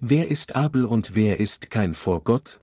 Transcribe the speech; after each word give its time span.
Wer 0.00 0.30
ist 0.30 0.54
Abel 0.54 0.84
und 0.84 1.14
wer 1.14 1.40
ist 1.40 1.70
kein 1.70 1.94
vor 1.94 2.22
Gott? 2.22 2.60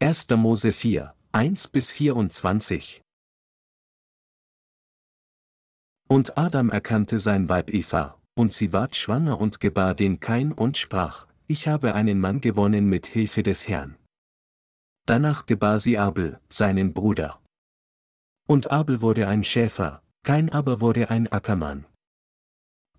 1. 0.00 0.30
Mose 0.30 0.72
4, 0.72 1.14
1 1.32 1.68
bis 1.68 1.92
24 1.92 3.02
Und 6.08 6.38
Adam 6.38 6.70
erkannte 6.70 7.18
sein 7.18 7.50
Weib 7.50 7.68
Eva, 7.68 8.18
und 8.34 8.54
sie 8.54 8.72
ward 8.72 8.96
schwanger 8.96 9.38
und 9.38 9.60
gebar 9.60 9.94
den 9.94 10.20
Kain 10.20 10.52
und 10.52 10.78
sprach, 10.78 11.26
ich 11.48 11.68
habe 11.68 11.94
einen 11.94 12.20
Mann 12.20 12.40
gewonnen 12.40 12.88
mit 12.88 13.06
Hilfe 13.06 13.42
des 13.42 13.68
Herrn. 13.68 13.98
Danach 15.04 15.44
gebar 15.44 15.80
sie 15.80 15.98
Abel, 15.98 16.40
seinen 16.48 16.94
Bruder. 16.94 17.42
Und 18.46 18.70
Abel 18.70 19.02
wurde 19.02 19.28
ein 19.28 19.44
Schäfer, 19.44 20.02
Kain 20.22 20.48
aber 20.48 20.80
wurde 20.80 21.10
ein 21.10 21.30
Ackermann. 21.30 21.84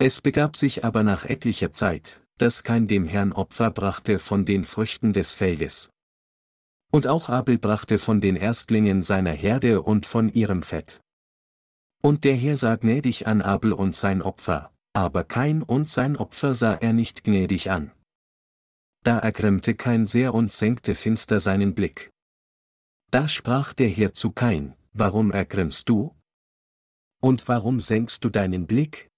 Es 0.02 0.22
begab 0.22 0.56
sich 0.56 0.86
aber 0.86 1.04
nach 1.04 1.26
etlicher 1.26 1.74
Zeit, 1.74 2.22
dass 2.38 2.64
kein 2.64 2.88
dem 2.88 3.06
Herrn 3.06 3.34
Opfer 3.34 3.70
brachte 3.70 4.18
von 4.18 4.46
den 4.46 4.64
Früchten 4.64 5.12
des 5.12 5.34
Feldes. 5.34 5.90
Und 6.90 7.06
auch 7.06 7.28
Abel 7.28 7.58
brachte 7.58 8.00
von 8.00 8.22
den 8.22 8.38
Erstlingen 8.38 9.04
seiner 9.04 9.34
Herde 9.34 9.82
und 9.82 10.06
von 10.06 10.30
ihrem 10.30 10.64
Fett. 10.64 11.02
Und 12.02 12.24
der 12.24 12.38
Herr 12.38 12.56
sah 12.56 12.78
gnädig 12.78 13.28
an 13.28 13.42
Abel 13.42 13.74
und 13.74 13.94
sein 13.94 14.22
Opfer, 14.22 14.72
aber 14.94 15.26
kein 15.26 15.64
und 15.64 15.90
sein 15.90 16.16
Opfer 16.16 16.56
sah 16.56 16.76
er 16.76 16.94
nicht 16.94 17.26
gnädig 17.26 17.70
an. 17.70 17.92
Da 19.04 19.20
ergrimmte 19.20 19.76
kein 19.76 20.06
sehr 20.06 20.34
und 20.34 20.54
senkte 20.54 20.96
finster 20.96 21.42
seinen 21.42 21.76
Blick. 21.76 22.10
Da 23.12 23.28
sprach 23.28 23.74
der 23.74 23.90
Herr 23.90 24.14
zu 24.14 24.32
Kain, 24.32 24.76
warum 24.94 25.32
ergrimmst 25.32 25.90
du? 25.90 26.16
Und 27.22 27.50
warum 27.50 27.82
senkst 27.82 28.24
du 28.24 28.30
deinen 28.30 28.66
Blick? 28.66 29.10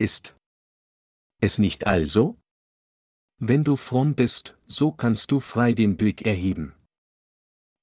Ist. 0.00 0.34
Es 1.40 1.58
nicht 1.58 1.86
also? 1.86 2.38
Wenn 3.38 3.64
du 3.64 3.76
fromm 3.76 4.14
bist, 4.14 4.56
so 4.66 4.92
kannst 4.92 5.30
du 5.30 5.40
frei 5.40 5.72
den 5.72 5.96
Blick 5.96 6.26
erheben. 6.26 6.74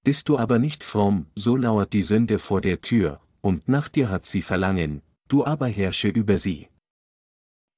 Bist 0.03 0.30
du 0.30 0.38
aber 0.38 0.59
nicht 0.59 0.83
fromm, 0.83 1.27
so 1.36 1.55
lauert 1.55 1.94
die 1.94 2.02
Sünde 2.02 2.39
vor 2.39 2.61
der 2.61 2.81
Tür, 2.81 3.22
und 3.42 3.67
nach 3.67 3.89
dir 3.89 4.09
hat 4.09 4.25
sie 4.25 4.42
Verlangen, 4.42 5.02
du 5.27 5.45
aber 5.45 5.67
herrsche 5.67 6.08
über 6.08 6.38
sie. 6.38 6.69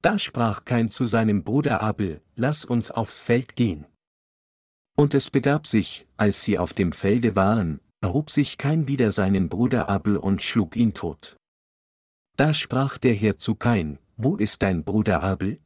Da 0.02 0.18
sprach 0.18 0.64
kein 0.64 0.88
zu 0.88 1.06
seinem 1.06 1.42
Bruder 1.44 1.82
Abel, 1.82 2.22
lass 2.36 2.64
uns 2.64 2.90
aufs 2.90 3.20
Feld 3.20 3.56
gehen. 3.56 3.86
Und 4.96 5.14
es 5.14 5.30
begab 5.30 5.66
sich, 5.66 6.06
als 6.16 6.42
sie 6.42 6.58
auf 6.58 6.72
dem 6.72 6.92
Felde 6.92 7.36
waren, 7.36 7.80
erhob 8.00 8.30
sich 8.30 8.58
kein 8.58 8.88
wider 8.88 9.12
seinen 9.12 9.48
Bruder 9.48 9.88
Abel 9.88 10.16
und 10.16 10.42
schlug 10.42 10.76
ihn 10.76 10.94
tot. 10.94 11.36
Da 12.36 12.54
sprach 12.54 12.96
der 12.96 13.14
Herr 13.14 13.38
zu 13.38 13.54
Kain, 13.54 13.98
wo 14.22 14.36
ist 14.36 14.62
dein 14.62 14.84
Bruder 14.84 15.22
Abel? 15.22 15.60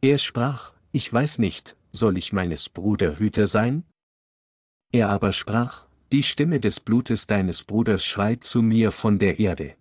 Er 0.00 0.18
sprach, 0.18 0.72
ich 0.92 1.12
weiß 1.12 1.38
nicht, 1.38 1.76
soll 1.90 2.16
ich 2.16 2.32
meines 2.32 2.68
Bruder 2.68 3.18
Hüter 3.18 3.48
sein? 3.48 3.84
Er 4.92 5.08
aber 5.08 5.32
sprach, 5.32 5.86
die 6.12 6.22
Stimme 6.22 6.60
des 6.60 6.78
Blutes 6.78 7.26
deines 7.26 7.64
Bruders 7.64 8.04
schreit 8.04 8.44
zu 8.44 8.62
mir 8.62 8.92
von 8.92 9.18
der 9.18 9.40
Erde. 9.40 9.74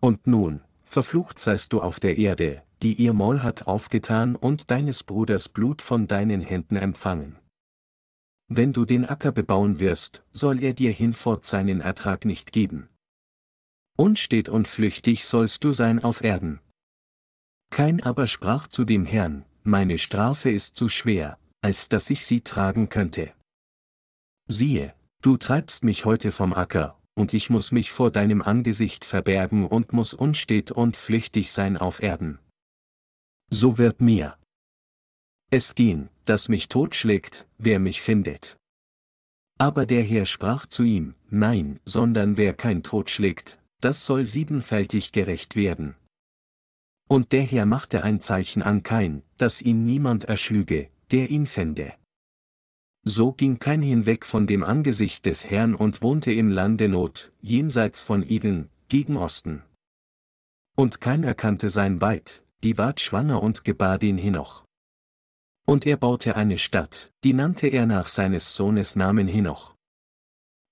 Und 0.00 0.26
nun, 0.26 0.60
verflucht 0.84 1.38
seist 1.38 1.72
du 1.72 1.80
auf 1.80 2.00
der 2.00 2.18
Erde, 2.18 2.62
die 2.82 2.94
ihr 2.94 3.12
Maul 3.12 3.42
hat 3.42 3.66
aufgetan 3.66 4.34
und 4.34 4.70
deines 4.70 5.04
Bruders 5.04 5.48
Blut 5.48 5.82
von 5.82 6.08
deinen 6.08 6.40
Händen 6.40 6.76
empfangen. 6.76 7.38
Wenn 8.48 8.72
du 8.72 8.84
den 8.84 9.04
Acker 9.04 9.32
bebauen 9.32 9.80
wirst, 9.80 10.24
soll 10.30 10.62
er 10.62 10.74
dir 10.74 10.92
hinfort 10.92 11.44
seinen 11.46 11.80
Ertrag 11.80 12.24
nicht 12.24 12.52
geben. 12.52 12.88
Unstet 13.96 14.48
und 14.48 14.68
flüchtig 14.68 15.24
sollst 15.24 15.64
du 15.64 15.72
sein 15.72 16.04
auf 16.04 16.22
Erden. 16.22 16.60
Kein 17.70 18.02
aber 18.02 18.26
sprach 18.26 18.68
zu 18.68 18.84
dem 18.84 19.06
Herrn, 19.06 19.44
meine 19.62 19.98
Strafe 19.98 20.50
ist 20.50 20.76
zu 20.76 20.88
schwer, 20.88 21.38
als 21.62 21.88
dass 21.88 22.10
ich 22.10 22.24
sie 22.24 22.42
tragen 22.42 22.88
könnte. 22.88 23.32
Siehe, 24.46 24.94
du 25.22 25.36
treibst 25.36 25.82
mich 25.82 26.04
heute 26.04 26.30
vom 26.30 26.52
Acker, 26.52 27.00
und 27.14 27.34
ich 27.34 27.50
muss 27.50 27.72
mich 27.72 27.90
vor 27.90 28.10
deinem 28.10 28.42
Angesicht 28.42 29.04
verbergen 29.04 29.66
und 29.66 29.92
muss 29.92 30.14
unstet 30.14 30.70
und 30.70 30.96
flüchtig 30.96 31.50
sein 31.50 31.76
auf 31.76 32.02
Erden. 32.02 32.38
So 33.50 33.78
wird 33.78 34.00
mir 34.00 34.36
es 35.50 35.74
gehen, 35.74 36.10
dass 36.24 36.48
mich 36.48 36.68
totschlägt, 36.68 37.48
wer 37.56 37.78
mich 37.78 38.02
findet. 38.02 38.56
Aber 39.58 39.86
der 39.86 40.02
Herr 40.02 40.26
sprach 40.26 40.66
zu 40.66 40.82
ihm, 40.82 41.14
Nein, 41.30 41.80
sondern 41.84 42.36
wer 42.36 42.52
kein 42.52 42.82
Tod 42.82 43.10
schlägt, 43.10 43.60
das 43.80 44.06
soll 44.06 44.26
siebenfältig 44.26 45.12
gerecht 45.12 45.56
werden. 45.56 45.96
Und 47.08 47.32
der 47.32 47.42
Herr 47.42 47.66
machte 47.66 48.02
ein 48.02 48.20
Zeichen 48.20 48.62
an 48.62 48.82
Kain, 48.82 49.22
dass 49.38 49.62
ihn 49.62 49.84
niemand 49.84 50.24
erschlüge, 50.24 50.90
der 51.10 51.30
ihn 51.30 51.46
fände. 51.46 51.94
So 53.04 53.32
ging 53.32 53.60
Kain 53.60 53.82
hinweg 53.82 54.26
von 54.26 54.48
dem 54.48 54.64
Angesicht 54.64 55.26
des 55.26 55.48
Herrn 55.48 55.76
und 55.76 56.02
wohnte 56.02 56.32
im 56.32 56.50
Lande 56.50 56.88
Not, 56.88 57.32
jenseits 57.40 58.00
von 58.00 58.28
Eden, 58.28 58.68
gegen 58.88 59.16
Osten. 59.16 59.62
Und 60.76 61.00
Kain 61.00 61.22
erkannte 61.22 61.70
sein 61.70 62.00
Weib, 62.00 62.28
die 62.64 62.76
ward 62.76 63.00
schwanger 63.00 63.42
und 63.42 63.64
gebar 63.64 63.98
den 63.98 64.18
Hinoch. 64.18 64.64
Und 65.66 65.86
er 65.86 65.96
baute 65.96 66.34
eine 66.34 66.58
Stadt, 66.58 67.12
die 67.22 67.32
nannte 67.32 67.68
er 67.68 67.86
nach 67.86 68.08
seines 68.08 68.56
Sohnes 68.56 68.96
Namen 68.96 69.28
Hinoch. 69.28 69.74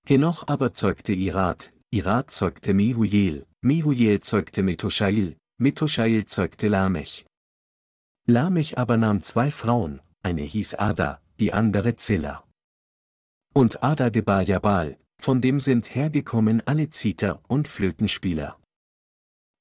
Henoch 0.05 0.47
aber 0.47 0.73
zeugte 0.73 1.13
Irat, 1.13 1.73
Irat 1.95 2.29
zeugte 2.29 2.73
Mehuel, 2.73 3.45
Mehuel 3.61 4.19
zeugte 4.19 4.63
Methushail, 4.63 5.37
Methushail 5.57 6.25
zeugte 6.25 6.67
Lamech. 6.67 7.25
Lamech 8.27 8.77
aber 8.77 8.97
nahm 8.97 9.21
zwei 9.21 9.49
Frauen, 9.49 10.01
eine 10.21 10.41
hieß 10.41 10.73
Ada, 10.73 11.21
die 11.39 11.53
andere 11.53 11.95
Zilla. 11.95 12.43
Und 13.53 13.81
Ada 13.81 14.09
gebar 14.09 14.41
Jabal, 14.41 14.97
von 15.21 15.39
dem 15.39 15.61
sind 15.61 15.95
hergekommen 15.95 16.61
alle 16.67 16.89
Ziter 16.89 17.41
und 17.47 17.69
Flötenspieler. 17.69 18.59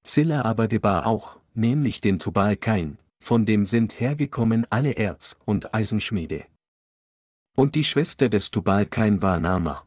Zilla 0.03 0.43
aber 0.43 0.67
gebar 0.67 1.07
auch, 1.07 1.39
nämlich 1.55 2.01
den 2.01 2.19
Tubal 2.19 2.57
Kain, 2.57 2.99
von 3.23 3.47
dem 3.47 3.65
sind 3.65 4.01
hergekommen 4.01 4.67
alle 4.71 4.97
Erz- 4.97 5.37
und 5.45 5.73
Eisenschmiede. 5.73 6.47
Und 7.57 7.77
die 7.77 7.85
Schwester 7.85 8.29
des 8.29 8.51
Tubal 8.51 8.87
Kain 8.87 9.23
war 9.23 9.39
Nama. 9.39 9.87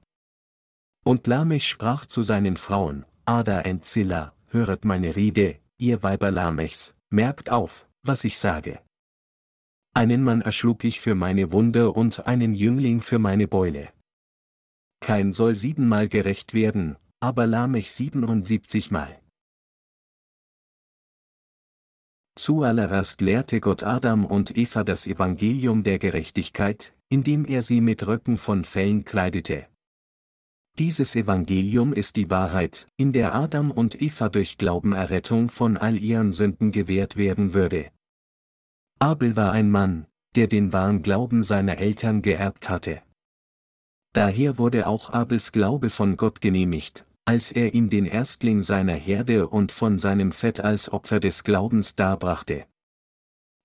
Und 1.07 1.25
Lamech 1.25 1.69
sprach 1.69 2.06
zu 2.06 2.22
seinen 2.22 2.57
Frauen, 2.57 3.06
Ada 3.23 3.62
und 3.62 3.85
Zilla, 3.85 4.34
höret 4.47 4.84
meine 4.84 5.16
Rede, 5.16 5.57
ihr 5.78 6.03
Weiber 6.03 6.31
Lamechs, 6.31 6.95
merkt 7.09 7.50
auf, 7.50 7.88
was 8.03 8.25
ich 8.25 8.38
sage. 8.38 8.81
Einen 9.94 10.22
Mann 10.22 10.41
erschlug 10.41 10.84
ich 10.84 11.00
für 11.00 11.16
meine 11.16 11.53
Wunde 11.53 11.94
und 11.94 12.28
einen 12.28 12.53
Jüngling 12.53 13.00
für 13.00 13.19
meine 13.19 13.47
Beule. 13.47 13.88
Kein 15.00 15.31
soll 15.31 15.56
siebenmal 15.56 16.09
gerecht 16.09 16.53
werden, 16.53 16.97
aber 17.22 17.47
Lamech 17.47 17.89
siebenundsiebzigmal. 17.91 19.22
Zuallererst 22.35 23.22
lehrte 23.22 23.62
Gott 23.62 23.81
Adam 23.81 24.25
und 24.25 24.57
Eva 24.57 24.84
das 24.84 25.07
Evangelium 25.07 25.84
der 25.84 26.00
Gerechtigkeit, 26.00 26.94
indem 27.07 27.45
er 27.45 27.62
sie 27.62 27.79
mit 27.79 28.06
Röcken 28.06 28.38
von 28.38 28.66
Fellen 28.66 29.06
kleidete. 29.06 29.68
Dieses 30.79 31.15
Evangelium 31.15 31.91
ist 31.91 32.17
die 32.17 32.29
Wahrheit, 32.29 32.88
in 32.97 33.11
der 33.11 33.33
Adam 33.33 33.71
und 33.71 33.99
Eva 33.99 34.29
durch 34.29 34.59
Glauben 34.59 34.93
Errettung 34.93 35.49
von 35.49 35.75
all 35.75 35.97
ihren 35.97 36.33
Sünden 36.33 36.71
gewährt 36.71 37.17
werden 37.17 37.55
würde. 37.55 37.89
Abel 38.99 39.35
war 39.35 39.53
ein 39.53 39.71
Mann, 39.71 40.05
der 40.35 40.45
den 40.45 40.73
wahren 40.73 41.01
Glauben 41.01 41.43
seiner 41.43 41.79
Eltern 41.79 42.21
geerbt 42.21 42.69
hatte. 42.69 43.01
Daher 44.13 44.59
wurde 44.59 44.85
auch 44.85 45.09
Abels 45.11 45.51
Glaube 45.51 45.89
von 45.89 46.15
Gott 46.15 46.41
genehmigt, 46.41 47.07
als 47.25 47.51
er 47.51 47.73
ihm 47.73 47.89
den 47.89 48.05
Erstling 48.05 48.61
seiner 48.61 48.94
Herde 48.94 49.47
und 49.49 49.71
von 49.71 49.97
seinem 49.97 50.31
Fett 50.31 50.59
als 50.59 50.91
Opfer 50.91 51.19
des 51.19 51.44
Glaubens 51.44 51.95
darbrachte. 51.95 52.68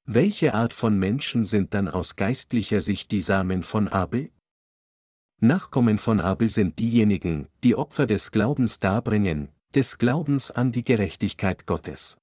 Welche 0.07 0.55
Art 0.55 0.73
von 0.73 0.99
Menschen 0.99 1.45
sind 1.45 1.75
dann 1.75 1.89
aus 1.89 2.17
geistlicher 2.17 2.81
Sicht 2.81 3.13
die 3.13 3.21
Samen 3.21 3.63
von 3.63 3.89
Abel? 3.89 4.31
Nachkommen 5.45 5.99
von 5.99 6.21
Abel 6.21 6.47
sind 6.47 6.79
diejenigen, 6.79 7.49
die 7.65 7.75
Opfer 7.75 8.07
des 8.07 8.31
Glaubens 8.31 8.79
darbringen, 8.79 9.49
des 9.75 9.99
Glaubens 9.99 10.53
an 10.53 10.71
die 10.71 10.85
Gerechtigkeit 10.85 11.67
Gottes. 11.67 12.17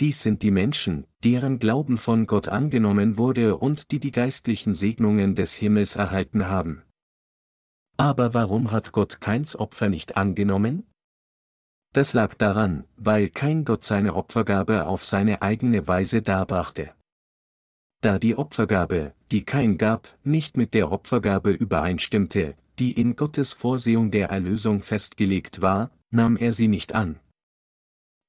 Dies 0.00 0.22
sind 0.22 0.42
die 0.42 0.50
Menschen, 0.50 1.06
deren 1.24 1.58
Glauben 1.58 1.96
von 1.96 2.26
Gott 2.26 2.48
angenommen 2.48 3.16
wurde 3.16 3.56
und 3.56 3.90
die 3.90 4.00
die 4.00 4.12
geistlichen 4.12 4.74
Segnungen 4.74 5.34
des 5.34 5.54
Himmels 5.54 5.96
erhalten 5.96 6.46
haben. 6.46 6.82
Aber 7.96 8.34
warum 8.34 8.70
hat 8.70 8.92
Gott 8.92 9.22
keins 9.22 9.56
Opfer 9.56 9.88
nicht 9.88 10.18
angenommen? 10.18 10.86
Das 11.94 12.12
lag 12.12 12.34
daran, 12.34 12.84
weil 12.98 13.30
kein 13.30 13.64
Gott 13.64 13.82
seine 13.82 14.14
Opfergabe 14.14 14.86
auf 14.86 15.04
seine 15.04 15.40
eigene 15.40 15.88
Weise 15.88 16.20
darbrachte. 16.20 16.92
Da 18.02 18.18
die 18.18 18.36
Opfergabe, 18.36 19.12
die 19.30 19.44
kein 19.44 19.76
gab, 19.76 20.16
nicht 20.24 20.56
mit 20.56 20.72
der 20.72 20.90
Opfergabe 20.90 21.50
übereinstimmte, 21.50 22.54
die 22.78 22.92
in 22.92 23.14
Gottes 23.14 23.52
Vorsehung 23.52 24.10
der 24.10 24.30
Erlösung 24.30 24.80
festgelegt 24.82 25.60
war, 25.60 25.90
nahm 26.10 26.38
er 26.38 26.52
sie 26.52 26.68
nicht 26.68 26.94
an. 26.94 27.20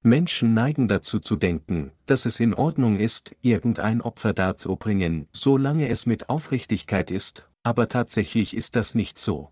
Menschen 0.04 0.54
neigen 0.54 0.88
dazu 0.88 1.20
zu 1.20 1.36
denken, 1.36 1.92
dass 2.06 2.26
es 2.26 2.40
in 2.40 2.54
Ordnung 2.54 3.00
ist, 3.00 3.36
irgendein 3.42 4.02
Opfer 4.02 4.34
darzubringen, 4.34 5.28
solange 5.32 5.88
es 5.88 6.06
mit 6.06 6.28
Aufrichtigkeit 6.28 7.12
ist, 7.12 7.50
aber 7.64 7.88
tatsächlich 7.88 8.56
ist 8.56 8.76
das 8.76 8.94
nicht 8.96 9.20
so. 9.20 9.52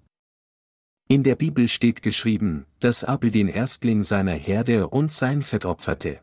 In 1.08 1.24
der 1.24 1.36
Bibel 1.36 1.68
steht 1.68 2.02
geschrieben, 2.02 2.66
dass 2.80 3.04
Abel 3.04 3.32
den 3.32 3.48
Erstling 3.48 4.04
seiner 4.04 4.34
Herde 4.34 4.90
und 4.90 5.12
sein 5.12 5.44
Fett 5.44 5.66
opferte. 5.66 6.20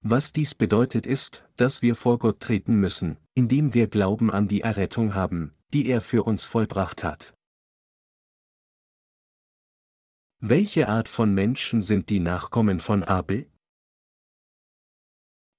Was 0.00 0.32
dies 0.32 0.54
bedeutet 0.54 1.06
ist, 1.06 1.44
dass 1.56 1.82
wir 1.82 1.96
vor 1.96 2.18
Gott 2.18 2.38
treten 2.40 2.76
müssen, 2.76 3.16
indem 3.34 3.74
wir 3.74 3.88
Glauben 3.88 4.30
an 4.30 4.46
die 4.46 4.60
Errettung 4.60 5.14
haben, 5.14 5.54
die 5.72 5.88
er 5.88 6.00
für 6.00 6.22
uns 6.22 6.44
vollbracht 6.44 7.02
hat. 7.02 7.34
Welche 10.40 10.88
Art 10.88 11.08
von 11.08 11.34
Menschen 11.34 11.82
sind 11.82 12.10
die 12.10 12.20
Nachkommen 12.20 12.78
von 12.78 13.02
Abel? 13.02 13.50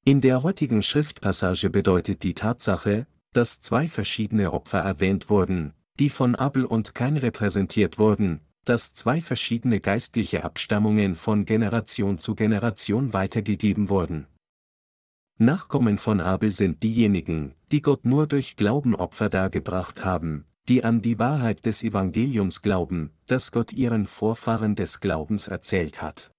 In 0.06 0.22
der 0.22 0.42
heutigen 0.42 0.84
Schriftpassage 0.84 1.70
bedeutet 1.70 2.24
die 2.24 2.34
Tatsache, 2.34 3.08
dass 3.34 3.60
zwei 3.60 3.90
verschiedene 3.90 4.54
Opfer 4.54 4.80
erwähnt 4.80 5.30
wurden, 5.30 5.74
die 6.00 6.10
von 6.10 6.36
Abel 6.36 6.64
und 6.64 6.96
Kain 6.96 7.18
repräsentiert 7.18 8.00
wurden, 8.00 8.40
dass 8.70 8.94
zwei 8.94 9.20
verschiedene 9.20 9.80
geistliche 9.80 10.44
Abstammungen 10.44 11.16
von 11.16 11.46
Generation 11.46 12.20
zu 12.20 12.36
Generation 12.36 13.14
weitergegeben 13.14 13.90
wurden. 13.90 14.28
Nachkommen 15.40 15.98
von 15.98 16.22
Abel 16.22 16.52
sind 16.52 16.84
diejenigen, 16.84 17.56
die 17.72 17.82
Gott 17.82 18.06
nur 18.06 18.28
durch 18.28 18.58
Glauben 18.58 18.94
Opfer 18.94 19.30
dargebracht 19.30 20.06
haben, 20.06 20.46
die 20.68 20.84
an 20.84 21.02
die 21.02 21.18
Wahrheit 21.18 21.66
des 21.66 21.84
Evangeliums 21.84 22.62
glauben, 22.62 23.10
das 23.26 23.52
Gott 23.52 23.74
ihren 23.74 24.06
Vorfahren 24.06 24.76
des 24.76 25.00
Glaubens 25.00 25.48
erzählt 25.48 26.04
hat. 26.04 26.32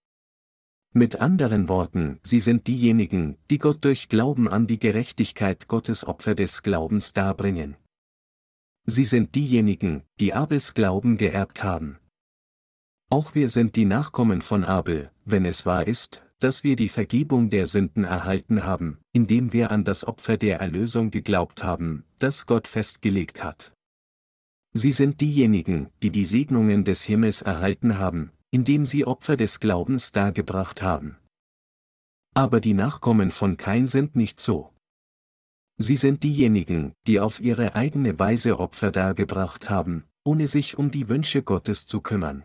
Mit 0.92 1.16
anderen 1.16 1.68
Worten, 1.68 2.20
sie 2.22 2.38
sind 2.38 2.68
diejenigen, 2.68 3.38
die 3.50 3.58
Gott 3.58 3.84
durch 3.84 4.08
Glauben 4.08 4.46
an 4.46 4.68
die 4.68 4.78
Gerechtigkeit 4.78 5.66
Gottes 5.66 6.06
Opfer 6.06 6.36
des 6.36 6.62
Glaubens 6.62 7.12
darbringen. 7.12 7.76
Sie 8.84 9.04
sind 9.04 9.34
diejenigen, 9.34 10.04
die 10.20 10.32
Abels 10.32 10.74
Glauben 10.74 11.16
geerbt 11.16 11.64
haben. 11.64 11.98
Auch 13.12 13.34
wir 13.34 13.48
sind 13.48 13.74
die 13.74 13.86
Nachkommen 13.86 14.40
von 14.40 14.62
Abel, 14.64 15.10
wenn 15.24 15.44
es 15.44 15.66
wahr 15.66 15.88
ist, 15.88 16.24
dass 16.38 16.62
wir 16.62 16.76
die 16.76 16.88
Vergebung 16.88 17.50
der 17.50 17.66
Sünden 17.66 18.04
erhalten 18.04 18.64
haben, 18.64 18.98
indem 19.12 19.52
wir 19.52 19.72
an 19.72 19.82
das 19.82 20.06
Opfer 20.06 20.36
der 20.36 20.60
Erlösung 20.60 21.10
geglaubt 21.10 21.64
haben, 21.64 22.04
das 22.20 22.46
Gott 22.46 22.68
festgelegt 22.68 23.42
hat. 23.42 23.74
Sie 24.72 24.92
sind 24.92 25.20
diejenigen, 25.20 25.88
die 26.04 26.10
die 26.10 26.24
Segnungen 26.24 26.84
des 26.84 27.02
Himmels 27.02 27.42
erhalten 27.42 27.98
haben, 27.98 28.30
indem 28.52 28.86
sie 28.86 29.04
Opfer 29.04 29.36
des 29.36 29.58
Glaubens 29.58 30.12
dargebracht 30.12 30.80
haben. 30.80 31.16
Aber 32.32 32.60
die 32.60 32.74
Nachkommen 32.74 33.32
von 33.32 33.56
Kain 33.56 33.88
sind 33.88 34.14
nicht 34.14 34.38
so. 34.38 34.72
Sie 35.78 35.96
sind 35.96 36.22
diejenigen, 36.22 36.92
die 37.08 37.18
auf 37.18 37.40
ihre 37.40 37.74
eigene 37.74 38.20
Weise 38.20 38.60
Opfer 38.60 38.92
dargebracht 38.92 39.68
haben, 39.68 40.04
ohne 40.22 40.46
sich 40.46 40.78
um 40.78 40.92
die 40.92 41.08
Wünsche 41.08 41.42
Gottes 41.42 41.86
zu 41.86 42.00
kümmern. 42.00 42.44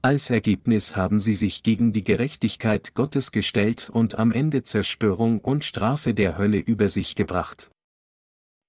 Als 0.00 0.30
Ergebnis 0.30 0.96
haben 0.96 1.18
sie 1.18 1.34
sich 1.34 1.64
gegen 1.64 1.92
die 1.92 2.04
Gerechtigkeit 2.04 2.94
Gottes 2.94 3.32
gestellt 3.32 3.90
und 3.90 4.16
am 4.16 4.30
Ende 4.30 4.62
Zerstörung 4.62 5.40
und 5.40 5.64
Strafe 5.64 6.14
der 6.14 6.38
Hölle 6.38 6.58
über 6.58 6.88
sich 6.88 7.16
gebracht. 7.16 7.72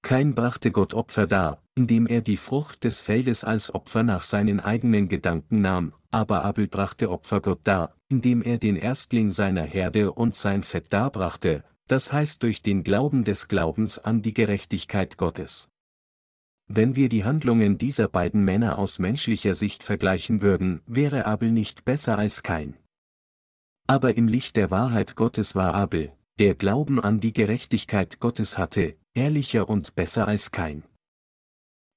Kein 0.01 0.33
brachte 0.33 0.71
Gott 0.71 0.95
Opfer 0.95 1.27
dar, 1.27 1.61
indem 1.75 2.07
er 2.07 2.21
die 2.21 2.37
Frucht 2.37 2.83
des 2.83 3.01
Feldes 3.01 3.43
als 3.43 3.75
Opfer 3.75 4.01
nach 4.01 4.23
seinen 4.23 4.59
eigenen 4.59 5.07
Gedanken 5.07 5.61
nahm, 5.61 5.93
aber 6.09 6.43
Abel 6.45 6.67
brachte 6.67 7.11
Opfer 7.11 7.41
Gott 7.41 7.59
dar, 7.63 7.95
indem 8.07 8.41
er 8.41 8.57
den 8.57 8.75
Erstling 8.75 9.29
seiner 9.29 9.63
Herde 9.63 10.11
und 10.13 10.35
sein 10.35 10.63
Fett 10.63 10.91
darbrachte, 10.91 11.63
das 11.87 12.11
heißt 12.11 12.41
durch 12.41 12.63
den 12.63 12.83
Glauben 12.83 13.23
des 13.23 13.47
Glaubens 13.47 13.99
an 13.99 14.23
die 14.23 14.33
Gerechtigkeit 14.33 15.17
Gottes. 15.17 15.69
Wenn 16.71 16.95
wir 16.95 17.09
die 17.09 17.23
Handlungen 17.23 17.79
dieser 17.79 18.07
beiden 18.07 18.45
Männer 18.45 18.77
aus 18.77 18.99
menschlicher 18.99 19.55
Sicht 19.55 19.83
vergleichen 19.83 20.43
würden, 20.43 20.81
wäre 20.85 21.25
Abel 21.25 21.51
nicht 21.51 21.83
besser 21.83 22.19
als 22.19 22.43
kein. 22.43 22.77
Aber 23.87 24.15
im 24.15 24.27
Licht 24.27 24.55
der 24.55 24.69
Wahrheit 24.69 25.15
Gottes 25.15 25.55
war 25.55 25.73
Abel, 25.73 26.13
der 26.37 26.53
Glauben 26.53 27.01
an 27.01 27.19
die 27.19 27.33
Gerechtigkeit 27.33 28.19
Gottes 28.19 28.59
hatte, 28.59 28.95
ehrlicher 29.15 29.67
und 29.67 29.95
besser 29.95 30.27
als 30.27 30.51
kein. 30.51 30.83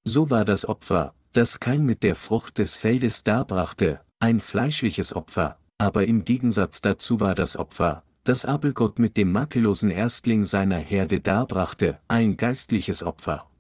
So 0.05 0.31
war 0.31 0.47
das 0.47 0.67
Opfer, 0.67 1.15
das 1.35 1.61
kein 1.61 1.85
mit 1.85 2.03
der 2.03 2.17
Frucht 2.17 2.57
des 2.57 2.75
Feldes 2.75 3.25
darbrachte, 3.25 4.01
ein 4.21 4.41
fleischliches 4.41 5.15
Opfer, 5.15 5.59
aber 5.77 6.07
im 6.07 6.25
Gegensatz 6.25 6.81
dazu 6.81 7.21
war 7.21 7.35
das 7.35 7.59
Opfer, 7.59 8.05
das 8.25 8.47
Abel 8.47 8.73
Gott 8.73 8.99
mit 8.99 9.19
dem 9.19 9.33
makellosen 9.33 9.91
Erstling 9.91 10.47
seiner 10.47 10.79
Herde 10.79 11.21
darbrachte, 11.21 12.01
ein 12.09 12.39
geistliches 12.39 13.03
Opfer. 13.03 13.51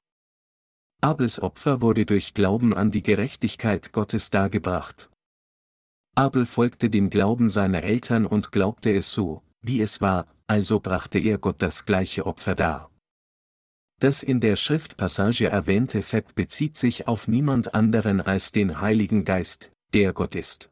Abels 1.04 1.42
Opfer 1.42 1.80
wurde 1.80 2.06
durch 2.06 2.32
Glauben 2.32 2.72
an 2.72 2.92
die 2.92 3.02
Gerechtigkeit 3.02 3.90
Gottes 3.90 4.30
dargebracht. 4.30 5.10
Abel 6.14 6.46
folgte 6.46 6.90
dem 6.90 7.10
Glauben 7.10 7.50
seiner 7.50 7.82
Eltern 7.82 8.24
und 8.24 8.52
glaubte 8.52 8.94
es 8.94 9.10
so, 9.10 9.42
wie 9.62 9.80
es 9.80 10.00
war, 10.00 10.28
also 10.46 10.78
brachte 10.78 11.18
er 11.18 11.38
Gott 11.38 11.56
das 11.58 11.86
gleiche 11.86 12.24
Opfer 12.24 12.54
dar. 12.54 12.88
Das 13.98 14.22
in 14.22 14.38
der 14.38 14.54
Schriftpassage 14.54 15.48
erwähnte 15.48 16.02
Fett 16.02 16.36
bezieht 16.36 16.76
sich 16.76 17.08
auf 17.08 17.26
niemand 17.26 17.74
anderen 17.74 18.20
als 18.20 18.52
den 18.52 18.80
Heiligen 18.80 19.24
Geist, 19.24 19.72
der 19.94 20.12
Gott 20.12 20.36
ist. 20.36 20.70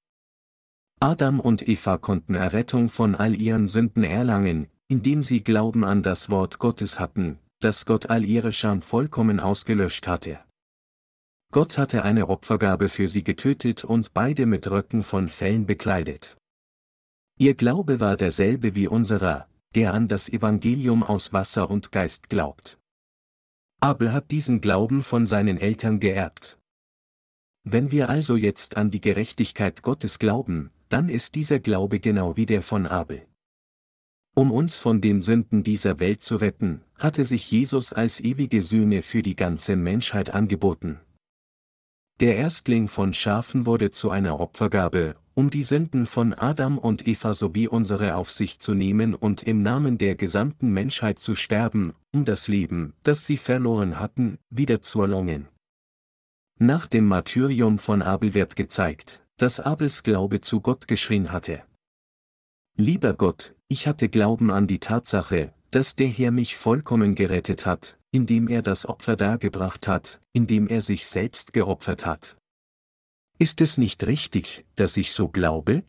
Adam 1.00 1.41
und 1.41 1.67
Eva 1.67 1.99
konnten 1.99 2.37
Errettung 2.37 2.88
von 2.88 3.17
all 3.17 3.35
ihren 3.35 3.67
Sünden 3.67 4.05
erlangen, 4.05 4.69
indem 4.87 5.25
sie 5.25 5.43
Glauben 5.43 5.82
an 5.82 6.05
das 6.05 6.31
Wort 6.31 6.61
Gottes 6.61 7.00
hatten, 7.00 7.41
das 7.61 7.87
Gott 7.87 8.11
all 8.11 8.25
ihre 8.25 8.53
Scham 8.53 8.83
vollkommen 8.83 9.39
ausgelöscht 9.39 10.09
hatte. 10.09 10.41
Gott 11.53 11.79
hatte 11.79 12.05
eine 12.05 12.29
Opfergabe 12.29 12.89
für 12.89 13.09
sie 13.09 13.25
getötet 13.25 13.85
und 13.85 14.15
beide 14.15 14.47
mit 14.47 14.71
Röcken 14.71 15.03
von 15.03 15.29
Fellen 15.29 15.67
bekleidet. 15.67 16.37
Ihr 17.39 17.55
Glaube 17.55 18.01
war 18.01 18.17
derselbe 18.17 18.75
wie 18.75 18.87
unserer, 18.87 19.49
der 19.75 19.95
an 19.95 20.09
das 20.09 20.29
Evangelium 20.29 21.03
aus 21.03 21.33
Wasser 21.33 21.71
und 21.71 21.93
Geist 21.93 22.29
glaubt. 22.29 22.79
Abel 23.81 24.13
hat 24.13 24.31
diesen 24.31 24.61
Glauben 24.61 25.03
von 25.03 25.27
seinen 25.27 25.59
Eltern 25.59 26.01
geerbt. 26.01 26.59
Wenn 27.65 27.91
wir 27.91 28.09
also 28.09 28.37
jetzt 28.37 28.77
an 28.77 28.91
die 28.91 29.01
Gerechtigkeit 29.01 29.83
Gottes 29.83 30.19
glauben, 30.19 30.71
dann 30.89 31.09
ist 31.09 31.35
dieser 31.35 31.61
Glaube 31.61 32.01
genau 32.01 32.37
wie 32.37 32.47
der 32.47 32.63
von 32.63 32.87
Abel. 32.87 33.27
Um 34.41 34.53
uns 34.53 34.79
von 34.79 35.03
den 35.03 35.20
Sünden 35.20 35.65
dieser 35.65 36.01
Welt 36.01 36.23
zu 36.23 36.37
retten, 36.37 36.81
hatte 36.97 37.25
sich 37.25 37.51
Jesus 37.51 37.93
als 37.93 38.20
ewige 38.20 38.63
Sühne 38.63 39.03
für 39.03 39.23
die 39.23 39.37
ganze 39.37 39.77
Menschheit 39.77 40.32
angeboten. 40.32 40.99
Der 42.20 42.39
Erstling 42.39 42.89
von 42.89 43.13
Schafen 43.13 43.67
wurde 43.67 43.91
zu 43.91 44.09
einer 44.09 44.41
Opfergabe, 44.41 45.17
um 45.35 45.51
die 45.51 45.63
Sünden 45.63 46.06
von 46.06 46.32
Adam 46.32 46.79
und 46.79 47.06
Eva 47.06 47.35
sowie 47.35 47.69
unsere 47.69 48.15
auf 48.15 48.31
sich 48.31 48.61
zu 48.61 48.73
nehmen 48.73 49.15
und 49.15 49.43
im 49.43 49.61
Namen 49.61 49.99
der 49.99 50.15
gesamten 50.15 50.73
Menschheit 50.73 51.19
zu 51.19 51.35
sterben, 51.35 51.93
um 52.11 52.25
das 52.25 52.49
Leben, 52.49 52.94
das 53.03 53.27
sie 53.27 53.37
verloren 53.37 54.01
hatten, 54.01 54.39
wieder 54.49 54.81
zu 54.81 55.03
erlangen. 55.03 55.49
Nach 56.59 56.87
dem 56.87 57.06
Martyrium 57.06 57.79
von 57.79 58.01
Abel 58.01 58.32
wird 58.32 58.56
gezeigt, 58.56 59.23
dass 59.37 59.61
Abels 59.61 60.03
Glaube 60.03 60.41
zu 60.41 60.63
Gott 60.63 60.89
geschrien 60.89 61.31
hatte. 61.31 61.63
Lieber 62.77 63.15
Gott, 63.15 63.55
ich 63.69 63.86
hatte 63.86 64.08
Glauben 64.08 64.50
an 64.50 64.67
die 64.67 64.81
Tatsache, 64.81 65.53
dass 65.70 65.96
der 65.96 66.08
Herr 66.08 66.31
mich 66.31 66.56
vollkommen 66.56 67.15
gerettet 67.15 67.67
hat, 67.67 67.98
indem 68.10 68.48
er 68.48 68.62
das 68.62 68.86
Opfer 68.86 69.17
dargebracht 69.17 69.86
hat, 69.86 70.20
indem 70.32 70.67
er 70.67 70.82
sich 70.82 71.06
selbst 71.06 71.53
geopfert 71.53 72.06
hat. 72.06 72.36
Ist 73.39 73.60
es 73.60 73.79
nicht 73.79 74.06
richtig, 74.06 74.67
dass 74.77 74.96
ich 74.96 75.12
so 75.12 75.29
glaube? 75.29 75.84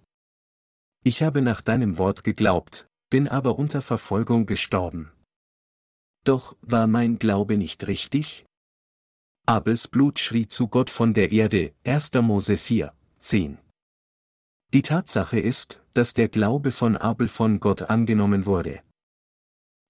Ich 1.04 1.24
habe 1.24 1.42
nach 1.42 1.62
deinem 1.62 1.98
Wort 1.98 2.24
geglaubt, 2.24 2.88
bin 3.10 3.28
aber 3.28 3.58
unter 3.58 3.82
Verfolgung 3.82 4.46
gestorben. 4.46 5.12
Doch 6.24 6.56
war 6.62 6.88
mein 6.88 7.18
Glaube 7.18 7.58
nicht 7.58 7.88
richtig? 7.88 8.46
Abels 9.48 9.88
Blut 9.88 10.20
schrie 10.20 10.48
zu 10.48 10.68
Gott 10.68 10.92
von 10.92 11.14
der 11.14 11.32
Erde, 11.32 11.74
1. 11.84 12.14
Mose 12.22 12.58
4, 12.58 12.94
10. 13.20 13.58
Die 14.74 14.84
Tatsache 14.84 15.38
ist, 15.38 15.82
dass 15.94 16.14
der 16.14 16.30
Glaube 16.30 16.72
von 16.72 16.96
Abel 16.96 17.28
von 17.28 17.60
Gott 17.60 17.82
angenommen 17.84 18.46
wurde. 18.46 18.82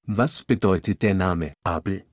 Was 0.07 0.43
bedeutet 0.43 1.03
der 1.03 1.13
Name 1.13 1.53
Abel? 1.63 2.03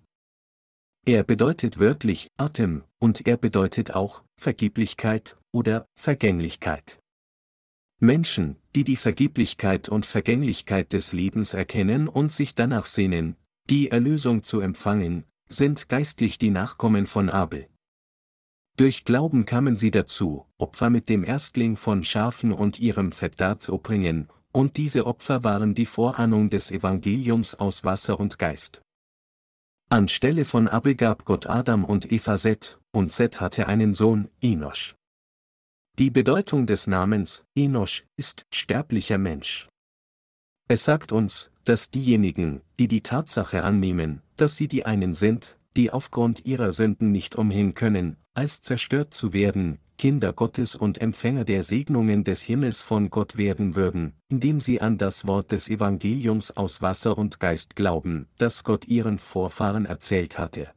Er 1.06 1.22
bedeutet 1.22 1.78
wörtlich 1.78 2.28
Atem, 2.36 2.84
und 2.98 3.26
er 3.26 3.38
bedeutet 3.38 3.94
auch 3.94 4.22
Vergeblichkeit 4.38 5.38
oder 5.50 5.86
Vergänglichkeit. 5.98 7.00
Menschen, 8.00 8.56
die 8.74 8.84
die 8.84 8.96
Vergeblichkeit 8.96 9.88
und 9.88 10.04
Vergänglichkeit 10.04 10.92
des 10.92 11.14
Lebens 11.14 11.54
erkennen 11.54 12.06
und 12.06 12.32
sich 12.32 12.54
danach 12.54 12.84
sehnen, 12.84 13.36
die 13.70 13.90
Erlösung 13.90 14.42
zu 14.42 14.60
empfangen, 14.60 15.24
sind 15.48 15.88
geistlich 15.88 16.36
die 16.36 16.50
Nachkommen 16.50 17.06
von 17.06 17.30
Abel. 17.30 17.66
Durch 18.78 19.04
Glauben 19.04 19.44
kamen 19.44 19.74
sie 19.74 19.90
dazu, 19.90 20.46
Opfer 20.56 20.88
mit 20.88 21.08
dem 21.08 21.24
Erstling 21.24 21.76
von 21.76 22.04
Schafen 22.04 22.52
und 22.52 22.78
ihrem 22.78 23.10
Fett 23.10 23.40
darzubringen, 23.40 24.28
und 24.52 24.76
diese 24.76 25.04
Opfer 25.04 25.42
waren 25.42 25.74
die 25.74 25.84
Vorahnung 25.84 26.48
des 26.48 26.70
Evangeliums 26.70 27.56
aus 27.56 27.82
Wasser 27.82 28.20
und 28.20 28.38
Geist. 28.38 28.80
Anstelle 29.88 30.44
von 30.44 30.68
Abel 30.68 30.94
gab 30.94 31.24
Gott 31.24 31.46
Adam 31.46 31.84
und 31.84 32.12
Eva 32.12 32.38
Seth, 32.38 32.78
und 32.92 33.10
Seth 33.10 33.40
hatte 33.40 33.66
einen 33.66 33.94
Sohn, 33.94 34.28
Enosch. 34.40 34.94
Die 35.98 36.10
Bedeutung 36.10 36.64
des 36.68 36.86
Namens, 36.86 37.44
Enosch, 37.56 38.04
ist 38.16 38.46
sterblicher 38.54 39.18
Mensch. 39.18 39.68
Es 40.68 40.84
sagt 40.84 41.10
uns, 41.10 41.50
dass 41.64 41.90
diejenigen, 41.90 42.60
die 42.78 42.86
die 42.86 43.02
Tatsache 43.02 43.64
annehmen, 43.64 44.22
dass 44.36 44.56
sie 44.56 44.68
die 44.68 44.86
einen 44.86 45.14
sind, 45.14 45.58
die 45.76 45.90
aufgrund 45.90 46.46
ihrer 46.46 46.70
Sünden 46.70 47.10
nicht 47.10 47.34
umhin 47.34 47.74
können, 47.74 48.16
als 48.38 48.60
zerstört 48.60 49.14
zu 49.14 49.32
werden, 49.32 49.80
Kinder 49.98 50.32
Gottes 50.32 50.76
und 50.76 51.00
Empfänger 51.00 51.44
der 51.44 51.64
Segnungen 51.64 52.22
des 52.22 52.40
Himmels 52.42 52.82
von 52.82 53.10
Gott 53.10 53.36
werden 53.36 53.74
würden, 53.74 54.12
indem 54.28 54.60
sie 54.60 54.80
an 54.80 54.96
das 54.96 55.26
Wort 55.26 55.50
des 55.50 55.68
Evangeliums 55.68 56.52
aus 56.56 56.80
Wasser 56.80 57.18
und 57.18 57.40
Geist 57.40 57.74
glauben, 57.74 58.28
das 58.38 58.62
Gott 58.62 58.86
ihren 58.86 59.18
Vorfahren 59.18 59.86
erzählt 59.86 60.38
hatte. 60.38 60.70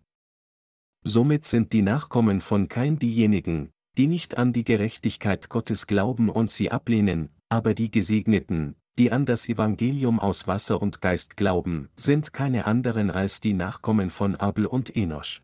Somit 1.04 1.46
sind 1.46 1.72
die 1.72 1.84
Nachkommen 1.84 2.42
von 2.42 2.68
Kain 2.68 2.98
diejenigen, 2.98 3.70
die 3.96 4.08
nicht 4.08 4.40
an 4.40 4.54
die 4.54 4.64
Gerechtigkeit 4.64 5.48
Gottes 5.50 5.86
glauben 5.86 6.30
und 6.30 6.50
sie 6.50 6.72
ablehnen, 6.72 7.30
aber 7.48 7.76
die 7.76 7.92
Gesegneten, 7.92 8.76
die 8.98 9.12
an 9.12 9.28
das 9.28 9.48
Evangelium 9.48 10.20
aus 10.20 10.48
Wasser 10.48 10.82
und 10.82 11.00
Geist 11.00 11.38
glauben, 11.38 11.90
sind 11.96 12.34
keine 12.34 12.66
anderen 12.66 13.12
als 13.12 13.40
die 13.40 13.54
Nachkommen 13.54 14.10
von 14.10 14.36
Abel 14.36 14.66
und 14.66 14.96
Enosch. 14.96 15.44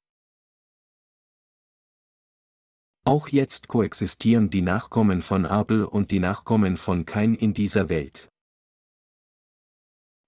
Auch 3.07 3.29
jetzt 3.29 3.69
koexistieren 3.69 4.49
die 4.49 4.61
Nachkommen 4.61 5.21
von 5.21 5.45
Abel 5.45 5.85
und 5.85 6.11
die 6.11 6.19
Nachkommen 6.19 6.75
von 6.75 7.05
Kain 7.05 7.35
in 7.35 7.53
dieser 7.53 7.87
Welt. 7.87 8.27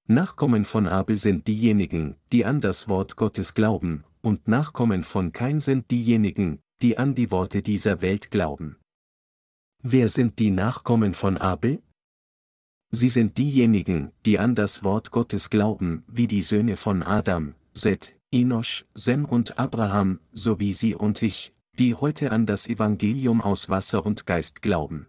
Nachkommen 0.08 0.64
von 0.64 0.88
Abel 0.88 1.18
sind 1.18 1.46
diejenigen, 1.46 2.16
die 2.32 2.46
an 2.46 2.62
das 2.62 2.88
Wort 2.88 3.18
Gottes 3.18 3.54
glauben, 3.54 4.06
und 4.22 4.48
Nachkommen 4.48 5.04
von 5.04 5.34
Kain 5.34 5.60
sind 5.60 5.92
diejenigen, 5.92 6.62
die 6.82 6.98
an 6.98 7.16
die 7.16 7.32
Worte 7.32 7.62
dieser 7.62 8.02
Welt 8.02 8.32
glauben. 8.32 8.78
Wer 9.84 10.08
sind 10.08 10.40
die 10.40 10.50
Nachkommen 10.50 11.16
von 11.16 11.36
Abel? 11.36 11.84
Sie 12.92 13.10
sind 13.10 13.38
diejenigen, 13.38 14.14
die 14.26 14.40
an 14.40 14.56
das 14.56 14.86
Wort 14.86 15.12
Gottes 15.12 15.50
glauben, 15.50 16.06
wie 16.08 16.28
die 16.28 16.42
Söhne 16.42 16.78
von 16.78 17.04
Adam, 17.04 17.56
Seth, 17.74 18.16
Enosch, 18.32 18.86
Sem 18.94 19.26
und 19.26 19.60
Abraham, 19.60 20.22
sowie 20.32 20.72
Sie 20.72 20.96
und 20.96 21.22
ich, 21.22 21.54
die 21.80 21.96
heute 21.96 22.32
an 22.32 22.46
das 22.46 22.68
Evangelium 22.68 23.42
aus 23.42 23.70
Wasser 23.70 24.06
und 24.06 24.26
Geist 24.26 24.62
glauben. 24.62 25.08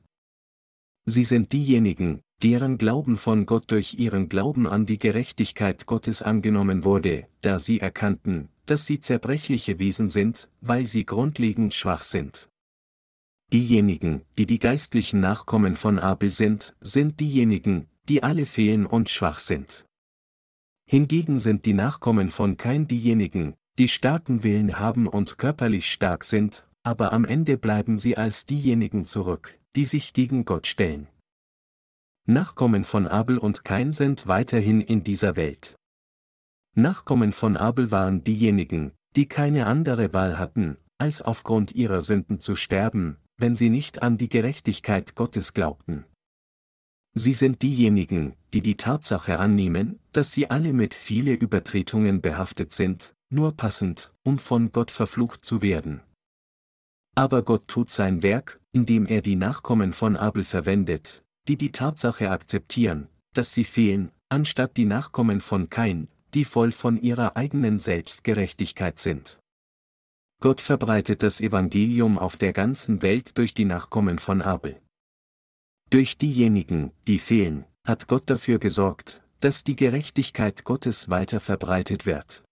Sie 1.04 1.24
sind 1.24 1.52
diejenigen, 1.52 2.20
deren 2.44 2.78
Glauben 2.78 3.18
von 3.18 3.44
Gott 3.44 3.72
durch 3.72 3.94
ihren 3.98 4.28
Glauben 4.28 4.68
an 4.68 4.86
die 4.86 4.98
Gerechtigkeit 4.98 5.86
Gottes 5.86 6.22
angenommen 6.22 6.84
wurde, 6.84 7.26
da 7.40 7.58
sie 7.58 7.80
erkannten, 7.80 8.50
dass 8.66 8.86
sie 8.86 9.00
zerbrechliche 9.00 9.80
Wesen 9.80 10.08
sind, 10.08 10.48
weil 10.60 10.86
sie 10.86 11.04
grundlegend 11.04 11.74
schwach 11.74 12.02
sind. 12.02 12.48
Diejenigen, 13.52 14.22
die 14.38 14.46
die 14.46 14.60
geistlichen 14.60 15.18
Nachkommen 15.18 15.74
von 15.74 15.98
Abel 15.98 16.30
sind, 16.30 16.76
sind 16.80 17.18
diejenigen, 17.18 17.88
die 18.08 18.22
alle 18.22 18.46
fehlen 18.46 18.86
und 18.86 19.10
schwach 19.10 19.40
sind. 19.40 19.86
Hingegen 20.86 21.40
sind 21.40 21.66
die 21.66 21.74
Nachkommen 21.74 22.30
von 22.30 22.56
Kain 22.56 22.86
diejenigen, 22.86 23.54
die 23.80 23.88
starken 23.88 24.42
Willen 24.42 24.78
haben 24.78 25.08
und 25.08 25.38
körperlich 25.38 25.90
stark 25.90 26.24
sind, 26.24 26.66
aber 26.82 27.14
am 27.14 27.24
Ende 27.24 27.56
bleiben 27.56 27.98
sie 27.98 28.14
als 28.14 28.44
diejenigen 28.44 29.06
zurück, 29.06 29.58
die 29.74 29.86
sich 29.86 30.12
gegen 30.12 30.44
Gott 30.44 30.66
stellen. 30.66 31.08
Nachkommen 32.26 32.84
von 32.84 33.06
Abel 33.06 33.38
und 33.38 33.64
Kain 33.64 33.92
sind 33.92 34.26
weiterhin 34.26 34.82
in 34.82 35.02
dieser 35.02 35.34
Welt. 35.34 35.76
Nachkommen 36.76 37.32
von 37.32 37.56
Abel 37.56 37.90
waren 37.90 38.22
diejenigen, 38.22 38.92
die 39.16 39.26
keine 39.26 39.64
andere 39.64 40.12
Wahl 40.12 40.38
hatten, 40.38 40.76
als 40.98 41.22
aufgrund 41.22 41.74
ihrer 41.74 42.02
Sünden 42.02 42.38
zu 42.38 42.56
sterben, 42.56 43.16
wenn 43.38 43.56
sie 43.56 43.70
nicht 43.70 44.02
an 44.02 44.18
die 44.18 44.28
Gerechtigkeit 44.28 45.14
Gottes 45.14 45.54
glaubten. 45.54 46.04
Sie 47.14 47.32
sind 47.32 47.62
diejenigen, 47.62 48.36
die 48.52 48.60
die 48.60 48.76
Tatsache 48.76 49.38
annehmen, 49.38 50.00
dass 50.12 50.32
sie 50.32 50.50
alle 50.50 50.74
mit 50.74 50.92
viele 50.92 51.32
Übertretungen 51.32 52.20
behaftet 52.20 52.72
sind, 52.72 53.14
nur 53.30 53.56
passend, 53.56 54.12
um 54.22 54.38
von 54.38 54.72
Gott 54.72 54.90
verflucht 54.90 55.44
zu 55.44 55.62
werden. 55.62 56.02
Aber 57.16 57.42
Gott 57.42 57.68
tut 57.68 57.90
sein 57.90 58.22
Werk, 58.22 58.60
indem 58.72 59.06
er 59.06 59.22
die 59.22 59.36
Nachkommen 59.36 59.92
von 59.92 60.16
Abel 60.16 60.44
verwendet, 60.44 61.24
die 61.48 61.56
die 61.56 61.72
Tatsache 61.72 62.30
akzeptieren, 62.30 63.08
dass 63.32 63.54
sie 63.54 63.64
fehlen, 63.64 64.12
anstatt 64.28 64.76
die 64.76 64.84
Nachkommen 64.84 65.40
von 65.40 65.70
Kain, 65.70 66.08
die 66.34 66.44
voll 66.44 66.72
von 66.72 67.00
ihrer 67.00 67.36
eigenen 67.36 67.78
Selbstgerechtigkeit 67.78 68.98
sind. 68.98 69.40
Gott 70.40 70.60
verbreitet 70.60 71.22
das 71.22 71.40
Evangelium 71.40 72.18
auf 72.18 72.36
der 72.36 72.52
ganzen 72.52 73.02
Welt 73.02 73.36
durch 73.36 73.52
die 73.52 73.64
Nachkommen 73.64 74.18
von 74.18 74.40
Abel. 74.40 74.80
Durch 75.90 76.16
diejenigen, 76.16 76.92
die 77.06 77.18
fehlen, 77.18 77.64
hat 77.84 78.06
Gott 78.06 78.30
dafür 78.30 78.58
gesorgt, 78.58 79.22
dass 79.40 79.64
die 79.64 79.76
Gerechtigkeit 79.76 80.64
Gottes 80.64 81.10
weiter 81.10 81.40
verbreitet 81.40 82.06
wird. 82.06 82.44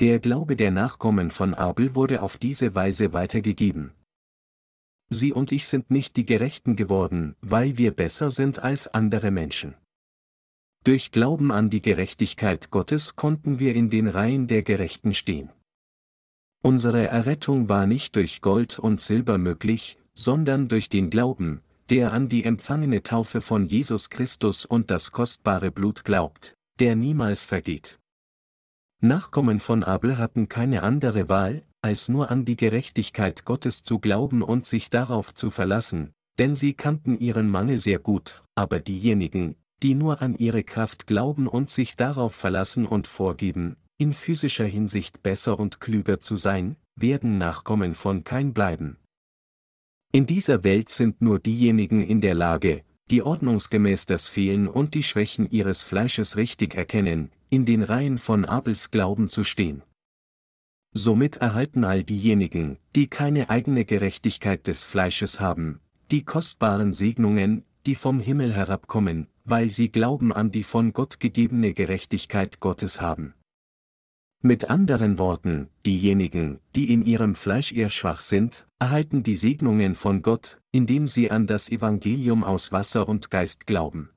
Der 0.00 0.18
Glaube 0.18 0.56
der 0.56 0.70
Nachkommen 0.70 1.30
von 1.30 1.54
Abel 1.54 1.94
wurde 1.94 2.22
auf 2.22 2.36
diese 2.36 2.74
Weise 2.74 3.12
weitergegeben. 3.12 3.92
Sie 5.08 5.32
und 5.32 5.52
ich 5.52 5.66
sind 5.66 5.90
nicht 5.90 6.16
die 6.16 6.24
Gerechten 6.24 6.74
geworden, 6.74 7.36
weil 7.40 7.76
wir 7.76 7.92
besser 7.92 8.30
sind 8.30 8.60
als 8.60 8.88
andere 8.88 9.30
Menschen. 9.30 9.74
Durch 10.84 11.12
Glauben 11.12 11.52
an 11.52 11.70
die 11.70 11.82
Gerechtigkeit 11.82 12.70
Gottes 12.70 13.14
konnten 13.14 13.60
wir 13.60 13.74
in 13.74 13.90
den 13.90 14.08
Reihen 14.08 14.48
der 14.48 14.62
Gerechten 14.62 15.14
stehen. 15.14 15.50
Unsere 16.62 17.06
Errettung 17.06 17.68
war 17.68 17.86
nicht 17.86 18.16
durch 18.16 18.40
Gold 18.40 18.78
und 18.78 19.00
Silber 19.00 19.38
möglich, 19.38 19.98
sondern 20.14 20.68
durch 20.68 20.88
den 20.88 21.10
Glauben, 21.10 21.60
der 21.90 22.12
an 22.12 22.28
die 22.28 22.44
empfangene 22.44 23.02
Taufe 23.02 23.40
von 23.40 23.66
Jesus 23.66 24.10
Christus 24.10 24.64
und 24.64 24.90
das 24.90 25.12
kostbare 25.12 25.70
Blut 25.70 26.04
glaubt, 26.04 26.54
der 26.80 26.96
niemals 26.96 27.44
vergeht. 27.44 28.00
Nachkommen 29.04 29.58
von 29.58 29.82
Abel 29.82 30.16
hatten 30.16 30.48
keine 30.48 30.84
andere 30.84 31.28
Wahl, 31.28 31.64
als 31.80 32.08
nur 32.08 32.30
an 32.30 32.44
die 32.44 32.54
Gerechtigkeit 32.54 33.44
Gottes 33.44 33.82
zu 33.82 33.98
glauben 33.98 34.42
und 34.42 34.64
sich 34.64 34.90
darauf 34.90 35.34
zu 35.34 35.50
verlassen, 35.50 36.12
denn 36.38 36.54
sie 36.54 36.74
kannten 36.74 37.18
ihren 37.18 37.50
Mangel 37.50 37.78
sehr 37.78 37.98
gut, 37.98 38.44
aber 38.54 38.78
diejenigen, 38.78 39.56
die 39.82 39.96
nur 39.96 40.22
an 40.22 40.36
ihre 40.36 40.62
Kraft 40.62 41.08
glauben 41.08 41.48
und 41.48 41.68
sich 41.68 41.96
darauf 41.96 42.32
verlassen 42.32 42.86
und 42.86 43.08
vorgeben, 43.08 43.76
in 43.98 44.14
physischer 44.14 44.66
Hinsicht 44.66 45.20
besser 45.24 45.58
und 45.58 45.80
klüger 45.80 46.20
zu 46.20 46.36
sein, 46.36 46.76
werden 46.94 47.38
Nachkommen 47.38 47.96
von 47.96 48.22
kein 48.22 48.54
bleiben. 48.54 48.98
In 50.12 50.26
dieser 50.26 50.62
Welt 50.62 50.90
sind 50.90 51.20
nur 51.20 51.40
diejenigen 51.40 52.02
in 52.02 52.20
der 52.20 52.36
Lage, 52.36 52.84
die 53.10 53.22
ordnungsgemäß 53.22 54.06
das 54.06 54.28
Fehlen 54.28 54.68
und 54.68 54.94
die 54.94 55.02
Schwächen 55.02 55.50
ihres 55.50 55.82
Fleisches 55.82 56.36
richtig 56.36 56.76
erkennen, 56.76 57.32
in 57.52 57.66
den 57.66 57.82
Reihen 57.82 58.16
von 58.16 58.46
Abels 58.46 58.90
Glauben 58.90 59.28
zu 59.28 59.44
stehen. 59.44 59.82
Somit 60.94 61.36
erhalten 61.36 61.84
all 61.84 62.02
diejenigen, 62.02 62.78
die 62.96 63.08
keine 63.08 63.50
eigene 63.50 63.84
Gerechtigkeit 63.84 64.66
des 64.66 64.84
Fleisches 64.84 65.38
haben, 65.38 65.80
die 66.10 66.24
kostbaren 66.24 66.94
Segnungen, 66.94 67.64
die 67.84 67.94
vom 67.94 68.20
Himmel 68.20 68.54
herabkommen, 68.54 69.26
weil 69.44 69.68
sie 69.68 69.90
Glauben 69.90 70.32
an 70.32 70.50
die 70.50 70.62
von 70.62 70.94
Gott 70.94 71.20
gegebene 71.20 71.74
Gerechtigkeit 71.74 72.58
Gottes 72.60 73.02
haben. 73.02 73.34
Mit 74.40 74.70
anderen 74.70 75.18
Worten, 75.18 75.68
diejenigen, 75.84 76.58
die 76.74 76.90
in 76.90 77.04
ihrem 77.04 77.34
Fleisch 77.34 77.72
eher 77.72 77.90
schwach 77.90 78.20
sind, 78.20 78.66
erhalten 78.78 79.22
die 79.22 79.34
Segnungen 79.34 79.94
von 79.94 80.22
Gott, 80.22 80.58
indem 80.70 81.06
sie 81.06 81.30
an 81.30 81.46
das 81.46 81.70
Evangelium 81.70 82.44
aus 82.44 82.72
Wasser 82.72 83.08
und 83.08 83.30
Geist 83.30 83.66
glauben. 83.66 84.08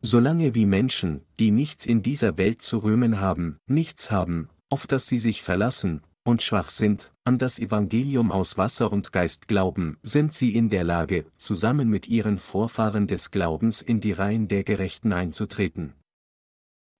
Solange 0.00 0.54
wie 0.54 0.66
Menschen, 0.66 1.22
die 1.40 1.50
nichts 1.50 1.84
in 1.84 2.02
dieser 2.02 2.38
Welt 2.38 2.62
zu 2.62 2.78
rühmen 2.78 3.20
haben, 3.20 3.58
nichts 3.66 4.10
haben, 4.10 4.48
auf 4.70 4.86
das 4.86 5.06
sie 5.06 5.18
sich 5.18 5.42
verlassen, 5.42 6.02
und 6.24 6.42
schwach 6.42 6.68
sind, 6.68 7.12
an 7.24 7.38
das 7.38 7.58
Evangelium 7.58 8.30
aus 8.30 8.58
Wasser 8.58 8.92
und 8.92 9.12
Geist 9.12 9.48
glauben, 9.48 9.96
sind 10.02 10.34
sie 10.34 10.54
in 10.54 10.68
der 10.68 10.84
Lage, 10.84 11.24
zusammen 11.36 11.88
mit 11.88 12.06
ihren 12.06 12.38
Vorfahren 12.38 13.06
des 13.06 13.30
Glaubens 13.30 13.82
in 13.82 14.00
die 14.00 14.12
Reihen 14.12 14.46
der 14.46 14.62
Gerechten 14.62 15.12
einzutreten. 15.12 15.94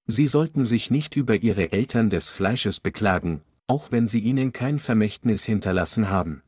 Sie 0.07 0.27
sollten 0.27 0.65
sich 0.65 0.91
nicht 0.91 1.15
über 1.15 1.37
ihre 1.37 1.71
Eltern 1.71 2.09
des 2.09 2.31
Fleisches 2.31 2.81
beklagen, 2.81 3.43
auch 3.67 3.93
wenn 3.93 4.09
sie 4.09 4.21
ihnen 4.21 4.53
kein 4.55 4.79
Vermächtnis 4.79 5.45
hinterlassen 5.45 6.09
haben. 6.09 6.43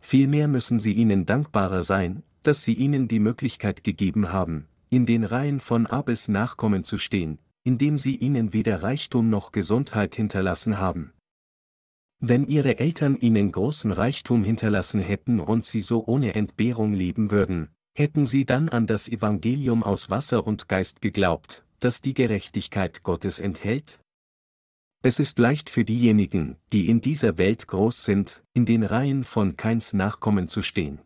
Vielmehr 0.00 0.48
müssen 0.48 0.80
sie 0.80 0.92
ihnen 0.92 1.24
dankbarer 1.24 1.84
sein, 1.84 2.24
dass 2.42 2.64
sie 2.64 2.74
ihnen 2.74 3.06
die 3.06 3.20
Möglichkeit 3.20 3.84
gegeben 3.84 4.32
haben, 4.32 4.66
in 4.90 5.06
den 5.06 5.24
Reihen 5.24 5.60
von 5.60 5.86
Abels 5.86 6.28
Nachkommen 6.28 6.84
zu 6.84 6.98
stehen, 6.98 7.38
indem 7.64 7.98
sie 7.98 8.16
ihnen 8.16 8.52
weder 8.52 8.82
Reichtum 8.82 9.30
noch 9.30 9.52
Gesundheit 9.52 10.14
hinterlassen 10.14 10.78
haben. 10.78 11.12
Wenn 12.20 12.46
ihre 12.46 12.78
Eltern 12.78 13.16
ihnen 13.16 13.52
großen 13.52 13.92
Reichtum 13.92 14.42
hinterlassen 14.42 15.00
hätten 15.00 15.38
und 15.38 15.66
sie 15.66 15.82
so 15.82 16.04
ohne 16.06 16.34
Entbehrung 16.34 16.92
leben 16.92 17.30
würden, 17.30 17.68
hätten 17.96 18.26
sie 18.26 18.44
dann 18.44 18.68
an 18.68 18.86
das 18.86 19.08
Evangelium 19.08 19.82
aus 19.82 20.10
Wasser 20.10 20.46
und 20.46 20.68
Geist 20.68 21.00
geglaubt, 21.00 21.64
das 21.78 22.00
die 22.00 22.14
Gerechtigkeit 22.14 23.02
Gottes 23.02 23.38
enthält? 23.38 24.00
Es 25.00 25.20
ist 25.20 25.38
leicht 25.38 25.70
für 25.70 25.84
diejenigen, 25.84 26.56
die 26.72 26.88
in 26.88 27.00
dieser 27.00 27.38
Welt 27.38 27.68
groß 27.68 28.04
sind, 28.04 28.42
in 28.52 28.66
den 28.66 28.82
Reihen 28.82 29.22
von 29.22 29.56
Keins 29.56 29.92
Nachkommen 29.92 30.48
zu 30.48 30.60
stehen. 30.60 30.98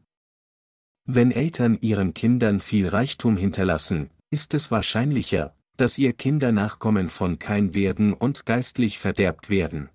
Wenn 1.04 1.32
Eltern 1.32 1.78
ihren 1.80 2.14
Kindern 2.14 2.60
viel 2.60 2.86
Reichtum 2.86 3.36
hinterlassen, 3.36 4.10
ist 4.30 4.54
es 4.54 4.70
wahrscheinlicher, 4.70 5.54
dass 5.76 5.98
ihr 5.98 6.12
Kinder 6.12 6.52
Nachkommen 6.52 7.10
von 7.10 7.40
Kain 7.40 7.74
werden 7.74 8.12
und 8.12 8.46
geistlich 8.46 9.00
verderbt 9.00 9.50
werden. 9.50 9.88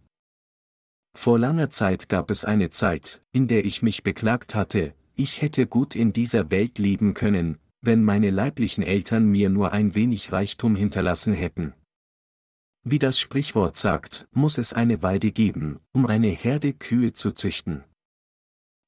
Vor 1.17 1.39
langer 1.39 1.69
Zeit 1.69 2.09
gab 2.09 2.29
es 2.29 2.43
eine 2.43 2.69
Zeit, 2.69 3.23
in 3.31 3.47
der 3.47 3.63
ich 3.63 3.81
mich 3.81 4.03
beklagt 4.03 4.53
hatte, 4.53 4.93
ich 5.15 5.41
hätte 5.41 5.65
gut 5.65 5.95
in 5.95 6.11
dieser 6.13 6.51
Welt 6.51 6.77
leben 6.77 7.13
können, 7.13 7.57
wenn 7.81 8.03
meine 8.03 8.29
leiblichen 8.29 8.83
Eltern 8.83 9.27
mir 9.27 9.49
nur 9.49 9.71
ein 9.71 9.95
wenig 9.95 10.31
Reichtum 10.33 10.75
hinterlassen 10.75 11.33
hätten. 11.33 11.73
Wie 12.83 12.99
das 12.99 13.19
Sprichwort 13.19 13.77
sagt, 13.77 14.27
muss 14.33 14.57
es 14.57 14.73
eine 14.73 15.01
Weide 15.01 15.31
geben, 15.31 15.79
um 15.93 16.05
eine 16.05 16.27
Herde 16.27 16.73
Kühe 16.73 17.13
zu 17.13 17.31
züchten. 17.31 17.83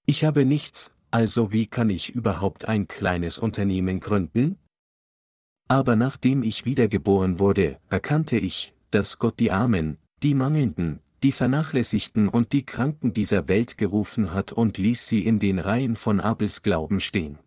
Ich 0.06 0.24
habe 0.24 0.46
nichts, 0.46 0.92
also 1.12 1.52
wie 1.52 1.68
kann 1.68 1.90
ich 1.90 2.10
überhaupt 2.10 2.66
ein 2.66 2.88
kleines 2.88 3.38
Unternehmen 3.38 4.00
gründen? 4.00 4.58
Aber 5.68 5.96
nachdem 5.96 6.44
ich 6.44 6.66
wiedergeboren 6.66 7.40
wurde, 7.40 7.80
erkannte 7.90 8.38
ich, 8.38 8.74
dass 8.92 9.20
Gott 9.20 9.40
die 9.40 9.52
Armen, 9.52 9.98
die 10.24 10.34
Mangelnden, 10.34 11.00
die 11.24 11.32
Vernachlässigten 11.32 12.28
und 12.28 12.54
die 12.54 12.66
Kranken 12.66 13.14
dieser 13.14 13.48
Welt 13.48 13.78
gerufen 13.78 14.34
hat 14.34 14.52
und 14.52 14.78
ließ 14.78 15.08
sie 15.08 15.26
in 15.26 15.40
den 15.40 15.60
Reihen 15.60 15.96
von 15.96 16.20
Abels 16.20 16.62
Glauben 16.64 17.00
stehen. 17.00 17.38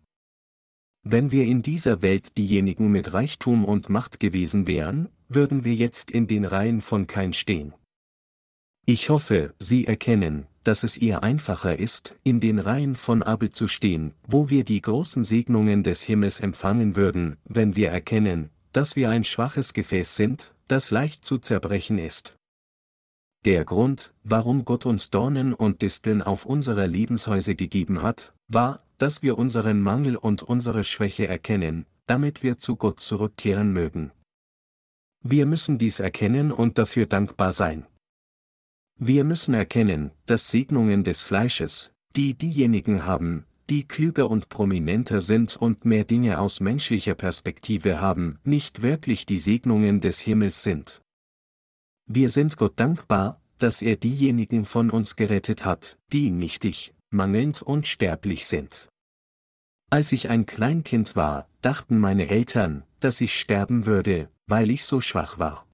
Wenn 1.03 1.31
wir 1.31 1.43
in 1.45 1.61
dieser 1.61 2.01
Welt 2.01 2.37
diejenigen 2.37 2.89
mit 2.89 3.13
Reichtum 3.13 3.65
und 3.65 3.89
Macht 3.89 4.19
gewesen 4.19 4.67
wären, 4.67 5.09
würden 5.27 5.65
wir 5.65 5.75
jetzt 5.75 6.11
in 6.11 6.27
den 6.27 6.45
Reihen 6.45 6.81
von 6.81 7.07
Kain 7.07 7.33
stehen. 7.33 7.73
Ich 8.85 9.09
hoffe, 9.09 9.53
Sie 9.59 9.85
erkennen, 9.85 10.47
dass 10.63 10.83
es 10.83 10.97
ihr 10.97 11.23
einfacher 11.23 11.77
ist, 11.77 12.15
in 12.23 12.39
den 12.39 12.59
Reihen 12.59 12.95
von 12.95 13.23
Abel 13.23 13.51
zu 13.51 13.67
stehen, 13.67 14.13
wo 14.27 14.49
wir 14.49 14.63
die 14.63 14.81
großen 14.81 15.23
Segnungen 15.23 15.83
des 15.83 16.01
Himmels 16.01 16.39
empfangen 16.39 16.95
würden, 16.95 17.37
wenn 17.45 17.75
wir 17.75 17.89
erkennen, 17.89 18.49
dass 18.71 18.95
wir 18.95 19.09
ein 19.09 19.23
schwaches 19.23 19.73
Gefäß 19.73 20.15
sind, 20.15 20.53
das 20.67 20.91
leicht 20.91 21.25
zu 21.25 21.37
zerbrechen 21.37 21.99
ist. 21.99 22.35
Der 23.45 23.65
Grund, 23.65 24.13
warum 24.23 24.63
Gott 24.63 24.85
uns 24.85 25.09
Dornen 25.09 25.53
und 25.53 25.81
Disteln 25.81 26.21
auf 26.21 26.45
unserer 26.45 26.87
Lebenshäuse 26.87 27.55
gegeben 27.55 28.01
hat, 28.01 28.33
war, 28.47 28.81
dass 28.97 29.21
wir 29.21 29.37
unseren 29.37 29.81
Mangel 29.81 30.15
und 30.15 30.43
unsere 30.43 30.85
Schwäche 30.85 31.27
erkennen, 31.27 31.85
damit 32.05 32.41
wir 32.41 32.57
zu 32.57 32.77
Gott 32.77 33.01
zurückkehren 33.01 33.73
mögen. 33.73 34.11
Wir 35.21 35.45
müssen 35.45 35.77
dies 35.77 35.99
erkennen 35.99 36.51
und 36.51 36.77
dafür 36.77 37.05
dankbar 37.05 37.51
sein. 37.51 37.85
Wir 38.99 39.23
müssen 39.23 39.53
erkennen, 39.53 40.11
dass 40.25 40.51
Segnungen 40.51 41.03
des 41.03 41.21
Fleisches, 41.21 41.91
die 42.15 42.35
diejenigen 42.35 43.05
haben, 43.05 43.45
die 43.69 43.87
klüger 43.87 44.29
und 44.29 44.49
prominenter 44.49 45.21
sind 45.21 45.55
und 45.55 45.85
mehr 45.85 46.03
Dinge 46.03 46.39
aus 46.39 46.59
menschlicher 46.59 47.15
Perspektive 47.15 48.01
haben, 48.01 48.39
nicht 48.43 48.81
wirklich 48.81 49.25
die 49.25 49.39
Segnungen 49.39 50.01
des 50.01 50.19
Himmels 50.19 50.63
sind. 50.63 51.01
Wir 52.05 52.29
sind 52.29 52.57
Gott 52.57 52.73
dankbar, 52.75 53.41
dass 53.57 53.81
er 53.81 53.95
diejenigen 53.95 54.65
von 54.65 54.89
uns 54.89 55.15
gerettet 55.15 55.65
hat, 55.65 55.97
die 56.11 56.29
nichtig, 56.29 56.93
mangelnd 57.09 57.61
und 57.61 57.87
sterblich 57.87 58.45
sind. 58.45 58.89
Als 59.89 60.11
ich 60.11 60.29
ein 60.29 60.45
Kleinkind 60.45 61.15
war, 61.15 61.47
dachten 61.61 61.99
meine 61.99 62.27
Eltern, 62.27 62.83
dass 62.99 63.21
ich 63.21 63.39
sterben 63.39 63.85
würde, 63.85 64.29
weil 64.47 64.69
ich 64.71 64.83
so 64.85 65.01
schwach 65.01 65.39
war. 65.39 65.67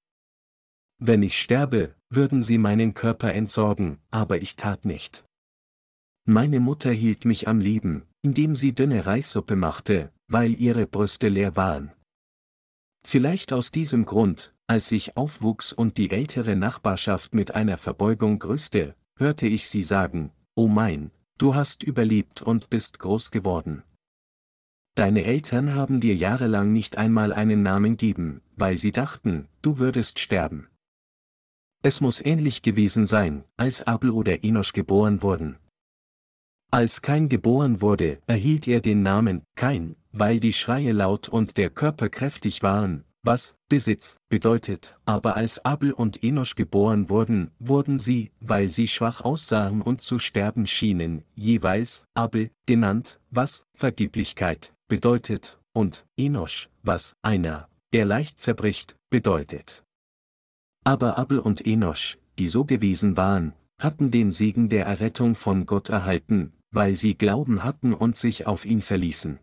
Wenn 0.98 1.22
ich 1.22 1.40
sterbe, 1.40 1.94
würden 2.10 2.42
sie 2.42 2.58
meinen 2.58 2.92
Körper 2.94 3.32
entsorgen, 3.32 3.98
aber 4.10 4.42
ich 4.42 4.56
tat 4.56 4.84
nicht. 4.84 5.24
Meine 6.26 6.60
Mutter 6.60 6.90
hielt 6.90 7.24
mich 7.24 7.48
am 7.48 7.60
Leben, 7.60 8.04
indem 8.22 8.54
sie 8.54 8.74
dünne 8.74 9.06
Reissuppe 9.06 9.56
machte, 9.56 10.12
weil 10.28 10.60
ihre 10.60 10.86
Brüste 10.86 11.28
leer 11.28 11.56
waren. 11.56 11.92
Vielleicht 13.06 13.52
aus 13.52 13.70
diesem 13.70 14.04
Grund, 14.04 14.54
als 14.66 14.92
ich 14.92 15.16
aufwuchs 15.16 15.72
und 15.72 15.96
die 15.96 16.10
ältere 16.10 16.54
Nachbarschaft 16.56 17.34
mit 17.34 17.54
einer 17.54 17.78
Verbeugung 17.78 18.38
grüßte, 18.38 18.94
hörte 19.16 19.46
ich 19.46 19.68
sie 19.68 19.82
sagen, 19.82 20.32
Oh 20.54 20.68
mein, 20.68 21.10
du 21.38 21.54
hast 21.54 21.82
überlebt 21.82 22.42
und 22.42 22.70
bist 22.70 22.98
groß 22.98 23.30
geworden. 23.30 23.82
Deine 24.96 25.24
Eltern 25.24 25.74
haben 25.74 26.00
dir 26.00 26.14
jahrelang 26.14 26.72
nicht 26.72 26.98
einmal 26.98 27.32
einen 27.32 27.62
Namen 27.62 27.96
geben, 27.96 28.42
weil 28.56 28.76
sie 28.76 28.92
dachten, 28.92 29.48
du 29.62 29.78
würdest 29.78 30.18
sterben. 30.18 30.69
Es 31.82 32.02
muss 32.02 32.22
ähnlich 32.22 32.60
gewesen 32.60 33.06
sein, 33.06 33.44
als 33.56 33.86
Abel 33.86 34.10
oder 34.10 34.44
Enosch 34.44 34.72
geboren 34.72 35.22
wurden. 35.22 35.56
Als 36.70 37.00
Kain 37.00 37.28
geboren 37.28 37.80
wurde, 37.80 38.20
erhielt 38.26 38.68
er 38.68 38.80
den 38.80 39.02
Namen 39.02 39.42
Kain, 39.56 39.96
weil 40.12 40.40
die 40.40 40.52
Schreie 40.52 40.92
laut 40.92 41.28
und 41.28 41.56
der 41.56 41.70
Körper 41.70 42.10
kräftig 42.10 42.62
waren, 42.62 43.04
was 43.22 43.56
Besitz 43.68 44.18
bedeutet, 44.28 44.98
aber 45.04 45.36
als 45.36 45.64
Abel 45.64 45.92
und 45.92 46.22
Enosch 46.22 46.54
geboren 46.54 47.08
wurden, 47.08 47.50
wurden 47.58 47.98
sie, 47.98 48.30
weil 48.40 48.68
sie 48.68 48.86
schwach 48.86 49.22
aussahen 49.22 49.82
und 49.82 50.02
zu 50.02 50.18
sterben 50.18 50.66
schienen, 50.66 51.24
jeweils 51.34 52.06
Abel 52.14 52.50
genannt, 52.66 53.20
was 53.30 53.66
Vergeblichkeit 53.74 54.74
bedeutet, 54.86 55.58
und 55.72 56.06
Enosch, 56.16 56.68
was 56.82 57.14
einer, 57.22 57.68
der 57.92 58.04
leicht 58.04 58.40
zerbricht, 58.40 58.96
bedeutet. 59.10 59.82
Aber 60.84 61.18
Abel 61.18 61.38
und 61.38 61.66
Enosch, 61.66 62.18
die 62.38 62.48
so 62.48 62.64
gewesen 62.64 63.16
waren, 63.16 63.52
hatten 63.78 64.10
den 64.10 64.32
Segen 64.32 64.68
der 64.68 64.86
Errettung 64.86 65.34
von 65.34 65.66
Gott 65.66 65.88
erhalten, 65.88 66.52
weil 66.70 66.94
sie 66.94 67.16
Glauben 67.16 67.64
hatten 67.64 67.94
und 67.94 68.16
sich 68.16 68.46
auf 68.46 68.64
ihn 68.64 68.82
verließen. 68.82 69.38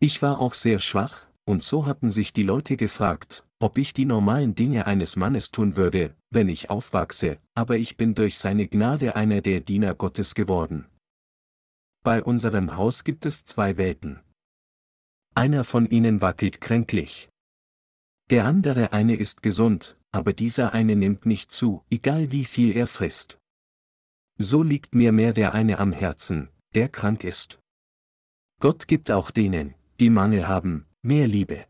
Ich 0.00 0.22
war 0.22 0.40
auch 0.40 0.54
sehr 0.54 0.78
schwach, 0.78 1.26
und 1.44 1.62
so 1.62 1.86
hatten 1.86 2.10
sich 2.10 2.32
die 2.32 2.42
Leute 2.42 2.76
gefragt, 2.76 3.44
ob 3.60 3.78
ich 3.78 3.94
die 3.94 4.04
normalen 4.04 4.54
Dinge 4.54 4.86
eines 4.86 5.16
Mannes 5.16 5.50
tun 5.50 5.76
würde, 5.76 6.14
wenn 6.30 6.48
ich 6.48 6.70
aufwachse, 6.70 7.38
aber 7.54 7.76
ich 7.76 7.96
bin 7.96 8.14
durch 8.14 8.38
seine 8.38 8.68
Gnade 8.68 9.16
einer 9.16 9.40
der 9.40 9.60
Diener 9.60 9.94
Gottes 9.94 10.34
geworden. 10.34 10.86
Bei 12.02 12.22
unserem 12.22 12.76
Haus 12.76 13.04
gibt 13.04 13.26
es 13.26 13.44
zwei 13.44 13.76
Welten. 13.76 14.20
Einer 15.34 15.64
von 15.64 15.86
ihnen 15.86 16.20
wackelt 16.20 16.60
kränklich. 16.60 17.28
Der 18.32 18.46
andere 18.46 18.94
eine 18.94 19.14
ist 19.14 19.42
gesund, 19.42 19.98
aber 20.10 20.32
dieser 20.32 20.72
eine 20.72 20.96
nimmt 20.96 21.26
nicht 21.26 21.52
zu, 21.52 21.84
egal 21.90 22.32
wie 22.32 22.46
viel 22.46 22.74
er 22.74 22.86
frisst. 22.86 23.38
So 24.38 24.62
liegt 24.62 24.94
mir 24.94 25.12
mehr 25.12 25.34
der 25.34 25.52
eine 25.52 25.78
am 25.78 25.92
Herzen, 25.92 26.48
der 26.74 26.88
krank 26.88 27.24
ist. 27.24 27.60
Gott 28.58 28.88
gibt 28.88 29.10
auch 29.10 29.30
denen, 29.30 29.74
die 30.00 30.08
Mangel 30.08 30.48
haben, 30.48 30.86
mehr 31.02 31.28
Liebe. 31.28 31.66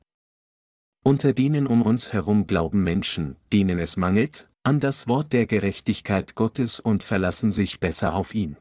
Unter 1.03 1.33
denen 1.33 1.67
um 1.67 1.83
uns 1.83 2.13
herum 2.13 2.47
glauben 2.47 2.85
Menschen, 2.85 3.35
denen 3.53 3.81
es 3.81 3.97
mangelt, 3.97 4.49
an 4.63 4.79
das 4.79 5.09
Wort 5.09 5.33
der 5.33 5.47
Gerechtigkeit 5.47 6.37
Gottes 6.37 6.79
und 6.79 7.03
verlassen 7.03 7.51
sich 7.51 7.81
besser 7.81 8.15
auf 8.15 8.37
ihn. 8.37 8.57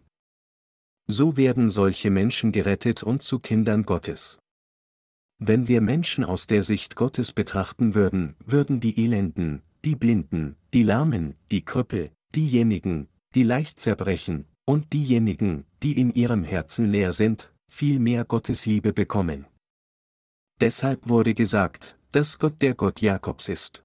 So 1.05 1.37
werden 1.37 1.69
solche 1.69 2.09
Menschen 2.09 2.51
gerettet 2.51 3.03
und 3.03 3.21
zu 3.21 3.37
Kindern 3.37 3.83
Gottes. 3.83 4.40
Wenn 5.43 5.67
wir 5.67 5.81
Menschen 5.81 6.23
aus 6.23 6.45
der 6.45 6.61
Sicht 6.61 6.95
Gottes 6.95 7.33
betrachten 7.33 7.95
würden, 7.95 8.35
würden 8.45 8.79
die 8.79 9.03
Elenden, 9.03 9.63
die 9.83 9.95
Blinden, 9.95 10.55
die 10.71 10.83
Lahmen, 10.83 11.33
die 11.49 11.65
Krüppel, 11.65 12.11
diejenigen, 12.35 13.07
die 13.33 13.41
leicht 13.41 13.79
zerbrechen, 13.79 14.45
und 14.65 14.93
diejenigen, 14.93 15.65
die 15.81 15.99
in 15.99 16.13
ihrem 16.13 16.43
Herzen 16.43 16.91
leer 16.91 17.11
sind, 17.11 17.55
viel 17.67 17.97
mehr 17.97 18.23
Gottes 18.23 18.67
Liebe 18.67 18.93
bekommen. 18.93 19.47
Deshalb 20.59 21.09
wurde 21.09 21.33
gesagt, 21.33 21.97
dass 22.11 22.37
Gott 22.37 22.61
der 22.61 22.75
Gott 22.75 23.01
Jakobs 23.01 23.49
ist. 23.49 23.83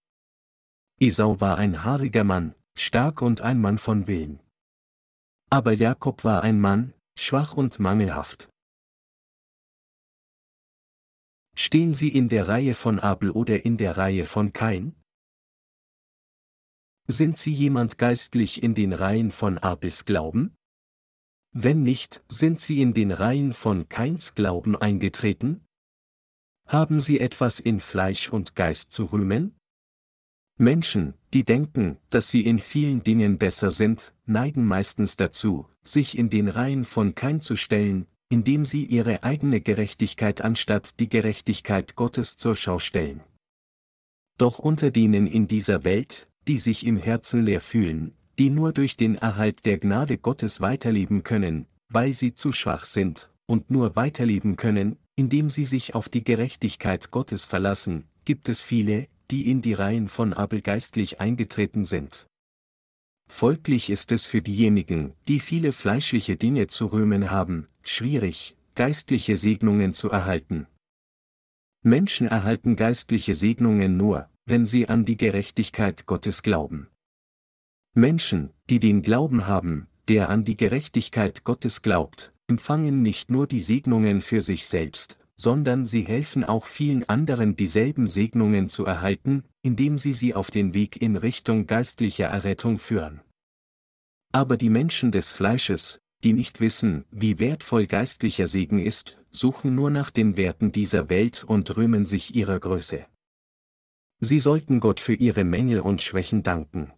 Esau 1.00 1.40
war 1.40 1.56
ein 1.56 1.84
haariger 1.84 2.24
Mann, 2.24 2.54
stark 2.76 3.22
und 3.22 3.40
ein 3.40 3.58
Mann 3.62 3.78
von 3.78 4.06
Willen. 4.06 4.40
Aber 5.48 5.72
Jakob 5.72 6.22
war 6.22 6.42
ein 6.42 6.60
Mann, 6.60 6.92
schwach 7.18 7.54
und 7.54 7.78
mangelhaft. 7.78 8.50
Stehen 11.58 11.94
Sie 11.94 12.10
in 12.10 12.28
der 12.28 12.48
Reihe 12.48 12.74
von 12.74 13.00
Abel 13.00 13.30
oder 13.30 13.64
in 13.64 13.78
der 13.78 13.96
Reihe 13.96 14.26
von 14.26 14.52
Kain? 14.52 14.94
Sind 17.08 17.38
Sie 17.38 17.52
jemand 17.52 17.96
geistlich 17.96 18.62
in 18.62 18.74
den 18.74 18.92
Reihen 18.92 19.30
von 19.30 19.56
Abels 19.56 20.04
Glauben? 20.04 20.54
Wenn 21.52 21.82
nicht, 21.82 22.22
sind 22.28 22.60
Sie 22.60 22.82
in 22.82 22.92
den 22.92 23.10
Reihen 23.10 23.54
von 23.54 23.88
Kains 23.88 24.34
Glauben 24.34 24.76
eingetreten? 24.76 25.64
Haben 26.68 27.00
Sie 27.00 27.20
etwas 27.20 27.58
in 27.58 27.80
Fleisch 27.80 28.28
und 28.28 28.54
Geist 28.54 28.92
zu 28.92 29.06
rühmen? 29.06 29.56
Menschen, 30.58 31.14
die 31.32 31.44
denken, 31.44 31.98
dass 32.10 32.30
sie 32.30 32.44
in 32.44 32.58
vielen 32.58 33.02
Dingen 33.02 33.38
besser 33.38 33.70
sind, 33.70 34.14
neigen 34.26 34.66
meistens 34.66 35.16
dazu, 35.16 35.68
sich 35.82 36.18
in 36.18 36.28
den 36.28 36.48
Reihen 36.48 36.84
von 36.84 37.14
Kain 37.14 37.40
zu 37.40 37.56
stellen, 37.56 38.06
indem 38.28 38.64
sie 38.64 38.84
ihre 38.84 39.22
eigene 39.22 39.60
Gerechtigkeit 39.60 40.40
anstatt 40.40 40.98
die 41.00 41.08
Gerechtigkeit 41.08 41.96
Gottes 41.96 42.36
zur 42.36 42.56
Schau 42.56 42.78
stellen. 42.78 43.22
Doch 44.38 44.58
unter 44.58 44.90
denen 44.90 45.26
in 45.26 45.48
dieser 45.48 45.84
Welt, 45.84 46.28
die 46.46 46.58
sich 46.58 46.86
im 46.86 46.96
Herzen 46.96 47.44
leer 47.44 47.60
fühlen, 47.60 48.14
die 48.38 48.50
nur 48.50 48.72
durch 48.72 48.96
den 48.96 49.14
Erhalt 49.16 49.64
der 49.64 49.78
Gnade 49.78 50.18
Gottes 50.18 50.60
weiterleben 50.60 51.22
können, 51.22 51.66
weil 51.88 52.12
sie 52.12 52.34
zu 52.34 52.52
schwach 52.52 52.84
sind, 52.84 53.30
und 53.46 53.70
nur 53.70 53.96
weiterleben 53.96 54.56
können, 54.56 54.98
indem 55.14 55.48
sie 55.50 55.64
sich 55.64 55.94
auf 55.94 56.08
die 56.08 56.24
Gerechtigkeit 56.24 57.10
Gottes 57.10 57.44
verlassen, 57.44 58.04
gibt 58.24 58.48
es 58.48 58.60
viele, 58.60 59.08
die 59.30 59.50
in 59.50 59.62
die 59.62 59.72
Reihen 59.72 60.08
von 60.08 60.32
Abel 60.32 60.60
geistlich 60.60 61.20
eingetreten 61.20 61.84
sind. 61.84 62.26
Folglich 63.28 63.90
ist 63.90 64.12
es 64.12 64.26
für 64.26 64.42
diejenigen, 64.42 65.14
die 65.26 65.40
viele 65.40 65.72
fleischliche 65.72 66.36
Dinge 66.36 66.68
zu 66.68 66.86
rühmen 66.86 67.30
haben, 67.30 67.66
schwierig, 67.88 68.56
geistliche 68.74 69.36
Segnungen 69.36 69.94
zu 69.94 70.10
erhalten. 70.10 70.66
Menschen 71.82 72.26
erhalten 72.26 72.76
geistliche 72.76 73.34
Segnungen 73.34 73.96
nur, 73.96 74.28
wenn 74.44 74.66
sie 74.66 74.88
an 74.88 75.04
die 75.04 75.16
Gerechtigkeit 75.16 76.06
Gottes 76.06 76.42
glauben. 76.42 76.88
Menschen, 77.94 78.50
die 78.68 78.80
den 78.80 79.02
Glauben 79.02 79.46
haben, 79.46 79.88
der 80.08 80.28
an 80.28 80.44
die 80.44 80.56
Gerechtigkeit 80.56 81.44
Gottes 81.44 81.82
glaubt, 81.82 82.34
empfangen 82.46 83.02
nicht 83.02 83.30
nur 83.30 83.46
die 83.46 83.60
Segnungen 83.60 84.20
für 84.20 84.40
sich 84.40 84.66
selbst, 84.66 85.18
sondern 85.36 85.84
sie 85.84 86.02
helfen 86.02 86.44
auch 86.44 86.66
vielen 86.66 87.08
anderen 87.08 87.56
dieselben 87.56 88.06
Segnungen 88.06 88.68
zu 88.68 88.84
erhalten, 88.84 89.44
indem 89.62 89.98
sie 89.98 90.12
sie 90.12 90.34
auf 90.34 90.50
den 90.50 90.74
Weg 90.74 91.00
in 91.00 91.16
Richtung 91.16 91.66
geistlicher 91.66 92.26
Errettung 92.26 92.78
führen. 92.78 93.20
Aber 94.32 94.56
die 94.56 94.70
Menschen 94.70 95.12
des 95.12 95.32
Fleisches, 95.32 96.00
die 96.24 96.32
nicht 96.32 96.60
wissen, 96.60 97.04
wie 97.10 97.38
wertvoll 97.38 97.86
geistlicher 97.86 98.46
Segen 98.46 98.78
ist, 98.78 99.18
suchen 99.30 99.74
nur 99.74 99.90
nach 99.90 100.10
den 100.10 100.36
Werten 100.36 100.72
dieser 100.72 101.08
Welt 101.08 101.44
und 101.44 101.76
rühmen 101.76 102.04
sich 102.04 102.34
ihrer 102.34 102.58
Größe. 102.58 103.06
Sie 104.20 104.40
sollten 104.40 104.80
Gott 104.80 105.00
für 105.00 105.14
ihre 105.14 105.44
Mängel 105.44 105.80
und 105.80 106.00
Schwächen 106.00 106.42
danken. 106.42 106.92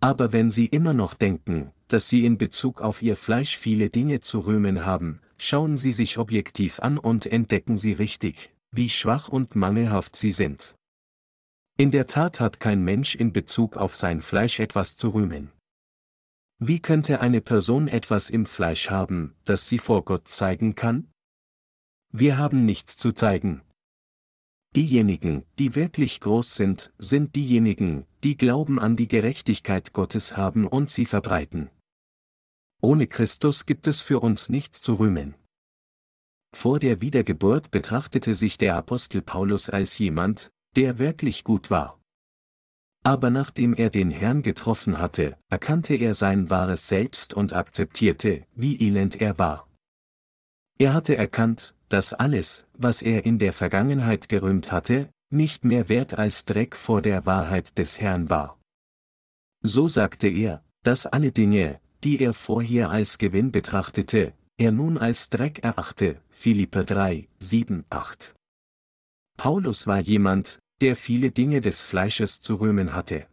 Aber 0.00 0.32
wenn 0.32 0.50
sie 0.50 0.66
immer 0.66 0.92
noch 0.94 1.14
denken, 1.14 1.72
dass 1.88 2.08
sie 2.08 2.26
in 2.26 2.36
Bezug 2.36 2.80
auf 2.80 3.02
ihr 3.02 3.16
Fleisch 3.16 3.56
viele 3.56 3.88
Dinge 3.88 4.20
zu 4.20 4.40
rühmen 4.40 4.84
haben, 4.84 5.20
schauen 5.38 5.78
sie 5.78 5.92
sich 5.92 6.18
objektiv 6.18 6.80
an 6.80 6.98
und 6.98 7.26
entdecken 7.26 7.78
sie 7.78 7.92
richtig, 7.92 8.50
wie 8.70 8.88
schwach 8.88 9.28
und 9.28 9.56
mangelhaft 9.56 10.16
sie 10.16 10.32
sind. 10.32 10.74
In 11.78 11.90
der 11.90 12.06
Tat 12.06 12.40
hat 12.40 12.60
kein 12.60 12.82
Mensch 12.82 13.14
in 13.14 13.32
Bezug 13.32 13.76
auf 13.76 13.96
sein 13.96 14.20
Fleisch 14.20 14.60
etwas 14.60 14.96
zu 14.96 15.10
rühmen. 15.10 15.50
Wie 16.64 16.78
könnte 16.78 17.18
eine 17.18 17.40
Person 17.40 17.88
etwas 17.88 18.30
im 18.30 18.46
Fleisch 18.46 18.88
haben, 18.88 19.34
das 19.44 19.68
sie 19.68 19.78
vor 19.78 20.04
Gott 20.04 20.28
zeigen 20.28 20.76
kann? 20.76 21.10
Wir 22.12 22.38
haben 22.38 22.64
nichts 22.64 22.96
zu 22.96 23.10
zeigen. 23.10 23.62
Diejenigen, 24.76 25.44
die 25.58 25.74
wirklich 25.74 26.20
groß 26.20 26.54
sind, 26.54 26.92
sind 26.98 27.34
diejenigen, 27.34 28.06
die 28.22 28.36
Glauben 28.36 28.78
an 28.78 28.94
die 28.94 29.08
Gerechtigkeit 29.08 29.92
Gottes 29.92 30.36
haben 30.36 30.68
und 30.68 30.88
sie 30.88 31.04
verbreiten. 31.04 31.68
Ohne 32.80 33.08
Christus 33.08 33.66
gibt 33.66 33.88
es 33.88 34.00
für 34.00 34.20
uns 34.20 34.48
nichts 34.48 34.80
zu 34.80 34.94
rühmen. 34.94 35.34
Vor 36.54 36.78
der 36.78 37.00
Wiedergeburt 37.00 37.72
betrachtete 37.72 38.36
sich 38.36 38.56
der 38.56 38.76
Apostel 38.76 39.20
Paulus 39.20 39.68
als 39.68 39.98
jemand, 39.98 40.52
der 40.76 41.00
wirklich 41.00 41.42
gut 41.42 41.70
war. 41.70 42.00
Aber 43.04 43.30
nachdem 43.30 43.74
er 43.74 43.90
den 43.90 44.10
Herrn 44.10 44.42
getroffen 44.42 44.98
hatte, 44.98 45.36
erkannte 45.48 45.94
er 45.94 46.14
sein 46.14 46.50
wahres 46.50 46.88
Selbst 46.88 47.34
und 47.34 47.52
akzeptierte, 47.52 48.46
wie 48.54 48.80
elend 48.80 49.20
er 49.20 49.38
war. 49.38 49.68
Er 50.78 50.94
hatte 50.94 51.16
erkannt, 51.16 51.74
dass 51.88 52.14
alles, 52.14 52.66
was 52.74 53.02
er 53.02 53.26
in 53.26 53.38
der 53.38 53.52
Vergangenheit 53.52 54.28
gerühmt 54.28 54.72
hatte, 54.72 55.10
nicht 55.30 55.64
mehr 55.64 55.88
wert 55.88 56.18
als 56.18 56.44
Dreck 56.44 56.76
vor 56.76 57.02
der 57.02 57.26
Wahrheit 57.26 57.76
des 57.78 58.00
Herrn 58.00 58.30
war. 58.30 58.58
So 59.62 59.88
sagte 59.88 60.28
er, 60.28 60.64
dass 60.82 61.06
alle 61.06 61.32
Dinge, 61.32 61.80
die 62.04 62.20
er 62.20 62.34
vorher 62.34 62.90
als 62.90 63.18
Gewinn 63.18 63.52
betrachtete, 63.52 64.34
er 64.56 64.72
nun 64.72 64.98
als 64.98 65.30
Dreck 65.30 65.60
erachte, 65.64 66.20
Philippe 66.30 66.84
3, 66.84 67.28
7, 67.38 67.84
8. 67.90 68.34
Paulus 69.36 69.86
war 69.86 70.00
jemand, 70.00 70.58
der 70.82 70.96
viele 70.96 71.30
Dinge 71.30 71.60
des 71.60 71.80
Fleisches 71.80 72.40
zu 72.40 72.56
rühmen 72.56 72.92
hatte. 72.92 73.26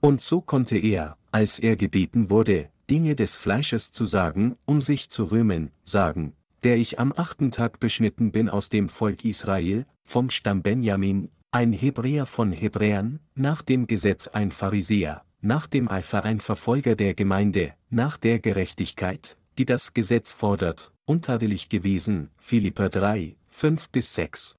Und 0.00 0.22
so 0.22 0.40
konnte 0.40 0.78
er, 0.78 1.18
als 1.32 1.58
er 1.58 1.76
gebeten 1.76 2.30
wurde, 2.30 2.70
Dinge 2.88 3.16
des 3.16 3.36
Fleisches 3.36 3.90
zu 3.90 4.04
sagen, 4.04 4.56
um 4.64 4.80
sich 4.80 5.10
zu 5.10 5.24
rühmen, 5.24 5.72
sagen, 5.82 6.34
der 6.62 6.76
ich 6.76 7.00
am 7.00 7.12
achten 7.16 7.50
Tag 7.50 7.80
beschnitten 7.80 8.30
bin 8.30 8.48
aus 8.48 8.68
dem 8.68 8.88
Volk 8.88 9.24
Israel, 9.24 9.86
vom 10.04 10.30
Stamm 10.30 10.62
Benjamin, 10.62 11.30
ein 11.50 11.72
Hebräer 11.72 12.26
von 12.26 12.52
Hebräern, 12.52 13.18
nach 13.34 13.62
dem 13.62 13.88
Gesetz 13.88 14.28
ein 14.28 14.52
Pharisäer, 14.52 15.24
nach 15.40 15.66
dem 15.66 15.88
Eifer 15.88 16.22
ein 16.22 16.40
Verfolger 16.40 16.94
der 16.94 17.14
Gemeinde, 17.14 17.74
nach 17.90 18.16
der 18.18 18.38
Gerechtigkeit, 18.38 19.36
die 19.58 19.64
das 19.64 19.94
Gesetz 19.94 20.32
fordert, 20.32 20.92
unterwillig 21.06 21.68
gewesen, 21.70 22.30
Philipper 22.38 22.88
3, 22.88 23.36
5 23.50 23.88
bis 23.88 24.14
6. 24.14 24.54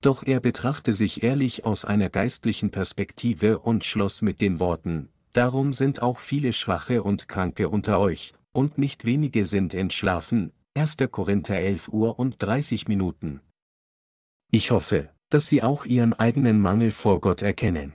Doch 0.00 0.22
er 0.22 0.40
betrachte 0.40 0.92
sich 0.92 1.22
ehrlich 1.22 1.64
aus 1.64 1.84
einer 1.84 2.10
geistlichen 2.10 2.70
Perspektive 2.70 3.58
und 3.58 3.84
schloss 3.84 4.22
mit 4.22 4.40
den 4.40 4.60
Worten, 4.60 5.08
Darum 5.36 5.74
sind 5.74 6.00
auch 6.00 6.18
viele 6.18 6.54
Schwache 6.54 7.02
und 7.02 7.28
Kranke 7.28 7.68
unter 7.68 8.00
euch, 8.00 8.32
und 8.52 8.78
nicht 8.78 9.04
wenige 9.04 9.44
sind 9.44 9.74
entschlafen, 9.74 10.50
1. 10.72 10.96
Korinther 11.10 11.58
11 11.58 11.88
Uhr 11.88 12.18
und 12.18 12.36
30 12.38 12.88
Minuten. 12.88 13.42
Ich 14.50 14.70
hoffe, 14.70 15.10
dass 15.28 15.46
Sie 15.46 15.62
auch 15.62 15.84
Ihren 15.84 16.14
eigenen 16.14 16.58
Mangel 16.58 16.90
vor 16.90 17.20
Gott 17.20 17.42
erkennen. 17.42 17.92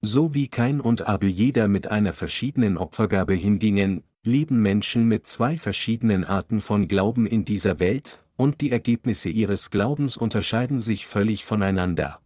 So 0.00 0.32
wie 0.32 0.48
Kain 0.48 0.80
und 0.80 1.02
Abel 1.02 1.28
jeder 1.28 1.68
mit 1.68 1.88
einer 1.88 2.14
verschiedenen 2.14 2.78
Opfergabe 2.78 3.34
hingingen, 3.34 4.02
leben 4.24 4.62
Menschen 4.62 5.08
mit 5.08 5.26
zwei 5.26 5.56
verschiedenen 5.56 6.24
Arten 6.24 6.60
von 6.60 6.88
Glauben 6.88 7.26
in 7.26 7.44
dieser 7.44 7.80
Welt, 7.80 8.24
und 8.36 8.60
die 8.60 8.70
Ergebnisse 8.70 9.28
ihres 9.28 9.70
Glaubens 9.70 10.16
unterscheiden 10.16 10.80
sich 10.80 11.06
völlig 11.06 11.44
voneinander. 11.44 12.20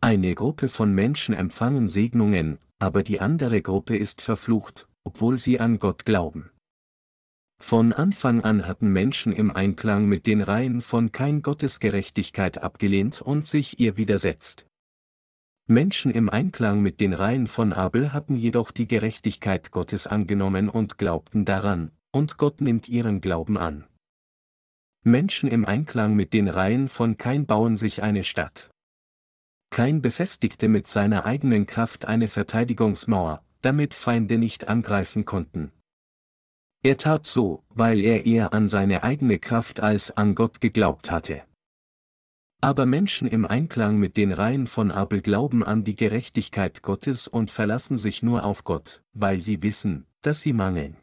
Eine 0.00 0.34
Gruppe 0.34 0.68
von 0.68 0.92
Menschen 0.92 1.34
empfangen 1.34 1.88
Segnungen, 1.88 2.58
aber 2.78 3.02
die 3.02 3.20
andere 3.20 3.62
Gruppe 3.62 3.96
ist 3.96 4.22
verflucht, 4.22 4.88
obwohl 5.04 5.38
sie 5.38 5.60
an 5.60 5.78
Gott 5.78 6.04
glauben. 6.04 6.50
Von 7.60 7.92
Anfang 7.92 8.42
an 8.42 8.66
hatten 8.66 8.92
Menschen 8.92 9.32
im 9.32 9.50
Einklang 9.50 10.06
mit 10.06 10.26
den 10.26 10.42
Reihen 10.42 10.82
von 10.82 11.12
kein 11.12 11.40
Gottes 11.42 11.80
Gerechtigkeit 11.80 12.58
abgelehnt 12.58 13.22
und 13.22 13.46
sich 13.46 13.80
ihr 13.80 13.96
widersetzt. 13.96 14.66
Menschen 15.66 16.10
im 16.12 16.28
Einklang 16.28 16.82
mit 16.82 17.00
den 17.00 17.14
Reihen 17.14 17.46
von 17.46 17.72
Abel 17.72 18.12
hatten 18.12 18.36
jedoch 18.36 18.70
die 18.70 18.86
Gerechtigkeit 18.86 19.70
Gottes 19.70 20.06
angenommen 20.06 20.68
und 20.68 20.98
glaubten 20.98 21.46
daran, 21.46 21.90
und 22.12 22.36
Gott 22.36 22.60
nimmt 22.60 22.86
ihren 22.90 23.22
Glauben 23.22 23.56
an. 23.56 23.86
Menschen 25.04 25.48
im 25.48 25.64
Einklang 25.64 26.14
mit 26.16 26.34
den 26.34 26.48
Reihen 26.48 26.90
von 26.90 27.16
Kain 27.16 27.46
bauen 27.46 27.78
sich 27.78 28.02
eine 28.02 28.24
Stadt. 28.24 28.70
Kain 29.70 30.02
befestigte 30.02 30.68
mit 30.68 30.86
seiner 30.86 31.24
eigenen 31.24 31.66
Kraft 31.66 32.04
eine 32.04 32.28
Verteidigungsmauer, 32.28 33.42
damit 33.62 33.94
Feinde 33.94 34.36
nicht 34.36 34.68
angreifen 34.68 35.24
konnten. 35.24 35.72
Er 36.82 36.98
tat 36.98 37.24
so, 37.26 37.64
weil 37.70 38.00
er 38.00 38.26
eher 38.26 38.52
an 38.52 38.68
seine 38.68 39.02
eigene 39.02 39.38
Kraft 39.38 39.80
als 39.80 40.14
an 40.14 40.34
Gott 40.34 40.60
geglaubt 40.60 41.10
hatte. 41.10 41.42
Aber 42.64 42.86
Menschen 42.86 43.28
im 43.28 43.44
Einklang 43.44 43.98
mit 43.98 44.16
den 44.16 44.32
Reihen 44.32 44.66
von 44.66 44.90
Abel 44.90 45.20
glauben 45.20 45.62
an 45.62 45.84
die 45.84 45.96
Gerechtigkeit 45.96 46.80
Gottes 46.80 47.28
und 47.28 47.50
verlassen 47.50 47.98
sich 47.98 48.22
nur 48.22 48.42
auf 48.42 48.64
Gott, 48.64 49.02
weil 49.12 49.38
sie 49.38 49.62
wissen, 49.62 50.06
dass 50.22 50.40
sie 50.40 50.54
mangeln. 50.54 50.96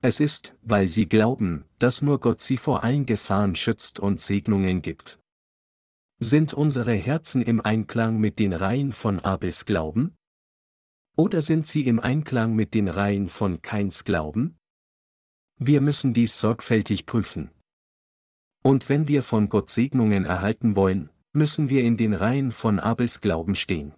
Es 0.00 0.20
ist, 0.20 0.54
weil 0.62 0.86
sie 0.86 1.08
glauben, 1.08 1.64
dass 1.80 2.02
nur 2.02 2.20
Gott 2.20 2.40
sie 2.40 2.56
vor 2.56 2.84
allen 2.84 3.04
Gefahren 3.04 3.56
schützt 3.56 3.98
und 3.98 4.20
Segnungen 4.20 4.80
gibt. 4.80 5.18
Sind 6.20 6.54
unsere 6.54 6.94
Herzen 6.94 7.42
im 7.42 7.60
Einklang 7.60 8.20
mit 8.20 8.38
den 8.38 8.52
Reihen 8.52 8.92
von 8.92 9.18
Abels 9.18 9.64
Glauben? 9.64 10.14
Oder 11.16 11.42
sind 11.42 11.66
sie 11.66 11.84
im 11.84 11.98
Einklang 11.98 12.54
mit 12.54 12.74
den 12.74 12.86
Reihen 12.86 13.28
von 13.28 13.60
Keins 13.60 14.04
Glauben? 14.04 14.56
Wir 15.58 15.80
müssen 15.80 16.14
dies 16.14 16.38
sorgfältig 16.38 17.06
prüfen. 17.06 17.50
Und 18.66 18.88
wenn 18.88 19.08
wir 19.08 19.22
von 19.22 19.50
Gott 19.50 19.68
Segnungen 19.68 20.24
erhalten 20.24 20.74
wollen, 20.74 21.10
müssen 21.34 21.68
wir 21.68 21.84
in 21.84 21.98
den 21.98 22.14
Reihen 22.14 22.50
von 22.50 22.80
Abels 22.80 23.20
Glauben 23.20 23.54
stehen. 23.54 23.92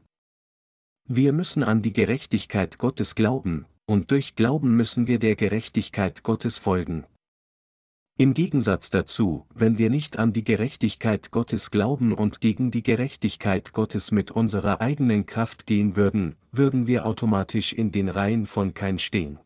Wir 1.08 1.32
müssen 1.32 1.62
an 1.62 1.82
die 1.82 1.92
Gerechtigkeit 1.92 2.76
Gottes 2.76 3.14
glauben, 3.14 3.66
und 3.86 4.10
durch 4.10 4.34
Glauben 4.34 4.74
müssen 4.76 5.06
wir 5.06 5.20
der 5.20 5.36
Gerechtigkeit 5.36 6.24
Gottes 6.24 6.58
folgen. 6.58 7.06
Im 8.18 8.34
Gegensatz 8.34 8.90
dazu, 8.90 9.46
wenn 9.54 9.78
wir 9.78 9.88
nicht 9.88 10.18
an 10.18 10.32
die 10.32 10.42
Gerechtigkeit 10.42 11.30
Gottes 11.30 11.70
glauben 11.70 12.12
und 12.12 12.40
gegen 12.40 12.72
die 12.72 12.82
Gerechtigkeit 12.82 13.72
Gottes 13.72 14.10
mit 14.10 14.32
unserer 14.32 14.80
eigenen 14.80 15.26
Kraft 15.26 15.66
gehen 15.66 15.94
würden, 15.94 16.34
würden 16.50 16.88
wir 16.88 17.06
automatisch 17.06 17.72
in 17.72 17.92
den 17.92 18.08
Reihen 18.08 18.46
von 18.46 18.74
kein 18.74 18.98
stehen. 18.98 19.38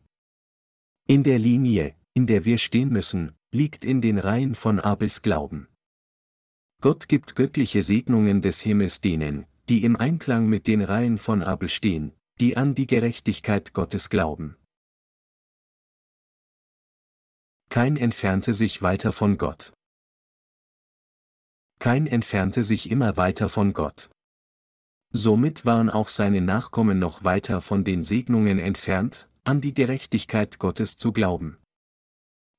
In 1.05 1.21
der 1.21 1.37
Linie, 1.37 1.93
in 2.15 2.25
der 2.25 2.43
wir 2.45 2.57
stehen 2.57 2.89
müssen, 2.89 3.33
liegt 3.51 3.83
in 3.83 4.01
den 4.01 4.17
Reihen 4.17 4.55
von 4.55 4.79
Abels 4.79 5.21
Glauben. 5.21 5.67
Gott 6.81 7.07
gibt 7.07 7.35
göttliche 7.35 7.83
Segnungen 7.83 8.41
des 8.41 8.61
Himmels 8.61 9.01
denen, 9.01 9.45
die 9.69 9.83
im 9.83 9.95
Einklang 9.95 10.47
mit 10.47 10.67
den 10.67 10.81
Reihen 10.81 11.17
von 11.17 11.43
Abel 11.43 11.69
stehen, 11.69 12.13
die 12.39 12.57
an 12.57 12.75
die 12.75 12.87
Gerechtigkeit 12.87 13.73
Gottes 13.73 14.09
glauben. 14.09 14.57
Kein 17.69 17.97
entfernte 17.97 18.53
sich 18.53 18.81
weiter 18.81 19.13
von 19.13 19.37
Gott. 19.37 19.73
Kein 21.79 22.07
entfernte 22.07 22.63
sich 22.63 22.89
immer 22.89 23.15
weiter 23.15 23.47
von 23.47 23.73
Gott. 23.73 24.09
Somit 25.13 25.65
waren 25.65 25.89
auch 25.89 26.09
seine 26.09 26.41
Nachkommen 26.41 26.99
noch 26.99 27.23
weiter 27.23 27.61
von 27.61 27.83
den 27.83 28.03
Segnungen 28.03 28.59
entfernt, 28.59 29.29
an 29.43 29.61
die 29.61 29.73
Gerechtigkeit 29.73 30.57
Gottes 30.57 30.97
zu 30.97 31.11
glauben. 31.11 31.60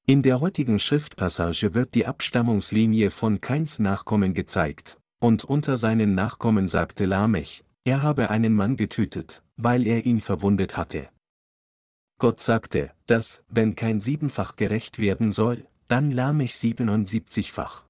In 0.04 0.22
der 0.22 0.40
heutigen 0.40 0.80
Schriftpassage 0.80 1.74
wird 1.74 1.94
die 1.94 2.06
Abstammungslinie 2.06 3.10
von 3.10 3.40
Kains 3.40 3.78
Nachkommen 3.78 4.34
gezeigt, 4.34 4.98
und 5.20 5.44
unter 5.44 5.76
seinen 5.76 6.16
Nachkommen 6.16 6.66
sagte 6.66 7.06
Lamech, 7.06 7.62
er 7.84 8.02
habe 8.02 8.28
einen 8.28 8.52
Mann 8.52 8.76
getötet, 8.76 9.44
weil 9.56 9.86
er 9.86 10.04
ihn 10.04 10.20
verwundet 10.20 10.76
hatte. 10.76 11.08
Gott 12.18 12.40
sagte, 12.40 12.90
dass, 13.06 13.44
wenn 13.48 13.76
kein 13.76 14.00
siebenfach 14.00 14.56
gerecht 14.56 14.98
werden 14.98 15.30
soll, 15.30 15.68
dann 15.86 16.10
Lamech 16.10 16.56
siebenundsiebzigfach. 16.56 17.84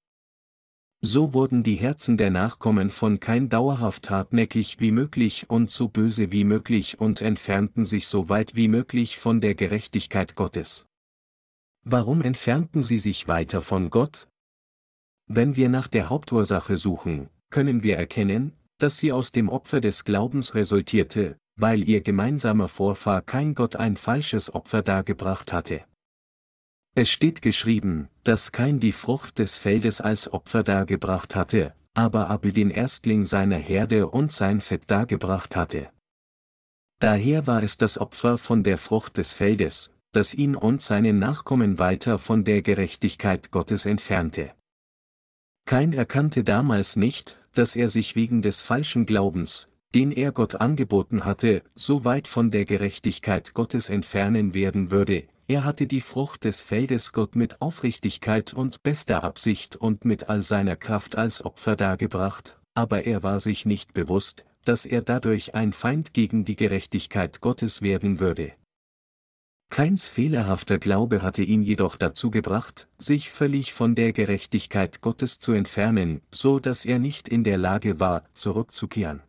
So 1.01 1.33
wurden 1.33 1.63
die 1.63 1.77
Herzen 1.77 2.19
der 2.19 2.31
Nachkommen 2.31 2.91
von 2.91 3.21
kein 3.21 3.49
dauerhaft 3.49 4.11
hartnäckig 4.11 4.81
wie 4.81 4.93
möglich 4.93 5.49
und 5.49 5.71
so 5.71 5.89
böse 5.89 6.31
wie 6.31 6.45
möglich 6.45 7.01
und 7.01 7.23
entfernten 7.23 7.87
sich 7.87 8.07
so 8.07 8.29
weit 8.29 8.55
wie 8.55 8.69
möglich 8.69 9.17
von 9.17 9.41
der 9.41 9.55
Gerechtigkeit 9.55 10.35
Gottes. 10.35 10.87
Warum 11.85 12.23
entfernten 12.23 12.83
sie 12.83 12.99
sich 12.99 13.27
weiter 13.27 13.61
von 13.61 13.91
Gott? 13.91 14.29
Wenn 15.27 15.57
wir 15.57 15.69
nach 15.69 15.89
der 15.89 16.09
Hauptursache 16.09 16.77
suchen, 16.77 17.29
können 17.51 17.83
wir 17.83 17.97
erkennen, 17.97 18.53
dass 18.79 18.99
sie 18.99 19.13
aus 19.13 19.33
dem 19.33 19.49
Opfer 19.49 19.81
des 19.81 20.05
Glaubens 20.05 20.55
resultierte, 20.55 21.37
weil 21.57 21.89
ihr 21.89 22.01
gemeinsamer 22.01 22.69
Vorfahr 22.69 23.23
kein 23.23 23.55
Gott 23.55 23.77
ein 23.77 23.97
falsches 23.97 24.55
Opfer 24.55 24.83
dargebracht 24.83 25.53
hatte. 25.53 25.85
Es 26.95 27.11
steht 27.11 27.43
geschrieben, 27.43 28.09
dass 28.25 28.53
kein 28.53 28.79
die 28.79 28.93
Frucht 28.93 29.39
des 29.39 29.57
Feldes 29.57 30.01
als 30.01 30.33
Opfer 30.33 30.63
dargebracht 30.63 31.35
hatte, 31.35 31.75
aber 31.95 32.29
Abel 32.29 32.53
den 32.53 32.71
Erstling 32.71 33.25
seiner 33.25 33.57
Herde 33.57 34.09
und 34.09 34.31
sein 34.31 34.61
Fett 34.61 34.91
dargebracht 34.91 35.57
hatte. 35.57 35.91
Daher 37.01 37.47
war 37.47 37.63
es 37.63 37.79
das 37.79 37.99
Opfer 37.99 38.39
von 38.39 38.63
der 38.63 38.79
Frucht 38.79 39.17
des 39.17 39.33
Feldes, 39.33 39.91
das 40.13 40.35
ihn 40.35 40.55
und 40.55 40.83
seinen 40.83 41.19
Nachkommen 41.19 41.79
weiter 41.79 42.19
von 42.19 42.45
der 42.45 42.63
Gerechtigkeit 42.63 43.51
Gottes 43.51 43.87
entfernte. 43.87 44.53
Kein 45.65 45.93
erkannte 45.93 46.45
damals 46.45 46.97
nicht, 46.97 47.41
dass 47.55 47.77
er 47.77 47.89
sich 47.89 48.15
wegen 48.17 48.43
des 48.43 48.63
falschen 48.63 49.07
Glaubens, 49.07 49.69
den 49.95 50.13
er 50.13 50.33
Gott 50.33 50.57
angeboten 50.57 51.25
hatte, 51.25 51.63
so 51.75 52.05
weit 52.05 52.29
von 52.29 52.51
der 52.51 52.65
Gerechtigkeit 52.65 53.55
Gottes 53.55 53.91
entfernen 53.91 54.55
werden 54.55 54.91
würde, 54.91 55.25
er 55.49 55.65
hatte 55.65 55.87
die 55.87 56.01
Frucht 56.01 56.45
des 56.45 56.63
Feldes 56.63 57.13
Gott 57.13 57.37
mit 57.37 57.61
Aufrichtigkeit 57.61 58.55
und 58.55 58.83
bester 58.83 59.25
Absicht 59.25 59.77
und 59.77 60.05
mit 60.05 60.29
all 60.29 60.41
seiner 60.41 60.77
Kraft 60.77 61.17
als 61.17 61.45
Opfer 61.45 61.77
dargebracht, 61.77 62.59
aber 62.75 63.05
er 63.05 63.23
war 63.23 63.41
sich 63.41 63.67
nicht 63.67 63.93
bewusst, 63.93 64.45
dass 64.65 64.87
er 64.87 65.03
dadurch 65.03 65.55
ein 65.55 65.73
Feind 65.73 66.15
gegen 66.15 66.45
die 66.45 66.57
Gerechtigkeit 66.57 67.41
Gottes 67.41 67.83
werden 67.83 68.21
würde. 68.21 68.53
Keins 69.73 70.07
fehlerhafter 70.07 70.79
Glaube 70.79 71.23
hatte 71.23 71.43
ihn 71.43 71.63
jedoch 71.63 71.97
dazu 71.97 72.31
gebracht, 72.31 72.89
sich 72.99 73.31
völlig 73.31 73.73
von 73.73 73.95
der 73.95 74.13
Gerechtigkeit 74.13 75.01
Gottes 75.01 75.39
zu 75.39 75.53
entfernen, 75.53 76.21
so 76.31 76.59
dass 76.59 76.85
er 76.85 76.99
nicht 76.99 77.27
in 77.27 77.43
der 77.43 77.57
Lage 77.57 77.99
war, 77.99 78.25
zurückzukehren. 78.35 79.23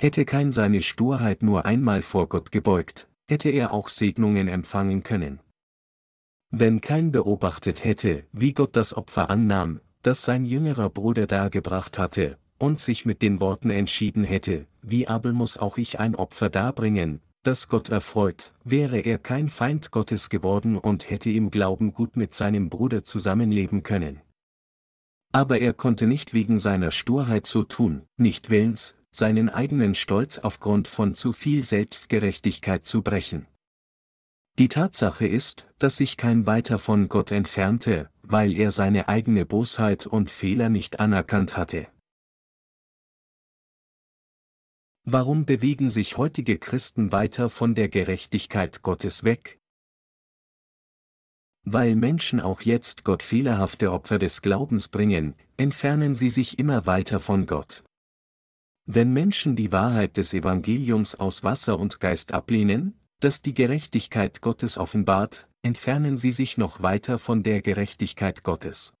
Hätte 0.00 0.24
kein 0.24 0.52
seine 0.52 0.80
Sturheit 0.80 1.42
nur 1.42 1.66
einmal 1.66 2.00
vor 2.00 2.30
Gott 2.30 2.50
gebeugt, 2.50 3.10
hätte 3.28 3.50
er 3.50 3.74
auch 3.74 3.90
Segnungen 3.90 4.48
empfangen 4.48 5.02
können. 5.02 5.40
Wenn 6.50 6.80
kein 6.80 7.12
beobachtet 7.12 7.84
hätte, 7.84 8.24
wie 8.32 8.54
Gott 8.54 8.74
das 8.74 8.94
Opfer 8.94 9.28
annahm, 9.28 9.82
das 10.00 10.22
sein 10.22 10.46
jüngerer 10.46 10.88
Bruder 10.88 11.26
dargebracht 11.26 11.98
hatte, 11.98 12.38
und 12.56 12.80
sich 12.80 13.04
mit 13.04 13.20
den 13.20 13.38
Worten 13.40 13.68
entschieden 13.68 14.24
hätte, 14.24 14.66
wie 14.80 15.08
Abel 15.08 15.34
muss 15.34 15.58
auch 15.58 15.76
ich 15.76 16.00
ein 16.00 16.14
Opfer 16.14 16.48
darbringen, 16.48 17.20
das 17.46 17.68
Gott 17.68 17.88
erfreut, 17.88 18.52
wäre 18.64 18.98
er 18.98 19.18
kein 19.18 19.48
Feind 19.48 19.90
Gottes 19.90 20.30
geworden 20.30 20.76
und 20.76 21.10
hätte 21.10 21.30
im 21.30 21.50
Glauben 21.50 21.92
gut 21.92 22.16
mit 22.16 22.34
seinem 22.34 22.68
Bruder 22.68 23.04
zusammenleben 23.04 23.82
können. 23.82 24.20
Aber 25.32 25.60
er 25.60 25.72
konnte 25.72 26.06
nicht 26.06 26.34
wegen 26.34 26.58
seiner 26.58 26.90
Sturheit 26.90 27.46
so 27.46 27.62
tun, 27.62 28.02
nicht 28.16 28.50
willens, 28.50 28.96
seinen 29.10 29.48
eigenen 29.48 29.94
Stolz 29.94 30.38
aufgrund 30.38 30.88
von 30.88 31.14
zu 31.14 31.32
viel 31.32 31.62
Selbstgerechtigkeit 31.62 32.84
zu 32.84 33.02
brechen. 33.02 33.46
Die 34.58 34.68
Tatsache 34.68 35.26
ist, 35.26 35.68
dass 35.78 35.98
sich 35.98 36.16
kein 36.16 36.46
weiter 36.46 36.78
von 36.78 37.08
Gott 37.08 37.30
entfernte, 37.30 38.08
weil 38.22 38.56
er 38.56 38.70
seine 38.70 39.08
eigene 39.08 39.44
Bosheit 39.44 40.06
und 40.06 40.30
Fehler 40.30 40.70
nicht 40.70 40.98
anerkannt 40.98 41.56
hatte. 41.56 41.86
Warum 45.08 45.46
bewegen 45.46 45.88
sich 45.88 46.16
heutige 46.16 46.58
Christen 46.58 47.12
weiter 47.12 47.48
von 47.48 47.76
der 47.76 47.88
Gerechtigkeit 47.88 48.82
Gottes 48.82 49.22
weg? 49.22 49.60
Weil 51.62 51.94
Menschen 51.94 52.40
auch 52.40 52.62
jetzt 52.62 53.04
Gott 53.04 53.22
fehlerhafte 53.22 53.92
Opfer 53.92 54.18
des 54.18 54.42
Glaubens 54.42 54.88
bringen, 54.88 55.36
entfernen 55.56 56.16
sie 56.16 56.28
sich 56.28 56.58
immer 56.58 56.86
weiter 56.86 57.20
von 57.20 57.46
Gott. 57.46 57.84
Wenn 58.84 59.12
Menschen 59.12 59.54
die 59.54 59.70
Wahrheit 59.70 60.16
des 60.16 60.34
Evangeliums 60.34 61.14
aus 61.14 61.44
Wasser 61.44 61.78
und 61.78 62.00
Geist 62.00 62.32
ablehnen, 62.32 62.98
das 63.20 63.42
die 63.42 63.54
Gerechtigkeit 63.54 64.40
Gottes 64.40 64.76
offenbart, 64.76 65.48
entfernen 65.62 66.18
sie 66.18 66.32
sich 66.32 66.58
noch 66.58 66.82
weiter 66.82 67.20
von 67.20 67.44
der 67.44 67.62
Gerechtigkeit 67.62 68.42
Gottes. 68.42 68.92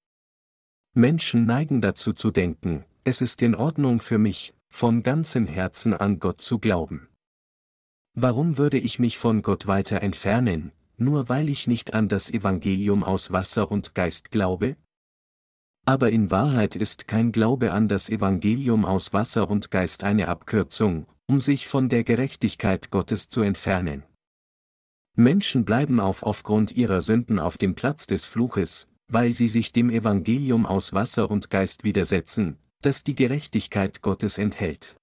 Menschen 0.94 1.46
neigen 1.46 1.80
dazu 1.80 2.12
zu 2.12 2.30
denken, 2.30 2.84
es 3.02 3.20
ist 3.20 3.42
in 3.42 3.56
Ordnung 3.56 4.00
für 4.00 4.18
mich, 4.18 4.55
von 4.76 5.02
ganzem 5.02 5.46
Herzen 5.46 5.94
an 5.94 6.18
Gott 6.18 6.42
zu 6.42 6.58
glauben. 6.58 7.08
Warum 8.12 8.58
würde 8.58 8.76
ich 8.76 8.98
mich 8.98 9.16
von 9.16 9.40
Gott 9.40 9.66
weiter 9.66 10.02
entfernen, 10.02 10.70
nur 10.98 11.30
weil 11.30 11.48
ich 11.48 11.66
nicht 11.66 11.94
an 11.94 12.10
das 12.10 12.30
Evangelium 12.30 13.02
aus 13.02 13.32
Wasser 13.32 13.70
und 13.70 13.94
Geist 13.94 14.30
glaube? 14.30 14.76
Aber 15.86 16.10
in 16.10 16.30
Wahrheit 16.30 16.76
ist 16.76 17.08
kein 17.08 17.32
Glaube 17.32 17.72
an 17.72 17.88
das 17.88 18.10
Evangelium 18.10 18.84
aus 18.84 19.14
Wasser 19.14 19.48
und 19.48 19.70
Geist 19.70 20.04
eine 20.04 20.28
Abkürzung, 20.28 21.06
um 21.26 21.40
sich 21.40 21.68
von 21.68 21.88
der 21.88 22.04
Gerechtigkeit 22.04 22.90
Gottes 22.90 23.30
zu 23.30 23.40
entfernen. 23.40 24.02
Menschen 25.16 25.64
bleiben 25.64 26.00
auf 26.00 26.22
aufgrund 26.22 26.76
ihrer 26.76 27.00
Sünden 27.00 27.38
auf 27.38 27.56
dem 27.56 27.76
Platz 27.76 28.06
des 28.06 28.26
Fluches, 28.26 28.88
weil 29.08 29.32
sie 29.32 29.48
sich 29.48 29.72
dem 29.72 29.88
Evangelium 29.88 30.66
aus 30.66 30.92
Wasser 30.92 31.30
und 31.30 31.48
Geist 31.48 31.82
widersetzen, 31.82 32.58
das 32.86 33.02
die 33.02 33.16
Gerechtigkeit 33.16 34.00
Gottes 34.00 34.38
enthält. 34.38 34.96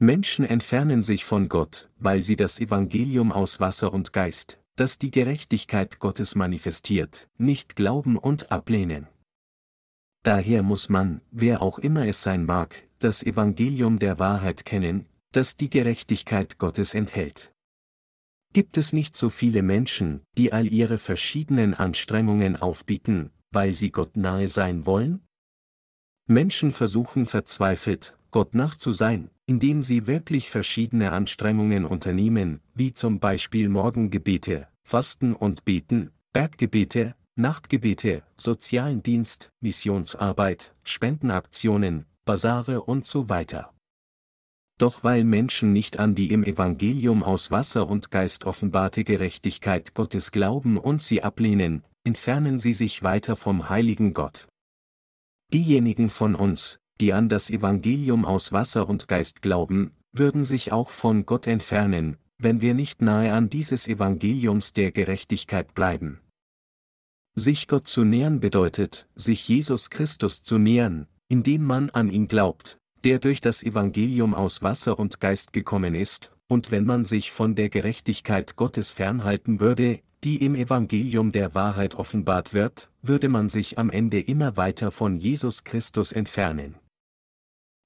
Menschen 0.00 0.44
entfernen 0.44 1.04
sich 1.04 1.24
von 1.24 1.48
Gott, 1.48 1.88
weil 2.00 2.24
sie 2.24 2.34
das 2.34 2.58
Evangelium 2.58 3.30
aus 3.30 3.60
Wasser 3.60 3.92
und 3.92 4.12
Geist, 4.12 4.60
das 4.74 4.98
die 4.98 5.12
Gerechtigkeit 5.12 6.00
Gottes 6.00 6.34
manifestiert, 6.34 7.28
nicht 7.38 7.76
glauben 7.76 8.18
und 8.18 8.50
ablehnen. 8.50 9.06
Daher 10.24 10.64
muss 10.64 10.88
man, 10.88 11.20
wer 11.30 11.62
auch 11.62 11.78
immer 11.78 12.08
es 12.08 12.20
sein 12.24 12.44
mag, 12.46 12.74
das 12.98 13.22
Evangelium 13.22 14.00
der 14.00 14.18
Wahrheit 14.18 14.64
kennen, 14.64 15.06
das 15.30 15.56
die 15.56 15.70
Gerechtigkeit 15.70 16.58
Gottes 16.58 16.94
enthält. 16.94 17.54
Gibt 18.52 18.76
es 18.76 18.92
nicht 18.92 19.16
so 19.16 19.30
viele 19.30 19.62
Menschen, 19.62 20.22
die 20.36 20.52
all 20.52 20.66
ihre 20.66 20.98
verschiedenen 20.98 21.74
Anstrengungen 21.74 22.56
aufbieten, 22.56 23.30
weil 23.52 23.72
sie 23.72 23.92
Gott 23.92 24.16
nahe 24.16 24.48
sein 24.48 24.84
wollen? 24.84 25.22
Menschen 26.32 26.72
versuchen 26.72 27.26
verzweifelt, 27.26 28.16
Gott 28.30 28.54
nach 28.54 28.76
zu 28.76 28.92
sein, 28.92 29.30
indem 29.46 29.82
sie 29.82 30.06
wirklich 30.06 30.48
verschiedene 30.48 31.12
Anstrengungen 31.12 31.84
unternehmen, 31.84 32.60
wie 32.74 32.94
zum 32.94 33.20
Beispiel 33.20 33.68
Morgengebete, 33.68 34.68
Fasten 34.82 35.34
und 35.34 35.64
Beten, 35.64 36.10
Berggebete, 36.32 37.14
Nachtgebete, 37.34 38.22
sozialen 38.36 39.02
Dienst, 39.02 39.50
Missionsarbeit, 39.60 40.74
Spendenaktionen, 40.84 42.06
Basare 42.24 42.82
und 42.82 43.06
so 43.06 43.28
weiter. 43.28 43.72
Doch 44.78 45.04
weil 45.04 45.24
Menschen 45.24 45.72
nicht 45.72 45.98
an 45.98 46.14
die 46.14 46.30
im 46.30 46.44
Evangelium 46.44 47.22
aus 47.22 47.50
Wasser 47.50 47.88
und 47.88 48.10
Geist 48.10 48.44
offenbarte 48.44 49.04
Gerechtigkeit 49.04 49.94
Gottes 49.94 50.32
glauben 50.32 50.78
und 50.78 51.02
sie 51.02 51.22
ablehnen, 51.22 51.84
entfernen 52.04 52.58
sie 52.58 52.72
sich 52.72 53.02
weiter 53.02 53.36
vom 53.36 53.68
heiligen 53.68 54.14
Gott. 54.14 54.48
Diejenigen 55.52 56.08
von 56.08 56.34
uns, 56.34 56.78
die 57.00 57.12
an 57.12 57.28
das 57.28 57.50
Evangelium 57.50 58.24
aus 58.24 58.52
Wasser 58.52 58.88
und 58.88 59.06
Geist 59.06 59.42
glauben, 59.42 59.92
würden 60.12 60.44
sich 60.44 60.72
auch 60.72 60.88
von 60.88 61.26
Gott 61.26 61.46
entfernen, 61.46 62.16
wenn 62.38 62.60
wir 62.60 62.74
nicht 62.74 63.02
nahe 63.02 63.32
an 63.32 63.50
dieses 63.50 63.86
Evangeliums 63.86 64.72
der 64.72 64.92
Gerechtigkeit 64.92 65.74
bleiben. 65.74 66.20
Sich 67.34 67.68
Gott 67.68 67.86
zu 67.86 68.04
nähern 68.04 68.40
bedeutet, 68.40 69.08
sich 69.14 69.46
Jesus 69.48 69.90
Christus 69.90 70.42
zu 70.42 70.58
nähern, 70.58 71.06
indem 71.28 71.64
man 71.64 71.90
an 71.90 72.10
ihn 72.10 72.28
glaubt, 72.28 72.78
der 73.04 73.18
durch 73.18 73.40
das 73.40 73.62
Evangelium 73.62 74.34
aus 74.34 74.62
Wasser 74.62 74.98
und 74.98 75.20
Geist 75.20 75.52
gekommen 75.52 75.94
ist, 75.94 76.32
und 76.48 76.70
wenn 76.70 76.84
man 76.84 77.04
sich 77.04 77.30
von 77.30 77.54
der 77.54 77.68
Gerechtigkeit 77.68 78.56
Gottes 78.56 78.90
fernhalten 78.90 79.60
würde, 79.60 80.00
die 80.24 80.44
im 80.44 80.54
Evangelium 80.54 81.32
der 81.32 81.54
Wahrheit 81.54 81.94
offenbart 81.96 82.54
wird, 82.54 82.90
würde 83.02 83.28
man 83.28 83.48
sich 83.48 83.78
am 83.78 83.90
Ende 83.90 84.20
immer 84.20 84.56
weiter 84.56 84.90
von 84.90 85.18
Jesus 85.18 85.64
Christus 85.64 86.12
entfernen. 86.12 86.76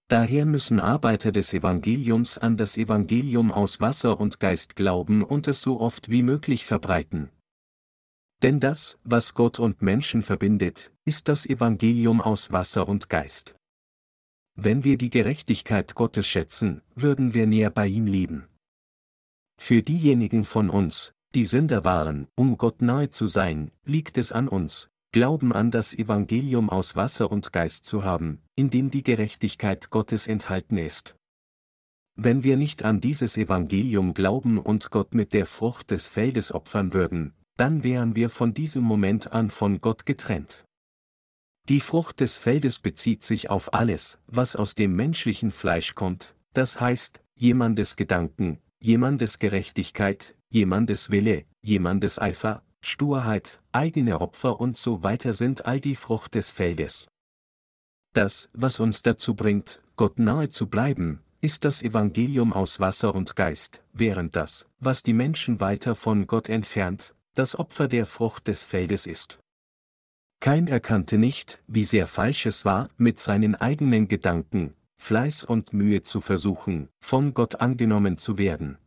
Daher 0.08 0.46
müssen 0.46 0.78
Arbeiter 0.78 1.32
des 1.32 1.52
Evangeliums 1.52 2.38
an 2.38 2.56
das 2.56 2.76
Evangelium 2.76 3.50
aus 3.50 3.80
Wasser 3.80 4.20
und 4.20 4.38
Geist 4.38 4.76
glauben 4.76 5.24
und 5.24 5.48
es 5.48 5.62
so 5.62 5.80
oft 5.80 6.10
wie 6.10 6.22
möglich 6.22 6.64
verbreiten. 6.64 7.30
Denn 8.42 8.60
das, 8.60 8.98
was 9.02 9.34
Gott 9.34 9.58
und 9.58 9.82
Menschen 9.82 10.22
verbindet, 10.22 10.92
ist 11.04 11.26
das 11.28 11.46
Evangelium 11.46 12.20
aus 12.20 12.52
Wasser 12.52 12.86
und 12.86 13.08
Geist. 13.08 13.56
Wenn 14.54 14.84
wir 14.84 14.96
die 14.96 15.10
Gerechtigkeit 15.10 15.94
Gottes 15.94 16.28
schätzen, 16.28 16.82
würden 16.94 17.34
wir 17.34 17.46
näher 17.46 17.70
bei 17.70 17.86
ihm 17.86 18.06
leben. 18.06 18.46
Für 19.58 19.82
diejenigen 19.82 20.44
von 20.44 20.70
uns, 20.70 21.14
die 21.36 21.44
Sünder 21.44 21.84
waren, 21.84 22.28
um 22.34 22.56
Gott 22.56 22.80
nahe 22.80 23.10
zu 23.10 23.26
sein, 23.26 23.70
liegt 23.84 24.16
es 24.16 24.32
an 24.32 24.48
uns, 24.48 24.88
Glauben 25.12 25.52
an 25.52 25.70
das 25.70 25.92
Evangelium 25.92 26.70
aus 26.70 26.96
Wasser 26.96 27.30
und 27.30 27.52
Geist 27.52 27.84
zu 27.84 28.04
haben, 28.04 28.40
in 28.54 28.70
dem 28.70 28.90
die 28.90 29.04
Gerechtigkeit 29.04 29.90
Gottes 29.90 30.28
enthalten 30.28 30.78
ist. 30.78 31.14
Wenn 32.14 32.42
wir 32.42 32.56
nicht 32.56 32.86
an 32.86 33.02
dieses 33.02 33.36
Evangelium 33.36 34.14
glauben 34.14 34.58
und 34.58 34.90
Gott 34.90 35.14
mit 35.14 35.34
der 35.34 35.44
Frucht 35.44 35.90
des 35.90 36.08
Feldes 36.08 36.52
opfern 36.52 36.94
würden, 36.94 37.34
dann 37.58 37.84
wären 37.84 38.16
wir 38.16 38.30
von 38.30 38.54
diesem 38.54 38.82
Moment 38.82 39.32
an 39.32 39.50
von 39.50 39.82
Gott 39.82 40.06
getrennt. 40.06 40.64
Die 41.68 41.80
Frucht 41.80 42.20
des 42.20 42.38
Feldes 42.38 42.78
bezieht 42.78 43.24
sich 43.24 43.50
auf 43.50 43.74
alles, 43.74 44.20
was 44.26 44.56
aus 44.56 44.74
dem 44.74 44.96
menschlichen 44.96 45.50
Fleisch 45.50 45.94
kommt, 45.94 46.34
das 46.54 46.80
heißt, 46.80 47.22
jemandes 47.34 47.96
Gedanken, 47.96 48.58
jemandes 48.80 49.38
Gerechtigkeit, 49.38 50.34
jemandes 50.56 51.10
Wille, 51.10 51.44
jemandes 51.60 52.18
Eifer, 52.18 52.62
Sturheit, 52.80 53.60
eigene 53.72 54.22
Opfer 54.22 54.58
und 54.58 54.78
so 54.78 55.02
weiter 55.02 55.34
sind 55.34 55.66
all 55.66 55.80
die 55.80 55.94
Frucht 55.94 56.34
des 56.34 56.50
Feldes. 56.50 57.08
Das, 58.14 58.48
was 58.54 58.80
uns 58.80 59.02
dazu 59.02 59.34
bringt, 59.34 59.82
Gott 59.96 60.18
nahe 60.18 60.48
zu 60.48 60.68
bleiben, 60.68 61.20
ist 61.42 61.66
das 61.66 61.82
Evangelium 61.82 62.54
aus 62.54 62.80
Wasser 62.80 63.14
und 63.14 63.36
Geist, 63.36 63.82
während 63.92 64.34
das, 64.34 64.66
was 64.80 65.02
die 65.02 65.12
Menschen 65.12 65.60
weiter 65.60 65.94
von 65.94 66.26
Gott 66.26 66.48
entfernt, 66.48 67.14
das 67.34 67.58
Opfer 67.58 67.86
der 67.86 68.06
Frucht 68.06 68.48
des 68.48 68.64
Feldes 68.64 69.06
ist. 69.06 69.38
Kein 70.40 70.68
erkannte 70.68 71.18
nicht, 71.18 71.62
wie 71.66 71.84
sehr 71.84 72.06
falsch 72.06 72.46
es 72.46 72.64
war, 72.64 72.88
mit 72.96 73.20
seinen 73.20 73.56
eigenen 73.56 74.08
Gedanken, 74.08 74.72
Fleiß 74.96 75.44
und 75.44 75.74
Mühe 75.74 76.02
zu 76.02 76.22
versuchen, 76.22 76.88
von 76.98 77.34
Gott 77.34 77.56
angenommen 77.56 78.16
zu 78.16 78.38
werden. 78.38 78.78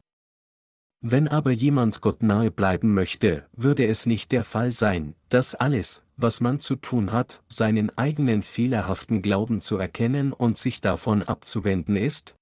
Wenn 1.02 1.30
aber 1.30 1.52
jemand 1.52 2.02
Gott 2.02 2.24
nahe 2.24 2.52
bleiben 2.52 2.94
möchte, 2.94 3.46
würde 3.56 3.88
es 3.88 4.06
nicht 4.06 4.34
der 4.34 4.44
Fall 4.44 4.74
sein, 4.74 5.16
dass 5.30 5.56
alles, 5.56 6.04
was 6.18 6.42
man 6.42 6.60
zu 6.60 6.76
tun 6.76 7.14
hat, 7.14 7.42
seinen 7.48 7.98
eigenen 7.98 8.44
fehlerhaften 8.44 9.22
Glauben 9.22 9.62
zu 9.62 9.78
erkennen 9.78 10.34
und 10.34 10.58
sich 10.58 10.82
davon 10.82 11.24
abzuwenden 11.24 11.96
ist? 11.96 12.36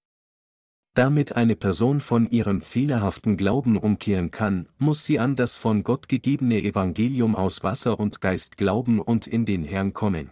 Damit 0.95 1.35
eine 1.35 1.55
Person 1.55 2.01
von 2.01 2.27
ihrem 2.31 2.63
fehlerhaften 2.63 3.37
Glauben 3.37 3.77
umkehren 3.77 4.31
kann, 4.31 4.67
muss 4.79 5.05
sie 5.05 5.19
an 5.19 5.35
das 5.35 5.55
von 5.55 5.83
Gott 5.83 6.09
gegebene 6.09 6.59
Evangelium 6.59 7.35
aus 7.35 7.63
Wasser 7.63 7.99
und 7.99 8.21
Geist 8.21 8.57
glauben 8.57 8.99
und 8.99 9.27
in 9.27 9.45
den 9.45 9.63
Herrn 9.63 9.93
kommen. 9.93 10.31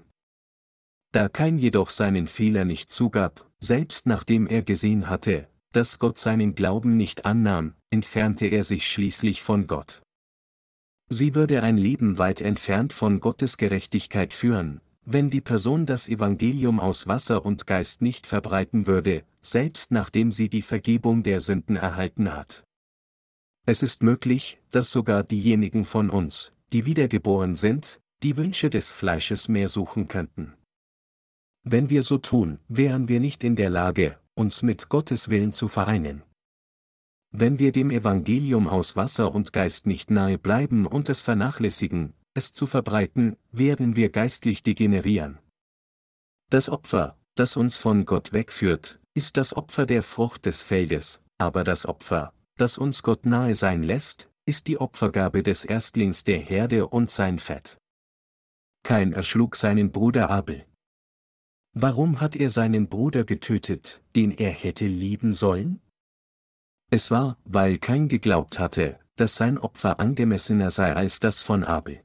Da 1.12 1.30
kein 1.30 1.60
jedoch 1.60 1.92
seinen 1.92 2.26
Fehler 2.26 2.66
nicht 2.66 2.92
zugab, 2.92 3.48
selbst 3.60 4.08
nachdem 4.08 4.48
er 4.48 4.64
gesehen 4.64 5.08
hatte, 5.08 5.48
dass 5.72 6.00
Gott 6.00 6.18
seinen 6.18 6.56
Glauben 6.56 6.98
nicht 6.98 7.26
annahm, 7.26 7.76
entfernte 7.96 8.48
er 8.48 8.66
sich 8.66 8.92
schließlich 8.92 9.42
von 9.42 9.68
Gott. 9.68 10.02
Sie 11.08 11.34
würde 11.34 11.64
ein 11.64 11.78
Leben 11.78 12.18
weit 12.18 12.42
entfernt 12.42 12.92
von 12.92 13.22
Gottes 13.22 13.56
Gerechtigkeit 13.56 14.34
führen, 14.34 14.82
wenn 15.06 15.30
die 15.30 15.40
Person 15.40 15.86
das 15.86 16.10
Evangelium 16.10 16.82
aus 16.82 17.08
Wasser 17.08 17.46
und 17.46 17.68
Geist 17.68 18.02
nicht 18.02 18.28
verbreiten 18.28 18.86
würde, 18.86 19.24
selbst 19.40 19.92
nachdem 19.92 20.34
sie 20.34 20.50
die 20.50 20.62
Vergebung 20.62 21.24
der 21.24 21.40
Sünden 21.40 21.78
erhalten 21.78 22.34
hat. 22.34 22.66
Es 23.66 23.82
ist 23.82 24.04
möglich, 24.04 24.60
dass 24.72 24.92
sogar 24.92 25.24
diejenigen 25.24 25.86
von 25.86 26.10
uns, 26.10 26.52
die 26.74 26.86
wiedergeboren 26.86 27.56
sind, 27.56 28.02
die 28.24 28.36
Wünsche 28.36 28.70
des 28.70 28.92
Fleisches 28.92 29.48
mehr 29.48 29.70
suchen 29.70 30.10
könnten. 30.10 30.54
Wenn 31.64 31.90
wir 31.90 32.04
so 32.04 32.18
tun, 32.18 32.60
wären 32.68 33.08
wir 33.08 33.22
nicht 33.22 33.44
in 33.46 33.56
der 33.56 33.70
Lage, 33.70 34.20
uns 34.34 34.64
mit 34.64 34.90
Gottes 34.90 35.30
Willen 35.30 35.54
zu 35.54 35.70
vereinen. 35.70 36.24
Wenn 37.38 37.60
wir 37.60 37.74
dem 37.74 37.92
Evangelium 37.92 38.70
aus 38.70 38.96
Wasser 38.96 39.36
und 39.36 39.52
Geist 39.52 39.88
nicht 39.88 40.10
nahe 40.10 40.38
bleiben 40.38 40.86
und 40.86 41.10
es 41.10 41.22
vernachlässigen, 41.22 42.14
es 42.34 42.54
zu 42.54 42.66
verbreiten, 42.66 43.36
werden 43.52 43.98
wir 43.98 44.08
geistlich 44.10 44.64
degenerieren. 44.64 45.40
Das 46.50 46.70
Opfer, 46.70 47.18
das 47.36 47.58
uns 47.58 47.76
von 47.76 48.06
Gott 48.06 48.32
wegführt, 48.32 49.02
ist 49.14 49.36
das 49.36 49.54
Opfer 49.54 49.86
der 49.86 50.02
Frucht 50.02 50.46
des 50.46 50.64
Feldes, 50.64 51.20
aber 51.38 51.66
das 51.66 51.86
Opfer, 51.86 52.32
das 52.56 52.78
uns 52.78 53.04
Gott 53.04 53.26
nahe 53.26 53.54
sein 53.54 53.84
lässt, 53.84 54.30
ist 54.46 54.68
die 54.68 54.80
Opfergabe 54.80 55.44
des 55.44 55.66
Erstlings 55.66 56.24
der 56.24 56.40
Herde 56.40 56.88
und 56.88 57.12
sein 57.12 57.38
Fett. 57.40 57.78
Kein 58.84 59.12
erschlug 59.12 59.58
seinen 59.58 59.92
Bruder 59.92 60.30
Abel. 60.30 60.66
Warum 61.74 62.22
hat 62.22 62.38
er 62.38 62.50
seinen 62.50 62.88
Bruder 62.88 63.26
getötet, 63.26 64.02
den 64.16 64.32
er 64.32 64.52
hätte 64.52 64.88
lieben 64.88 65.34
sollen? 65.34 65.82
Es 66.92 67.12
war, 67.12 67.38
weil 67.46 67.78
kein 67.78 68.08
geglaubt 68.08 68.60
hatte, 68.60 69.00
dass 69.16 69.36
sein 69.36 69.58
Opfer 69.58 70.00
angemessener 70.00 70.72
sei 70.72 70.94
als 70.94 71.20
das 71.20 71.42
von 71.42 71.64
Abel. 71.64 72.02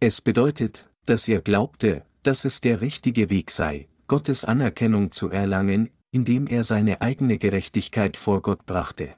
Es 0.00 0.20
bedeutet, 0.20 0.90
dass 1.06 1.28
er 1.28 1.40
glaubte, 1.40 2.04
dass 2.22 2.44
es 2.44 2.60
der 2.60 2.80
richtige 2.80 3.30
Weg 3.30 3.50
sei, 3.50 3.88
Gottes 4.08 4.44
Anerkennung 4.44 5.12
zu 5.12 5.30
erlangen, 5.30 5.90
indem 6.10 6.46
er 6.46 6.64
seine 6.64 7.00
eigene 7.00 7.38
Gerechtigkeit 7.38 8.16
vor 8.16 8.42
Gott 8.42 8.66
brachte. 8.66 9.16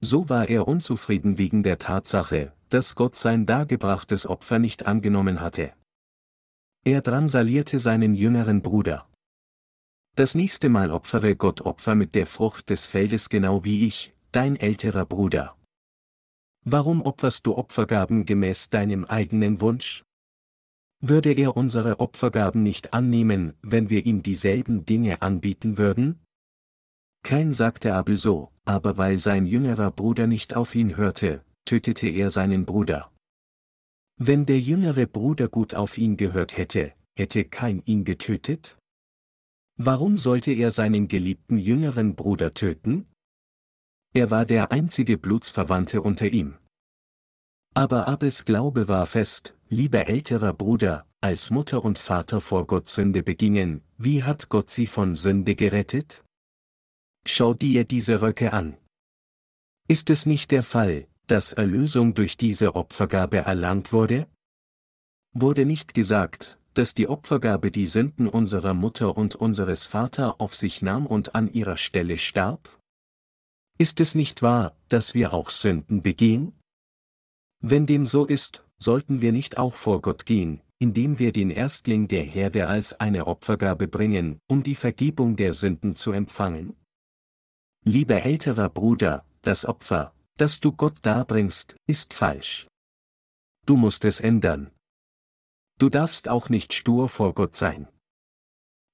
So 0.00 0.28
war 0.28 0.48
er 0.48 0.68
unzufrieden 0.68 1.36
wegen 1.36 1.62
der 1.62 1.78
Tatsache, 1.78 2.52
dass 2.70 2.94
Gott 2.94 3.16
sein 3.16 3.44
dargebrachtes 3.44 4.26
Opfer 4.26 4.58
nicht 4.58 4.86
angenommen 4.86 5.40
hatte. 5.40 5.72
Er 6.84 7.02
drangsalierte 7.02 7.78
seinen 7.78 8.14
jüngeren 8.14 8.62
Bruder. 8.62 9.09
Das 10.20 10.34
nächste 10.34 10.68
Mal 10.68 10.90
opfere 10.90 11.34
Gott 11.34 11.62
Opfer 11.62 11.94
mit 11.94 12.14
der 12.14 12.26
Frucht 12.26 12.68
des 12.68 12.84
Feldes 12.84 13.30
genau 13.30 13.64
wie 13.64 13.86
ich, 13.86 14.12
dein 14.32 14.56
älterer 14.56 15.06
Bruder. 15.06 15.56
Warum 16.62 17.00
opferst 17.00 17.46
du 17.46 17.56
Opfergaben 17.56 18.26
gemäß 18.26 18.68
deinem 18.68 19.06
eigenen 19.06 19.62
Wunsch? 19.62 20.04
Würde 21.00 21.32
er 21.32 21.56
unsere 21.56 22.00
Opfergaben 22.00 22.62
nicht 22.62 22.92
annehmen, 22.92 23.54
wenn 23.62 23.88
wir 23.88 24.04
ihm 24.04 24.22
dieselben 24.22 24.84
Dinge 24.84 25.22
anbieten 25.22 25.78
würden? 25.78 26.20
Kein 27.22 27.54
sagte 27.54 27.94
Abel 27.94 28.18
so, 28.18 28.50
aber 28.66 28.98
weil 28.98 29.16
sein 29.16 29.46
jüngerer 29.46 29.90
Bruder 29.90 30.26
nicht 30.26 30.54
auf 30.54 30.74
ihn 30.74 30.98
hörte, 30.98 31.46
tötete 31.64 32.10
er 32.10 32.28
seinen 32.28 32.66
Bruder. 32.66 33.10
Wenn 34.18 34.44
der 34.44 34.60
jüngere 34.60 35.06
Bruder 35.06 35.48
gut 35.48 35.74
auf 35.74 35.96
ihn 35.96 36.18
gehört 36.18 36.58
hätte, 36.58 36.92
hätte 37.16 37.46
kein 37.46 37.80
ihn 37.86 38.04
getötet? 38.04 38.76
Warum 39.82 40.18
sollte 40.18 40.52
er 40.52 40.72
seinen 40.72 41.08
geliebten 41.08 41.56
jüngeren 41.56 42.14
Bruder 42.14 42.52
töten? 42.52 43.06
Er 44.12 44.30
war 44.30 44.44
der 44.44 44.72
einzige 44.72 45.16
Blutsverwandte 45.16 46.02
unter 46.02 46.26
ihm. 46.26 46.58
Aber 47.72 48.06
Abels 48.06 48.44
Glaube 48.44 48.88
war 48.88 49.06
fest, 49.06 49.56
lieber 49.70 50.06
älterer 50.06 50.52
Bruder, 50.52 51.06
als 51.22 51.48
Mutter 51.48 51.82
und 51.82 51.98
Vater 51.98 52.42
vor 52.42 52.66
Gott 52.66 52.90
Sünde 52.90 53.22
begingen, 53.22 53.82
wie 53.96 54.22
hat 54.22 54.50
Gott 54.50 54.68
sie 54.68 54.86
von 54.86 55.14
Sünde 55.14 55.54
gerettet? 55.54 56.26
Schau 57.26 57.54
dir 57.54 57.84
diese 57.84 58.20
Röcke 58.20 58.52
an. 58.52 58.76
Ist 59.88 60.10
es 60.10 60.26
nicht 60.26 60.50
der 60.50 60.62
Fall, 60.62 61.08
dass 61.26 61.54
Erlösung 61.54 62.12
durch 62.12 62.36
diese 62.36 62.74
Opfergabe 62.74 63.38
erlangt 63.38 63.94
wurde? 63.94 64.28
Wurde 65.32 65.64
nicht 65.64 65.94
gesagt, 65.94 66.59
dass 66.74 66.94
die 66.94 67.08
Opfergabe 67.08 67.70
die 67.70 67.86
Sünden 67.86 68.28
unserer 68.28 68.74
Mutter 68.74 69.16
und 69.16 69.34
unseres 69.34 69.86
Vater 69.86 70.40
auf 70.40 70.54
sich 70.54 70.82
nahm 70.82 71.06
und 71.06 71.34
an 71.34 71.52
ihrer 71.52 71.76
Stelle 71.76 72.18
starb? 72.18 72.78
Ist 73.78 74.00
es 74.00 74.14
nicht 74.14 74.42
wahr, 74.42 74.76
dass 74.88 75.14
wir 75.14 75.32
auch 75.32 75.50
Sünden 75.50 76.02
begehen? 76.02 76.52
Wenn 77.62 77.86
dem 77.86 78.06
so 78.06 78.26
ist, 78.26 78.64
sollten 78.78 79.20
wir 79.20 79.32
nicht 79.32 79.58
auch 79.58 79.74
vor 79.74 80.00
Gott 80.00 80.26
gehen, 80.26 80.60
indem 80.78 81.18
wir 81.18 81.32
den 81.32 81.50
Erstling 81.50 82.08
der 82.08 82.22
Herde 82.22 82.68
als 82.68 82.98
eine 83.00 83.26
Opfergabe 83.26 83.88
bringen, 83.88 84.38
um 84.48 84.62
die 84.62 84.74
Vergebung 84.74 85.36
der 85.36 85.52
Sünden 85.52 85.94
zu 85.94 86.12
empfangen? 86.12 86.74
Lieber 87.84 88.22
älterer 88.22 88.68
Bruder, 88.68 89.24
das 89.42 89.64
Opfer, 89.64 90.12
das 90.36 90.60
du 90.60 90.72
Gott 90.72 90.98
darbringst, 91.02 91.76
ist 91.86 92.14
falsch. 92.14 92.66
Du 93.66 93.76
musst 93.76 94.04
es 94.04 94.20
ändern. 94.20 94.70
Du 95.80 95.88
darfst 95.88 96.28
auch 96.28 96.50
nicht 96.50 96.74
stur 96.74 97.08
vor 97.08 97.32
Gott 97.32 97.56
sein. 97.56 97.88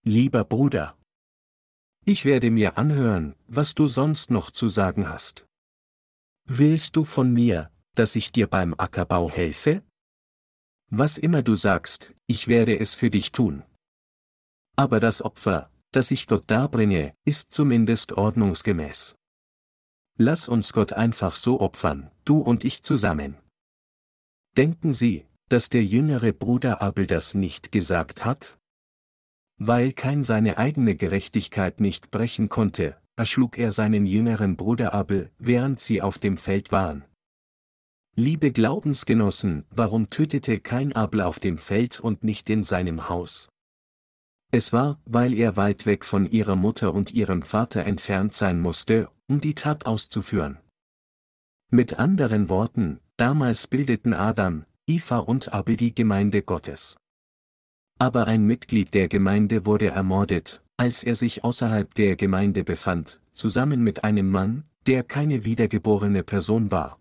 Lieber 0.04 0.44
Bruder. 0.44 0.96
Ich 2.04 2.24
werde 2.24 2.48
mir 2.52 2.78
anhören, 2.78 3.34
was 3.48 3.74
du 3.74 3.88
sonst 3.88 4.30
noch 4.30 4.52
zu 4.52 4.68
sagen 4.68 5.08
hast. 5.08 5.48
Willst 6.44 6.94
du 6.94 7.04
von 7.04 7.32
mir, 7.32 7.72
dass 7.96 8.14
ich 8.14 8.30
dir 8.30 8.46
beim 8.46 8.72
Ackerbau 8.78 9.28
helfe? 9.28 9.82
Was 10.88 11.18
immer 11.18 11.42
du 11.42 11.56
sagst, 11.56 12.14
ich 12.28 12.46
werde 12.46 12.78
es 12.78 12.94
für 12.94 13.10
dich 13.10 13.32
tun. 13.32 13.64
Aber 14.76 15.00
das 15.00 15.22
Opfer, 15.22 15.72
das 15.90 16.12
ich 16.12 16.28
Gott 16.28 16.44
darbringe, 16.46 17.16
ist 17.24 17.50
zumindest 17.50 18.12
ordnungsgemäß. 18.12 19.16
Lass 20.18 20.48
uns 20.48 20.72
Gott 20.72 20.92
einfach 20.92 21.34
so 21.34 21.60
opfern, 21.60 22.12
du 22.24 22.38
und 22.38 22.62
ich 22.62 22.84
zusammen. 22.84 23.36
Denken 24.56 24.92
Sie, 24.92 25.26
dass 25.48 25.68
der 25.68 25.84
jüngere 25.84 26.32
Bruder 26.32 26.82
Abel 26.82 27.06
das 27.06 27.34
nicht 27.34 27.72
gesagt 27.72 28.24
hat? 28.24 28.58
Weil 29.58 29.92
kein 29.92 30.24
seine 30.24 30.58
eigene 30.58 30.96
Gerechtigkeit 30.96 31.80
nicht 31.80 32.10
brechen 32.10 32.48
konnte, 32.48 32.96
erschlug 33.16 33.58
er 33.58 33.70
seinen 33.70 34.06
jüngeren 34.06 34.56
Bruder 34.56 34.92
Abel, 34.92 35.30
während 35.38 35.80
sie 35.80 36.02
auf 36.02 36.18
dem 36.18 36.36
Feld 36.36 36.72
waren. 36.72 37.04
Liebe 38.14 38.50
Glaubensgenossen, 38.50 39.64
warum 39.70 40.08
tötete 40.10 40.58
kein 40.58 40.94
Abel 40.94 41.20
auf 41.20 41.38
dem 41.38 41.58
Feld 41.58 42.00
und 42.00 42.24
nicht 42.24 42.48
in 42.50 42.62
seinem 42.62 43.08
Haus? 43.08 43.48
Es 44.50 44.72
war, 44.72 45.00
weil 45.04 45.34
er 45.34 45.56
weit 45.56 45.86
weg 45.86 46.04
von 46.04 46.24
ihrer 46.30 46.56
Mutter 46.56 46.94
und 46.94 47.12
ihrem 47.12 47.42
Vater 47.42 47.84
entfernt 47.84 48.32
sein 48.32 48.60
musste, 48.60 49.10
um 49.28 49.40
die 49.40 49.54
Tat 49.54 49.86
auszuführen. 49.86 50.58
Mit 51.70 51.98
anderen 51.98 52.48
Worten, 52.48 53.00
damals 53.16 53.66
bildeten 53.66 54.14
Adam, 54.14 54.64
Eva 54.88 55.18
und 55.18 55.52
Abel 55.52 55.76
die 55.76 55.92
Gemeinde 55.92 56.42
Gottes. 56.42 56.96
Aber 57.98 58.28
ein 58.28 58.44
Mitglied 58.46 58.94
der 58.94 59.08
Gemeinde 59.08 59.66
wurde 59.66 59.88
ermordet, 59.88 60.62
als 60.76 61.02
er 61.02 61.16
sich 61.16 61.42
außerhalb 61.42 61.92
der 61.94 62.14
Gemeinde 62.14 62.62
befand, 62.62 63.20
zusammen 63.32 63.82
mit 63.82 64.04
einem 64.04 64.30
Mann, 64.30 64.62
der 64.86 65.02
keine 65.02 65.44
wiedergeborene 65.44 66.22
Person 66.22 66.70
war. 66.70 67.00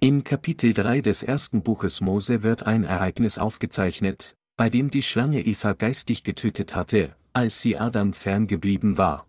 In 0.00 0.24
Kapitel 0.24 0.72
3 0.72 1.02
des 1.02 1.22
ersten 1.22 1.62
Buches 1.62 2.00
Mose 2.00 2.42
wird 2.42 2.62
ein 2.62 2.84
Ereignis 2.84 3.36
aufgezeichnet, 3.36 4.34
bei 4.56 4.70
dem 4.70 4.90
die 4.90 5.02
Schlange 5.02 5.44
Eva 5.44 5.74
geistig 5.74 6.24
getötet 6.24 6.74
hatte, 6.74 7.14
als 7.34 7.60
sie 7.60 7.76
Adam 7.76 8.14
ferngeblieben 8.14 8.96
war. 8.96 9.26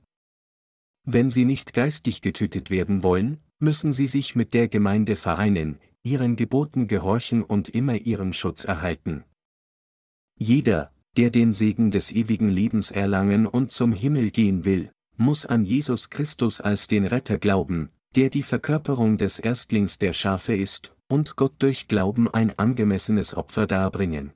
Wenn 1.03 1.29
sie 1.29 1.43
nicht 1.43 1.73
geistig 1.73 2.21
getötet 2.21 2.69
werden 2.69 3.03
wollen, 3.03 3.41
müssen 3.59 3.91
sie 3.91 4.07
sich 4.07 4.35
mit 4.37 4.53
der 4.53 4.69
Gemeinde 4.69 5.17
vereinen, 5.17 5.79
ihren 6.03 6.35
Geboten 6.35 6.87
gehorchen 6.87 7.43
und 7.43 7.69
immer 7.69 7.95
ihren 7.95 8.33
Schutz 8.33 8.63
erhalten. 8.63 9.23
Jeder, 10.37 10.91
der 11.17 11.29
den 11.29 11.53
Segen 11.53 11.91
des 11.91 12.11
ewigen 12.11 12.49
Lebens 12.49 12.91
erlangen 12.91 13.45
und 13.45 13.71
zum 13.71 13.93
Himmel 13.93 14.31
gehen 14.31 14.65
will, 14.65 14.91
muss 15.17 15.45
an 15.45 15.63
Jesus 15.63 16.09
Christus 16.09 16.61
als 16.61 16.87
den 16.87 17.05
Retter 17.05 17.37
glauben, 17.37 17.89
der 18.15 18.29
die 18.29 18.43
Verkörperung 18.43 19.17
des 19.17 19.39
Erstlings 19.39 19.97
der 19.97 20.13
Schafe 20.13 20.55
ist, 20.55 20.95
und 21.07 21.35
Gott 21.35 21.53
durch 21.59 21.87
Glauben 21.87 22.27
ein 22.29 22.57
angemessenes 22.57 23.35
Opfer 23.35 23.67
darbringen. 23.67 24.33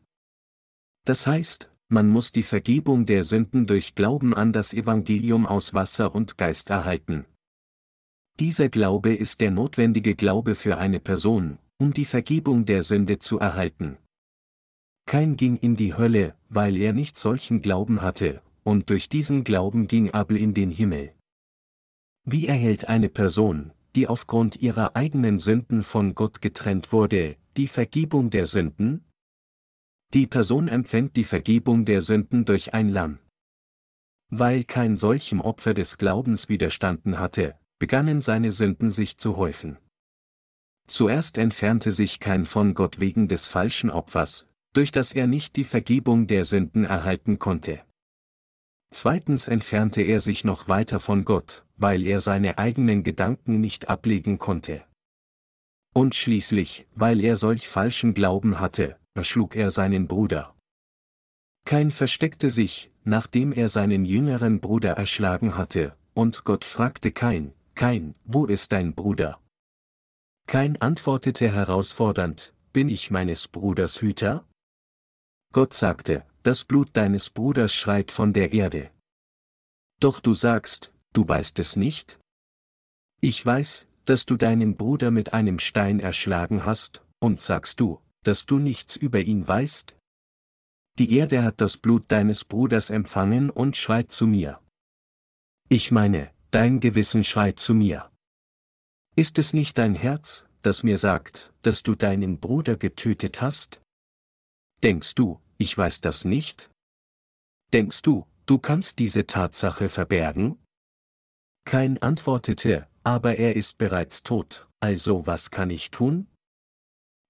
Das 1.05 1.25
heißt, 1.25 1.71
man 1.87 2.09
muss 2.09 2.31
die 2.31 2.43
Vergebung 2.43 3.05
der 3.05 3.23
Sünden 3.23 3.67
durch 3.67 3.95
Glauben 3.95 4.33
an 4.33 4.51
das 4.51 4.73
Evangelium 4.73 5.45
aus 5.45 5.73
Wasser 5.73 6.13
und 6.13 6.37
Geist 6.37 6.69
erhalten. 6.69 7.25
Dieser 8.39 8.67
Glaube 8.67 9.13
ist 9.15 9.39
der 9.39 9.49
notwendige 9.49 10.13
Glaube 10.13 10.55
für 10.55 10.77
eine 10.77 10.99
Person, 10.99 11.57
um 11.77 11.93
die 11.93 12.03
Vergebung 12.03 12.65
der 12.65 12.83
Sünde 12.83 13.17
zu 13.19 13.39
erhalten. 13.39 13.97
Kein 15.05 15.37
ging 15.37 15.55
in 15.55 15.77
die 15.77 15.93
Hölle, 15.93 16.35
weil 16.49 16.75
er 16.75 16.91
nicht 16.91 17.17
solchen 17.17 17.61
Glauben 17.61 18.01
hatte, 18.01 18.41
und 18.63 18.89
durch 18.89 19.07
diesen 19.07 19.45
Glauben 19.45 19.87
ging 19.87 20.11
Abel 20.11 20.35
in 20.35 20.53
den 20.53 20.69
Himmel. 20.69 21.13
Wie 22.25 22.47
erhält 22.47 22.89
eine 22.89 23.07
Person, 23.07 23.71
die 23.95 24.07
aufgrund 24.07 24.57
ihrer 24.57 24.97
eigenen 24.97 25.39
Sünden 25.39 25.83
von 25.83 26.13
Gott 26.13 26.41
getrennt 26.41 26.91
wurde, 26.91 27.37
die 27.55 27.67
Vergebung 27.67 28.31
der 28.31 28.47
Sünden? 28.47 29.05
Die 30.13 30.27
Person 30.27 30.67
empfängt 30.67 31.15
die 31.15 31.23
Vergebung 31.23 31.85
der 31.85 32.01
Sünden 32.01 32.43
durch 32.43 32.73
ein 32.73 32.89
Lamm. 32.89 33.19
Weil 34.29 34.65
kein 34.65 34.97
solchem 34.97 35.39
Opfer 35.39 35.73
des 35.73 35.97
Glaubens 35.97 36.49
widerstanden 36.49 37.19
hatte, 37.19 37.57
begannen 37.85 38.19
seine 38.19 38.51
Sünden 38.51 38.89
sich 38.89 39.19
zu 39.19 39.37
häufen. 39.37 39.77
Zuerst 40.87 41.37
entfernte 41.37 41.91
sich 41.91 42.19
kein 42.19 42.47
von 42.47 42.73
Gott 42.73 42.99
wegen 42.99 43.27
des 43.27 43.45
falschen 43.45 43.91
Opfers, 43.91 44.47
durch 44.73 44.91
das 44.91 45.13
er 45.13 45.27
nicht 45.27 45.55
die 45.55 45.63
Vergebung 45.63 46.25
der 46.25 46.45
Sünden 46.45 46.83
erhalten 46.83 47.37
konnte. 47.37 47.83
Zweitens 48.91 49.47
entfernte 49.47 50.01
er 50.01 50.19
sich 50.19 50.43
noch 50.43 50.67
weiter 50.67 50.99
von 50.99 51.25
Gott, 51.25 51.63
weil 51.77 52.07
er 52.07 52.21
seine 52.21 52.57
eigenen 52.57 53.03
Gedanken 53.03 53.61
nicht 53.61 53.87
ablegen 53.87 54.39
konnte. 54.39 54.83
Und 55.93 56.15
schließlich, 56.15 56.87
weil 56.95 57.23
er 57.23 57.35
solch 57.35 57.67
falschen 57.67 58.15
Glauben 58.15 58.59
hatte, 58.59 58.97
erschlug 59.13 59.55
er 59.55 59.69
seinen 59.69 60.07
Bruder. 60.07 60.55
Kein 61.65 61.91
versteckte 61.91 62.49
sich, 62.49 62.89
nachdem 63.03 63.53
er 63.53 63.69
seinen 63.69 64.05
jüngeren 64.05 64.59
Bruder 64.59 64.93
erschlagen 64.93 65.55
hatte, 65.55 65.95
und 66.15 66.45
Gott 66.45 66.65
fragte 66.65 67.11
Kein, 67.11 67.53
Kein, 67.75 68.15
wo 68.23 68.45
ist 68.45 68.71
dein 68.71 68.95
Bruder? 68.95 69.41
Kein 70.47 70.81
antwortete 70.81 71.51
herausfordernd, 71.51 72.53
bin 72.71 72.87
ich 72.87 73.11
meines 73.11 73.49
Bruders 73.49 74.01
Hüter? 74.01 74.47
Gott 75.51 75.73
sagte, 75.73 76.25
das 76.43 76.63
Blut 76.63 76.89
deines 76.93 77.29
Bruders 77.29 77.73
schreit 77.73 78.11
von 78.11 78.31
der 78.31 78.53
Erde. 78.53 78.91
Doch 79.99 80.21
du 80.21 80.33
sagst, 80.33 80.93
du 81.11 81.27
weißt 81.27 81.59
es 81.59 81.75
nicht? 81.75 82.19
Ich 83.19 83.45
weiß, 83.45 83.87
dass 84.05 84.25
du 84.25 84.37
deinen 84.37 84.77
Bruder 84.77 85.11
mit 85.11 85.33
einem 85.33 85.59
Stein 85.59 85.99
erschlagen 85.99 86.65
hast, 86.65 87.03
und 87.19 87.41
sagst 87.41 87.79
du, 87.79 87.99
dass 88.23 88.45
du 88.45 88.59
nichts 88.59 88.95
über 88.95 89.19
ihn 89.19 89.45
weißt? 89.45 89.97
Die 90.97 91.17
Erde 91.17 91.43
hat 91.43 91.59
das 91.59 91.75
Blut 91.75 92.05
deines 92.09 92.45
Bruders 92.45 92.89
empfangen 92.89 93.49
und 93.49 93.75
schreit 93.75 94.11
zu 94.11 94.27
mir. 94.27 94.61
Ich 95.67 95.91
meine, 95.91 96.34
dein 96.55 96.79
Gewissen 96.79 97.25
schreit 97.25 97.59
zu 97.59 97.73
mir. 97.73 98.09
Ist 99.17 99.37
es 99.39 99.51
nicht 99.51 99.77
dein 99.77 99.93
Herz, 99.93 100.45
das 100.61 100.83
mir 100.83 100.97
sagt, 100.97 101.53
dass 101.63 101.83
du 101.83 101.95
deinen 101.95 102.39
Bruder 102.39 102.77
getötet 102.77 103.41
hast? 103.41 103.81
Denkst 104.81 105.15
du, 105.15 105.41
ich 105.57 105.77
weiß 105.77 105.99
das 105.99 106.23
nicht? 106.23 106.71
Denkst 107.73 108.03
du, 108.03 108.25
du 108.45 108.57
kannst 108.57 108.99
diese 108.99 109.27
Tatsache 109.27 109.89
verbergen? 109.89 110.57
Kein 111.65 112.01
antwortete, 112.01 112.87
aber 113.03 113.35
er 113.35 113.57
ist 113.57 113.77
bereits 113.77 114.23
tot, 114.23 114.69
also 114.79 115.27
was 115.27 115.51
kann 115.51 115.69
ich 115.69 115.91
tun? 115.91 116.29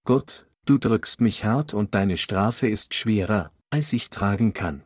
Gott, 0.05 0.47
du 0.65 0.77
drückst 0.77 1.19
mich 1.19 1.43
hart 1.43 1.73
und 1.73 1.95
deine 1.95 2.17
Strafe 2.17 2.67
ist 2.67 2.93
schwerer, 2.93 3.51
als 3.71 3.91
ich 3.91 4.11
tragen 4.11 4.53
kann. 4.53 4.83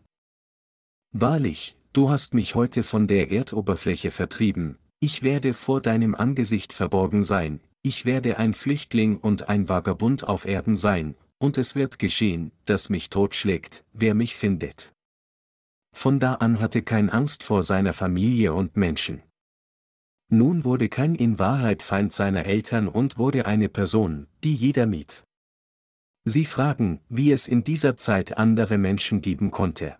Wahrlich, 1.11 1.75
du 1.99 2.09
hast 2.09 2.33
mich 2.33 2.55
heute 2.55 2.83
von 2.83 3.07
der 3.07 3.29
Erdoberfläche 3.29 4.11
vertrieben, 4.11 4.77
ich 5.01 5.21
werde 5.21 5.53
vor 5.53 5.81
deinem 5.81 6.15
Angesicht 6.15 6.71
verborgen 6.71 7.25
sein, 7.25 7.59
ich 7.81 8.05
werde 8.05 8.37
ein 8.37 8.53
Flüchtling 8.53 9.17
und 9.17 9.49
ein 9.49 9.67
Vagabund 9.67 10.25
auf 10.25 10.45
Erden 10.45 10.77
sein, 10.77 11.15
und 11.39 11.57
es 11.57 11.75
wird 11.75 11.99
geschehen, 11.99 12.53
dass 12.63 12.87
mich 12.87 13.09
totschlägt, 13.09 13.83
wer 13.91 14.13
mich 14.13 14.37
findet. 14.37 14.93
Von 15.93 16.21
da 16.21 16.35
an 16.35 16.61
hatte 16.61 16.83
kein 16.83 17.09
Angst 17.09 17.43
vor 17.43 17.63
seiner 17.63 17.91
Familie 17.91 18.53
und 18.53 18.77
Menschen. 18.77 19.21
Nun 20.29 20.63
wurde 20.63 20.87
kein 20.87 21.15
in 21.15 21.37
Wahrheit 21.37 21.83
Feind 21.83 22.13
seiner 22.13 22.45
Eltern 22.45 22.87
und 22.87 23.17
wurde 23.17 23.45
eine 23.45 23.67
Person, 23.67 24.27
die 24.45 24.55
jeder 24.55 24.85
miet. 24.85 25.25
Sie 26.23 26.45
fragen, 26.45 27.01
wie 27.09 27.33
es 27.33 27.49
in 27.49 27.65
dieser 27.65 27.97
Zeit 27.97 28.37
andere 28.37 28.77
Menschen 28.77 29.19
geben 29.21 29.51
konnte. 29.51 29.97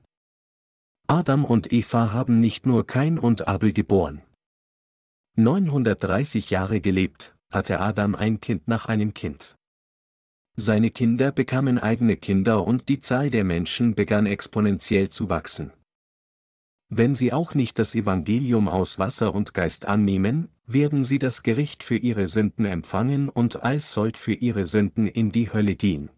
Adam 1.12 1.44
und 1.44 1.74
Eva 1.74 2.14
haben 2.14 2.40
nicht 2.40 2.68
nur 2.68 2.86
Kain 2.86 3.18
und 3.18 3.48
Abel 3.48 3.74
geboren. 3.74 4.22
930 5.38 6.52
Jahre 6.52 6.82
gelebt, 6.82 7.36
hatte 7.52 7.80
Adam 7.80 8.14
ein 8.14 8.40
Kind 8.42 8.68
nach 8.68 8.86
einem 8.86 9.16
Kind. 9.16 9.56
Seine 10.56 10.92
Kinder 10.92 11.32
bekamen 11.32 11.80
eigene 11.80 12.16
Kinder 12.16 12.64
und 12.64 12.90
die 12.90 13.00
Zahl 13.00 13.32
der 13.32 13.44
Menschen 13.44 13.96
begann 13.96 14.28
exponentiell 14.28 15.10
zu 15.10 15.30
wachsen. 15.30 15.74
Wenn 16.90 17.16
sie 17.16 17.34
auch 17.34 17.56
nicht 17.56 17.80
das 17.80 17.96
Evangelium 17.96 18.68
aus 18.68 19.00
Wasser 19.00 19.34
und 19.34 19.56
Geist 19.56 19.88
annehmen, 19.88 20.50
werden 20.68 21.06
sie 21.06 21.18
das 21.18 21.42
Gericht 21.42 21.82
für 21.82 21.98
ihre 21.98 22.28
Sünden 22.28 22.66
empfangen 22.66 23.30
und 23.30 23.64
als 23.64 23.94
Sold 23.94 24.16
für 24.16 24.34
ihre 24.34 24.66
Sünden 24.66 25.08
in 25.08 25.32
die 25.32 25.52
Hölle 25.52 25.76
gehen. 25.76 26.12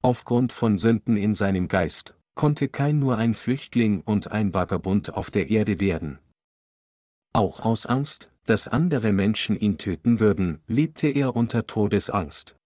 Aufgrund 0.00 0.52
von 0.52 0.78
Sünden 0.78 1.16
in 1.16 1.34
seinem 1.34 1.66
Geist, 1.66 2.14
konnte 2.40 2.70
kein 2.70 2.98
nur 2.98 3.18
ein 3.18 3.34
Flüchtling 3.34 4.00
und 4.00 4.32
ein 4.32 4.54
Vagabund 4.54 5.12
auf 5.12 5.30
der 5.30 5.50
Erde 5.50 5.78
werden. 5.78 6.20
Auch 7.34 7.60
aus 7.60 7.84
Angst, 7.84 8.32
dass 8.46 8.66
andere 8.66 9.12
Menschen 9.12 9.60
ihn 9.60 9.76
töten 9.76 10.20
würden, 10.20 10.62
lebte 10.66 11.08
er 11.08 11.36
unter 11.36 11.66
Todesangst. 11.66 12.56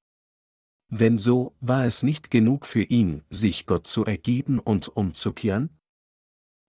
Wenn 0.91 1.19
so, 1.19 1.57
war 1.61 1.87
es 1.87 2.05
nicht 2.05 2.31
genug 2.31 2.67
für 2.67 2.85
ihn, 2.85 3.25
sich 3.31 3.67
Gott 3.67 3.89
zu 3.89 4.05
ergeben 4.05 4.61
und 4.61 4.97
umzukehren? 4.97 5.71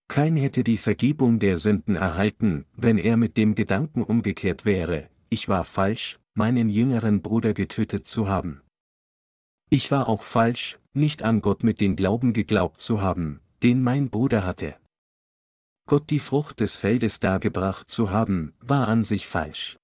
Kein 0.07 0.35
hätte 0.35 0.63
die 0.63 0.77
Vergebung 0.77 1.37
der 1.37 1.57
Sünden 1.57 1.95
erhalten, 1.95 2.65
wenn 2.75 2.97
er 2.97 3.17
mit 3.17 3.37
dem 3.37 3.53
Gedanken 3.53 4.01
umgekehrt 4.01 4.65
wäre, 4.65 5.11
ich 5.29 5.47
war 5.47 5.63
falsch, 5.63 6.19
meinen 6.33 6.69
jüngeren 6.69 7.21
Bruder 7.21 7.53
getötet 7.53 8.07
zu 8.07 8.27
haben. 8.27 8.61
Ich 9.69 9.91
war 9.91 10.09
auch 10.09 10.23
falsch, 10.23 10.79
nicht 10.95 11.23
an 11.23 11.41
Gott 11.41 11.63
mit 11.63 11.81
dem 11.81 11.95
Glauben 11.95 12.33
geglaubt 12.33 12.81
zu 12.81 13.01
haben, 13.01 13.41
den 13.63 13.81
mein 13.81 14.09
Bruder 14.09 14.45
hatte. 14.45 14.75
Gott 15.87 16.09
die 16.09 16.19
Frucht 16.19 16.59
des 16.59 16.77
Feldes 16.77 17.19
dargebracht 17.19 17.89
zu 17.89 18.09
haben, 18.09 18.53
war 18.59 18.87
an 18.87 19.03
sich 19.03 19.27
falsch. 19.27 19.77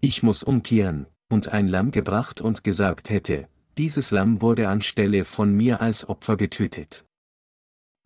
Ich 0.00 0.22
muss 0.22 0.42
umkehren, 0.42 1.06
und 1.30 1.48
ein 1.48 1.68
Lamm 1.68 1.90
gebracht 1.90 2.40
und 2.40 2.62
gesagt 2.62 3.10
hätte, 3.10 3.48
dieses 3.78 4.10
Lamm 4.10 4.42
wurde 4.42 4.68
anstelle 4.68 5.24
von 5.24 5.54
mir 5.54 5.80
als 5.80 6.08
Opfer 6.08 6.36
getötet. 6.36 7.04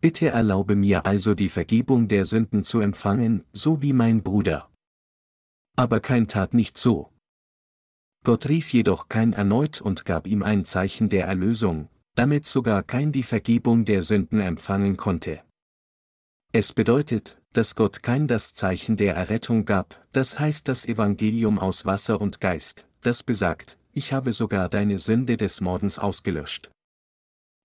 Bitte 0.01 0.29
erlaube 0.29 0.75
mir 0.75 1.05
also 1.05 1.33
die 1.33 1.49
Vergebung 1.49 2.07
der 2.07 2.25
Sünden 2.25 2.63
zu 2.63 2.79
empfangen, 2.79 3.43
so 3.53 3.81
wie 3.81 3.93
mein 3.93 4.21
Bruder. 4.21 4.69
Aber 5.75 5.99
kein 5.99 6.27
tat 6.27 6.53
nicht 6.53 6.77
so. 6.77 7.09
Gott 8.23 8.47
rief 8.47 8.71
jedoch 8.71 9.09
kein 9.09 9.33
erneut 9.33 9.81
und 9.81 10.05
gab 10.05 10.27
ihm 10.27 10.43
ein 10.43 10.65
Zeichen 10.65 11.09
der 11.09 11.25
Erlösung, 11.25 11.89
damit 12.15 12.45
sogar 12.45 12.83
kein 12.83 13.11
die 13.11 13.23
Vergebung 13.23 13.85
der 13.85 14.01
Sünden 14.01 14.39
empfangen 14.39 14.97
konnte. 14.97 15.41
Es 16.51 16.73
bedeutet, 16.73 17.41
dass 17.53 17.75
Gott 17.75 18.03
kein 18.03 18.27
das 18.27 18.53
Zeichen 18.53 18.97
der 18.97 19.15
Errettung 19.15 19.65
gab, 19.65 20.05
das 20.11 20.39
heißt 20.39 20.67
das 20.67 20.85
Evangelium 20.85 21.59
aus 21.59 21.85
Wasser 21.85 22.21
und 22.21 22.39
Geist, 22.41 22.87
das 23.01 23.23
besagt, 23.23 23.77
ich 23.91 24.13
habe 24.13 24.33
sogar 24.33 24.69
deine 24.69 24.97
Sünde 24.97 25.37
des 25.37 25.61
Mordens 25.61 25.99
ausgelöscht. 25.99 26.71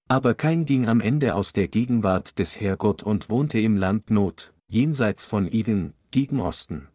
Aber 0.09 0.34
kein 0.34 0.64
ging 0.64 0.88
am 0.88 1.01
Ende 1.01 1.34
aus 1.34 1.53
der 1.53 1.68
Gegenwart 1.68 2.38
des 2.38 2.61
Herrgott 2.61 3.03
und 3.03 3.28
wohnte 3.28 3.61
im 3.61 3.76
Land 3.76 4.11
Not, 4.11 4.55
jenseits 4.68 5.26
von 5.26 5.51
Eden, 5.53 5.94
gegen 6.11 6.40
Osten. 6.40 6.88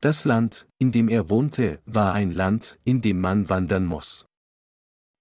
Das 0.00 0.24
Land, 0.24 0.66
in 0.78 0.92
dem 0.92 1.08
er 1.08 1.28
wohnte, 1.28 1.80
war 1.86 2.14
ein 2.14 2.32
Land, 2.32 2.80
in 2.84 3.00
dem 3.00 3.20
man 3.20 3.48
wandern 3.48 3.84
muss. 3.84 4.26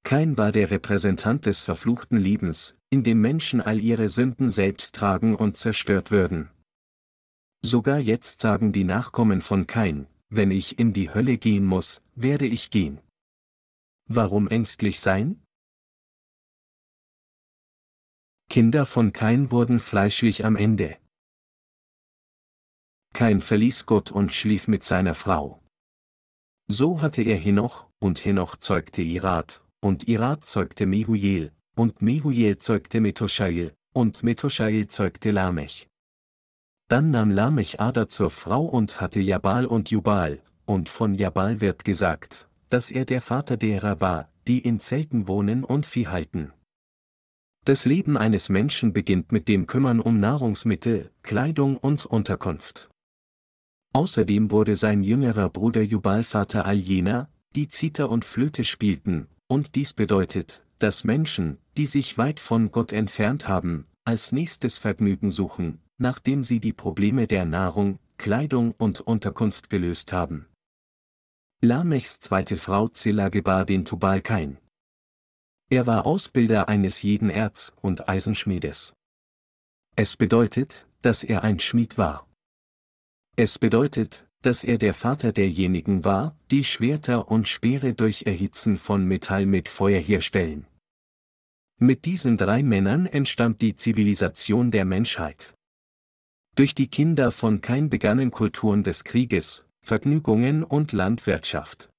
Kein 0.03 0.37
war 0.37 0.51
der 0.51 0.71
Repräsentant 0.71 1.45
des 1.45 1.59
verfluchten 1.59 2.17
Lebens, 2.17 2.75
in 2.89 3.03
dem 3.03 3.21
Menschen 3.21 3.61
all 3.61 3.79
ihre 3.79 4.09
Sünden 4.09 4.49
selbst 4.49 4.95
tragen 4.95 5.35
und 5.35 5.57
zerstört 5.57 6.11
würden. 6.11 6.49
Sogar 7.61 7.99
jetzt 7.99 8.39
sagen 8.39 8.71
die 8.71 8.85
Nachkommen 8.85 9.41
von 9.41 9.67
Kain, 9.67 10.07
wenn 10.29 10.51
ich 10.51 10.79
in 10.79 10.93
die 10.93 11.13
Hölle 11.13 11.37
gehen 11.37 11.65
muss, 11.65 12.01
werde 12.15 12.45
ich 12.45 12.71
gehen. 12.71 13.01
Warum 14.07 14.47
ängstlich 14.47 14.99
sein? 14.99 15.43
Kinder 18.49 18.85
von 18.85 19.13
Kain 19.13 19.51
wurden 19.51 19.79
fleischlich 19.79 20.45
am 20.45 20.55
Ende. 20.55 20.97
Kain 23.13 23.41
verließ 23.41 23.85
Gott 23.85 24.11
und 24.11 24.33
schlief 24.33 24.67
mit 24.67 24.83
seiner 24.83 25.13
Frau. 25.13 25.61
So 26.67 27.01
hatte 27.01 27.21
er 27.21 27.37
Henoch, 27.37 27.87
und 27.99 28.23
Henoch 28.23 28.55
zeugte 28.55 29.01
Irat, 29.01 29.63
und 29.81 30.07
Irat 30.07 30.45
zeugte 30.45 30.85
Mehuel, 30.85 31.51
und 31.75 32.01
Mehuel 32.01 32.59
zeugte 32.59 33.01
Methoshael, 33.01 33.73
und 33.93 34.23
Methoshael 34.23 34.87
zeugte 34.87 35.31
Lamech. 35.31 35.87
Dann 36.89 37.11
nahm 37.11 37.31
Lamech 37.31 37.79
Ada 37.79 38.09
zur 38.09 38.31
Frau 38.31 38.65
und 38.65 38.99
hatte 38.99 39.19
Jabal 39.19 39.65
und 39.65 39.91
Jubal, 39.91 40.41
und 40.65 40.89
von 40.89 41.15
Jabal 41.15 41.61
wird 41.61 41.85
gesagt, 41.85 42.49
dass 42.69 42.91
er 42.91 43.05
der 43.05 43.21
Vater 43.21 43.57
derer 43.57 44.01
war, 44.01 44.31
die 44.47 44.59
in 44.59 44.79
Zelten 44.79 45.27
wohnen 45.27 45.63
und 45.63 45.85
Vieh 45.85 46.07
halten. 46.07 46.51
Das 47.65 47.85
Leben 47.85 48.17
eines 48.17 48.49
Menschen 48.49 48.93
beginnt 48.93 49.31
mit 49.31 49.47
dem 49.47 49.67
Kümmern 49.67 49.99
um 49.99 50.19
Nahrungsmittel, 50.19 51.11
Kleidung 51.21 51.77
und 51.77 52.05
Unterkunft. 52.05 52.89
Außerdem 53.93 54.51
wurde 54.51 54.75
sein 54.75 55.03
jüngerer 55.03 55.49
Bruder 55.49 55.81
Jubal 55.81 56.23
Vater 56.23 56.65
all 56.65 56.77
jener, 56.77 57.29
die 57.55 57.67
Zither 57.67 58.09
und 58.09 58.25
Flöte 58.25 58.63
spielten, 58.63 59.27
und 59.49 59.75
dies 59.75 59.93
bedeutet, 59.93 60.63
dass 60.77 61.03
Menschen, 61.03 61.57
die 61.75 61.85
sich 61.85 62.17
weit 62.17 62.39
von 62.39 62.71
Gott 62.71 62.93
entfernt 62.93 63.47
haben, 63.47 63.85
als 64.05 64.31
nächstes 64.31 64.77
Vergnügen 64.77 65.31
suchen, 65.31 65.81
nachdem 65.97 66.43
sie 66.43 66.59
die 66.59 66.73
Probleme 66.73 67.27
der 67.27 67.45
Nahrung, 67.45 67.99
Kleidung 68.17 68.73
und 68.77 69.01
Unterkunft 69.01 69.69
gelöst 69.69 70.13
haben. 70.13 70.47
Lamechs 71.61 72.19
zweite 72.19 72.55
Frau 72.55 72.87
Zilla 72.87 73.29
gebar 73.29 73.65
den 73.65 73.83
Tubal 73.83 74.21
Kain. 74.21 74.57
Er 75.69 75.85
war 75.85 76.05
Ausbilder 76.05 76.69
eines 76.69 77.01
jeden 77.01 77.29
Erz- 77.29 77.73
und 77.81 78.07
Eisenschmiedes. 78.07 78.93
Es 79.95 80.15
bedeutet, 80.15 80.87
dass 81.01 81.23
er 81.23 81.43
ein 81.43 81.59
Schmied 81.59 81.97
war. 81.97 82.27
Es 83.35 83.59
bedeutet, 83.59 84.28
dass 84.41 84.63
er 84.63 84.77
der 84.77 84.93
Vater 84.93 85.31
derjenigen 85.31 86.05
war, 86.05 86.35
die 86.51 86.63
Schwerter 86.63 87.29
und 87.29 87.47
Speere 87.47 87.93
durch 87.93 88.23
Erhitzen 88.25 88.77
von 88.77 89.05
Metall 89.05 89.45
mit 89.45 89.67
Feuer 89.67 89.99
herstellen. 89.99 90.65
Mit 91.77 92.05
diesen 92.05 92.37
drei 92.37 92.63
Männern 92.63 93.05
entstand 93.05 93.61
die 93.61 93.75
Zivilisation 93.75 94.71
der 94.71 94.85
Menschheit. 94.85 95.55
Durch 96.55 96.75
die 96.75 96.87
Kinder 96.87 97.31
von 97.31 97.61
Kain 97.61 97.89
begannen 97.89 98.31
Kulturen 98.31 98.83
des 98.83 99.03
Krieges, 99.05 99.65
Vergnügungen 99.79 100.63
und 100.63 100.91
Landwirtschaft. 100.91 101.89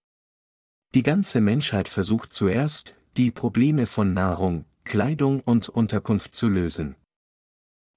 Die 0.94 1.02
ganze 1.02 1.40
Menschheit 1.40 1.88
versucht 1.88 2.32
zuerst, 2.32 2.94
die 3.16 3.30
Probleme 3.30 3.86
von 3.86 4.12
Nahrung, 4.12 4.64
Kleidung 4.84 5.40
und 5.40 5.68
Unterkunft 5.68 6.34
zu 6.34 6.48
lösen. 6.48 6.96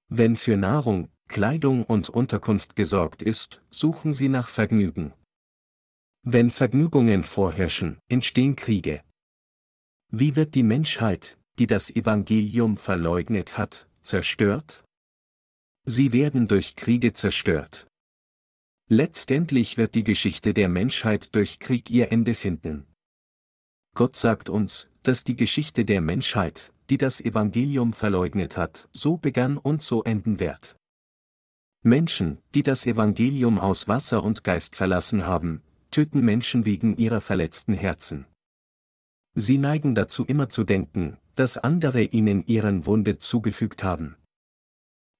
Wenn 0.08 0.36
für 0.36 0.56
Nahrung, 0.56 1.08
Kleidung 1.28 1.84
und 1.84 2.08
Unterkunft 2.08 2.76
gesorgt 2.76 3.22
ist, 3.22 3.62
suchen 3.70 4.12
sie 4.12 4.28
nach 4.28 4.48
Vergnügen. 4.48 5.12
Wenn 6.22 6.50
Vergnügungen 6.50 7.22
vorherrschen, 7.24 7.98
entstehen 8.08 8.56
Kriege. 8.56 9.02
Wie 10.10 10.36
wird 10.36 10.54
die 10.54 10.62
Menschheit, 10.62 11.38
die 11.58 11.66
das 11.66 11.90
Evangelium 11.90 12.76
verleugnet 12.76 13.58
hat, 13.58 13.88
zerstört? 14.00 14.84
Sie 15.84 16.12
werden 16.12 16.48
durch 16.48 16.76
Kriege 16.76 17.12
zerstört. 17.12 17.86
Letztendlich 18.88 19.76
wird 19.76 19.94
die 19.94 20.04
Geschichte 20.04 20.54
der 20.54 20.68
Menschheit 20.68 21.34
durch 21.34 21.58
Krieg 21.58 21.90
ihr 21.90 22.12
Ende 22.12 22.34
finden. 22.34 22.86
Gott 23.94 24.16
sagt 24.16 24.48
uns, 24.48 24.88
dass 25.02 25.24
die 25.24 25.36
Geschichte 25.36 25.84
der 25.84 26.00
Menschheit, 26.00 26.72
die 26.90 26.98
das 26.98 27.20
Evangelium 27.20 27.92
verleugnet 27.92 28.56
hat, 28.56 28.88
so 28.92 29.16
begann 29.16 29.56
und 29.56 29.82
so 29.82 30.02
enden 30.02 30.40
wird. 30.40 30.76
Menschen, 31.86 32.38
die 32.54 32.62
das 32.62 32.86
Evangelium 32.86 33.58
aus 33.58 33.88
Wasser 33.88 34.24
und 34.24 34.42
Geist 34.42 34.74
verlassen 34.74 35.26
haben, 35.26 35.60
töten 35.90 36.24
Menschen 36.24 36.64
wegen 36.64 36.96
ihrer 36.96 37.20
verletzten 37.20 37.74
Herzen. 37.74 38.24
Sie 39.34 39.58
neigen 39.58 39.94
dazu 39.94 40.24
immer 40.24 40.48
zu 40.48 40.64
denken, 40.64 41.18
dass 41.34 41.58
andere 41.58 42.02
ihnen 42.02 42.46
ihren 42.46 42.86
Wunde 42.86 43.18
zugefügt 43.18 43.84
haben. 43.84 44.16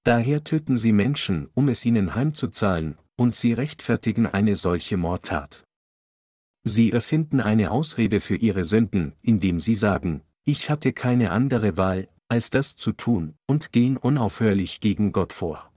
Daher 0.05 0.43
töten 0.43 0.79
sie 0.79 0.93
Menschen, 0.93 1.51
um 1.53 1.69
es 1.69 1.85
ihnen 1.85 2.15
heimzuzahlen, 2.15 2.97
und 3.17 3.35
sie 3.35 3.53
rechtfertigen 3.53 4.27
eine 4.27 4.57
solche 4.57 4.97
Mordtat. 4.97 5.65
Sie 6.63 6.93
erfinden 6.93 7.43
eine 7.43 7.73
Ausrede 7.73 8.23
für 8.23 8.37
ihre 8.37 8.65
Sünden, 8.65 9.13
indem 9.21 9.61
sie 9.61 9.75
sagen, 9.75 10.23
ich 10.47 10.71
hatte 10.71 10.95
keine 10.95 11.31
andere 11.31 11.77
Wahl, 11.77 12.09
als 12.29 12.49
das 12.49 12.75
zu 12.75 12.93
tun, 12.93 13.35
und 13.47 13.71
gehen 13.71 13.99
unaufhörlich 13.99 14.81
gegen 14.81 15.13
Gott 15.13 15.35
vor. 15.35 15.74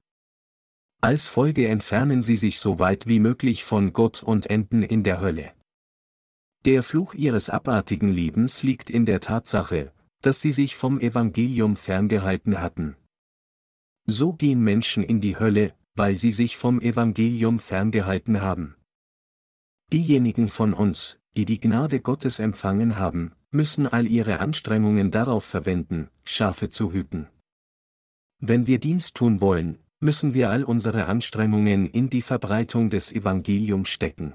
Als 1.00 1.28
Folge 1.28 1.68
entfernen 1.68 2.24
sie 2.24 2.36
sich 2.36 2.60
so 2.60 2.80
weit 2.80 3.06
wie 3.06 3.20
möglich 3.20 3.64
von 3.64 3.93
Gott 3.93 4.24
und 4.24 4.48
enden 4.48 4.82
in 4.82 5.04
der 5.04 5.22
Hölle. 5.22 5.54
Der 6.66 6.82
Fluch 6.82 7.14
ihres 7.14 7.50
abartigen 7.50 8.10
Lebens 8.10 8.64
liegt 8.64 8.89
in 8.89 9.06
der 9.06 9.20
Tatsache, 9.20 9.93
dass 10.22 10.41
sie 10.41 10.52
sich 10.52 10.76
vom 10.76 11.00
Evangelium 11.00 11.78
ferngehalten 11.78 12.60
hatten. 12.60 12.95
So 14.06 14.34
gehen 14.34 14.62
Menschen 14.64 15.04
in 15.04 15.22
die 15.22 15.38
Hölle, 15.38 15.76
weil 15.95 16.16
sie 16.16 16.32
sich 16.32 16.58
vom 16.58 16.82
Evangelium 16.82 17.60
ferngehalten 17.60 18.41
haben. 18.41 18.76
Diejenigen 19.93 20.50
von 20.50 20.74
uns, 20.74 21.20
die 21.38 21.45
die 21.45 21.60
Gnade 21.60 22.02
Gottes 22.02 22.39
empfangen 22.39 22.98
haben, 22.98 23.34
müssen 23.52 23.88
all 23.88 24.08
ihre 24.08 24.39
Anstrengungen 24.39 25.12
darauf 25.12 25.45
verwenden, 25.45 26.10
Schafe 26.24 26.70
zu 26.70 26.91
hüten. 26.91 27.28
Wenn 28.39 28.68
wir 28.68 28.80
Dienst 28.80 29.16
tun 29.16 29.39
wollen, 29.39 29.80
müssen 30.00 30.34
wir 30.34 30.50
all 30.50 30.64
unsere 30.64 31.06
Anstrengungen 31.06 31.88
in 31.88 32.10
die 32.10 32.22
Verbreitung 32.22 32.89
des 32.89 33.12
Evangeliums 33.12 33.89
stecken. 33.89 34.34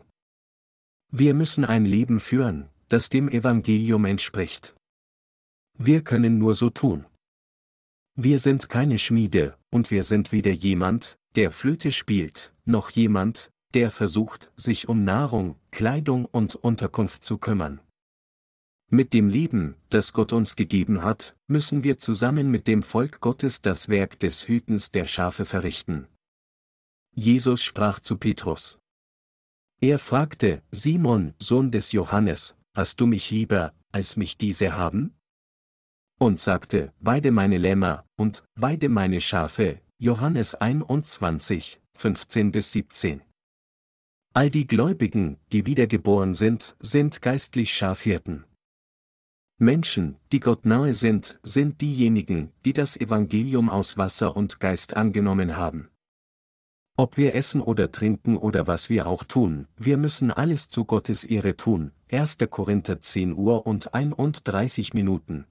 Wir 1.10 1.34
müssen 1.34 1.64
ein 1.64 1.84
Leben 1.84 2.20
führen, 2.20 2.68
das 2.88 3.08
dem 3.08 3.28
Evangelium 3.28 4.04
entspricht. 4.04 4.74
Wir 5.78 6.02
können 6.02 6.38
nur 6.38 6.54
so 6.54 6.70
tun. 6.70 7.06
Wir 8.14 8.38
sind 8.38 8.68
keine 8.68 8.98
Schmiede, 8.98 9.56
und 9.70 9.90
wir 9.90 10.04
sind 10.04 10.32
weder 10.32 10.50
jemand, 10.50 11.16
der 11.34 11.50
Flöte 11.50 11.92
spielt, 11.92 12.52
noch 12.64 12.90
jemand, 12.90 13.50
der 13.72 13.90
versucht, 13.90 14.52
sich 14.56 14.88
um 14.88 15.04
Nahrung, 15.04 15.56
Kleidung 15.70 16.26
und 16.26 16.54
Unterkunft 16.54 17.24
zu 17.24 17.38
kümmern. 17.38 17.80
Mit 18.94 19.14
dem 19.14 19.30
Leben, 19.30 19.76
das 19.88 20.12
Gott 20.12 20.34
uns 20.34 20.54
gegeben 20.54 21.02
hat, 21.02 21.34
müssen 21.46 21.82
wir 21.82 21.96
zusammen 21.96 22.50
mit 22.50 22.68
dem 22.68 22.82
Volk 22.82 23.20
Gottes 23.20 23.62
das 23.62 23.88
Werk 23.88 24.20
des 24.20 24.46
Hütens 24.46 24.90
der 24.90 25.06
Schafe 25.06 25.46
verrichten. 25.46 26.08
Jesus 27.14 27.64
sprach 27.64 28.00
zu 28.00 28.18
Petrus. 28.18 28.78
Er 29.80 29.98
fragte, 29.98 30.62
Simon, 30.70 31.32
Sohn 31.38 31.70
des 31.70 31.92
Johannes, 31.92 32.54
hast 32.76 33.00
du 33.00 33.06
mich 33.06 33.30
lieber, 33.30 33.72
als 33.92 34.18
mich 34.18 34.36
diese 34.36 34.76
haben? 34.76 35.14
Und 36.20 36.38
sagte, 36.38 36.92
weide 37.00 37.30
meine 37.30 37.56
Lämmer, 37.56 38.04
und 38.18 38.44
weide 38.56 38.90
meine 38.90 39.22
Schafe, 39.22 39.80
Johannes 39.96 40.54
21, 40.54 41.80
15 41.96 42.52
bis 42.52 42.72
17. 42.72 43.22
All 44.34 44.50
die 44.50 44.66
Gläubigen, 44.66 45.38
die 45.50 45.64
wiedergeboren 45.64 46.34
sind, 46.34 46.76
sind 46.78 47.22
geistlich 47.22 47.72
Schafhirten. 47.74 48.44
Menschen, 49.62 50.16
die 50.32 50.40
Gott 50.40 50.66
nahe 50.66 50.92
sind, 50.92 51.38
sind 51.44 51.80
diejenigen, 51.80 52.50
die 52.64 52.72
das 52.72 52.96
Evangelium 52.96 53.70
aus 53.70 53.96
Wasser 53.96 54.36
und 54.36 54.58
Geist 54.58 54.96
angenommen 54.96 55.56
haben. 55.56 55.88
Ob 56.96 57.16
wir 57.16 57.36
essen 57.36 57.60
oder 57.60 57.92
trinken 57.92 58.36
oder 58.36 58.66
was 58.66 58.90
wir 58.90 59.06
auch 59.06 59.22
tun, 59.22 59.68
wir 59.76 59.98
müssen 59.98 60.32
alles 60.32 60.68
zu 60.68 60.84
Gottes 60.84 61.22
Ehre 61.22 61.56
tun. 61.56 61.92
1. 62.10 62.38
Korinther 62.50 63.00
10 63.00 63.34
Uhr 63.34 63.64
und 63.64 63.94
31 63.94 64.94
Minuten. 64.94 65.46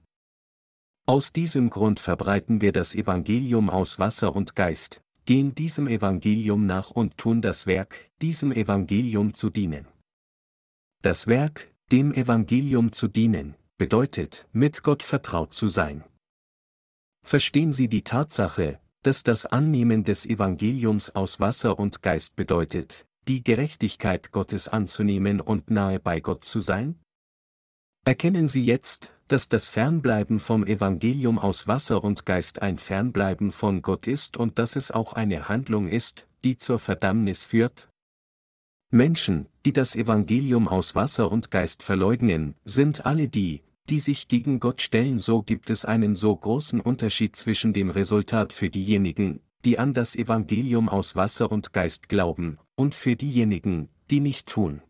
Aus 1.06 1.32
diesem 1.32 1.70
Grund 1.70 1.98
verbreiten 1.98 2.60
wir 2.60 2.72
das 2.72 2.94
Evangelium 2.94 3.70
aus 3.70 3.98
Wasser 3.98 4.36
und 4.36 4.54
Geist, 4.54 5.00
gehen 5.24 5.54
diesem 5.54 5.88
Evangelium 5.88 6.66
nach 6.66 6.90
und 6.90 7.16
tun 7.16 7.40
das 7.40 7.66
Werk, 7.66 8.10
diesem 8.20 8.52
Evangelium 8.52 9.32
zu 9.32 9.48
dienen. 9.48 9.88
Das 11.00 11.28
Werk, 11.28 11.72
dem 11.90 12.12
Evangelium 12.12 12.92
zu 12.92 13.08
dienen, 13.08 13.56
bedeutet, 13.82 14.46
mit 14.52 14.84
Gott 14.84 15.02
vertraut 15.02 15.54
zu 15.54 15.66
sein. 15.66 16.04
Verstehen 17.24 17.72
Sie 17.72 17.88
die 17.88 18.04
Tatsache, 18.04 18.78
dass 19.02 19.24
das 19.24 19.44
Annehmen 19.44 20.04
des 20.04 20.24
Evangeliums 20.24 21.10
aus 21.16 21.40
Wasser 21.40 21.80
und 21.80 22.00
Geist 22.00 22.36
bedeutet, 22.36 23.06
die 23.26 23.42
Gerechtigkeit 23.42 24.30
Gottes 24.30 24.68
anzunehmen 24.68 25.40
und 25.40 25.72
nahe 25.72 25.98
bei 25.98 26.20
Gott 26.20 26.44
zu 26.44 26.60
sein? 26.60 27.00
Erkennen 28.04 28.46
Sie 28.46 28.64
jetzt, 28.64 29.14
dass 29.26 29.48
das 29.48 29.68
Fernbleiben 29.68 30.38
vom 30.38 30.64
Evangelium 30.64 31.40
aus 31.40 31.66
Wasser 31.66 32.04
und 32.04 32.24
Geist 32.24 32.62
ein 32.62 32.78
Fernbleiben 32.78 33.50
von 33.50 33.82
Gott 33.82 34.06
ist 34.06 34.36
und 34.36 34.60
dass 34.60 34.76
es 34.76 34.92
auch 34.92 35.12
eine 35.14 35.48
Handlung 35.48 35.88
ist, 35.88 36.28
die 36.44 36.56
zur 36.56 36.78
Verdammnis 36.78 37.44
führt? 37.44 37.88
Menschen, 38.90 39.48
die 39.64 39.72
das 39.72 39.96
Evangelium 39.96 40.68
aus 40.68 40.94
Wasser 40.94 41.32
und 41.32 41.50
Geist 41.50 41.82
verleugnen, 41.82 42.54
sind 42.64 43.06
alle 43.06 43.28
die, 43.28 43.62
die 43.88 44.00
sich 44.00 44.28
gegen 44.28 44.60
Gott 44.60 44.82
stellen. 44.82 45.18
So 45.18 45.42
gibt 45.42 45.70
es 45.70 45.84
einen 45.84 46.14
so 46.14 46.34
großen 46.34 46.80
Unterschied 46.80 47.36
zwischen 47.36 47.72
dem 47.72 47.90
Resultat 47.90 48.52
für 48.52 48.70
diejenigen, 48.70 49.40
die 49.64 49.78
an 49.78 49.94
das 49.94 50.16
Evangelium 50.16 50.88
aus 50.88 51.16
Wasser 51.16 51.50
und 51.50 51.72
Geist 51.72 52.08
glauben, 52.08 52.58
und 52.74 52.94
für 52.94 53.16
diejenigen, 53.16 53.88
die 54.10 54.20
nicht 54.20 54.48
tun. 54.48 54.82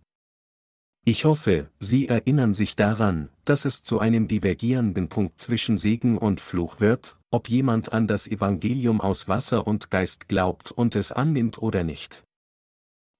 Ich 1.04 1.24
hoffe, 1.24 1.68
Sie 1.80 2.06
erinnern 2.06 2.54
sich 2.54 2.76
daran, 2.76 3.28
dass 3.44 3.64
es 3.64 3.82
zu 3.82 3.98
einem 3.98 4.28
divergierenden 4.28 5.08
Punkt 5.08 5.40
zwischen 5.40 5.76
Segen 5.76 6.16
und 6.16 6.40
Fluch 6.40 6.78
wird, 6.78 7.18
ob 7.32 7.48
jemand 7.48 7.92
an 7.92 8.06
das 8.06 8.28
Evangelium 8.28 9.00
aus 9.00 9.26
Wasser 9.26 9.66
und 9.66 9.90
Geist 9.90 10.28
glaubt 10.28 10.70
und 10.70 10.94
es 10.94 11.10
annimmt 11.10 11.60
oder 11.60 11.82
nicht. 11.82 12.22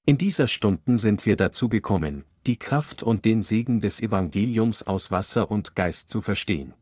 In 0.07 0.17
dieser 0.17 0.47
Stunden 0.47 0.97
sind 0.97 1.27
wir 1.27 1.37
dazu 1.37 1.69
gekommen, 1.69 2.25
die 2.47 2.59
Kraft 2.59 3.03
und 3.03 3.25
den 3.25 3.43
Segen 3.43 3.81
des 3.81 4.01
Evangeliums 4.01 4.83
aus 4.83 5.11
Wasser 5.11 5.51
und 5.51 5.75
Geist 5.75 6.11
zu 6.11 6.23
verstehen. 6.23 6.75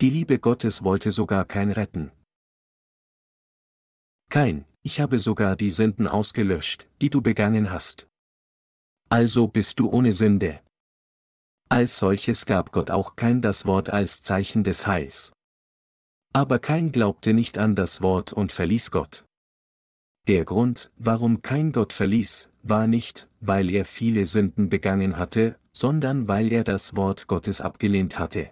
Die 0.00 0.10
Liebe 0.10 0.38
Gottes 0.38 0.82
wollte 0.82 1.12
sogar 1.12 1.44
kein 1.44 1.70
retten. 1.70 2.10
Kein, 4.30 4.64
ich 4.82 5.00
habe 5.00 5.18
sogar 5.18 5.56
die 5.56 5.70
Sünden 5.70 6.08
ausgelöscht, 6.08 6.88
die 7.02 7.10
du 7.10 7.20
begangen 7.20 7.70
hast. 7.70 8.08
Also 9.10 9.46
bist 9.46 9.78
du 9.78 9.90
ohne 9.90 10.12
Sünde. 10.12 10.60
Als 11.68 11.98
solches 11.98 12.46
gab 12.46 12.72
Gott 12.72 12.90
auch 12.90 13.14
kein 13.14 13.42
das 13.42 13.66
Wort 13.66 13.90
als 13.90 14.22
Zeichen 14.22 14.64
des 14.64 14.86
Heils. 14.86 15.32
Aber 16.32 16.58
kein 16.58 16.92
glaubte 16.92 17.32
nicht 17.32 17.58
an 17.58 17.74
das 17.74 18.00
Wort 18.02 18.32
und 18.32 18.52
verließ 18.52 18.90
Gott. 18.90 19.24
Der 20.26 20.44
Grund, 20.44 20.92
warum 20.96 21.42
kein 21.42 21.72
Gott 21.72 21.92
verließ, 21.92 22.50
war 22.62 22.86
nicht, 22.86 23.28
weil 23.40 23.70
er 23.70 23.84
viele 23.84 24.26
Sünden 24.26 24.68
begangen 24.68 25.16
hatte, 25.16 25.58
sondern 25.72 26.28
weil 26.28 26.52
er 26.52 26.64
das 26.64 26.94
Wort 26.96 27.26
Gottes 27.26 27.60
abgelehnt 27.60 28.18
hatte. 28.18 28.50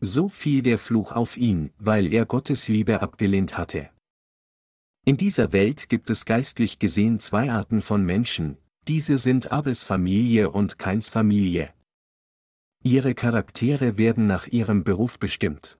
So 0.00 0.28
fiel 0.28 0.62
der 0.62 0.78
Fluch 0.78 1.12
auf 1.12 1.36
ihn, 1.36 1.72
weil 1.78 2.12
er 2.12 2.26
Gottes 2.26 2.68
Liebe 2.68 3.02
abgelehnt 3.02 3.58
hatte. 3.58 3.90
In 5.04 5.16
dieser 5.16 5.52
Welt 5.52 5.88
gibt 5.88 6.10
es 6.10 6.24
geistlich 6.24 6.78
gesehen 6.78 7.20
zwei 7.20 7.50
Arten 7.50 7.80
von 7.80 8.04
Menschen, 8.04 8.58
diese 8.86 9.18
sind 9.18 9.52
Abels 9.52 9.84
Familie 9.84 10.50
und 10.50 10.78
Keins 10.78 11.10
Familie. 11.10 11.72
Ihre 12.82 13.14
Charaktere 13.14 13.98
werden 13.98 14.26
nach 14.26 14.46
ihrem 14.46 14.84
Beruf 14.84 15.18
bestimmt. 15.18 15.78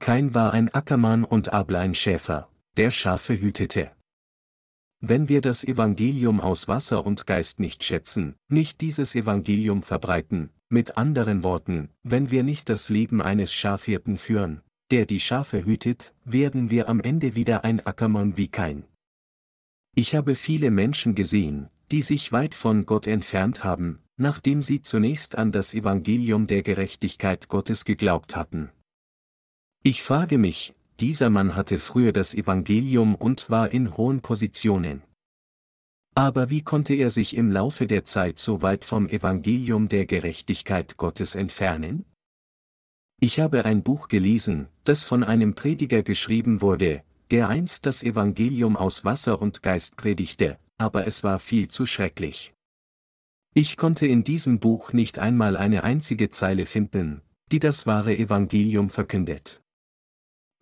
Kein 0.00 0.34
war 0.34 0.52
ein 0.52 0.68
Ackermann 0.74 1.22
und 1.24 1.52
Abel 1.52 1.76
ein 1.76 1.94
Schäfer, 1.94 2.48
der 2.78 2.90
Schafe 2.90 3.38
hütete. 3.38 3.92
Wenn 5.00 5.28
wir 5.28 5.42
das 5.42 5.62
Evangelium 5.62 6.40
aus 6.40 6.68
Wasser 6.68 7.04
und 7.04 7.26
Geist 7.26 7.60
nicht 7.60 7.84
schätzen, 7.84 8.36
nicht 8.48 8.80
dieses 8.80 9.14
Evangelium 9.14 9.82
verbreiten, 9.82 10.48
mit 10.70 10.96
anderen 10.96 11.42
Worten, 11.42 11.90
wenn 12.02 12.30
wir 12.30 12.42
nicht 12.42 12.70
das 12.70 12.88
Leben 12.88 13.20
eines 13.20 13.52
Schafhirten 13.52 14.16
führen, 14.16 14.62
der 14.90 15.04
die 15.04 15.20
Schafe 15.20 15.66
hütet, 15.66 16.14
werden 16.24 16.70
wir 16.70 16.88
am 16.88 17.00
Ende 17.00 17.34
wieder 17.34 17.62
ein 17.62 17.84
Ackermann 17.84 18.38
wie 18.38 18.48
kein. 18.48 18.84
Ich 19.94 20.14
habe 20.14 20.34
viele 20.34 20.70
Menschen 20.70 21.14
gesehen, 21.14 21.68
die 21.90 22.00
sich 22.00 22.32
weit 22.32 22.54
von 22.54 22.86
Gott 22.86 23.06
entfernt 23.06 23.64
haben, 23.64 23.98
nachdem 24.16 24.62
sie 24.62 24.80
zunächst 24.80 25.36
an 25.36 25.52
das 25.52 25.74
Evangelium 25.74 26.46
der 26.46 26.62
Gerechtigkeit 26.62 27.48
Gottes 27.48 27.84
geglaubt 27.84 28.34
hatten. 28.34 28.70
Ich 29.82 30.02
frage 30.02 30.38
mich, 30.38 30.74
dieser 31.02 31.30
Mann 31.30 31.56
hatte 31.56 31.80
früher 31.80 32.12
das 32.12 32.32
Evangelium 32.32 33.16
und 33.16 33.50
war 33.50 33.72
in 33.72 33.96
hohen 33.96 34.20
Positionen. 34.20 35.02
Aber 36.14 36.48
wie 36.48 36.62
konnte 36.62 36.94
er 36.94 37.10
sich 37.10 37.36
im 37.36 37.50
Laufe 37.50 37.88
der 37.88 38.04
Zeit 38.04 38.38
so 38.38 38.62
weit 38.62 38.84
vom 38.84 39.08
Evangelium 39.08 39.88
der 39.88 40.06
Gerechtigkeit 40.06 40.96
Gottes 40.98 41.34
entfernen? 41.34 42.04
Ich 43.18 43.40
habe 43.40 43.64
ein 43.64 43.82
Buch 43.82 44.06
gelesen, 44.06 44.68
das 44.84 45.02
von 45.02 45.24
einem 45.24 45.56
Prediger 45.56 46.04
geschrieben 46.04 46.60
wurde, 46.60 47.02
der 47.32 47.48
einst 47.48 47.84
das 47.84 48.04
Evangelium 48.04 48.76
aus 48.76 49.04
Wasser 49.04 49.42
und 49.42 49.60
Geist 49.60 49.96
predigte, 49.96 50.56
aber 50.78 51.08
es 51.08 51.24
war 51.24 51.40
viel 51.40 51.66
zu 51.66 51.84
schrecklich. 51.84 52.54
Ich 53.54 53.76
konnte 53.76 54.06
in 54.06 54.22
diesem 54.22 54.60
Buch 54.60 54.92
nicht 54.92 55.18
einmal 55.18 55.56
eine 55.56 55.82
einzige 55.82 56.30
Zeile 56.30 56.64
finden, 56.64 57.22
die 57.50 57.58
das 57.58 57.88
wahre 57.88 58.16
Evangelium 58.16 58.88
verkündet. 58.88 59.62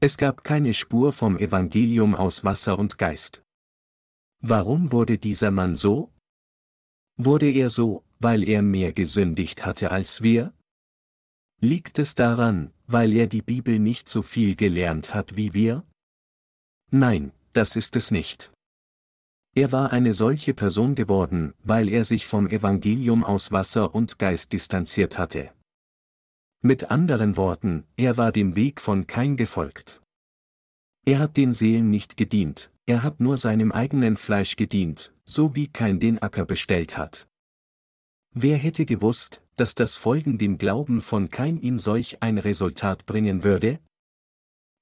Es 0.02 0.16
gab 0.16 0.44
keine 0.44 0.72
Spur 0.72 1.12
vom 1.12 1.36
Evangelium 1.36 2.14
aus 2.14 2.42
Wasser 2.42 2.78
und 2.78 2.96
Geist. 2.96 3.42
Warum 4.42 4.92
wurde 4.92 5.18
dieser 5.18 5.50
Mann 5.50 5.76
so? 5.76 6.10
Wurde 7.18 7.50
er 7.50 7.68
so, 7.68 8.02
weil 8.18 8.48
er 8.48 8.62
mehr 8.62 8.94
gesündigt 8.94 9.66
hatte 9.66 9.90
als 9.90 10.22
wir? 10.22 10.54
Liegt 11.60 11.98
es 11.98 12.14
daran, 12.14 12.72
weil 12.86 13.12
er 13.12 13.26
die 13.26 13.42
Bibel 13.42 13.78
nicht 13.78 14.08
so 14.08 14.22
viel 14.22 14.56
gelernt 14.56 15.14
hat 15.14 15.36
wie 15.36 15.52
wir? 15.52 15.84
Nein, 16.90 17.32
das 17.52 17.76
ist 17.76 17.94
es 17.94 18.10
nicht. 18.10 18.52
Er 19.54 19.70
war 19.70 19.92
eine 19.92 20.14
solche 20.14 20.54
Person 20.54 20.94
geworden, 20.94 21.52
weil 21.62 21.90
er 21.90 22.04
sich 22.04 22.24
vom 22.24 22.48
Evangelium 22.48 23.22
aus 23.22 23.52
Wasser 23.52 23.94
und 23.94 24.18
Geist 24.18 24.54
distanziert 24.54 25.18
hatte. 25.18 25.52
Mit 26.62 26.90
anderen 26.90 27.38
Worten, 27.38 27.84
er 27.96 28.18
war 28.18 28.32
dem 28.32 28.54
Weg 28.54 28.82
von 28.82 29.06
kein 29.06 29.38
gefolgt. 29.38 30.02
Er 31.06 31.18
hat 31.18 31.38
den 31.38 31.54
Seelen 31.54 31.88
nicht 31.88 32.18
gedient, 32.18 32.70
er 32.84 33.02
hat 33.02 33.18
nur 33.18 33.38
seinem 33.38 33.72
eigenen 33.72 34.18
Fleisch 34.18 34.56
gedient, 34.56 35.14
so 35.24 35.56
wie 35.56 35.68
kein 35.68 36.00
den 36.00 36.18
Acker 36.18 36.44
bestellt 36.44 36.98
hat. 36.98 37.26
Wer 38.34 38.58
hätte 38.58 38.84
gewusst, 38.84 39.42
dass 39.56 39.74
das 39.74 39.96
Folgen 39.96 40.36
dem 40.36 40.58
Glauben 40.58 41.00
von 41.00 41.30
kein 41.30 41.56
ihm 41.56 41.80
solch 41.80 42.22
ein 42.22 42.36
Resultat 42.36 43.06
bringen 43.06 43.42
würde? 43.42 43.80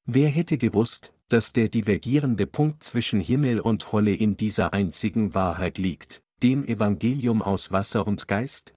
Wer 0.04 0.30
hätte 0.30 0.58
gewusst, 0.58 1.12
dass 1.28 1.52
der 1.52 1.68
divergierende 1.68 2.48
Punkt 2.48 2.82
zwischen 2.82 3.20
Himmel 3.20 3.60
und 3.60 3.92
Holle 3.92 4.14
in 4.14 4.36
dieser 4.36 4.72
einzigen 4.72 5.32
Wahrheit 5.34 5.78
liegt, 5.78 6.22
dem 6.42 6.66
Evangelium 6.66 7.40
aus 7.40 7.70
Wasser 7.70 8.04
und 8.04 8.26
Geist? 8.26 8.74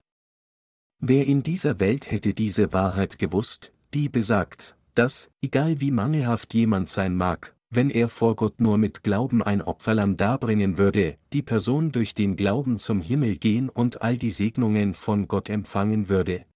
Wer 1.04 1.26
in 1.26 1.42
dieser 1.42 1.80
Welt 1.80 2.12
hätte 2.12 2.32
diese 2.32 2.72
Wahrheit 2.72 3.18
gewusst, 3.18 3.72
die 3.92 4.08
besagt, 4.08 4.76
dass, 4.94 5.32
egal 5.42 5.80
wie 5.80 5.90
mangelhaft 5.90 6.54
jemand 6.54 6.88
sein 6.88 7.16
mag, 7.16 7.56
wenn 7.70 7.90
er 7.90 8.08
vor 8.08 8.36
Gott 8.36 8.60
nur 8.60 8.78
mit 8.78 9.02
Glauben 9.02 9.42
ein 9.42 9.62
Opferlamm 9.62 10.16
darbringen 10.16 10.78
würde, 10.78 11.18
die 11.32 11.42
Person 11.42 11.90
durch 11.90 12.14
den 12.14 12.36
Glauben 12.36 12.78
zum 12.78 13.00
Himmel 13.00 13.38
gehen 13.38 13.68
und 13.68 14.00
all 14.00 14.16
die 14.16 14.30
Segnungen 14.30 14.94
von 14.94 15.26
Gott 15.26 15.50
empfangen 15.50 16.08
würde. 16.08 16.46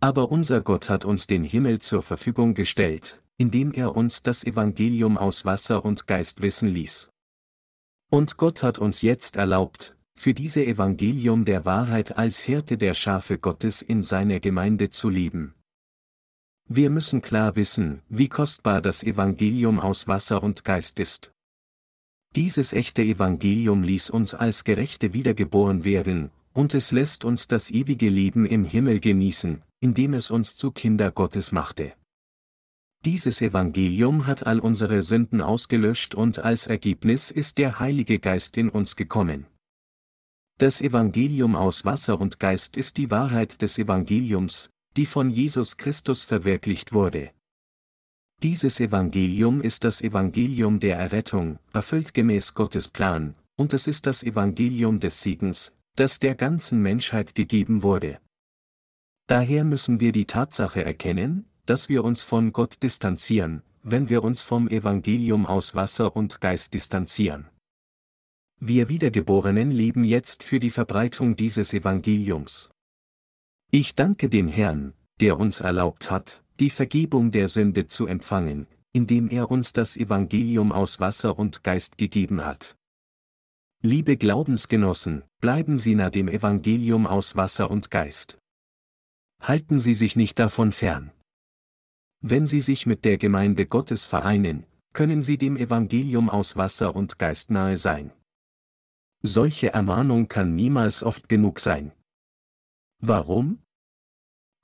Aber 0.00 0.30
unser 0.30 0.60
Gott 0.60 0.88
hat 0.88 1.04
uns 1.04 1.26
den 1.26 1.42
Himmel 1.42 1.80
zur 1.80 2.04
Verfügung 2.04 2.54
gestellt, 2.54 3.20
indem 3.36 3.72
er 3.72 3.96
uns 3.96 4.22
das 4.22 4.44
Evangelium 4.44 5.18
aus 5.18 5.44
Wasser 5.44 5.84
und 5.84 6.06
Geist 6.06 6.40
wissen 6.40 6.68
ließ. 6.68 7.10
Und 8.12 8.36
Gott 8.36 8.62
hat 8.62 8.78
uns 8.78 9.02
jetzt 9.02 9.34
erlaubt, 9.34 9.96
für 10.20 10.34
diese 10.34 10.66
Evangelium 10.66 11.46
der 11.46 11.64
Wahrheit 11.64 12.18
als 12.18 12.40
Hirte 12.40 12.76
der 12.76 12.92
Schafe 12.92 13.38
Gottes 13.38 13.80
in 13.80 14.02
seiner 14.02 14.38
Gemeinde 14.38 14.90
zu 14.90 15.08
leben. 15.08 15.54
Wir 16.68 16.90
müssen 16.90 17.22
klar 17.22 17.56
wissen, 17.56 18.02
wie 18.10 18.28
kostbar 18.28 18.82
das 18.82 19.02
Evangelium 19.02 19.80
aus 19.80 20.08
Wasser 20.08 20.42
und 20.42 20.62
Geist 20.62 21.00
ist. 21.00 21.32
Dieses 22.36 22.74
echte 22.74 23.00
Evangelium 23.00 23.82
ließ 23.82 24.10
uns 24.10 24.34
als 24.34 24.64
Gerechte 24.64 25.14
wiedergeboren 25.14 25.84
werden, 25.84 26.30
und 26.52 26.74
es 26.74 26.92
lässt 26.92 27.24
uns 27.24 27.48
das 27.48 27.70
ewige 27.70 28.10
Leben 28.10 28.44
im 28.44 28.66
Himmel 28.66 29.00
genießen, 29.00 29.62
indem 29.80 30.12
es 30.12 30.30
uns 30.30 30.54
zu 30.54 30.70
Kinder 30.70 31.10
Gottes 31.12 31.50
machte. 31.50 31.94
Dieses 33.06 33.40
Evangelium 33.40 34.26
hat 34.26 34.46
all 34.46 34.60
unsere 34.60 35.02
Sünden 35.02 35.40
ausgelöscht 35.40 36.14
und 36.14 36.40
als 36.40 36.66
Ergebnis 36.66 37.30
ist 37.30 37.56
der 37.56 37.80
Heilige 37.80 38.18
Geist 38.18 38.58
in 38.58 38.68
uns 38.68 38.96
gekommen. 38.96 39.46
Das 40.60 40.82
Evangelium 40.82 41.56
aus 41.56 41.86
Wasser 41.86 42.20
und 42.20 42.38
Geist 42.38 42.76
ist 42.76 42.98
die 42.98 43.10
Wahrheit 43.10 43.62
des 43.62 43.78
Evangeliums, 43.78 44.68
die 44.94 45.06
von 45.06 45.30
Jesus 45.30 45.78
Christus 45.78 46.24
verwirklicht 46.24 46.92
wurde. 46.92 47.30
Dieses 48.42 48.78
Evangelium 48.78 49.62
ist 49.62 49.84
das 49.84 50.02
Evangelium 50.02 50.78
der 50.78 50.98
Errettung, 50.98 51.58
erfüllt 51.72 52.12
gemäß 52.12 52.52
Gottes 52.52 52.88
Plan, 52.88 53.36
und 53.56 53.72
es 53.72 53.86
ist 53.86 54.04
das 54.04 54.22
Evangelium 54.22 55.00
des 55.00 55.22
Siegens, 55.22 55.72
das 55.96 56.18
der 56.18 56.34
ganzen 56.34 56.82
Menschheit 56.82 57.34
gegeben 57.34 57.82
wurde. 57.82 58.18
Daher 59.28 59.64
müssen 59.64 59.98
wir 59.98 60.12
die 60.12 60.26
Tatsache 60.26 60.84
erkennen, 60.84 61.46
dass 61.64 61.88
wir 61.88 62.04
uns 62.04 62.22
von 62.22 62.52
Gott 62.52 62.82
distanzieren, 62.82 63.62
wenn 63.82 64.10
wir 64.10 64.22
uns 64.22 64.42
vom 64.42 64.68
Evangelium 64.68 65.46
aus 65.46 65.74
Wasser 65.74 66.14
und 66.14 66.42
Geist 66.42 66.74
distanzieren. 66.74 67.48
Wir 68.62 68.90
Wiedergeborenen 68.90 69.70
leben 69.70 70.04
jetzt 70.04 70.42
für 70.42 70.60
die 70.60 70.68
Verbreitung 70.68 71.34
dieses 71.34 71.72
Evangeliums. 71.72 72.68
Ich 73.70 73.94
danke 73.94 74.28
dem 74.28 74.48
Herrn, 74.48 74.92
der 75.18 75.38
uns 75.38 75.60
erlaubt 75.60 76.10
hat, 76.10 76.44
die 76.60 76.68
Vergebung 76.68 77.30
der 77.30 77.48
Sünde 77.48 77.86
zu 77.86 78.06
empfangen, 78.06 78.66
indem 78.92 79.30
er 79.30 79.50
uns 79.50 79.72
das 79.72 79.96
Evangelium 79.96 80.72
aus 80.72 81.00
Wasser 81.00 81.38
und 81.38 81.64
Geist 81.64 81.96
gegeben 81.96 82.44
hat. 82.44 82.76
Liebe 83.80 84.18
Glaubensgenossen, 84.18 85.22
bleiben 85.40 85.78
Sie 85.78 85.94
nah 85.94 86.10
dem 86.10 86.28
Evangelium 86.28 87.06
aus 87.06 87.36
Wasser 87.36 87.70
und 87.70 87.90
Geist. 87.90 88.36
Halten 89.40 89.80
Sie 89.80 89.94
sich 89.94 90.16
nicht 90.16 90.38
davon 90.38 90.72
fern. 90.72 91.12
Wenn 92.20 92.46
Sie 92.46 92.60
sich 92.60 92.84
mit 92.84 93.06
der 93.06 93.16
Gemeinde 93.16 93.64
Gottes 93.64 94.04
vereinen, 94.04 94.66
können 94.92 95.22
Sie 95.22 95.38
dem 95.38 95.56
Evangelium 95.56 96.28
aus 96.28 96.56
Wasser 96.56 96.94
und 96.94 97.18
Geist 97.18 97.50
nahe 97.50 97.78
sein. 97.78 98.12
Solche 99.22 99.72
Ermahnung 99.74 100.28
kann 100.28 100.54
niemals 100.54 101.02
oft 101.02 101.28
genug 101.28 101.60
sein. 101.60 101.92
Warum? 103.00 103.58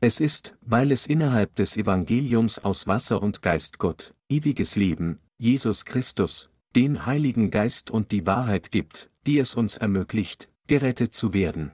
Es 0.00 0.20
ist, 0.20 0.56
weil 0.60 0.92
es 0.92 1.06
innerhalb 1.06 1.54
des 1.56 1.76
Evangeliums 1.76 2.58
aus 2.58 2.86
Wasser 2.86 3.22
und 3.22 3.42
Geist 3.42 3.78
Gott, 3.78 4.14
ewiges 4.28 4.76
Leben, 4.76 5.20
Jesus 5.38 5.84
Christus, 5.84 6.50
den 6.74 7.06
Heiligen 7.06 7.50
Geist 7.50 7.90
und 7.90 8.12
die 8.12 8.26
Wahrheit 8.26 8.70
gibt, 8.70 9.10
die 9.26 9.38
es 9.38 9.54
uns 9.54 9.76
ermöglicht, 9.76 10.50
gerettet 10.66 11.14
zu 11.14 11.34
werden. 11.34 11.72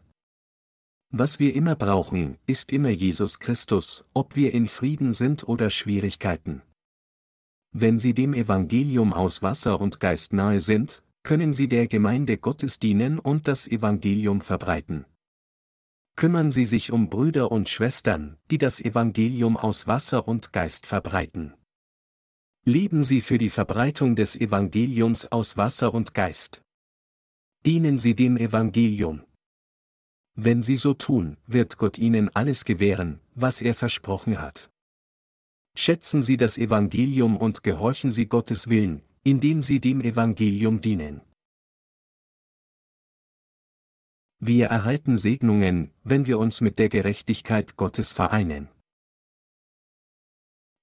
Was 1.10 1.38
wir 1.38 1.54
immer 1.54 1.76
brauchen, 1.76 2.38
ist 2.46 2.72
immer 2.72 2.88
Jesus 2.88 3.38
Christus, 3.38 4.04
ob 4.14 4.34
wir 4.34 4.54
in 4.54 4.66
Frieden 4.66 5.14
sind 5.14 5.46
oder 5.46 5.70
Schwierigkeiten. 5.70 6.62
Wenn 7.72 7.98
Sie 7.98 8.14
dem 8.14 8.34
Evangelium 8.34 9.12
aus 9.12 9.42
Wasser 9.42 9.80
und 9.80 10.00
Geist 10.00 10.32
nahe 10.32 10.60
sind, 10.60 11.02
können 11.22 11.54
Sie 11.54 11.68
der 11.68 11.86
Gemeinde 11.86 12.38
Gottes 12.38 12.78
dienen 12.78 13.18
und 13.18 13.46
das 13.48 13.68
Evangelium 13.68 14.40
verbreiten. 14.40 15.06
Kümmern 16.16 16.52
Sie 16.52 16.64
sich 16.64 16.92
um 16.92 17.08
Brüder 17.08 17.50
und 17.50 17.68
Schwestern, 17.68 18.36
die 18.50 18.58
das 18.58 18.80
Evangelium 18.80 19.56
aus 19.56 19.86
Wasser 19.86 20.28
und 20.28 20.52
Geist 20.52 20.86
verbreiten. 20.86 21.54
Leben 22.64 23.02
Sie 23.02 23.20
für 23.20 23.38
die 23.38 23.50
Verbreitung 23.50 24.14
des 24.14 24.36
Evangeliums 24.36 25.30
aus 25.32 25.56
Wasser 25.56 25.94
und 25.94 26.14
Geist. 26.14 26.62
Dienen 27.64 27.98
Sie 27.98 28.14
dem 28.14 28.36
Evangelium. 28.36 29.24
Wenn 30.34 30.62
Sie 30.62 30.76
so 30.76 30.94
tun, 30.94 31.36
wird 31.46 31.76
Gott 31.76 31.98
Ihnen 31.98 32.28
alles 32.34 32.64
gewähren, 32.64 33.20
was 33.34 33.62
er 33.62 33.74
versprochen 33.74 34.40
hat. 34.40 34.70
Schätzen 35.74 36.22
Sie 36.22 36.36
das 36.36 36.58
Evangelium 36.58 37.36
und 37.36 37.62
gehorchen 37.62 38.12
Sie 38.12 38.26
Gottes 38.26 38.68
Willen, 38.68 39.02
indem 39.24 39.62
Sie 39.62 39.78
dem 39.78 40.00
Evangelium 40.00 40.80
dienen. 40.80 41.20
Wir 44.40 44.66
erhalten 44.66 45.16
Segnungen, 45.16 45.92
wenn 46.02 46.26
wir 46.26 46.40
uns 46.40 46.60
mit 46.60 46.80
der 46.80 46.88
Gerechtigkeit 46.88 47.76
Gottes 47.76 48.12
vereinen. 48.12 48.68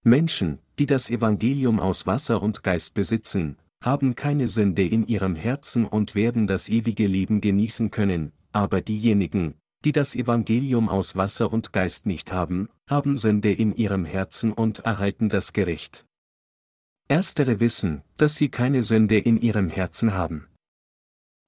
Menschen, 0.03 0.59
die 0.79 0.85
das 0.85 1.09
Evangelium 1.09 1.81
aus 1.81 2.07
Wasser 2.07 2.41
und 2.41 2.63
Geist 2.63 2.93
besitzen, 2.93 3.57
haben 3.83 4.15
keine 4.15 4.47
Sünde 4.47 4.85
in 4.85 5.05
ihrem 5.05 5.35
Herzen 5.35 5.85
und 5.85 6.15
werden 6.15 6.47
das 6.47 6.69
ewige 6.69 7.07
Leben 7.07 7.41
genießen 7.41 7.91
können, 7.91 8.31
aber 8.53 8.81
diejenigen, 8.81 9.55
die 9.83 9.91
das 9.91 10.15
Evangelium 10.15 10.87
aus 10.87 11.17
Wasser 11.17 11.51
und 11.51 11.73
Geist 11.73 12.05
nicht 12.05 12.31
haben, 12.31 12.69
haben 12.89 13.17
Sünde 13.17 13.51
in 13.51 13.75
ihrem 13.75 14.05
Herzen 14.05 14.53
und 14.53 14.79
erhalten 14.79 15.27
das 15.27 15.51
Gericht. 15.51 16.05
Erstere 17.11 17.59
wissen, 17.59 18.03
dass 18.17 18.35
sie 18.35 18.49
keine 18.49 18.83
Sünde 18.83 19.17
in 19.17 19.41
ihrem 19.41 19.71
Herzen 19.71 20.13
haben. 20.13 20.47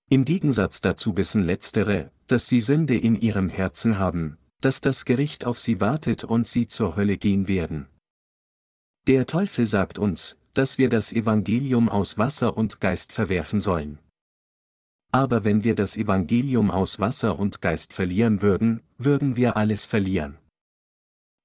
Im 0.09 0.25
Gegensatz 0.25 0.81
dazu 0.81 1.15
wissen 1.17 1.43
letztere, 1.43 2.09
dass 2.25 2.47
sie 2.47 2.59
Sünde 2.61 2.97
in 2.97 3.15
ihrem 3.15 3.47
Herzen 3.47 3.99
haben, 3.99 4.39
dass 4.61 4.81
das 4.81 5.05
Gericht 5.05 5.45
auf 5.45 5.59
sie 5.59 5.79
wartet 5.79 6.23
und 6.23 6.47
sie 6.47 6.65
zur 6.65 6.95
Hölle 6.95 7.17
gehen 7.17 7.47
werden. 7.47 7.87
Der 9.05 9.27
Teufel 9.27 9.67
sagt 9.67 9.99
uns, 9.99 10.35
dass 10.55 10.79
wir 10.79 10.89
das 10.89 11.13
Evangelium 11.13 11.89
aus 11.89 12.17
Wasser 12.17 12.57
und 12.57 12.81
Geist 12.81 13.13
verwerfen 13.13 13.61
sollen. 13.61 13.99
Aber 15.11 15.43
wenn 15.43 15.63
wir 15.63 15.75
das 15.75 15.95
Evangelium 15.95 16.71
aus 16.71 16.99
Wasser 16.99 17.37
und 17.37 17.61
Geist 17.61 17.93
verlieren 17.93 18.41
würden, 18.41 18.81
würden 18.97 19.35
wir 19.37 19.57
alles 19.57 19.85
verlieren. 19.85 20.39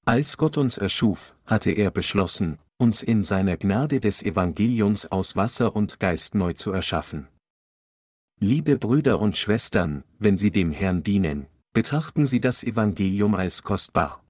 Als 0.07 0.39
Gott 0.39 0.57
uns 0.57 0.79
erschuf, 0.79 1.37
hatte 1.45 1.73
er 1.73 1.91
beschlossen, 1.91 2.59
uns 2.79 3.03
in 3.03 3.23
seiner 3.23 3.57
Gnade 3.57 4.01
des 4.01 4.23
Evangeliums 4.23 5.07
aus 5.07 5.35
Wasser 5.35 5.75
und 5.75 5.99
Geist 5.99 6.35
neu 6.35 6.53
zu 6.53 6.73
erschaffen. 6.73 7.29
Liebe 8.39 8.77
Brüder 8.77 9.19
und 9.19 9.37
Schwestern, 9.37 10.05
wenn 10.19 10.37
Sie 10.37 10.51
dem 10.51 10.73
Herrn 10.73 11.03
dienen, 11.03 11.47
betrachten 11.73 12.27
Sie 12.27 12.39
das 12.39 12.63
Evangelium 12.65 13.35
als 13.35 13.63
kostbar. 13.63 14.23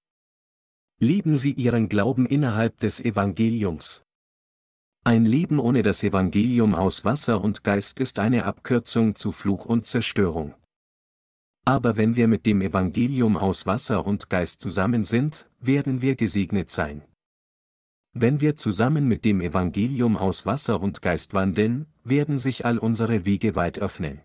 Lieben 1.00 1.38
Sie 1.38 1.52
Ihren 1.52 1.88
Glauben 1.88 2.24
innerhalb 2.24 2.78
des 2.78 3.00
Evangeliums. 3.04 4.02
Ein 5.02 5.24
Leben 5.24 5.58
ohne 5.58 5.82
das 5.82 6.04
Evangelium 6.04 6.74
aus 6.74 7.04
Wasser 7.04 7.42
und 7.42 7.64
Geist 7.64 7.98
ist 7.98 8.20
eine 8.20 8.44
Abkürzung 8.44 9.16
zu 9.16 9.32
Fluch 9.32 9.66
und 9.66 9.86
Zerstörung. 9.86 10.54
Aber 11.64 11.96
wenn 11.96 12.14
wir 12.14 12.28
mit 12.28 12.46
dem 12.46 12.62
Evangelium 12.62 13.36
aus 13.36 13.66
Wasser 13.66 14.06
und 14.06 14.30
Geist 14.30 14.60
zusammen 14.60 15.02
sind, 15.02 15.50
werden 15.60 16.00
wir 16.00 16.14
gesegnet 16.14 16.70
sein. 16.70 17.02
Wenn 18.18 18.40
wir 18.40 18.56
zusammen 18.56 19.08
mit 19.08 19.26
dem 19.26 19.42
Evangelium 19.42 20.16
aus 20.16 20.46
Wasser 20.46 20.80
und 20.80 21.02
Geist 21.02 21.34
wandeln, 21.34 21.84
werden 22.02 22.38
sich 22.38 22.64
all 22.64 22.78
unsere 22.78 23.26
Wege 23.26 23.54
weit 23.56 23.78
öffnen. 23.78 24.22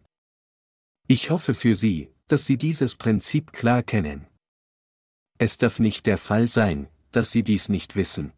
Ich 1.09 1.29
hoffe 1.29 1.53
für 1.53 1.75
Sie, 1.75 2.09
dass 2.29 2.45
Sie 2.45 2.57
dieses 2.57 2.95
Prinzip 2.95 3.51
klar 3.51 3.83
kennen. 3.83 4.27
Es 5.39 5.57
darf 5.57 5.79
nicht 5.79 6.05
der 6.05 6.17
Fall 6.17 6.47
sein, 6.47 6.87
dass 7.11 7.31
Sie 7.31 7.43
dies 7.43 7.67
nicht 7.67 7.97
wissen. 7.97 8.31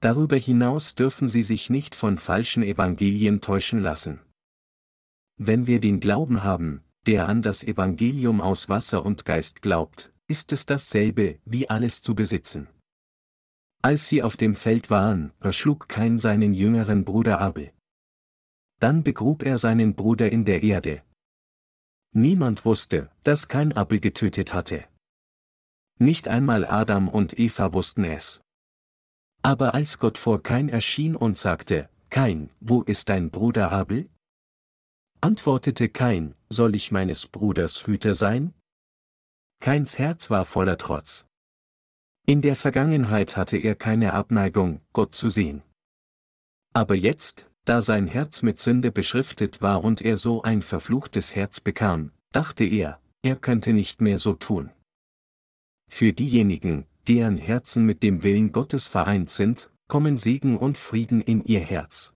Darüber 0.00 0.36
hinaus 0.36 0.96
dürfen 0.96 1.28
Sie 1.28 1.42
sich 1.42 1.70
nicht 1.70 1.94
von 1.94 2.18
falschen 2.18 2.62
Evangelien 2.62 3.40
täuschen 3.40 3.80
lassen. 3.80 4.20
Wenn 5.38 5.66
wir 5.66 5.80
den 5.80 5.98
Glauben 5.98 6.44
haben, 6.44 6.84
der 7.06 7.26
an 7.26 7.40
das 7.40 7.64
Evangelium 7.64 8.42
aus 8.42 8.68
Wasser 8.68 9.06
und 9.06 9.24
Geist 9.24 9.62
glaubt, 9.62 10.12
ist 10.28 10.52
es 10.52 10.66
dasselbe, 10.66 11.38
wie 11.46 11.70
alles 11.70 12.02
zu 12.02 12.14
besitzen. 12.14 12.68
Als 13.84 14.08
sie 14.08 14.22
auf 14.22 14.36
dem 14.36 14.54
Feld 14.54 14.90
waren, 14.90 15.32
erschlug 15.40 15.88
Kain 15.88 16.16
seinen 16.16 16.54
jüngeren 16.54 17.04
Bruder 17.04 17.40
Abel. 17.40 17.72
Dann 18.78 19.02
begrub 19.02 19.42
er 19.42 19.58
seinen 19.58 19.96
Bruder 19.96 20.30
in 20.30 20.44
der 20.44 20.62
Erde. 20.62 21.02
Niemand 22.14 22.64
wusste, 22.64 23.10
dass 23.24 23.48
Kain 23.48 23.72
Abel 23.72 23.98
getötet 23.98 24.54
hatte. 24.54 24.84
Nicht 25.98 26.28
einmal 26.28 26.64
Adam 26.64 27.08
und 27.08 27.38
Eva 27.38 27.72
wussten 27.72 28.04
es. 28.04 28.40
Aber 29.42 29.74
als 29.74 29.98
Gott 29.98 30.16
vor 30.16 30.42
Kain 30.44 30.68
erschien 30.68 31.16
und 31.16 31.36
sagte, 31.36 31.88
Kain, 32.08 32.50
wo 32.60 32.82
ist 32.82 33.08
dein 33.08 33.30
Bruder 33.30 33.72
Abel? 33.72 34.08
Antwortete 35.20 35.88
Kain, 35.88 36.36
soll 36.48 36.76
ich 36.76 36.92
meines 36.92 37.26
Bruders 37.26 37.86
Hüter 37.86 38.14
sein? 38.14 38.54
Kains 39.60 39.98
Herz 39.98 40.30
war 40.30 40.44
voller 40.44 40.76
Trotz. 40.76 41.26
In 42.24 42.40
der 42.40 42.54
Vergangenheit 42.54 43.36
hatte 43.36 43.56
er 43.56 43.74
keine 43.74 44.12
Abneigung, 44.12 44.80
Gott 44.92 45.14
zu 45.14 45.28
sehen. 45.28 45.62
Aber 46.72 46.94
jetzt, 46.94 47.50
da 47.64 47.82
sein 47.82 48.06
Herz 48.06 48.42
mit 48.42 48.60
Sünde 48.60 48.92
beschriftet 48.92 49.60
war 49.60 49.82
und 49.82 50.00
er 50.00 50.16
so 50.16 50.42
ein 50.42 50.62
verfluchtes 50.62 51.34
Herz 51.34 51.60
bekam, 51.60 52.12
dachte 52.30 52.64
er, 52.64 53.00
er 53.22 53.36
könnte 53.36 53.72
nicht 53.72 54.00
mehr 54.00 54.18
so 54.18 54.34
tun. 54.34 54.70
Für 55.90 56.12
diejenigen, 56.12 56.86
deren 57.08 57.36
Herzen 57.36 57.84
mit 57.84 58.02
dem 58.04 58.22
Willen 58.22 58.52
Gottes 58.52 58.86
vereint 58.86 59.28
sind, 59.28 59.70
kommen 59.88 60.16
Segen 60.16 60.56
und 60.56 60.78
Frieden 60.78 61.20
in 61.20 61.44
ihr 61.44 61.60
Herz. 61.60 62.14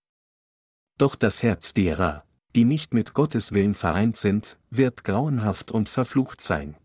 Doch 0.98 1.16
das 1.16 1.42
Herz 1.42 1.74
derer, 1.74 2.24
die 2.54 2.64
nicht 2.64 2.94
mit 2.94 3.12
Gottes 3.12 3.52
Willen 3.52 3.74
vereint 3.74 4.16
sind, 4.16 4.58
wird 4.70 5.04
grauenhaft 5.04 5.72
und 5.72 5.88
verflucht 5.88 6.40
sein. 6.40 6.76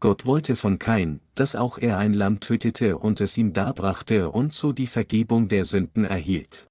Gott 0.00 0.26
wollte 0.26 0.54
von 0.54 0.78
Kain, 0.78 1.20
dass 1.34 1.56
auch 1.56 1.78
er 1.78 1.98
ein 1.98 2.14
Lamm 2.14 2.40
tötete 2.40 2.98
und 2.98 3.20
es 3.20 3.36
ihm 3.36 3.52
darbrachte 3.52 4.30
und 4.30 4.54
so 4.54 4.72
die 4.72 4.86
Vergebung 4.86 5.48
der 5.48 5.64
Sünden 5.64 6.04
erhielt. 6.04 6.68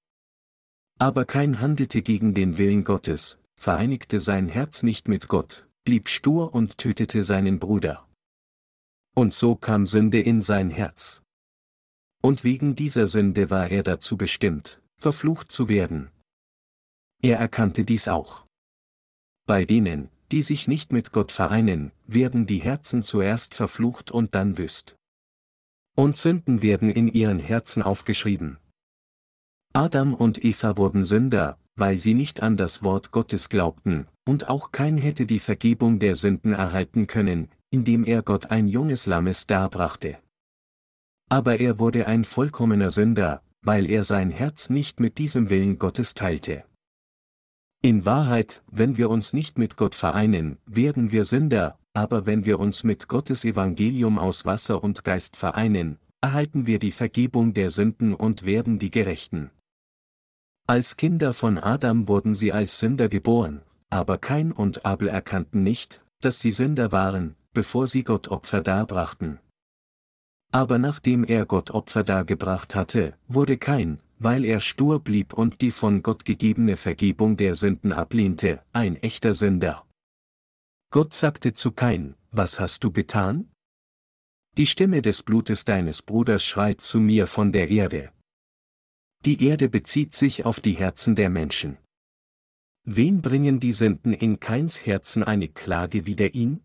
Aber 0.98 1.24
Kain 1.24 1.60
handelte 1.60 2.02
gegen 2.02 2.34
den 2.34 2.58
Willen 2.58 2.84
Gottes, 2.84 3.38
vereinigte 3.56 4.18
sein 4.18 4.48
Herz 4.48 4.82
nicht 4.82 5.08
mit 5.08 5.28
Gott, 5.28 5.68
blieb 5.84 6.08
stur 6.08 6.54
und 6.54 6.78
tötete 6.78 7.22
seinen 7.22 7.58
Bruder. 7.58 8.08
Und 9.14 9.34
so 9.34 9.56
kam 9.56 9.86
Sünde 9.86 10.20
in 10.20 10.40
sein 10.40 10.70
Herz. 10.70 11.22
Und 12.22 12.44
wegen 12.44 12.74
dieser 12.74 13.08
Sünde 13.08 13.50
war 13.50 13.70
er 13.70 13.82
dazu 13.82 14.16
bestimmt, 14.16 14.82
verflucht 14.96 15.52
zu 15.52 15.68
werden, 15.68 16.10
er 17.20 17.38
erkannte 17.38 17.84
dies 17.84 18.06
auch. 18.06 18.46
Bei 19.44 19.64
denen, 19.64 20.08
die 20.30 20.42
sich 20.42 20.68
nicht 20.68 20.92
mit 20.92 21.12
Gott 21.12 21.32
vereinen, 21.32 21.92
werden 22.06 22.46
die 22.46 22.58
Herzen 22.58 23.02
zuerst 23.02 23.54
verflucht 23.54 24.10
und 24.10 24.34
dann 24.34 24.58
wüst. 24.58 24.96
Und 25.96 26.16
Sünden 26.16 26.62
werden 26.62 26.90
in 26.90 27.08
ihren 27.08 27.38
Herzen 27.38 27.82
aufgeschrieben. 27.82 28.58
Adam 29.72 30.14
und 30.14 30.44
Eva 30.44 30.76
wurden 30.76 31.04
Sünder, 31.04 31.58
weil 31.76 31.96
sie 31.96 32.14
nicht 32.14 32.42
an 32.42 32.56
das 32.56 32.82
Wort 32.82 33.10
Gottes 33.10 33.48
glaubten, 33.48 34.06
und 34.26 34.48
auch 34.48 34.72
kein 34.72 34.98
hätte 34.98 35.26
die 35.26 35.38
Vergebung 35.38 35.98
der 35.98 36.16
Sünden 36.16 36.52
erhalten 36.52 37.06
können, 37.06 37.48
indem 37.70 38.04
er 38.04 38.22
Gott 38.22 38.50
ein 38.50 38.66
junges 38.66 39.06
Lammes 39.06 39.46
darbrachte. 39.46 40.18
Aber 41.28 41.60
er 41.60 41.78
wurde 41.78 42.06
ein 42.06 42.24
vollkommener 42.24 42.90
Sünder, 42.90 43.42
weil 43.62 43.90
er 43.90 44.04
sein 44.04 44.30
Herz 44.30 44.70
nicht 44.70 45.00
mit 45.00 45.18
diesem 45.18 45.50
Willen 45.50 45.78
Gottes 45.78 46.14
teilte. 46.14 46.64
In 47.80 48.04
Wahrheit, 48.04 48.64
wenn 48.70 48.96
wir 48.96 49.08
uns 49.08 49.32
nicht 49.32 49.56
mit 49.56 49.76
Gott 49.76 49.94
vereinen, 49.94 50.58
werden 50.66 51.12
wir 51.12 51.24
Sünder, 51.24 51.78
aber 51.92 52.26
wenn 52.26 52.44
wir 52.44 52.58
uns 52.58 52.82
mit 52.82 53.06
Gottes 53.06 53.44
Evangelium 53.44 54.18
aus 54.18 54.44
Wasser 54.44 54.82
und 54.82 55.04
Geist 55.04 55.36
vereinen, 55.36 55.98
erhalten 56.20 56.66
wir 56.66 56.80
die 56.80 56.90
Vergebung 56.90 57.54
der 57.54 57.70
Sünden 57.70 58.14
und 58.14 58.44
werden 58.44 58.80
die 58.80 58.90
Gerechten. 58.90 59.52
Als 60.66 60.96
Kinder 60.96 61.32
von 61.32 61.56
Adam 61.56 62.08
wurden 62.08 62.34
sie 62.34 62.52
als 62.52 62.80
Sünder 62.80 63.08
geboren, 63.08 63.62
aber 63.90 64.18
Kain 64.18 64.50
und 64.50 64.84
Abel 64.84 65.06
erkannten 65.06 65.62
nicht, 65.62 66.02
dass 66.20 66.40
sie 66.40 66.50
Sünder 66.50 66.90
waren, 66.90 67.36
bevor 67.52 67.86
sie 67.86 68.02
Gott 68.02 68.26
Opfer 68.26 68.60
darbrachten. 68.60 69.38
Aber 70.50 70.78
nachdem 70.78 71.22
er 71.22 71.46
Gott 71.46 71.70
Opfer 71.70 72.02
dargebracht 72.02 72.74
hatte, 72.74 73.14
wurde 73.28 73.56
Kain, 73.56 74.00
weil 74.18 74.44
er 74.44 74.60
stur 74.60 75.00
blieb 75.00 75.32
und 75.32 75.60
die 75.60 75.70
von 75.70 76.02
Gott 76.02 76.24
gegebene 76.24 76.76
Vergebung 76.76 77.36
der 77.36 77.54
Sünden 77.54 77.92
ablehnte, 77.92 78.62
ein 78.72 78.96
echter 78.96 79.34
Sünder. 79.34 79.86
Gott 80.90 81.14
sagte 81.14 81.54
zu 81.54 81.72
Kain, 81.72 82.14
was 82.30 82.58
hast 82.58 82.82
du 82.84 82.90
getan? 82.90 83.50
Die 84.56 84.66
Stimme 84.66 85.02
des 85.02 85.22
Blutes 85.22 85.64
deines 85.64 86.02
Bruders 86.02 86.44
schreit 86.44 86.80
zu 86.80 86.98
mir 86.98 87.26
von 87.26 87.52
der 87.52 87.68
Erde. 87.70 88.12
Die 89.24 89.44
Erde 89.44 89.68
bezieht 89.68 90.14
sich 90.14 90.44
auf 90.44 90.60
die 90.60 90.72
Herzen 90.72 91.14
der 91.14 91.30
Menschen. 91.30 91.78
Wen 92.84 93.20
bringen 93.20 93.60
die 93.60 93.72
Sünden 93.72 94.12
in 94.12 94.40
Kains 94.40 94.86
Herzen 94.86 95.22
eine 95.22 95.48
Klage 95.48 96.06
wider 96.06 96.34
ihn? 96.34 96.64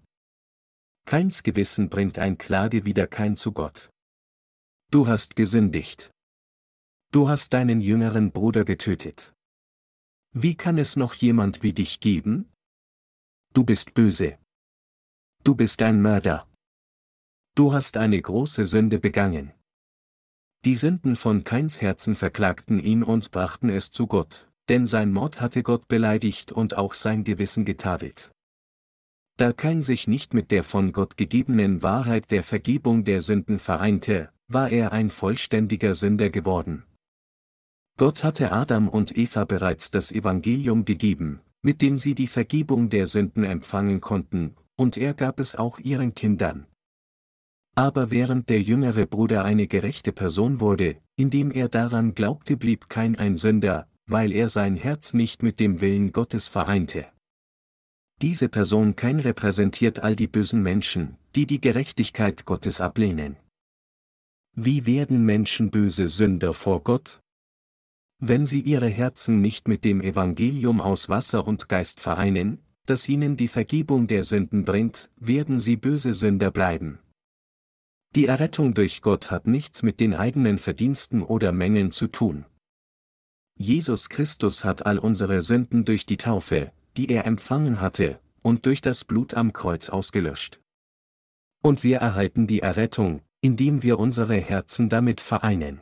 Keins 1.05 1.43
Gewissen 1.43 1.89
bringt 1.89 2.17
ein 2.17 2.37
Klage 2.37 2.85
wider 2.85 3.07
kein 3.07 3.35
zu 3.35 3.51
Gott. 3.51 3.89
Du 4.89 5.07
hast 5.07 5.35
gesündigt. 5.35 6.11
Du 7.13 7.29
hast 7.29 7.53
deinen 7.53 7.79
jüngeren 7.79 8.31
Bruder 8.31 8.65
getötet. 8.65 9.35
Wie 10.31 10.55
kann 10.55 10.79
es 10.79 10.95
noch 10.95 11.13
jemand 11.13 11.61
wie 11.61 11.71
dich 11.71 11.99
geben? 11.99 12.51
Du 13.53 13.63
bist 13.63 13.93
böse. 13.93 14.39
Du 15.43 15.53
bist 15.53 15.83
ein 15.83 16.01
Mörder. 16.01 16.47
Du 17.53 17.71
hast 17.71 17.97
eine 17.97 18.19
große 18.19 18.65
Sünde 18.65 18.97
begangen. 18.97 19.53
Die 20.65 20.73
Sünden 20.73 21.15
von 21.15 21.43
Keins 21.43 21.83
Herzen 21.83 22.15
verklagten 22.15 22.79
ihn 22.79 23.03
und 23.03 23.29
brachten 23.29 23.69
es 23.69 23.91
zu 23.91 24.07
Gott, 24.07 24.51
denn 24.67 24.87
sein 24.87 25.13
Mord 25.13 25.39
hatte 25.39 25.61
Gott 25.61 25.87
beleidigt 25.87 26.51
und 26.51 26.77
auch 26.77 26.95
sein 26.95 27.23
Gewissen 27.23 27.63
getadelt. 27.63 28.31
Da 29.37 29.53
Kein 29.53 29.83
sich 29.83 30.07
nicht 30.07 30.33
mit 30.33 30.49
der 30.49 30.63
von 30.63 30.91
Gott 30.93 31.15
gegebenen 31.15 31.83
Wahrheit 31.83 32.31
der 32.31 32.41
Vergebung 32.41 33.03
der 33.03 33.21
Sünden 33.21 33.59
vereinte, 33.59 34.33
war 34.47 34.71
er 34.71 34.91
ein 34.91 35.11
vollständiger 35.11 35.93
Sünder 35.93 36.31
geworden. 36.31 36.87
Gott 37.97 38.23
hatte 38.23 38.51
Adam 38.51 38.89
und 38.89 39.15
Eva 39.15 39.45
bereits 39.45 39.91
das 39.91 40.11
Evangelium 40.11 40.83
gegeben, 40.85 41.41
mit 41.61 41.81
dem 41.81 41.99
sie 41.99 42.15
die 42.15 42.27
Vergebung 42.27 42.89
der 42.89 43.05
Sünden 43.05 43.43
empfangen 43.43 44.01
konnten, 44.01 44.55
und 44.75 44.97
er 44.97 45.13
gab 45.13 45.39
es 45.39 45.55
auch 45.55 45.79
ihren 45.79 46.15
Kindern. 46.15 46.65
Aber 47.75 48.11
während 48.11 48.49
der 48.49 48.61
jüngere 48.61 49.05
Bruder 49.05 49.43
eine 49.45 49.67
gerechte 49.67 50.11
Person 50.11 50.59
wurde, 50.59 50.97
indem 51.15 51.51
er 51.51 51.69
daran 51.69 52.13
glaubte, 52.13 52.57
blieb 52.57 52.89
kein 52.89 53.15
ein 53.15 53.37
Sünder, 53.37 53.87
weil 54.05 54.31
er 54.31 54.49
sein 54.49 54.75
Herz 54.75 55.13
nicht 55.13 55.41
mit 55.41 55.59
dem 55.59 55.81
Willen 55.81 56.11
Gottes 56.11 56.47
vereinte. 56.47 57.07
Diese 58.21 58.49
Person 58.49 58.95
kein 58.95 59.19
repräsentiert 59.19 59.99
all 59.99 60.15
die 60.15 60.27
bösen 60.27 60.61
Menschen, 60.61 61.17
die 61.35 61.47
die 61.47 61.61
Gerechtigkeit 61.61 62.45
Gottes 62.45 62.79
ablehnen. 62.79 63.37
Wie 64.55 64.85
werden 64.85 65.25
Menschen 65.25 65.71
böse 65.71 66.07
Sünder 66.07 66.53
vor 66.53 66.83
Gott? 66.83 67.22
Wenn 68.25 68.45
sie 68.45 68.61
ihre 68.61 68.87
Herzen 68.87 69.41
nicht 69.41 69.67
mit 69.67 69.83
dem 69.83 69.99
Evangelium 69.99 70.79
aus 70.79 71.09
Wasser 71.09 71.45
und 71.45 71.67
Geist 71.67 71.99
vereinen, 71.99 72.63
das 72.85 73.09
ihnen 73.09 73.35
die 73.35 73.49
Vergebung 73.49 74.07
der 74.07 74.23
Sünden 74.23 74.63
bringt, 74.63 75.11
werden 75.17 75.59
sie 75.59 75.75
böse 75.75 76.13
Sünder 76.13 76.49
bleiben. 76.49 76.99
Die 78.15 78.27
Errettung 78.27 78.75
durch 78.75 79.01
Gott 79.01 79.29
hat 79.29 79.45
nichts 79.45 79.83
mit 79.83 79.99
den 79.99 80.13
eigenen 80.13 80.57
Verdiensten 80.57 81.21
oder 81.21 81.51
Mängeln 81.51 81.91
zu 81.91 82.07
tun. 82.07 82.45
Jesus 83.59 84.07
Christus 84.07 84.63
hat 84.63 84.85
all 84.85 84.99
unsere 84.99 85.41
Sünden 85.41 85.83
durch 85.83 86.05
die 86.05 86.15
Taufe, 86.15 86.71
die 86.95 87.09
er 87.09 87.25
empfangen 87.25 87.81
hatte, 87.81 88.21
und 88.41 88.65
durch 88.65 88.79
das 88.79 89.03
Blut 89.03 89.33
am 89.33 89.51
Kreuz 89.51 89.89
ausgelöscht. 89.89 90.61
Und 91.61 91.83
wir 91.83 91.97
erhalten 91.97 92.47
die 92.47 92.61
Errettung, 92.61 93.21
indem 93.41 93.83
wir 93.83 93.99
unsere 93.99 94.37
Herzen 94.37 94.87
damit 94.87 95.19
vereinen. 95.19 95.81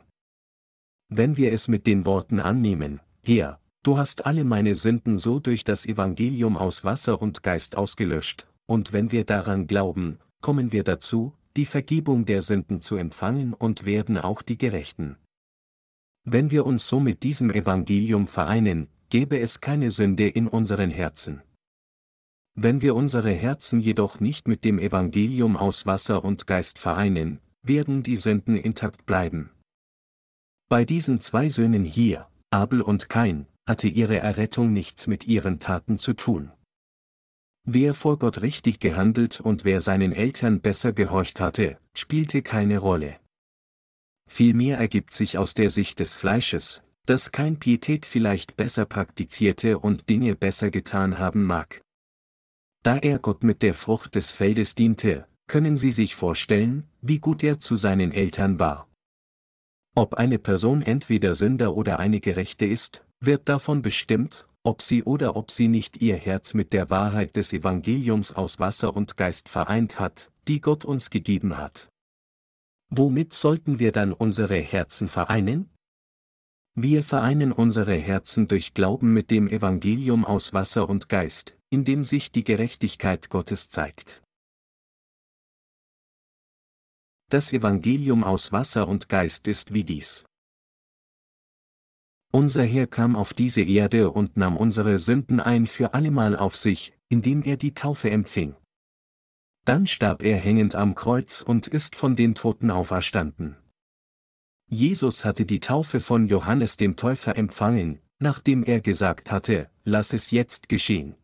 Wenn 1.14 1.36
wir 1.36 1.52
es 1.52 1.68
mit 1.68 1.86
den 1.86 2.06
Worten 2.06 2.40
annehmen, 2.40 3.00
Herr, 3.22 3.60
du 3.82 3.98
hast 3.98 4.24
alle 4.24 4.44
meine 4.44 4.74
Sünden 4.74 5.18
so 5.18 5.40
durch 5.40 5.62
das 5.62 5.84
Evangelium 5.84 6.56
aus 6.56 6.84
Wasser 6.84 7.20
und 7.20 7.42
Geist 7.42 7.76
ausgelöscht, 7.76 8.46
und 8.64 8.94
wenn 8.94 9.12
wir 9.12 9.26
daran 9.26 9.66
glauben, 9.66 10.20
kommen 10.40 10.72
wir 10.72 10.84
dazu, 10.84 11.34
die 11.54 11.66
Vergebung 11.66 12.24
der 12.24 12.40
Sünden 12.40 12.80
zu 12.80 12.96
empfangen 12.96 13.52
und 13.52 13.84
werden 13.84 14.16
auch 14.16 14.40
die 14.40 14.56
Gerechten. 14.56 15.16
Wenn 16.24 16.50
wir 16.50 16.64
uns 16.64 16.88
so 16.88 16.98
mit 16.98 17.24
diesem 17.24 17.50
Evangelium 17.50 18.26
vereinen, 18.26 18.88
gäbe 19.10 19.38
es 19.38 19.60
keine 19.60 19.90
Sünde 19.90 20.26
in 20.28 20.48
unseren 20.48 20.88
Herzen. 20.88 21.42
Wenn 22.54 22.80
wir 22.80 22.94
unsere 22.94 23.32
Herzen 23.32 23.80
jedoch 23.80 24.18
nicht 24.18 24.48
mit 24.48 24.64
dem 24.64 24.78
Evangelium 24.78 25.58
aus 25.58 25.84
Wasser 25.84 26.24
und 26.24 26.46
Geist 26.46 26.78
vereinen, 26.78 27.40
werden 27.62 28.02
die 28.02 28.16
Sünden 28.16 28.56
intakt 28.56 29.04
bleiben. 29.04 29.50
Bei 30.72 30.86
diesen 30.86 31.20
zwei 31.20 31.50
Söhnen 31.50 31.84
hier, 31.84 32.28
Abel 32.48 32.80
und 32.80 33.10
Kain, 33.10 33.46
hatte 33.66 33.88
ihre 33.88 34.16
Errettung 34.16 34.72
nichts 34.72 35.06
mit 35.06 35.26
ihren 35.26 35.58
Taten 35.58 35.98
zu 35.98 36.14
tun. 36.14 36.50
Wer 37.66 37.92
vor 37.92 38.18
Gott 38.18 38.40
richtig 38.40 38.80
gehandelt 38.80 39.38
und 39.38 39.66
wer 39.66 39.82
seinen 39.82 40.12
Eltern 40.12 40.62
besser 40.62 40.94
gehorcht 40.94 41.40
hatte, 41.40 41.76
spielte 41.92 42.40
keine 42.40 42.78
Rolle. 42.78 43.20
Vielmehr 44.30 44.78
ergibt 44.78 45.12
sich 45.12 45.36
aus 45.36 45.52
der 45.52 45.68
Sicht 45.68 46.00
des 46.00 46.14
Fleisches, 46.14 46.82
dass 47.04 47.32
kein 47.32 47.58
Pietät 47.58 48.06
vielleicht 48.06 48.56
besser 48.56 48.86
praktizierte 48.86 49.78
und 49.78 50.08
Dinge 50.08 50.36
besser 50.36 50.70
getan 50.70 51.18
haben 51.18 51.44
mag. 51.44 51.82
Da 52.82 52.96
er 52.96 53.18
Gott 53.18 53.44
mit 53.44 53.60
der 53.60 53.74
Frucht 53.74 54.14
des 54.14 54.30
Feldes 54.30 54.74
diente, 54.74 55.26
können 55.48 55.76
Sie 55.76 55.90
sich 55.90 56.14
vorstellen, 56.14 56.88
wie 57.02 57.18
gut 57.18 57.42
er 57.42 57.58
zu 57.58 57.76
seinen 57.76 58.10
Eltern 58.10 58.58
war. 58.58 58.88
Ob 59.94 60.14
eine 60.14 60.38
Person 60.38 60.80
entweder 60.80 61.34
Sünder 61.34 61.76
oder 61.76 61.98
eine 61.98 62.20
Gerechte 62.20 62.64
ist, 62.64 63.04
wird 63.20 63.48
davon 63.48 63.82
bestimmt, 63.82 64.48
ob 64.62 64.80
sie 64.80 65.02
oder 65.02 65.36
ob 65.36 65.50
sie 65.50 65.68
nicht 65.68 66.00
ihr 66.00 66.16
Herz 66.16 66.54
mit 66.54 66.72
der 66.72 66.88
Wahrheit 66.88 67.36
des 67.36 67.52
Evangeliums 67.52 68.32
aus 68.32 68.58
Wasser 68.58 68.96
und 68.96 69.18
Geist 69.18 69.50
vereint 69.50 70.00
hat, 70.00 70.30
die 70.48 70.60
Gott 70.60 70.86
uns 70.86 71.10
gegeben 71.10 71.58
hat. 71.58 71.88
Womit 72.88 73.34
sollten 73.34 73.78
wir 73.78 73.92
dann 73.92 74.12
unsere 74.12 74.56
Herzen 74.56 75.08
vereinen? 75.08 75.68
Wir 76.74 77.04
vereinen 77.04 77.52
unsere 77.52 77.94
Herzen 77.94 78.48
durch 78.48 78.72
Glauben 78.72 79.12
mit 79.12 79.30
dem 79.30 79.46
Evangelium 79.46 80.24
aus 80.24 80.54
Wasser 80.54 80.88
und 80.88 81.10
Geist, 81.10 81.54
in 81.68 81.84
dem 81.84 82.02
sich 82.02 82.32
die 82.32 82.44
Gerechtigkeit 82.44 83.28
Gottes 83.28 83.68
zeigt. 83.68 84.21
Das 87.32 87.54
Evangelium 87.54 88.24
aus 88.24 88.52
Wasser 88.52 88.86
und 88.86 89.08
Geist 89.08 89.48
ist 89.48 89.72
wie 89.72 89.84
dies. 89.84 90.26
Unser 92.30 92.62
Herr 92.62 92.86
kam 92.86 93.16
auf 93.16 93.32
diese 93.32 93.62
Erde 93.62 94.10
und 94.10 94.36
nahm 94.36 94.54
unsere 94.54 94.98
Sünden 94.98 95.40
ein 95.40 95.66
für 95.66 95.94
allemal 95.94 96.36
auf 96.36 96.56
sich, 96.56 96.92
indem 97.08 97.42
er 97.42 97.56
die 97.56 97.72
Taufe 97.72 98.10
empfing. 98.10 98.54
Dann 99.64 99.86
starb 99.86 100.22
er 100.22 100.36
hängend 100.36 100.74
am 100.74 100.94
Kreuz 100.94 101.40
und 101.40 101.68
ist 101.68 101.96
von 101.96 102.16
den 102.16 102.34
Toten 102.34 102.70
auferstanden. 102.70 103.56
Jesus 104.68 105.24
hatte 105.24 105.46
die 105.46 105.60
Taufe 105.60 106.00
von 106.00 106.26
Johannes 106.26 106.76
dem 106.76 106.96
Täufer 106.96 107.34
empfangen, 107.34 107.98
nachdem 108.18 108.62
er 108.62 108.82
gesagt 108.82 109.30
hatte, 109.30 109.70
lass 109.84 110.12
es 110.12 110.32
jetzt 110.32 110.68
geschehen. 110.68 111.14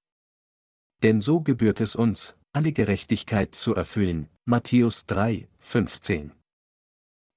Denn 1.03 1.21
so 1.21 1.43
gebührt 1.43 1.83
es 1.83 1.95
uns, 1.95 2.35
alle 2.53 2.73
Gerechtigkeit 2.73 3.55
zu 3.55 3.75
erfüllen, 3.75 4.31
Matthäus 4.47 5.05
3, 5.05 5.47
15. 5.69 6.33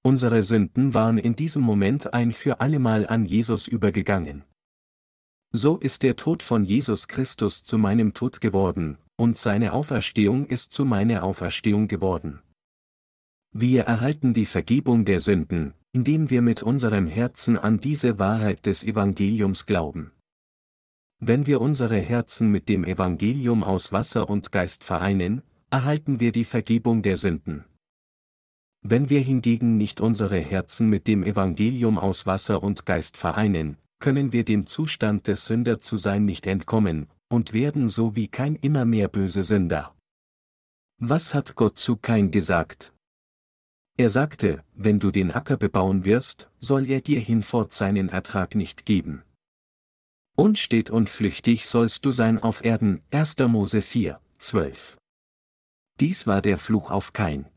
Unsere 0.03 0.41
Sünden 0.41 0.93
waren 0.93 1.17
in 1.17 1.35
diesem 1.35 1.63
Moment 1.63 2.13
ein 2.13 2.31
für 2.31 2.61
allemal 2.61 3.05
an 3.05 3.25
Jesus 3.25 3.67
übergegangen. 3.67 4.45
So 5.51 5.77
ist 5.77 6.01
der 6.01 6.15
Tod 6.15 6.41
von 6.41 6.63
Jesus 6.63 7.09
Christus 7.09 7.65
zu 7.65 7.77
meinem 7.77 8.13
Tod 8.13 8.39
geworden, 8.39 8.97
und 9.17 9.37
seine 9.37 9.73
Auferstehung 9.73 10.45
ist 10.45 10.71
zu 10.71 10.85
meiner 10.85 11.23
Auferstehung 11.23 11.89
geworden. 11.89 12.39
Wir 13.51 13.83
erhalten 13.83 14.33
die 14.33 14.45
Vergebung 14.45 15.03
der 15.03 15.19
Sünden, 15.19 15.73
indem 15.91 16.29
wir 16.29 16.41
mit 16.41 16.63
unserem 16.63 17.07
Herzen 17.07 17.57
an 17.57 17.81
diese 17.81 18.17
Wahrheit 18.17 18.65
des 18.65 18.85
Evangeliums 18.85 19.65
glauben. 19.65 20.13
Wenn 21.19 21.47
wir 21.47 21.59
unsere 21.59 21.99
Herzen 21.99 22.49
mit 22.49 22.69
dem 22.69 22.85
Evangelium 22.85 23.61
aus 23.61 23.91
Wasser 23.91 24.29
und 24.29 24.53
Geist 24.53 24.85
vereinen, 24.85 25.41
erhalten 25.69 26.21
wir 26.21 26.31
die 26.31 26.45
Vergebung 26.45 27.01
der 27.01 27.17
Sünden. 27.17 27.65
Wenn 28.83 29.09
wir 29.09 29.19
hingegen 29.19 29.77
nicht 29.77 30.01
unsere 30.01 30.39
Herzen 30.39 30.89
mit 30.89 31.07
dem 31.07 31.23
Evangelium 31.23 31.99
aus 31.99 32.25
Wasser 32.25 32.63
und 32.63 32.85
Geist 32.85 33.15
vereinen, 33.15 33.77
können 33.99 34.33
wir 34.33 34.43
dem 34.43 34.65
Zustand 34.65 35.27
des 35.27 35.45
Sünder 35.45 35.79
zu 35.79 35.97
sein 35.97 36.25
nicht 36.25 36.47
entkommen, 36.47 37.07
und 37.29 37.53
werden 37.53 37.89
so 37.89 38.15
wie 38.15 38.27
kein 38.27 38.55
immer 38.55 38.83
mehr 38.85 39.07
böse 39.07 39.43
Sünder. 39.43 39.95
Was 40.97 41.33
hat 41.33 41.55
Gott 41.55 41.77
zu 41.77 41.95
Kain 41.95 42.31
gesagt? 42.31 42.93
Er 43.97 44.09
sagte, 44.09 44.63
wenn 44.73 44.99
du 44.99 45.11
den 45.11 45.31
Acker 45.31 45.57
bebauen 45.57 46.03
wirst, 46.03 46.49
soll 46.57 46.89
er 46.89 47.01
dir 47.01 47.19
hinfort 47.19 47.73
seinen 47.73 48.09
Ertrag 48.09 48.55
nicht 48.55 48.85
geben. 48.85 49.23
Unstet 50.35 50.89
und 50.89 51.07
flüchtig 51.07 51.67
sollst 51.67 52.05
du 52.05 52.11
sein 52.11 52.41
auf 52.41 52.65
Erden, 52.65 53.03
1. 53.11 53.37
Mose 53.47 53.81
4, 53.81 54.19
12. 54.39 54.97
Dies 55.99 56.25
war 56.25 56.41
der 56.41 56.57
Fluch 56.57 56.89
auf 56.89 57.13
Kain. 57.13 57.50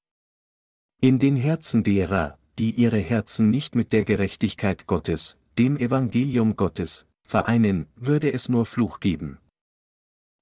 In 1.05 1.19
den 1.19 1.37
Herzen 1.37 1.83
derer, 1.83 2.39
die 2.59 2.71
ihre 2.71 2.97
Herzen 2.97 3.51
nicht 3.51 3.75
mit 3.75 3.93
der 3.93 4.07
Gerechtigkeit 4.07 4.87
Gottes, 4.87 5.37
dem 5.59 5.77
Evangelium 5.77 6.57
Gottes, 6.57 7.07
vereinen, 7.25 7.89
würde 7.95 8.33
es 8.33 8.49
nur 8.49 8.65
Fluch 8.65 9.01
geben. 9.01 9.37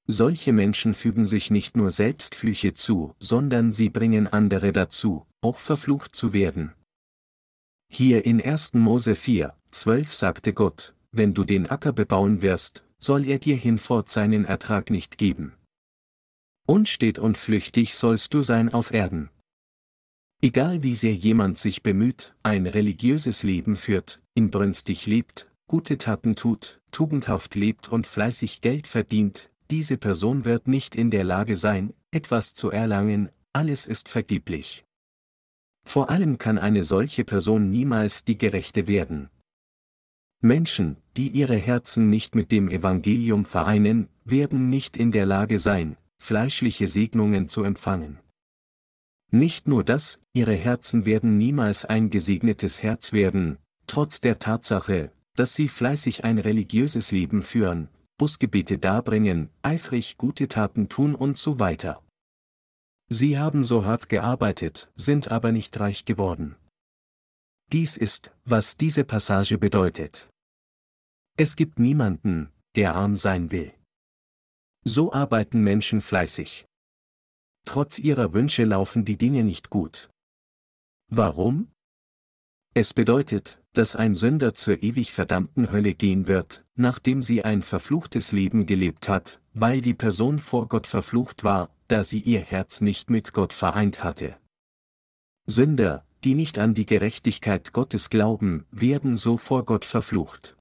Solche 0.07 0.53
Menschen 0.53 0.95
fügen 0.95 1.27
sich 1.27 1.51
nicht 1.51 1.77
nur 1.77 1.91
selbst 1.91 2.37
Flüche 2.37 2.75
zu, 2.75 3.17
sondern 3.19 3.73
sie 3.73 3.89
bringen 3.89 4.29
andere 4.29 4.71
dazu, 4.71 5.27
auch 5.41 5.59
verflucht 5.59 6.15
zu 6.15 6.33
werden. 6.33 6.73
Hier 7.91 8.25
in 8.25 8.41
1. 8.41 8.75
Mose 8.75 9.17
4, 9.17 9.57
12 9.73 10.15
sagte 10.15 10.53
Gott, 10.53 10.95
wenn 11.11 11.35
du 11.35 11.43
den 11.43 11.67
Acker 11.67 11.93
bebauen 11.93 12.41
wirst, 12.41 12.87
soll 12.99 13.27
er 13.27 13.41
dir 13.41 13.57
hinfort 13.57 14.11
seinen 14.11 14.45
Ertrag 14.45 14.91
nicht 14.91 15.19
geben. 15.19 15.55
Unstet 16.69 17.19
und 17.19 17.37
flüchtig 17.37 17.97
sollst 17.97 18.33
du 18.33 18.43
sein 18.43 18.73
auf 18.73 18.93
Erden. 18.93 19.29
Egal 20.45 20.83
wie 20.83 20.95
sehr 20.95 21.15
jemand 21.15 21.57
sich 21.57 21.85
bemüht, 21.85 22.35
ein 22.43 22.67
religiöses 22.67 23.45
Leben 23.45 23.77
führt, 23.77 24.21
inbrünstig 24.35 25.07
lebt, 25.07 25.49
gute 25.69 25.99
Taten 25.99 26.35
tut, 26.35 26.81
tugendhaft 26.91 27.55
lebt 27.55 27.89
und 27.89 28.09
fleißig 28.09 28.61
Geld 28.61 28.89
verdient, 28.89 29.51
diese 29.71 29.97
Person 29.97 30.45
wird 30.45 30.67
nicht 30.67 30.97
in 30.97 31.13
der 31.13 31.23
Lage 31.23 31.55
sein, 31.55 31.93
etwas 32.11 32.55
zu 32.55 32.73
erlangen, 32.73 33.31
alles 33.53 33.87
ist 33.87 34.09
vergeblich. 34.09 34.85
Vor 35.85 36.11
allem 36.11 36.39
kann 36.39 36.59
eine 36.59 36.83
solche 36.83 37.25
Person 37.25 37.71
niemals 37.71 38.25
die 38.25 38.37
Gerechte 38.37 38.89
werden. 38.89 39.31
Menschen, 40.41 40.97
die 41.17 41.29
ihre 41.29 41.57
Herzen 41.57 42.11
nicht 42.11 42.35
mit 42.35 42.51
dem 42.51 42.69
Evangelium 42.69 43.45
vereinen, 43.45 44.09
werden 44.25 44.71
nicht 44.71 44.97
in 44.97 45.13
der 45.13 45.25
Lage 45.25 45.61
sein, 45.61 45.97
fleischliche 46.19 46.89
Segnungen 46.89 47.49
zu 47.49 47.63
empfangen. 47.63 48.19
Nicht 49.35 49.67
nur 49.67 49.83
das, 49.83 50.21
ihre 50.35 50.55
Herzen 50.55 51.07
werden 51.07 51.39
niemals 51.39 51.87
ein 51.87 52.11
gesegnetes 52.11 52.83
Herz 52.83 53.13
werden, 53.15 53.57
trotz 53.87 54.21
der 54.21 54.39
Tatsache, 54.39 55.11
dass 55.35 55.55
sie 55.55 55.69
fleißig 55.69 56.25
ein 56.25 56.39
religiöses 56.39 57.13
Leben 57.13 57.43
führen, 57.43 57.89
Busgebete 58.19 58.79
darbringen, 58.79 59.49
eifrig 59.63 60.19
gute 60.19 60.49
Taten 60.49 60.91
tun 60.91 61.15
und 61.15 61.39
so 61.39 61.59
weiter. 61.59 62.03
Sie 63.09 63.39
haben 63.39 63.65
so 63.65 63.87
hart 63.87 64.11
gearbeitet, 64.11 64.93
sind 64.97 65.31
aber 65.31 65.51
nicht 65.51 65.81
reich 65.81 66.05
geworden. 66.05 66.57
Dies 67.73 67.97
ist, 67.97 68.33
was 68.45 68.77
diese 68.77 69.05
Passage 69.05 69.57
bedeutet. 69.57 70.29
Es 71.39 71.57
gibt 71.57 71.79
niemanden, 71.79 72.53
der 72.77 72.95
arm 72.95 73.17
sein 73.17 73.51
will. 73.51 73.73
So 74.85 75.11
arbeiten 75.13 75.63
Menschen 75.63 76.03
fleißig. 76.03 76.67
Trotz 77.65 77.99
ihrer 77.99 78.33
Wünsche 78.33 78.65
laufen 78.65 79.05
die 79.05 79.17
Dinge 79.17 79.45
nicht 79.45 79.71
gut. 79.71 80.11
Warum? 81.09 81.69
Es 82.75 82.95
bedeutet, 82.95 83.63
dass 83.75 83.97
ein 83.97 84.15
Sünder 84.15 84.55
zur 84.55 84.83
ewig 84.83 85.13
verdammten 85.13 85.71
Hölle 85.71 85.95
gehen 85.95 86.27
wird, 86.27 86.65
nachdem 86.75 87.23
sie 87.23 87.45
ein 87.45 87.63
verfluchtes 87.63 88.33
Leben 88.33 88.67
gelebt 88.67 89.09
hat, 89.09 89.41
weil 89.53 89.81
die 89.81 89.95
Person 89.95 90.39
vor 90.39 90.69
Gott 90.69 90.87
verflucht 90.87 91.45
war, 91.45 91.71
da 91.89 92.05
sie 92.05 92.21
ihr 92.21 92.41
Herz 92.41 92.81
nicht 92.81 93.11
mit 93.11 93.33
Gott 93.33 93.53
vereint 93.53 94.03
hatte. 94.03 94.37
Sünder, 95.47 96.07
die 96.25 96.35
nicht 96.35 96.59
an 96.59 96.75
die 96.75 96.87
Gerechtigkeit 96.87 97.73
Gottes 97.73 98.09
glauben, 98.09 98.67
werden 98.71 99.17
so 99.17 99.37
vor 99.37 99.65
Gott 99.65 99.85
verflucht. 99.85 100.57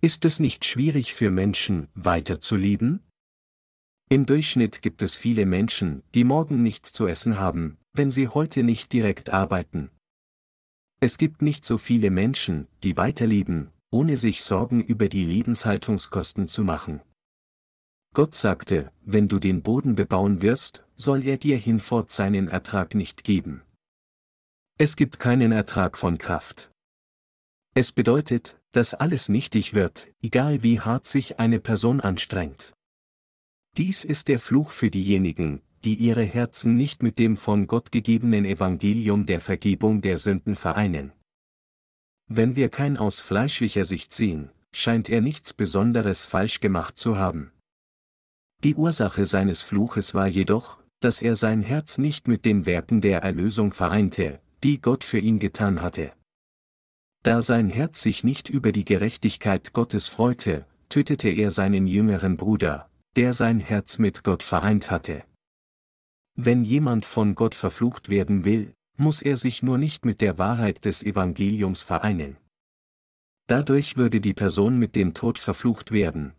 Ist 0.00 0.24
es 0.24 0.40
nicht 0.40 0.64
schwierig 0.64 1.14
für 1.14 1.30
Menschen, 1.30 1.88
weiterzuleben? 1.94 3.02
Im 4.10 4.24
Durchschnitt 4.24 4.80
gibt 4.80 5.02
es 5.02 5.14
viele 5.14 5.44
Menschen, 5.44 6.02
die 6.14 6.24
morgen 6.24 6.62
nichts 6.62 6.94
zu 6.94 7.06
essen 7.06 7.38
haben, 7.38 7.76
wenn 7.92 8.10
sie 8.10 8.28
heute 8.28 8.62
nicht 8.62 8.94
direkt 8.94 9.28
arbeiten. 9.28 9.90
Es 10.98 11.18
gibt 11.18 11.42
nicht 11.42 11.66
so 11.66 11.76
viele 11.76 12.10
Menschen, 12.10 12.68
die 12.82 12.96
weiterleben, 12.96 13.70
ohne 13.90 14.16
sich 14.16 14.42
Sorgen 14.42 14.82
über 14.82 15.10
die 15.10 15.24
Lebenshaltungskosten 15.24 16.48
zu 16.48 16.64
machen. 16.64 17.02
Gott 18.14 18.34
sagte, 18.34 18.90
wenn 19.02 19.28
du 19.28 19.38
den 19.38 19.62
Boden 19.62 19.94
bebauen 19.94 20.40
wirst, 20.40 20.86
soll 20.94 21.26
er 21.26 21.36
dir 21.36 21.58
hinfort 21.58 22.10
seinen 22.10 22.48
Ertrag 22.48 22.94
nicht 22.94 23.24
geben. 23.24 23.62
Es 24.78 24.96
gibt 24.96 25.18
keinen 25.18 25.52
Ertrag 25.52 25.98
von 25.98 26.16
Kraft. 26.16 26.70
Es 27.74 27.92
bedeutet, 27.92 28.58
dass 28.72 28.94
alles 28.94 29.28
nichtig 29.28 29.74
wird, 29.74 30.10
egal 30.22 30.62
wie 30.62 30.80
hart 30.80 31.06
sich 31.06 31.38
eine 31.38 31.60
Person 31.60 32.00
anstrengt. 32.00 32.72
Dies 33.78 34.04
ist 34.04 34.26
der 34.26 34.40
Fluch 34.40 34.72
für 34.72 34.90
diejenigen, 34.90 35.62
die 35.84 35.94
ihre 35.94 36.24
Herzen 36.24 36.74
nicht 36.74 37.04
mit 37.04 37.20
dem 37.20 37.36
von 37.36 37.68
Gott 37.68 37.92
gegebenen 37.92 38.44
Evangelium 38.44 39.24
der 39.24 39.40
Vergebung 39.40 40.02
der 40.02 40.18
Sünden 40.18 40.56
vereinen. 40.56 41.12
Wenn 42.26 42.56
wir 42.56 42.70
kein 42.70 42.96
aus 42.96 43.20
fleischlicher 43.20 43.84
Sicht 43.84 44.12
sehen, 44.12 44.50
scheint 44.72 45.08
er 45.08 45.20
nichts 45.20 45.54
Besonderes 45.54 46.26
falsch 46.26 46.58
gemacht 46.58 46.98
zu 46.98 47.18
haben. 47.18 47.52
Die 48.64 48.74
Ursache 48.74 49.26
seines 49.26 49.62
Fluches 49.62 50.12
war 50.12 50.26
jedoch, 50.26 50.78
dass 50.98 51.22
er 51.22 51.36
sein 51.36 51.62
Herz 51.62 51.98
nicht 51.98 52.26
mit 52.26 52.44
den 52.44 52.66
Werken 52.66 53.00
der 53.00 53.22
Erlösung 53.22 53.72
vereinte, 53.72 54.40
die 54.64 54.80
Gott 54.80 55.04
für 55.04 55.20
ihn 55.20 55.38
getan 55.38 55.82
hatte. 55.82 56.12
Da 57.22 57.42
sein 57.42 57.68
Herz 57.68 58.02
sich 58.02 58.24
nicht 58.24 58.48
über 58.50 58.72
die 58.72 58.84
Gerechtigkeit 58.84 59.72
Gottes 59.72 60.08
freute, 60.08 60.66
tötete 60.88 61.28
er 61.28 61.52
seinen 61.52 61.86
jüngeren 61.86 62.36
Bruder, 62.36 62.87
der 63.16 63.32
sein 63.32 63.60
Herz 63.60 63.98
mit 63.98 64.24
Gott 64.24 64.42
vereint 64.42 64.90
hatte. 64.90 65.24
Wenn 66.34 66.64
jemand 66.64 67.04
von 67.04 67.34
Gott 67.34 67.54
verflucht 67.54 68.08
werden 68.08 68.44
will, 68.44 68.74
muss 68.96 69.22
er 69.22 69.36
sich 69.36 69.62
nur 69.62 69.78
nicht 69.78 70.04
mit 70.04 70.20
der 70.20 70.38
Wahrheit 70.38 70.84
des 70.84 71.02
Evangeliums 71.02 71.82
vereinen. 71.82 72.36
Dadurch 73.48 73.96
würde 73.96 74.20
die 74.20 74.34
Person 74.34 74.78
mit 74.78 74.94
dem 74.94 75.14
Tod 75.14 75.38
verflucht 75.38 75.90
werden. 75.90 76.34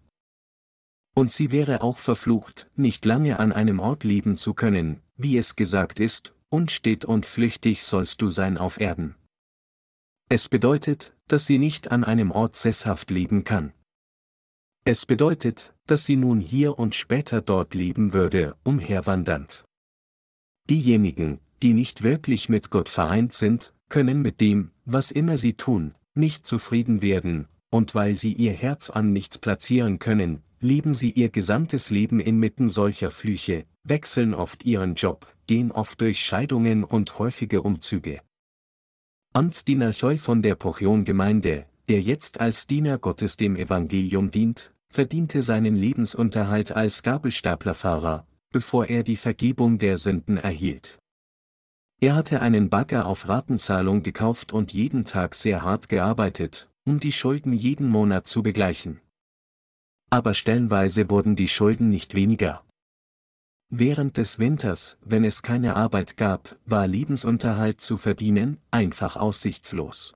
Und 1.16 1.34
sie 1.34 1.52
wäre 1.52 1.82
auch 1.82 1.98
verflucht, 1.98 2.70
nicht 2.76 3.04
lange 3.06 3.40
an 3.40 3.52
einem 3.52 3.80
Ort 3.80 4.04
leben 4.04 4.38
zu 4.38 4.54
können, 4.54 5.02
wie 5.18 5.38
es 5.38 5.56
gesagt 5.56 6.00
ist, 6.00 6.34
unstet 6.50 7.04
und 7.04 7.26
flüchtig 7.26 7.84
sollst 7.84 8.22
du 8.22 8.30
sein 8.30 8.58
auf 8.58 8.80
Erden. 8.80 9.16
Es 10.30 10.48
bedeutet, 10.48 11.16
dass 11.28 11.48
sie 11.48 11.58
nicht 11.58 11.92
an 11.92 12.04
einem 12.04 12.32
Ort 12.32 12.56
sesshaft 12.56 13.10
leben 13.10 13.44
kann. 13.44 13.74
Es 14.86 15.06
bedeutet, 15.06 15.74
dass 15.88 16.06
sie 16.06 16.16
nun 16.16 16.40
hier 16.40 16.80
und 16.80 16.96
später 16.96 17.42
dort 17.42 17.74
leben 17.74 18.14
würde, 18.14 18.56
umherwandernd. 18.64 19.66
Diejenigen, 20.70 21.40
die 21.62 21.74
nicht 21.74 22.04
wirklich 22.04 22.50
mit 22.50 22.70
Gott 22.70 22.90
vereint 22.90 23.34
sind, 23.34 23.74
können 23.90 24.22
mit 24.22 24.40
dem, 24.40 24.72
was 24.86 25.12
immer 25.12 25.38
sie 25.38 25.54
tun, 25.54 25.96
nicht 26.16 26.46
zufrieden 26.46 27.02
werden, 27.02 27.48
und 27.70 27.96
weil 27.96 28.16
sie 28.16 28.34
ihr 28.34 28.54
Herz 28.54 28.90
an 28.90 29.14
nichts 29.14 29.38
platzieren 29.38 30.00
können, 30.00 30.44
leben 30.60 30.94
sie 30.94 31.12
ihr 31.12 31.30
gesamtes 31.30 31.90
Leben 31.90 32.20
inmitten 32.20 32.70
solcher 32.70 33.12
Flüche, 33.12 33.66
wechseln 33.84 34.34
oft 34.34 34.66
ihren 34.66 34.96
Job, 34.96 35.28
gehen 35.48 35.72
oft 35.72 36.02
durch 36.02 36.24
Scheidungen 36.24 36.84
und 36.84 37.20
häufige 37.20 37.62
Umzüge. 37.62 38.22
Amtsdiener 39.34 39.92
Choi 39.92 40.18
von 40.18 40.42
der 40.42 40.56
Pochion-Gemeinde, 40.56 41.66
der 41.90 42.02
jetzt 42.02 42.40
als 42.40 42.68
Diener 42.68 43.00
Gottes 43.00 43.36
dem 43.36 43.56
Evangelium 43.56 44.30
dient, 44.30 44.74
verdiente 44.90 45.42
seinen 45.42 45.76
Lebensunterhalt 45.76 46.72
als 46.72 47.02
Gabelstaplerfahrer, 47.02 48.28
bevor 48.52 48.86
er 48.86 49.04
die 49.04 49.18
Vergebung 49.18 49.80
der 49.80 49.98
Sünden 49.98 50.38
erhielt. 50.38 51.00
Er 52.00 52.16
hatte 52.16 52.42
einen 52.42 52.70
Bagger 52.70 53.08
auf 53.08 53.28
Ratenzahlung 53.28 54.04
gekauft 54.04 54.54
und 54.54 54.72
jeden 54.72 55.04
Tag 55.04 55.36
sehr 55.36 55.64
hart 55.64 55.90
gearbeitet, 55.90 56.70
um 56.86 57.00
die 57.00 57.12
Schulden 57.12 57.54
jeden 57.54 57.90
Monat 57.90 58.28
zu 58.28 58.44
begleichen. 58.44 59.02
Aber 60.12 60.34
stellenweise 60.34 61.10
wurden 61.10 61.36
die 61.36 61.48
Schulden 61.48 61.90
nicht 61.90 62.16
weniger. 62.16 62.64
Während 63.70 64.18
des 64.18 64.40
Winters, 64.40 64.98
wenn 65.04 65.24
es 65.24 65.42
keine 65.44 65.76
Arbeit 65.76 66.18
gab, 66.18 66.58
war 66.66 66.88
Lebensunterhalt 66.88 67.82
zu 67.82 67.98
verdienen 67.98 68.60
einfach 68.72 69.16
aussichtslos. 69.16 70.14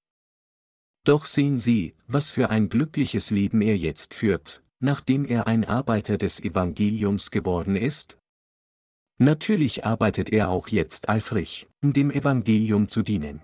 Doch 1.06 1.26
sehen 1.26 1.60
Sie, 1.60 1.96
was 2.08 2.32
für 2.32 2.50
ein 2.50 2.70
glückliches 2.70 3.30
Leben 3.30 3.62
er 3.62 3.76
jetzt 3.76 4.14
führt, 4.14 4.64
nachdem 4.80 5.26
er 5.26 5.48
ein 5.48 5.66
Arbeiter 5.66 6.18
des 6.18 6.42
Evangeliums 6.42 7.30
geworden 7.30 7.76
ist? 7.76 8.18
Natürlich 9.20 9.86
arbeitet 9.86 10.32
er 10.32 10.50
auch 10.50 10.70
jetzt 10.70 11.10
eifrig, 11.10 11.68
um 11.84 11.94
dem 11.94 12.10
Evangelium 12.10 12.88
zu 12.88 13.04
dienen. 13.04 13.42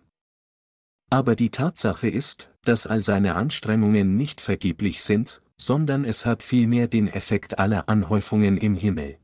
Aber 1.10 1.36
die 1.36 1.50
Tatsache 1.50 2.08
ist, 2.08 2.52
dass 2.64 2.88
all 2.88 3.02
seine 3.02 3.36
Anstrengungen 3.36 4.16
nicht 4.16 4.42
vergeblich 4.42 5.02
sind, 5.02 5.42
sondern 5.58 6.06
es 6.06 6.26
hat 6.26 6.44
vielmehr 6.44 6.88
den 6.88 7.08
Effekt 7.08 7.60
aller 7.60 7.90
Anhäufungen 7.90 8.58
im 8.58 8.76
Himmel. 8.76 9.18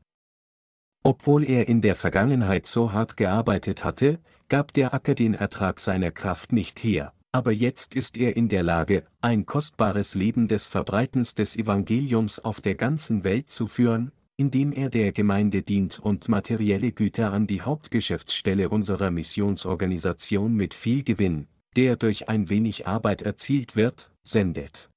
Obwohl 1.02 1.44
er 1.44 1.68
in 1.68 1.80
der 1.80 1.96
Vergangenheit 1.96 2.66
so 2.66 2.92
hart 2.92 3.16
gearbeitet 3.16 3.84
hatte, 3.84 4.18
gab 4.48 4.72
der 4.72 4.92
Acker 4.92 5.14
den 5.14 5.34
Ertrag 5.34 5.80
seiner 5.80 6.10
Kraft 6.10 6.52
nicht 6.52 6.82
her, 6.82 7.12
aber 7.36 7.52
jetzt 7.52 7.94
ist 7.94 8.16
er 8.16 8.34
in 8.34 8.48
der 8.48 8.62
Lage, 8.62 9.04
ein 9.20 9.44
kostbares 9.44 10.14
Leben 10.14 10.48
des 10.48 10.66
Verbreitens 10.66 11.34
des 11.34 11.54
Evangeliums 11.58 12.38
auf 12.38 12.62
der 12.62 12.76
ganzen 12.76 13.24
Welt 13.24 13.50
zu 13.50 13.66
führen, 13.66 14.10
indem 14.38 14.72
er 14.72 14.88
der 14.88 15.12
Gemeinde 15.12 15.60
dient 15.60 15.98
und 15.98 16.30
materielle 16.30 16.92
Güter 16.92 17.34
an 17.34 17.46
die 17.46 17.60
Hauptgeschäftsstelle 17.60 18.70
unserer 18.70 19.10
Missionsorganisation 19.10 20.54
mit 20.54 20.72
viel 20.72 21.04
Gewinn, 21.04 21.46
der 21.76 21.96
durch 21.96 22.30
ein 22.30 22.48
wenig 22.48 22.86
Arbeit 22.86 23.20
erzielt 23.20 23.76
wird, 23.76 24.10
sendet. 24.22 24.88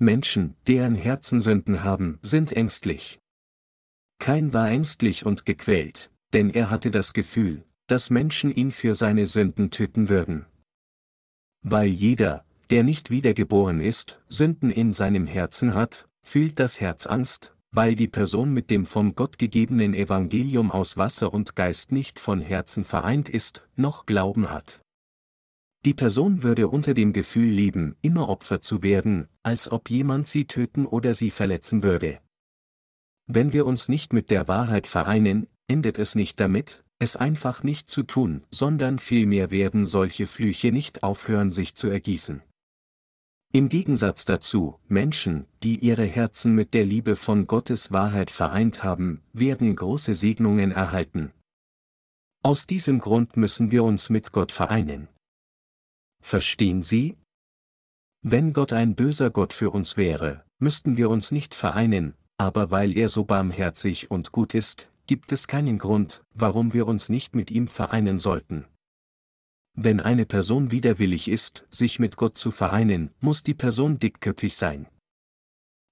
Menschen, 0.00 0.56
deren 0.66 0.96
Herzen 0.96 1.40
Sünden 1.40 1.84
haben, 1.84 2.18
sind 2.20 2.50
ängstlich, 2.50 3.20
kein 4.18 4.52
war 4.52 4.68
ängstlich 4.68 5.24
und 5.24 5.46
gequält, 5.46 6.10
denn 6.32 6.50
er 6.50 6.68
hatte 6.68 6.90
das 6.90 7.12
Gefühl, 7.12 7.62
dass 7.86 8.10
Menschen 8.10 8.52
ihn 8.52 8.72
für 8.72 8.96
seine 8.96 9.28
Sünden 9.28 9.70
töten 9.70 10.08
würden. 10.08 10.46
Weil 11.70 11.88
jeder, 11.88 12.46
der 12.70 12.82
nicht 12.82 13.10
wiedergeboren 13.10 13.80
ist, 13.80 14.22
Sünden 14.26 14.70
in 14.70 14.94
seinem 14.94 15.26
Herzen 15.26 15.74
hat, 15.74 16.08
fühlt 16.22 16.58
das 16.58 16.80
Herz 16.80 17.06
Angst, 17.06 17.54
weil 17.72 17.94
die 17.94 18.08
Person 18.08 18.54
mit 18.54 18.70
dem 18.70 18.86
vom 18.86 19.14
Gott 19.14 19.38
gegebenen 19.38 19.92
Evangelium 19.92 20.70
aus 20.70 20.96
Wasser 20.96 21.34
und 21.34 21.56
Geist 21.56 21.92
nicht 21.92 22.20
von 22.20 22.40
Herzen 22.40 22.86
vereint 22.86 23.28
ist, 23.28 23.68
noch 23.76 24.06
Glauben 24.06 24.48
hat. 24.48 24.80
Die 25.84 25.92
Person 25.92 26.42
würde 26.42 26.68
unter 26.68 26.94
dem 26.94 27.12
Gefühl 27.12 27.50
leben, 27.50 27.96
immer 28.00 28.30
Opfer 28.30 28.62
zu 28.62 28.82
werden, 28.82 29.28
als 29.42 29.70
ob 29.70 29.90
jemand 29.90 30.26
sie 30.26 30.46
töten 30.46 30.86
oder 30.86 31.12
sie 31.12 31.30
verletzen 31.30 31.82
würde. 31.82 32.18
Wenn 33.26 33.52
wir 33.52 33.66
uns 33.66 33.88
nicht 33.88 34.14
mit 34.14 34.30
der 34.30 34.48
Wahrheit 34.48 34.86
vereinen, 34.86 35.48
endet 35.66 35.98
es 35.98 36.14
nicht 36.14 36.40
damit, 36.40 36.82
es 36.98 37.16
einfach 37.16 37.62
nicht 37.62 37.90
zu 37.90 38.02
tun, 38.02 38.44
sondern 38.50 38.98
vielmehr 38.98 39.50
werden 39.50 39.86
solche 39.86 40.26
Flüche 40.26 40.72
nicht 40.72 41.02
aufhören 41.02 41.50
sich 41.50 41.74
zu 41.74 41.88
ergießen. 41.88 42.42
Im 43.52 43.70
Gegensatz 43.70 44.26
dazu, 44.26 44.78
Menschen, 44.88 45.46
die 45.62 45.78
ihre 45.78 46.04
Herzen 46.04 46.54
mit 46.54 46.74
der 46.74 46.84
Liebe 46.84 47.16
von 47.16 47.46
Gottes 47.46 47.92
Wahrheit 47.92 48.30
vereint 48.30 48.84
haben, 48.84 49.22
werden 49.32 49.74
große 49.74 50.14
Segnungen 50.14 50.70
erhalten. 50.70 51.32
Aus 52.42 52.66
diesem 52.66 52.98
Grund 52.98 53.36
müssen 53.36 53.70
wir 53.70 53.84
uns 53.84 54.10
mit 54.10 54.32
Gott 54.32 54.52
vereinen. 54.52 55.08
Verstehen 56.22 56.82
Sie? 56.82 57.16
Wenn 58.22 58.52
Gott 58.52 58.72
ein 58.72 58.94
böser 58.94 59.30
Gott 59.30 59.52
für 59.52 59.70
uns 59.70 59.96
wäre, 59.96 60.44
müssten 60.58 60.96
wir 60.96 61.08
uns 61.08 61.30
nicht 61.30 61.54
vereinen, 61.54 62.14
aber 62.36 62.70
weil 62.70 62.96
er 62.96 63.08
so 63.08 63.24
barmherzig 63.24 64.10
und 64.10 64.30
gut 64.30 64.54
ist, 64.54 64.90
gibt 65.08 65.32
es 65.32 65.48
keinen 65.48 65.78
Grund, 65.78 66.22
warum 66.34 66.74
wir 66.74 66.86
uns 66.86 67.08
nicht 67.08 67.34
mit 67.34 67.50
ihm 67.50 67.66
vereinen 67.66 68.20
sollten. 68.20 68.66
Wenn 69.74 70.00
eine 70.00 70.26
Person 70.26 70.70
widerwillig 70.70 71.28
ist, 71.28 71.66
sich 71.70 71.98
mit 71.98 72.16
Gott 72.16 72.36
zu 72.36 72.50
vereinen, 72.50 73.10
muss 73.20 73.42
die 73.42 73.54
Person 73.54 73.98
dickköpfig 73.98 74.54
sein. 74.54 74.86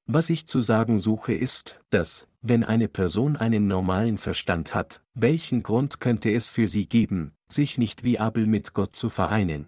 Was 0.07 0.31
ich 0.31 0.47
zu 0.47 0.61
sagen 0.61 1.01
suche 1.01 1.33
ist, 1.35 1.81
dass, 1.91 2.29
wenn 2.43 2.63
eine 2.63 2.89
Person 2.89 3.37
einen 3.37 3.67
normalen 3.67 4.19
Verstand 4.19 4.75
hat, 4.75 5.03
welchen 5.15 5.63
Grund 5.63 5.99
könnte 5.99 6.31
es 6.31 6.51
für 6.51 6.69
sie 6.69 6.87
geben, 6.87 7.33
sich 7.49 7.79
nicht 7.79 8.05
wie 8.05 8.19
Abel 8.19 8.47
mit 8.47 8.75
Gott 8.75 8.95
zu 8.95 9.09
vereinen? 9.09 9.67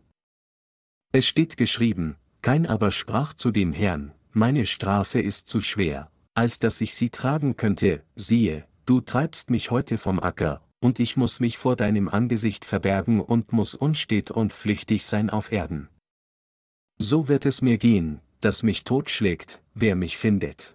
Es 1.11 1.27
steht 1.27 1.57
geschrieben, 1.57 2.17
kein 2.43 2.67
aber 2.67 2.91
sprach 2.91 3.33
zu 3.33 3.51
dem 3.51 3.73
Herrn, 3.73 4.13
meine 4.33 4.67
Strafe 4.67 5.21
ist 5.21 5.49
zu 5.49 5.61
schwer, 5.61 6.11
als 6.35 6.59
dass 6.59 6.81
ich 6.83 6.95
sie 6.95 7.09
tragen 7.09 7.57
könnte, 7.57 8.05
siehe, 8.15 8.68
du 8.89 9.03
treibst 9.03 9.51
mich 9.51 9.71
heute 9.71 9.99
vom 9.99 10.19
Acker, 10.19 10.63
und 10.81 10.99
ich 10.99 11.17
muss 11.17 11.41
mich 11.41 11.59
vor 11.59 11.77
deinem 11.77 12.09
Angesicht 12.09 12.65
verbergen 12.65 13.21
und 13.21 13.53
muss 13.53 13.75
unstet 13.75 14.31
und 14.31 14.53
flüchtig 14.53 15.05
sein 15.05 15.29
auf 15.29 15.53
Erden. 15.53 15.89
So 16.99 17.29
wird 17.29 17.45
es 17.45 17.61
mir 17.61 17.77
gehen, 17.77 18.21
dass 18.41 18.63
mich 18.63 18.85
totschlägt, 18.85 19.63
wer 19.75 19.95
mich 19.95 20.17
findet. 20.17 20.75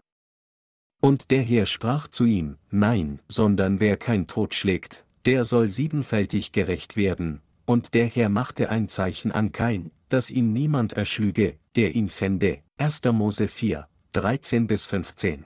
Und 1.01 1.31
der 1.31 1.41
Herr 1.41 1.65
sprach 1.65 2.07
zu 2.07 2.25
ihm, 2.25 2.57
Nein, 2.69 3.19
sondern 3.27 3.79
wer 3.79 3.97
kein 3.97 4.27
Tod 4.27 4.53
schlägt, 4.53 5.05
der 5.25 5.43
soll 5.43 5.69
siebenfältig 5.69 6.51
gerecht 6.51 6.95
werden, 6.95 7.41
und 7.65 7.95
der 7.95 8.05
Herr 8.05 8.29
machte 8.29 8.69
ein 8.69 8.87
Zeichen 8.89 9.31
an 9.31 9.51
Kain, 9.51 9.91
dass 10.09 10.29
ihn 10.29 10.53
niemand 10.53 10.93
erschlüge, 10.93 11.57
der 11.75 11.95
ihn 11.95 12.09
fände. 12.09 12.61
1. 12.77 13.01
Mose 13.05 13.47
4, 13.47 13.87
13 14.11 14.67
bis 14.67 14.85
15. 14.85 15.45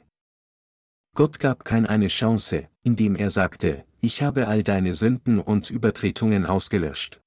Gott 1.18 1.39
gab 1.39 1.65
kein 1.65 1.88
eine 1.88 2.10
Chance, 2.10 2.69
indem 2.84 3.15
er 3.15 3.31
sagte, 3.31 3.85
ich 4.02 4.22
habe 4.22 4.48
all 4.48 4.61
deine 4.61 4.94
Sünden 4.94 5.39
und 5.39 5.72
Übertretungen 5.72 6.45
ausgelöscht. 6.45 7.22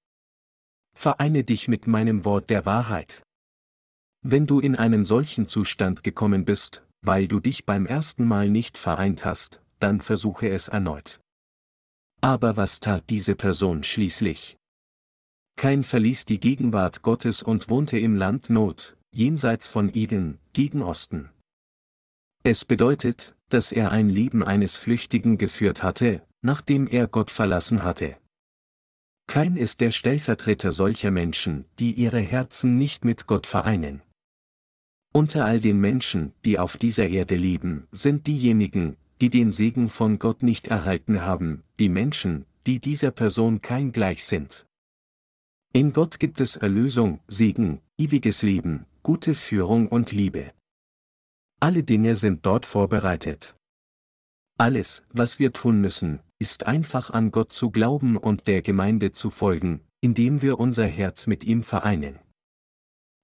Vereine 0.94 1.42
dich 1.42 1.66
mit 1.66 1.88
meinem 1.88 2.24
Wort 2.24 2.50
der 2.50 2.64
Wahrheit. 2.66 3.24
Wenn 4.22 4.46
du 4.46 4.60
in 4.60 4.76
einen 4.76 5.02
solchen 5.04 5.48
Zustand 5.48 6.04
gekommen 6.04 6.44
bist, 6.44 6.86
weil 7.02 7.26
du 7.26 7.40
dich 7.40 7.66
beim 7.66 7.84
ersten 7.84 8.28
Mal 8.28 8.48
nicht 8.48 8.78
vereint 8.78 9.24
hast, 9.24 9.60
dann 9.80 10.00
versuche 10.00 10.48
es 10.48 10.68
erneut. 10.68 11.18
Aber 12.20 12.56
was 12.56 12.78
tat 12.78 13.10
diese 13.10 13.34
Person 13.34 13.82
schließlich? 13.82 14.56
Kein 15.56 15.82
verließ 15.82 16.26
die 16.26 16.38
Gegenwart 16.38 17.02
Gottes 17.02 17.42
und 17.42 17.68
wohnte 17.68 17.98
im 17.98 18.14
Land 18.14 18.50
Not, 18.50 18.96
jenseits 19.10 19.66
von 19.66 19.92
Eden, 19.92 20.38
gegen 20.52 20.80
Osten. 20.80 21.30
Es 22.44 22.64
bedeutet, 22.64 23.34
dass 23.51 23.72
er 23.72 23.90
ein 23.90 24.09
Leben 24.09 24.43
eines 24.43 24.77
Flüchtigen 24.77 25.39
geführt 25.39 25.82
hatte, 25.82 26.22
nachdem 26.43 26.86
er 26.86 27.06
Gott 27.06 27.31
verlassen 27.31 27.82
hatte. 27.82 28.16
Kein 29.27 29.56
ist 29.56 29.81
der 29.81 29.93
Stellvertreter 29.93 30.72
solcher 30.72 31.10
Menschen, 31.10 31.64
die 31.78 31.93
ihre 31.93 32.20
Herzen 32.20 32.77
nicht 32.77 33.05
mit 33.05 33.27
Gott 33.27 33.47
vereinen. 33.47 34.02
Unter 35.12 35.44
all 35.44 35.60
den 35.60 35.81
Menschen, 35.81 36.32
die 36.44 36.59
auf 36.59 36.77
dieser 36.77 37.09
Erde 37.09 37.36
leben, 37.36 37.86
sind 37.93 38.27
diejenigen, 38.27 38.97
die 39.20 39.31
den 39.31 39.52
Segen 39.52 39.89
von 39.89 40.18
Gott 40.18 40.43
nicht 40.43 40.68
erhalten 40.68 41.22
haben, 41.22 41.62
die 41.78 41.89
Menschen, 41.89 42.47
die 42.66 42.81
dieser 42.81 43.10
Person 43.10 43.60
kein 43.60 43.93
gleich 43.93 44.24
sind. 44.24 44.66
In 45.72 45.93
Gott 45.93 46.18
gibt 46.18 46.40
es 46.40 46.56
Erlösung, 46.56 47.20
Segen, 47.28 47.81
ewiges 47.98 48.43
Leben, 48.43 48.86
gute 49.02 49.35
Führung 49.35 49.89
und 49.89 50.10
Liebe. 50.10 50.52
Alle 51.62 51.84
Dinge 51.84 52.14
sind 52.14 52.46
dort 52.46 52.64
vorbereitet. 52.64 53.54
Alles, 54.56 55.04
was 55.10 55.38
wir 55.38 55.52
tun 55.52 55.82
müssen, 55.82 56.20
ist 56.38 56.64
einfach 56.66 57.10
an 57.10 57.32
Gott 57.32 57.52
zu 57.52 57.70
glauben 57.70 58.16
und 58.16 58.46
der 58.46 58.62
Gemeinde 58.62 59.12
zu 59.12 59.30
folgen, 59.30 59.80
indem 60.00 60.40
wir 60.40 60.58
unser 60.58 60.86
Herz 60.86 61.26
mit 61.26 61.44
ihm 61.44 61.62
vereinen. 61.62 62.18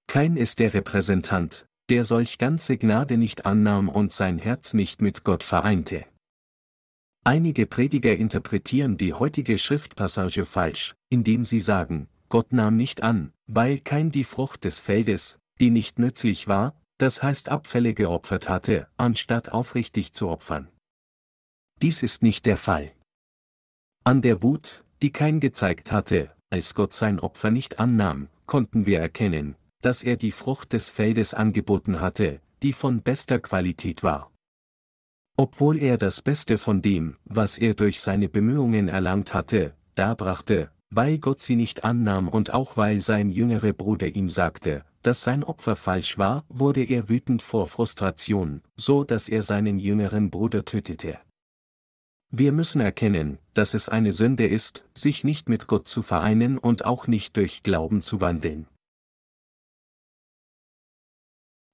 Kein 0.06 0.36
ist 0.36 0.58
der 0.58 0.74
Repräsentant, 0.74 1.66
der 1.88 2.04
solch 2.04 2.36
ganze 2.36 2.76
Gnade 2.76 3.16
nicht 3.16 3.46
annahm 3.46 3.88
und 3.88 4.12
sein 4.12 4.36
Herz 4.38 4.74
nicht 4.74 5.00
mit 5.00 5.24
Gott 5.24 5.42
vereinte. 5.42 6.04
Einige 7.24 7.66
Prediger 7.66 8.14
interpretieren 8.16 8.98
die 8.98 9.14
heutige 9.14 9.56
Schriftpassage 9.56 10.44
falsch, 10.44 10.94
indem 11.08 11.46
sie 11.46 11.60
sagen, 11.60 12.08
Gott 12.28 12.52
nahm 12.52 12.76
nicht 12.76 13.02
an, 13.02 13.32
weil 13.46 13.78
kein 13.78 14.12
die 14.12 14.24
Frucht 14.24 14.64
des 14.64 14.80
Feldes, 14.80 15.38
die 15.58 15.70
nicht 15.70 15.98
nützlich 15.98 16.48
war, 16.48 16.78
das 16.98 17.22
heißt 17.22 17.48
Abfälle 17.48 17.94
geopfert 17.94 18.48
hatte, 18.48 18.88
anstatt 18.96 19.50
aufrichtig 19.50 20.12
zu 20.12 20.28
opfern. 20.28 20.68
Dies 21.82 22.02
ist 22.02 22.22
nicht 22.22 22.46
der 22.46 22.56
Fall. 22.56 22.92
An 24.04 24.22
der 24.22 24.42
Wut, 24.42 24.84
die 25.02 25.12
kein 25.12 25.40
gezeigt 25.40 25.92
hatte, 25.92 26.32
als 26.48 26.74
Gott 26.74 26.94
sein 26.94 27.20
Opfer 27.20 27.50
nicht 27.50 27.78
annahm, 27.78 28.28
konnten 28.46 28.86
wir 28.86 29.00
erkennen, 29.00 29.56
dass 29.82 30.02
er 30.02 30.16
die 30.16 30.32
Frucht 30.32 30.72
des 30.72 30.90
Feldes 30.90 31.34
angeboten 31.34 32.00
hatte, 32.00 32.40
die 32.62 32.72
von 32.72 33.02
bester 33.02 33.40
Qualität 33.40 34.02
war. 34.02 34.32
Obwohl 35.36 35.78
er 35.78 35.98
das 35.98 36.22
Beste 36.22 36.56
von 36.56 36.80
dem, 36.80 37.16
was 37.24 37.58
er 37.58 37.74
durch 37.74 38.00
seine 38.00 38.28
Bemühungen 38.28 38.88
erlangt 38.88 39.34
hatte, 39.34 39.74
darbrachte, 39.94 40.70
weil 40.88 41.18
Gott 41.18 41.42
sie 41.42 41.56
nicht 41.56 41.84
annahm 41.84 42.28
und 42.28 42.54
auch 42.54 42.76
weil 42.78 43.02
sein 43.02 43.28
jüngerer 43.28 43.74
Bruder 43.74 44.06
ihm 44.06 44.30
sagte, 44.30 44.84
dass 45.06 45.22
sein 45.22 45.44
Opfer 45.44 45.76
falsch 45.76 46.18
war, 46.18 46.44
wurde 46.48 46.82
er 46.82 47.08
wütend 47.08 47.40
vor 47.40 47.68
Frustration, 47.68 48.62
so 48.74 49.04
dass 49.04 49.28
er 49.28 49.44
seinen 49.44 49.78
jüngeren 49.78 50.30
Bruder 50.30 50.64
tötete. 50.64 51.20
Wir 52.30 52.50
müssen 52.50 52.80
erkennen, 52.80 53.38
dass 53.54 53.74
es 53.74 53.88
eine 53.88 54.12
Sünde 54.12 54.48
ist, 54.48 54.84
sich 54.94 55.22
nicht 55.22 55.48
mit 55.48 55.68
Gott 55.68 55.86
zu 55.86 56.02
vereinen 56.02 56.58
und 56.58 56.84
auch 56.84 57.06
nicht 57.06 57.36
durch 57.36 57.62
Glauben 57.62 58.02
zu 58.02 58.20
wandeln. 58.20 58.66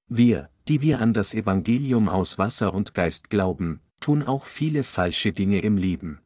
Wir, 0.08 0.50
die 0.68 0.82
wir 0.82 1.00
an 1.00 1.14
das 1.14 1.32
Evangelium 1.32 2.10
aus 2.10 2.36
Wasser 2.36 2.74
und 2.74 2.92
Geist 2.92 3.30
glauben, 3.30 3.80
tun 4.00 4.22
auch 4.22 4.44
viele 4.44 4.84
falsche 4.84 5.32
Dinge 5.32 5.60
im 5.60 5.78
Leben. 5.78 6.20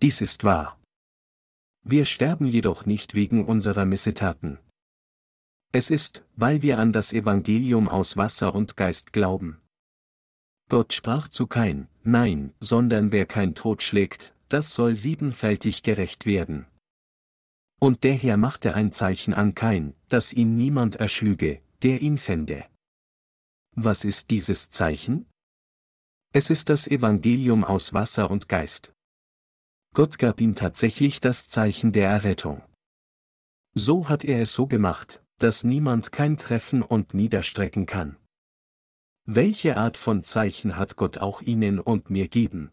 Dies 0.00 0.22
ist 0.22 0.44
wahr. 0.44 0.80
Wir 1.82 2.06
sterben 2.06 2.46
jedoch 2.46 2.86
nicht 2.86 3.14
wegen 3.14 3.44
unserer 3.44 3.84
Missetaten. 3.84 4.58
Es 5.72 5.90
ist, 5.90 6.24
weil 6.36 6.62
wir 6.62 6.78
an 6.78 6.92
das 6.92 7.12
Evangelium 7.12 7.88
aus 7.88 8.16
Wasser 8.16 8.54
und 8.54 8.76
Geist 8.76 9.12
glauben. 9.12 9.60
Gott 10.68 10.92
sprach 10.92 11.28
zu 11.28 11.46
kein, 11.46 11.88
nein, 12.02 12.52
sondern 12.60 13.12
wer 13.12 13.26
kein 13.26 13.54
Tod 13.54 13.82
schlägt, 13.82 14.34
das 14.48 14.74
soll 14.74 14.96
siebenfältig 14.96 15.82
gerecht 15.82 16.26
werden. 16.26 16.66
Und 17.78 18.04
der 18.04 18.14
Herr 18.14 18.36
machte 18.36 18.74
ein 18.74 18.90
Zeichen 18.92 19.34
an 19.34 19.54
kein, 19.54 19.94
dass 20.08 20.32
ihn 20.32 20.56
niemand 20.56 20.96
erschlüge, 20.96 21.60
der 21.82 22.00
ihn 22.00 22.18
fände. 22.18 22.64
Was 23.74 24.04
ist 24.04 24.30
dieses 24.30 24.70
Zeichen? 24.70 25.26
Es 26.32 26.50
ist 26.50 26.68
das 26.68 26.88
Evangelium 26.88 27.64
aus 27.64 27.92
Wasser 27.92 28.30
und 28.30 28.48
Geist. 28.48 28.92
Gott 29.94 30.18
gab 30.18 30.40
ihm 30.40 30.54
tatsächlich 30.54 31.20
das 31.20 31.48
Zeichen 31.48 31.92
der 31.92 32.08
Errettung. 32.08 32.62
So 33.74 34.08
hat 34.08 34.24
er 34.24 34.42
es 34.42 34.52
so 34.52 34.66
gemacht, 34.66 35.22
dass 35.38 35.64
niemand 35.64 36.12
kein 36.12 36.36
Treffen 36.36 36.82
und 36.82 37.14
niederstrecken 37.14 37.86
kann. 37.86 38.16
Welche 39.24 39.76
Art 39.76 39.96
von 39.96 40.22
Zeichen 40.22 40.76
hat 40.76 40.96
Gott 40.96 41.18
auch 41.18 41.42
Ihnen 41.42 41.80
und 41.80 42.10
mir 42.10 42.28
geben? 42.28 42.70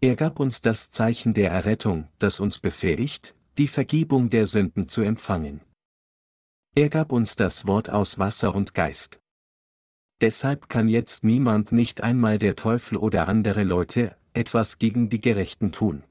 Er 0.00 0.16
gab 0.16 0.40
uns 0.40 0.60
das 0.60 0.90
Zeichen 0.90 1.34
der 1.34 1.50
Errettung, 1.50 2.08
das 2.18 2.40
uns 2.40 2.58
befähigt, 2.58 3.34
die 3.58 3.68
Vergebung 3.68 4.30
der 4.30 4.46
Sünden 4.46 4.88
zu 4.88 5.02
empfangen. 5.02 5.60
Er 6.74 6.88
gab 6.88 7.12
uns 7.12 7.36
das 7.36 7.66
Wort 7.66 7.88
aus 7.88 8.18
Wasser 8.18 8.54
und 8.54 8.74
Geist. 8.74 9.20
Deshalb 10.20 10.68
kann 10.68 10.88
jetzt 10.88 11.24
niemand 11.24 11.72
nicht 11.72 12.00
einmal 12.00 12.38
der 12.38 12.56
Teufel 12.56 12.96
oder 12.96 13.28
andere 13.28 13.64
Leute 13.64 14.16
etwas 14.32 14.78
gegen 14.78 15.08
die 15.08 15.20
Gerechten 15.20 15.70
tun. 15.70 16.04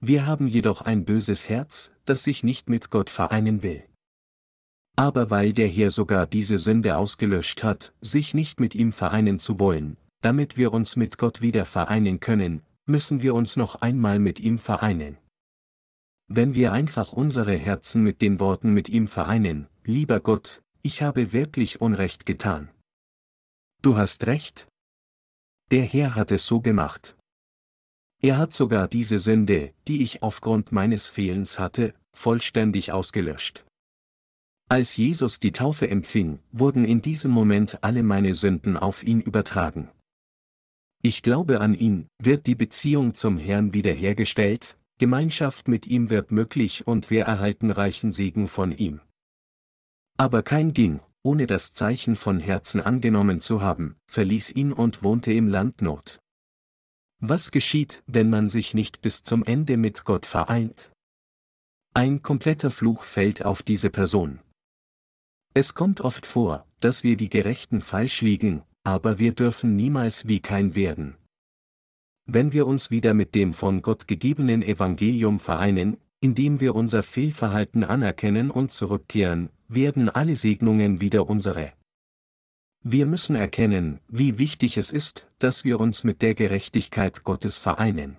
Wir 0.00 0.26
haben 0.26 0.48
jedoch 0.48 0.82
ein 0.82 1.04
böses 1.04 1.48
Herz, 1.48 1.92
das 2.04 2.24
sich 2.24 2.42
nicht 2.42 2.68
mit 2.68 2.90
Gott 2.90 3.10
vereinen 3.10 3.62
will. 3.62 3.84
Aber 4.96 5.30
weil 5.30 5.52
der 5.52 5.68
Herr 5.68 5.90
sogar 5.90 6.26
diese 6.26 6.58
Sünde 6.58 6.96
ausgelöscht 6.96 7.64
hat, 7.64 7.92
sich 8.00 8.34
nicht 8.34 8.60
mit 8.60 8.74
ihm 8.74 8.92
vereinen 8.92 9.38
zu 9.38 9.58
wollen, 9.58 9.96
damit 10.20 10.56
wir 10.56 10.72
uns 10.72 10.96
mit 10.96 11.18
Gott 11.18 11.40
wieder 11.40 11.64
vereinen 11.64 12.20
können, 12.20 12.62
müssen 12.86 13.22
wir 13.22 13.34
uns 13.34 13.56
noch 13.56 13.76
einmal 13.76 14.18
mit 14.18 14.40
ihm 14.40 14.58
vereinen. 14.58 15.18
Wenn 16.28 16.54
wir 16.54 16.72
einfach 16.72 17.12
unsere 17.12 17.56
Herzen 17.56 18.02
mit 18.02 18.22
den 18.22 18.40
Worten 18.40 18.72
mit 18.72 18.88
ihm 18.88 19.08
vereinen, 19.08 19.66
lieber 19.84 20.20
Gott, 20.20 20.62
ich 20.82 21.02
habe 21.02 21.32
wirklich 21.32 21.80
Unrecht 21.80 22.24
getan. 22.24 22.70
Du 23.82 23.96
hast 23.96 24.26
recht? 24.26 24.66
Der 25.70 25.82
Herr 25.82 26.14
hat 26.14 26.30
es 26.30 26.46
so 26.46 26.60
gemacht. 26.60 27.16
Er 28.22 28.38
hat 28.38 28.54
sogar 28.54 28.88
diese 28.88 29.18
Sünde, 29.18 29.74
die 29.88 30.02
ich 30.02 30.22
aufgrund 30.22 30.72
meines 30.72 31.08
Fehlens 31.08 31.58
hatte, 31.58 31.94
vollständig 32.16 32.92
ausgelöscht. 32.92 33.66
Als 34.74 34.96
Jesus 34.96 35.38
die 35.38 35.52
Taufe 35.52 35.88
empfing, 35.88 36.40
wurden 36.50 36.84
in 36.84 37.00
diesem 37.00 37.30
Moment 37.30 37.78
alle 37.84 38.02
meine 38.02 38.34
Sünden 38.34 38.76
auf 38.76 39.04
ihn 39.04 39.20
übertragen. 39.20 39.88
Ich 41.00 41.22
glaube 41.22 41.60
an 41.60 41.74
ihn, 41.74 42.08
wird 42.20 42.48
die 42.48 42.56
Beziehung 42.56 43.14
zum 43.14 43.38
Herrn 43.38 43.72
wiederhergestellt, 43.72 44.76
Gemeinschaft 44.98 45.68
mit 45.68 45.86
ihm 45.86 46.10
wird 46.10 46.32
möglich 46.32 46.88
und 46.88 47.08
wir 47.08 47.22
erhalten 47.24 47.70
reichen 47.70 48.10
Segen 48.10 48.48
von 48.48 48.72
ihm. 48.72 49.00
Aber 50.16 50.42
kein 50.42 50.72
ging, 50.72 50.98
ohne 51.22 51.46
das 51.46 51.72
Zeichen 51.72 52.16
von 52.16 52.40
Herzen 52.40 52.80
angenommen 52.80 53.40
zu 53.40 53.62
haben, 53.62 53.94
verließ 54.08 54.50
ihn 54.56 54.72
und 54.72 55.04
wohnte 55.04 55.32
im 55.32 55.46
Land 55.46 55.82
Not. 55.82 56.18
Was 57.20 57.52
geschieht, 57.52 58.02
wenn 58.08 58.28
man 58.28 58.48
sich 58.48 58.74
nicht 58.74 59.02
bis 59.02 59.22
zum 59.22 59.44
Ende 59.44 59.76
mit 59.76 60.04
Gott 60.04 60.26
vereint? 60.26 60.90
Ein 61.94 62.22
kompletter 62.22 62.72
Fluch 62.72 63.04
fällt 63.04 63.44
auf 63.44 63.62
diese 63.62 63.88
Person. 63.88 64.40
Es 65.56 65.74
kommt 65.74 66.00
oft 66.00 66.26
vor, 66.26 66.66
dass 66.80 67.04
wir 67.04 67.16
die 67.16 67.30
Gerechten 67.30 67.80
falsch 67.80 68.22
liegen, 68.22 68.64
aber 68.82 69.20
wir 69.20 69.32
dürfen 69.32 69.76
niemals 69.76 70.26
wie 70.26 70.40
kein 70.40 70.74
werden. 70.74 71.14
Wenn 72.26 72.52
wir 72.52 72.66
uns 72.66 72.90
wieder 72.90 73.14
mit 73.14 73.36
dem 73.36 73.54
von 73.54 73.80
Gott 73.80 74.08
gegebenen 74.08 74.62
Evangelium 74.62 75.38
vereinen, 75.38 75.96
indem 76.20 76.58
wir 76.58 76.74
unser 76.74 77.04
Fehlverhalten 77.04 77.84
anerkennen 77.84 78.50
und 78.50 78.72
zurückkehren, 78.72 79.50
werden 79.68 80.08
alle 80.08 80.34
Segnungen 80.34 81.00
wieder 81.00 81.28
unsere. 81.28 81.72
Wir 82.82 83.06
müssen 83.06 83.36
erkennen, 83.36 84.00
wie 84.08 84.38
wichtig 84.38 84.76
es 84.76 84.90
ist, 84.90 85.28
dass 85.38 85.64
wir 85.64 85.78
uns 85.78 86.02
mit 86.02 86.20
der 86.20 86.34
Gerechtigkeit 86.34 87.22
Gottes 87.22 87.58
vereinen. 87.58 88.16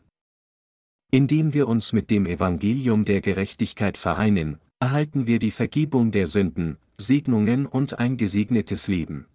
Indem 1.12 1.54
wir 1.54 1.68
uns 1.68 1.92
mit 1.92 2.10
dem 2.10 2.26
Evangelium 2.26 3.04
der 3.04 3.20
Gerechtigkeit 3.20 3.98
vereinen, 3.98 4.60
erhalten 4.80 5.28
wir 5.28 5.40
die 5.40 5.52
Vergebung 5.52 6.12
der 6.12 6.28
Sünden, 6.28 6.78
Segnungen 6.98 7.66
und 7.66 8.00
ein 8.00 8.18
gesegnetes 8.18 8.88
Leben. 8.88 9.28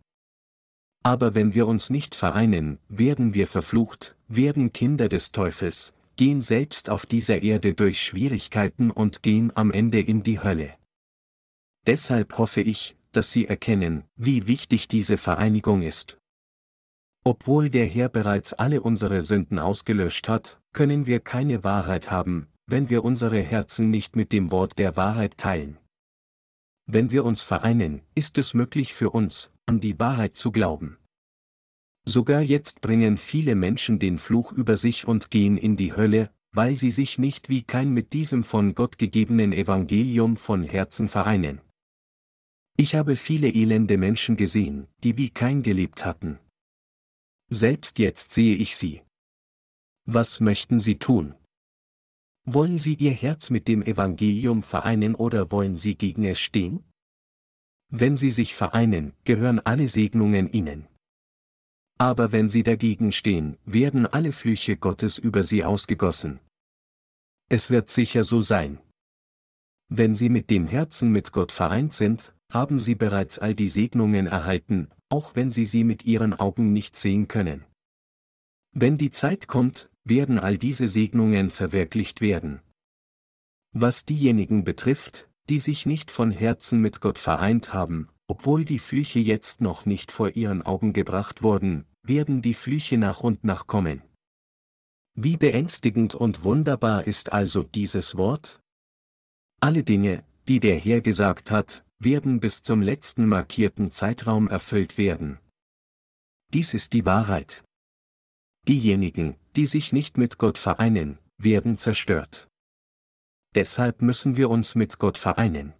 Aber 1.02 1.34
wenn 1.34 1.54
wir 1.54 1.66
uns 1.66 1.90
nicht 1.90 2.14
vereinen, 2.14 2.78
werden 2.88 3.34
wir 3.34 3.46
verflucht, 3.46 4.16
werden 4.28 4.72
Kinder 4.72 5.08
des 5.08 5.32
Teufels, 5.32 5.94
gehen 6.16 6.42
selbst 6.42 6.90
auf 6.90 7.06
dieser 7.06 7.42
Erde 7.42 7.74
durch 7.74 8.02
Schwierigkeiten 8.02 8.90
und 8.90 9.22
gehen 9.22 9.50
am 9.56 9.70
Ende 9.70 10.00
in 10.00 10.22
die 10.22 10.42
Hölle. 10.42 10.74
Deshalb 11.86 12.36
hoffe 12.36 12.60
ich, 12.60 12.96
dass 13.12 13.32
Sie 13.32 13.46
erkennen, 13.46 14.04
wie 14.16 14.46
wichtig 14.46 14.88
diese 14.88 15.16
Vereinigung 15.16 15.82
ist. 15.82 16.18
Obwohl 17.24 17.70
der 17.70 17.86
Herr 17.86 18.08
bereits 18.08 18.52
alle 18.52 18.80
unsere 18.82 19.22
Sünden 19.22 19.58
ausgelöscht 19.58 20.28
hat, 20.28 20.60
können 20.72 21.06
wir 21.06 21.20
keine 21.20 21.64
Wahrheit 21.64 22.10
haben, 22.10 22.48
wenn 22.66 22.88
wir 22.90 23.04
unsere 23.04 23.40
Herzen 23.40 23.90
nicht 23.90 24.16
mit 24.16 24.32
dem 24.32 24.50
Wort 24.50 24.78
der 24.78 24.96
Wahrheit 24.96 25.36
teilen. 25.36 25.78
Wenn 26.92 27.12
wir 27.12 27.24
uns 27.24 27.44
vereinen, 27.44 28.02
ist 28.16 28.36
es 28.36 28.52
möglich 28.52 28.94
für 28.94 29.10
uns, 29.10 29.52
an 29.64 29.80
die 29.80 30.00
Wahrheit 30.00 30.36
zu 30.36 30.50
glauben. 30.50 30.98
Sogar 32.04 32.40
jetzt 32.40 32.80
bringen 32.80 33.16
viele 33.16 33.54
Menschen 33.54 34.00
den 34.00 34.18
Fluch 34.18 34.50
über 34.50 34.76
sich 34.76 35.06
und 35.06 35.30
gehen 35.30 35.56
in 35.56 35.76
die 35.76 35.94
Hölle, 35.94 36.34
weil 36.50 36.74
sie 36.74 36.90
sich 36.90 37.16
nicht 37.16 37.48
wie 37.48 37.62
kein 37.62 37.92
mit 37.92 38.12
diesem 38.12 38.42
von 38.42 38.74
Gott 38.74 38.98
gegebenen 38.98 39.52
Evangelium 39.52 40.36
von 40.36 40.64
Herzen 40.64 41.08
vereinen. 41.08 41.60
Ich 42.76 42.96
habe 42.96 43.14
viele 43.14 43.50
elende 43.50 43.96
Menschen 43.96 44.36
gesehen, 44.36 44.88
die 45.04 45.16
wie 45.16 45.30
kein 45.30 45.62
gelebt 45.62 46.04
hatten. 46.04 46.40
Selbst 47.50 48.00
jetzt 48.00 48.32
sehe 48.32 48.56
ich 48.56 48.76
sie. 48.76 49.02
Was 50.06 50.40
möchten 50.40 50.80
Sie 50.80 50.98
tun? 50.98 51.36
Wollen 52.46 52.78
Sie 52.78 52.94
Ihr 52.94 53.12
Herz 53.12 53.50
mit 53.50 53.68
dem 53.68 53.82
Evangelium 53.82 54.62
vereinen 54.62 55.14
oder 55.14 55.50
wollen 55.50 55.76
Sie 55.76 55.96
gegen 55.96 56.24
es 56.24 56.40
stehen? 56.40 56.84
Wenn 57.88 58.16
Sie 58.16 58.30
sich 58.30 58.54
vereinen, 58.54 59.12
gehören 59.24 59.60
alle 59.60 59.88
Segnungen 59.88 60.52
Ihnen. 60.52 60.86
Aber 61.98 62.32
wenn 62.32 62.48
Sie 62.48 62.62
dagegen 62.62 63.12
stehen, 63.12 63.58
werden 63.66 64.06
alle 64.06 64.32
Flüche 64.32 64.76
Gottes 64.76 65.18
über 65.18 65.42
Sie 65.42 65.64
ausgegossen. 65.64 66.40
Es 67.50 67.68
wird 67.68 67.90
sicher 67.90 68.24
so 68.24 68.40
sein. 68.42 68.78
Wenn 69.88 70.14
Sie 70.14 70.28
mit 70.28 70.50
dem 70.50 70.66
Herzen 70.66 71.10
mit 71.10 71.32
Gott 71.32 71.52
vereint 71.52 71.92
sind, 71.92 72.34
haben 72.50 72.78
Sie 72.78 72.94
bereits 72.94 73.38
all 73.38 73.54
die 73.54 73.68
Segnungen 73.68 74.26
erhalten, 74.26 74.88
auch 75.08 75.34
wenn 75.34 75.50
Sie 75.50 75.66
sie 75.66 75.84
mit 75.84 76.04
Ihren 76.04 76.32
Augen 76.32 76.72
nicht 76.72 76.96
sehen 76.96 77.28
können. 77.28 77.64
Wenn 78.72 78.98
die 78.98 79.10
Zeit 79.10 79.48
kommt, 79.48 79.89
werden 80.04 80.38
all 80.38 80.58
diese 80.58 80.88
Segnungen 80.88 81.50
verwirklicht 81.50 82.20
werden. 82.20 82.60
Was 83.72 84.04
diejenigen 84.04 84.64
betrifft, 84.64 85.28
die 85.48 85.58
sich 85.58 85.86
nicht 85.86 86.10
von 86.10 86.30
Herzen 86.30 86.80
mit 86.80 87.00
Gott 87.00 87.18
vereint 87.18 87.72
haben, 87.72 88.08
obwohl 88.26 88.64
die 88.64 88.78
Flüche 88.78 89.18
jetzt 89.18 89.60
noch 89.60 89.86
nicht 89.86 90.12
vor 90.12 90.36
ihren 90.36 90.62
Augen 90.62 90.92
gebracht 90.92 91.42
wurden, 91.42 91.84
werden 92.02 92.42
die 92.42 92.54
Flüche 92.54 92.96
nach 92.98 93.20
und 93.20 93.44
nach 93.44 93.66
kommen. 93.66 94.02
Wie 95.14 95.36
beängstigend 95.36 96.14
und 96.14 96.44
wunderbar 96.44 97.06
ist 97.06 97.32
also 97.32 97.62
dieses 97.62 98.16
Wort? 98.16 98.60
Alle 99.60 99.82
Dinge, 99.82 100.24
die 100.48 100.60
der 100.60 100.78
Herr 100.78 101.00
gesagt 101.00 101.50
hat, 101.50 101.84
werden 101.98 102.40
bis 102.40 102.62
zum 102.62 102.80
letzten 102.80 103.26
markierten 103.26 103.90
Zeitraum 103.90 104.48
erfüllt 104.48 104.96
werden. 104.96 105.38
Dies 106.52 106.72
ist 106.72 106.92
die 106.92 107.04
Wahrheit. 107.04 107.64
Diejenigen, 108.66 109.36
die 109.56 109.66
sich 109.66 109.92
nicht 109.92 110.18
mit 110.18 110.38
Gott 110.38 110.58
vereinen, 110.58 111.18
werden 111.38 111.76
zerstört. 111.76 112.48
Deshalb 113.54 114.02
müssen 114.02 114.36
wir 114.36 114.50
uns 114.50 114.74
mit 114.74 114.98
Gott 114.98 115.18
vereinen. 115.18 115.74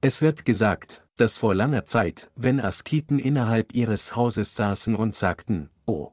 Es 0.00 0.22
wird 0.22 0.44
gesagt, 0.44 1.06
dass 1.16 1.38
vor 1.38 1.54
langer 1.54 1.86
Zeit, 1.86 2.30
wenn 2.36 2.60
Asketen 2.60 3.18
innerhalb 3.18 3.74
ihres 3.74 4.14
Hauses 4.14 4.54
saßen 4.54 4.94
und 4.94 5.16
sagten, 5.16 5.70
oh, 5.86 6.12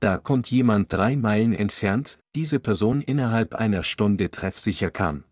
da 0.00 0.16
kommt 0.16 0.50
jemand 0.50 0.90
drei 0.90 1.14
Meilen 1.14 1.52
entfernt, 1.52 2.20
diese 2.34 2.58
Person 2.58 3.02
innerhalb 3.02 3.54
einer 3.54 3.82
Stunde 3.82 4.30
treffsicher 4.30 4.90
kam. 4.90 5.24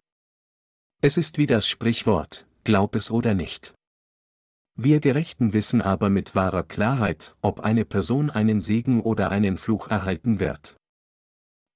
Es 1.01 1.17
ist 1.17 1.39
wie 1.39 1.47
das 1.47 1.67
Sprichwort, 1.67 2.47
glaub 2.65 2.95
es 2.95 3.11
oder 3.11 3.33
nicht. 3.33 3.73
Wir 4.81 5.01
Gerechten 5.01 5.55
wissen 5.55 5.83
aber 5.83 6.09
mit 6.09 6.37
wahrer 6.37 6.63
Klarheit, 6.63 7.35
ob 7.43 7.59
eine 7.59 7.85
Person 7.85 8.31
einen 8.31 8.61
Segen 8.61 9.01
oder 9.01 9.33
einen 9.33 9.57
Fluch 9.57 9.89
erhalten 9.89 10.39
wird. 10.39 10.77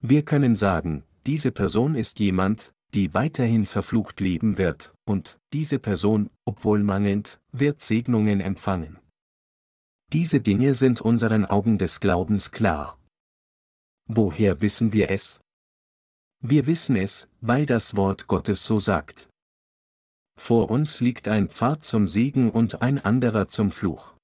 Wir 0.00 0.24
können 0.24 0.54
sagen, 0.54 1.02
diese 1.26 1.50
Person 1.50 1.96
ist 1.96 2.20
jemand, 2.20 2.72
die 2.94 3.12
weiterhin 3.12 3.66
verflucht 3.66 4.20
leben 4.20 4.56
wird, 4.56 4.94
und 5.04 5.40
diese 5.52 5.80
Person, 5.80 6.30
obwohl 6.44 6.84
mangelnd, 6.84 7.40
wird 7.50 7.80
Segnungen 7.80 8.40
empfangen. 8.40 9.00
Diese 10.12 10.40
Dinge 10.40 10.74
sind 10.74 11.00
unseren 11.00 11.44
Augen 11.44 11.78
des 11.78 11.98
Glaubens 11.98 12.52
klar. 12.52 13.00
Woher 14.06 14.60
wissen 14.60 14.92
wir 14.92 15.10
es? 15.10 15.40
Wir 16.40 16.68
wissen 16.68 16.94
es, 16.94 17.28
weil 17.40 17.66
das 17.66 17.96
Wort 17.96 18.28
Gottes 18.28 18.64
so 18.64 18.78
sagt. 18.78 19.28
Vor 20.38 20.70
uns 20.70 21.00
liegt 21.00 21.28
ein 21.28 21.48
Pfad 21.48 21.84
zum 21.84 22.06
Segen 22.06 22.50
und 22.50 22.82
ein 22.82 22.98
anderer 22.98 23.48
zum 23.48 23.70
Fluch. 23.70 24.14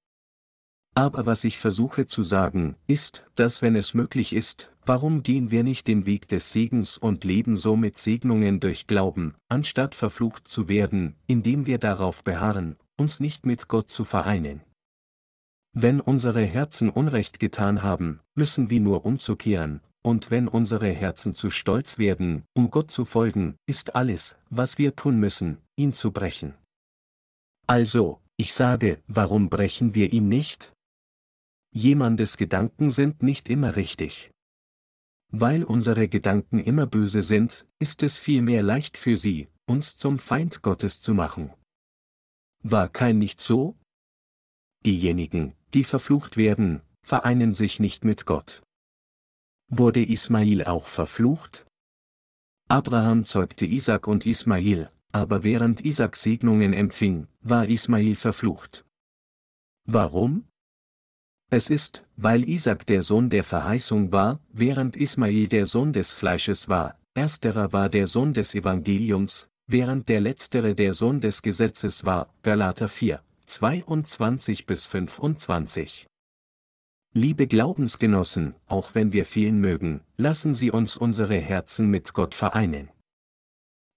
Aber 0.95 1.27
was 1.27 1.45
ich 1.45 1.59
versuche 1.59 2.07
zu 2.07 2.25
sagen, 2.25 2.75
ist, 2.89 3.25
dass 3.37 3.63
wenn 3.63 3.77
es 3.77 3.95
möglich 3.95 4.33
ist, 4.33 4.73
warum 4.85 5.23
gehen 5.23 5.53
wir 5.53 5.63
nicht 5.63 5.87
den 5.87 6.07
Weg 6.07 6.27
des 6.27 6.53
Segens 6.53 6.99
und 6.99 7.23
leben 7.23 7.57
so 7.57 7.77
mit 7.77 7.99
Segnungen 7.99 8.59
durch 8.59 8.89
Glauben, 8.89 9.35
anstatt 9.49 9.95
verflucht 9.95 10.49
zu 10.49 10.69
werden, 10.69 11.15
indem 11.29 11.67
wir 11.67 11.79
darauf 11.79 12.25
beharren, 12.25 12.77
uns 12.97 13.21
nicht 13.21 13.47
mit 13.47 13.69
Gott 13.69 13.93
zu 13.93 14.05
vereinen. 14.05 14.63
Wenn 15.73 16.01
unsere 16.01 16.43
Herzen 16.43 16.91
Unrecht 16.91 17.39
getan 17.39 17.85
haben, 17.85 18.19
müssen 18.35 18.69
wir 18.71 18.81
nur 18.81 19.05
umzukehren, 19.05 19.81
und 20.03 20.31
wenn 20.31 20.49
unsere 20.49 20.91
Herzen 20.91 21.35
zu 21.35 21.51
stolz 21.51 21.99
werden, 21.99 22.45
um 22.55 22.70
Gott 22.70 22.91
zu 22.91 23.05
folgen, 23.05 23.57
ist 23.66 23.95
alles, 23.95 24.37
was 24.51 24.79
wir 24.79 24.97
tun 24.97 25.19
müssen, 25.19 25.59
ihn 25.77 25.93
zu 25.93 26.12
brechen. 26.12 26.55
Also, 27.66 28.20
ich 28.37 28.55
sage, 28.55 29.03
warum 29.07 29.51
brechen 29.51 29.95
wir 29.95 30.12
ihn 30.12 30.29
nicht? 30.29 30.73
Jemandes 31.75 32.37
Gedanken 32.37 32.93
sind 32.93 33.23
nicht 33.23 33.49
immer 33.49 33.77
richtig. 33.77 34.31
Weil 35.31 35.65
unsere 35.65 36.09
Gedanken 36.09 36.59
immer 36.59 36.87
böse 36.87 37.20
sind, 37.20 37.66
ist 37.79 38.03
es 38.03 38.19
vielmehr 38.19 38.62
leicht 38.62 38.97
für 38.97 39.16
sie, 39.16 39.49
uns 39.66 39.97
zum 39.97 40.19
Feind 40.19 40.62
Gottes 40.62 41.03
zu 41.03 41.12
machen. 41.12 41.53
War 42.62 42.89
kein 42.89 43.19
nicht 43.19 43.41
so? 43.41 43.77
Diejenigen, 44.87 45.55
die 45.75 45.85
verflucht 45.85 46.37
werden, 46.37 46.81
vereinen 47.05 47.53
sich 47.53 47.79
nicht 47.81 48.05
mit 48.05 48.25
Gott. 48.25 48.62
Wurde 49.70 50.03
Ismail 50.03 50.65
auch 50.65 50.86
verflucht? 50.86 51.66
Abraham 52.69 53.27
zeugte 53.27 53.66
Isaac 53.66 54.07
und 54.07 54.24
Ismail, 54.24 54.90
aber 55.12 55.45
während 55.45 55.85
Isaac 55.85 56.16
Segnungen 56.16 56.73
empfing, 56.73 57.28
war 57.43 57.69
Ismail 57.69 58.15
verflucht. 58.15 58.86
Warum? 59.85 60.49
Es 61.51 61.69
ist, 61.69 62.07
weil 62.16 62.49
Isaac 62.49 62.86
der 62.86 63.03
Sohn 63.03 63.28
der 63.28 63.45
Verheißung 63.45 64.11
war, 64.11 64.40
während 64.53 64.97
Ismail 64.97 65.49
der 65.49 65.66
Sohn 65.66 65.93
des 65.93 66.15
Fleisches 66.15 66.70
war, 66.70 66.99
ersterer 67.15 67.70
war 67.73 67.90
der 67.90 68.07
Sohn 68.07 68.32
des 68.32 68.55
Evangeliums, 68.55 69.51
während 69.66 70.09
der 70.09 70.23
letztere 70.23 70.74
der 70.74 70.95
Sohn 70.95 71.20
des 71.20 71.43
Gesetzes 71.43 72.07
war, 72.07 72.32
Galater 72.43 72.89
4, 72.89 73.23
22 73.45 74.65
bis 74.65 74.86
25. 74.86 76.08
Liebe 77.15 77.47
Glaubensgenossen, 77.47 78.55
auch 78.67 78.95
wenn 78.95 79.13
wir 79.13 79.25
fehlen 79.25 79.61
mögen, 79.61 80.03
lassen 80.19 80.55
Sie 80.55 80.71
uns 80.71 80.97
unsere 80.97 81.39
Herzen 81.39 81.89
mit 81.89 82.13
Gott 82.13 82.35
vereinen. 82.35 82.91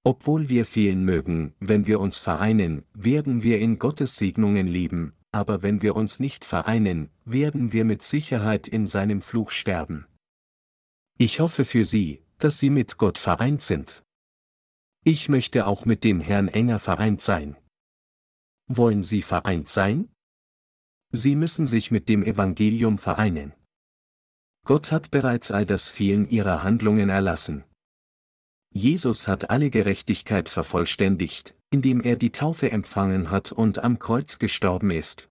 Obwohl 0.03 0.47
wir 0.47 0.65
fehlen 0.65 1.03
mögen, 1.03 1.53
wenn 1.59 1.87
wir 1.87 1.99
uns 1.99 2.17
vereinen, 2.17 2.85
werden 2.93 3.43
wir 3.43 3.59
in 3.59 3.79
Gottes 3.79 4.15
Segnungen 4.15 4.65
leben, 4.65 5.13
aber 5.31 5.61
wenn 5.61 5.81
wir 5.81 5.95
uns 5.95 6.19
nicht 6.19 6.45
vereinen, 6.45 7.09
werden 7.25 7.73
wir 7.73 7.85
mit 7.85 8.01
Sicherheit 8.01 8.67
in 8.67 8.87
seinem 8.87 9.21
Fluch 9.21 9.51
sterben. 9.51 10.07
Ich 11.17 11.39
hoffe 11.39 11.65
für 11.65 11.83
Sie, 11.83 12.23
dass 12.39 12.59
Sie 12.59 12.69
mit 12.69 12.97
Gott 12.97 13.17
vereint 13.17 13.61
sind. 13.61 14.03
Ich 15.03 15.29
möchte 15.29 15.67
auch 15.67 15.85
mit 15.85 16.03
dem 16.03 16.19
Herrn 16.19 16.47
enger 16.47 16.79
vereint 16.79 17.21
sein. 17.21 17.57
Wollen 18.67 19.03
Sie 19.03 19.21
vereint 19.21 19.67
sein? 19.67 20.10
Sie 21.11 21.35
müssen 21.35 21.67
sich 21.67 21.91
mit 21.91 22.07
dem 22.07 22.23
Evangelium 22.23 22.97
vereinen. 22.97 23.53
Gott 24.65 24.91
hat 24.91 25.11
bereits 25.11 25.51
all 25.51 25.65
das 25.65 25.89
Fehlen 25.89 26.29
ihrer 26.29 26.63
Handlungen 26.63 27.09
erlassen. 27.09 27.63
Jesus 28.73 29.27
hat 29.27 29.49
alle 29.49 29.69
Gerechtigkeit 29.69 30.47
vervollständigt, 30.47 31.55
indem 31.71 31.99
er 31.99 32.15
die 32.15 32.31
Taufe 32.31 32.71
empfangen 32.71 33.29
hat 33.29 33.51
und 33.51 33.79
am 33.79 33.99
Kreuz 33.99 34.39
gestorben 34.39 34.91
ist. 34.91 35.29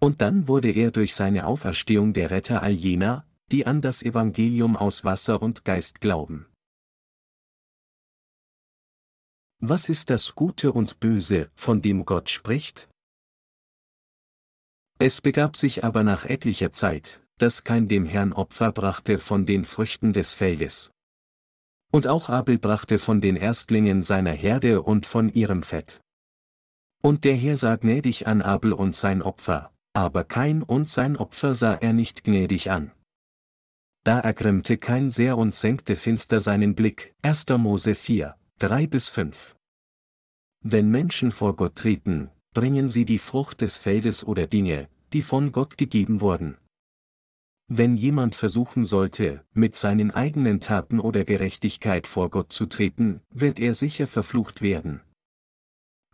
Und 0.00 0.20
dann 0.20 0.48
wurde 0.48 0.72
er 0.72 0.90
durch 0.90 1.14
seine 1.14 1.46
Auferstehung 1.46 2.12
der 2.12 2.32
Retter 2.32 2.62
all 2.62 2.72
jener, 2.72 3.24
die 3.52 3.66
an 3.66 3.80
das 3.80 4.02
Evangelium 4.02 4.76
aus 4.76 5.04
Wasser 5.04 5.40
und 5.40 5.64
Geist 5.64 6.00
glauben. 6.00 6.46
Was 9.60 9.88
ist 9.88 10.10
das 10.10 10.34
Gute 10.34 10.72
und 10.72 10.98
Böse, 10.98 11.52
von 11.54 11.82
dem 11.82 12.04
Gott 12.04 12.30
spricht? 12.30 12.88
Es 15.04 15.20
begab 15.20 15.56
sich 15.56 15.82
aber 15.82 16.04
nach 16.04 16.24
etlicher 16.26 16.70
Zeit, 16.70 17.20
dass 17.38 17.64
kein 17.64 17.88
dem 17.88 18.06
Herrn 18.06 18.32
Opfer 18.32 18.70
brachte 18.70 19.18
von 19.18 19.46
den 19.46 19.64
Früchten 19.64 20.12
des 20.12 20.32
Feldes. 20.32 20.92
Und 21.90 22.06
auch 22.06 22.28
Abel 22.28 22.56
brachte 22.56 23.00
von 23.00 23.20
den 23.20 23.34
Erstlingen 23.34 24.04
seiner 24.04 24.30
Herde 24.30 24.80
und 24.80 25.04
von 25.04 25.28
ihrem 25.28 25.64
Fett. 25.64 26.00
Und 27.02 27.24
der 27.24 27.34
Herr 27.34 27.56
sah 27.56 27.74
gnädig 27.74 28.28
an 28.28 28.42
Abel 28.42 28.72
und 28.72 28.94
sein 28.94 29.22
Opfer, 29.22 29.72
aber 29.92 30.22
kein 30.22 30.62
und 30.62 30.88
sein 30.88 31.16
Opfer 31.16 31.56
sah 31.56 31.74
er 31.74 31.92
nicht 31.92 32.22
gnädig 32.22 32.70
an. 32.70 32.92
Da 34.04 34.20
ergrimmte 34.20 34.78
kein 34.78 35.10
sehr 35.10 35.36
und 35.36 35.56
senkte 35.56 35.96
finster 35.96 36.38
seinen 36.38 36.76
Blick. 36.76 37.12
1. 37.22 37.48
Mose 37.58 37.96
4, 37.96 38.36
3 38.60 38.86
bis 38.86 39.08
5. 39.08 39.56
Wenn 40.60 40.92
Menschen 40.92 41.32
vor 41.32 41.56
Gott 41.56 41.74
treten, 41.74 42.30
bringen 42.54 42.88
sie 42.88 43.04
die 43.04 43.18
Frucht 43.18 43.60
des 43.60 43.76
Feldes 43.76 44.24
oder 44.24 44.46
Dinge, 44.46 44.88
die 45.12 45.22
von 45.22 45.52
Gott 45.52 45.78
gegeben 45.78 46.20
wurden. 46.20 46.56
Wenn 47.68 47.96
jemand 47.96 48.34
versuchen 48.34 48.84
sollte, 48.84 49.44
mit 49.54 49.76
seinen 49.76 50.10
eigenen 50.10 50.60
Taten 50.60 51.00
oder 51.00 51.24
Gerechtigkeit 51.24 52.06
vor 52.06 52.30
Gott 52.30 52.52
zu 52.52 52.66
treten, 52.66 53.20
wird 53.30 53.58
er 53.58 53.72
sicher 53.74 54.06
verflucht 54.06 54.60
werden. 54.60 55.00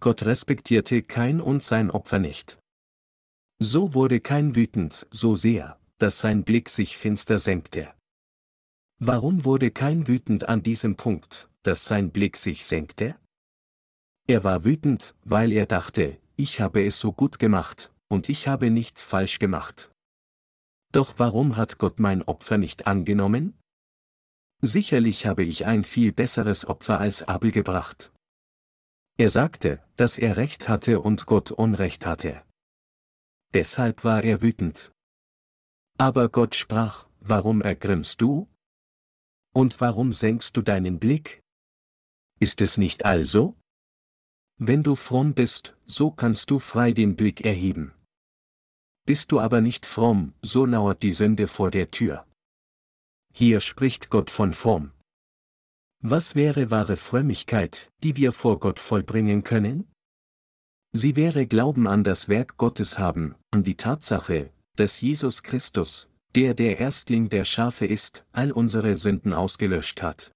Gott 0.00 0.24
respektierte 0.24 1.02
kein 1.02 1.40
und 1.40 1.64
sein 1.64 1.90
Opfer 1.90 2.20
nicht. 2.20 2.58
So 3.58 3.94
wurde 3.94 4.20
kein 4.20 4.54
wütend, 4.54 5.08
so 5.10 5.34
sehr, 5.34 5.80
dass 5.98 6.20
sein 6.20 6.44
Blick 6.44 6.68
sich 6.68 6.96
finster 6.96 7.40
senkte. 7.40 7.92
Warum 9.00 9.44
wurde 9.44 9.72
kein 9.72 10.06
wütend 10.06 10.48
an 10.48 10.62
diesem 10.62 10.94
Punkt, 10.96 11.48
dass 11.64 11.84
sein 11.86 12.12
Blick 12.12 12.36
sich 12.36 12.64
senkte? 12.64 13.16
Er 14.28 14.44
war 14.44 14.64
wütend, 14.64 15.16
weil 15.24 15.50
er 15.50 15.66
dachte, 15.66 16.18
ich 16.38 16.60
habe 16.60 16.86
es 16.86 17.00
so 17.00 17.12
gut 17.12 17.40
gemacht, 17.40 17.92
und 18.08 18.28
ich 18.28 18.46
habe 18.46 18.70
nichts 18.70 19.04
falsch 19.04 19.40
gemacht. 19.40 19.90
Doch 20.92 21.14
warum 21.18 21.56
hat 21.56 21.78
Gott 21.78 21.98
mein 21.98 22.22
Opfer 22.22 22.58
nicht 22.58 22.86
angenommen? 22.86 23.58
Sicherlich 24.62 25.26
habe 25.26 25.42
ich 25.42 25.66
ein 25.66 25.84
viel 25.84 26.12
besseres 26.12 26.66
Opfer 26.66 27.00
als 27.00 27.26
Abel 27.26 27.50
gebracht. 27.50 28.12
Er 29.18 29.30
sagte, 29.30 29.84
dass 29.96 30.16
er 30.16 30.36
Recht 30.36 30.68
hatte 30.68 31.00
und 31.00 31.26
Gott 31.26 31.50
Unrecht 31.50 32.06
hatte. 32.06 32.44
Deshalb 33.52 34.04
war 34.04 34.22
er 34.22 34.40
wütend. 34.40 34.92
Aber 35.98 36.28
Gott 36.28 36.54
sprach, 36.54 37.08
warum 37.18 37.62
ergrimmst 37.62 38.20
du? 38.20 38.48
Und 39.52 39.80
warum 39.80 40.12
senkst 40.12 40.56
du 40.56 40.62
deinen 40.62 41.00
Blick? 41.00 41.42
Ist 42.38 42.60
es 42.60 42.78
nicht 42.78 43.04
also? 43.04 43.57
Wenn 44.60 44.82
du 44.82 44.96
fromm 44.96 45.34
bist, 45.34 45.76
so 45.86 46.10
kannst 46.10 46.50
du 46.50 46.58
frei 46.58 46.90
den 46.90 47.14
Blick 47.14 47.44
erheben. 47.44 47.94
Bist 49.06 49.30
du 49.30 49.38
aber 49.38 49.60
nicht 49.60 49.86
fromm, 49.86 50.34
so 50.42 50.66
lauert 50.66 51.04
die 51.04 51.12
Sünde 51.12 51.46
vor 51.46 51.70
der 51.70 51.92
Tür. 51.92 52.26
Hier 53.32 53.60
spricht 53.60 54.10
Gott 54.10 54.30
von 54.30 54.52
Form. 54.52 54.90
Was 56.00 56.34
wäre 56.34 56.72
wahre 56.72 56.96
Frömmigkeit, 56.96 57.92
die 58.02 58.16
wir 58.16 58.32
vor 58.32 58.58
Gott 58.58 58.80
vollbringen 58.80 59.44
können? 59.44 59.88
Sie 60.92 61.14
wäre 61.14 61.46
Glauben 61.46 61.86
an 61.86 62.02
das 62.02 62.28
Werk 62.28 62.56
Gottes 62.56 62.98
haben, 62.98 63.36
an 63.52 63.62
die 63.62 63.76
Tatsache, 63.76 64.52
dass 64.74 65.00
Jesus 65.00 65.44
Christus, 65.44 66.08
der 66.34 66.54
der 66.54 66.78
Erstling 66.80 67.28
der 67.28 67.44
Schafe 67.44 67.86
ist, 67.86 68.26
all 68.32 68.50
unsere 68.50 68.96
Sünden 68.96 69.32
ausgelöscht 69.32 70.02
hat. 70.02 70.32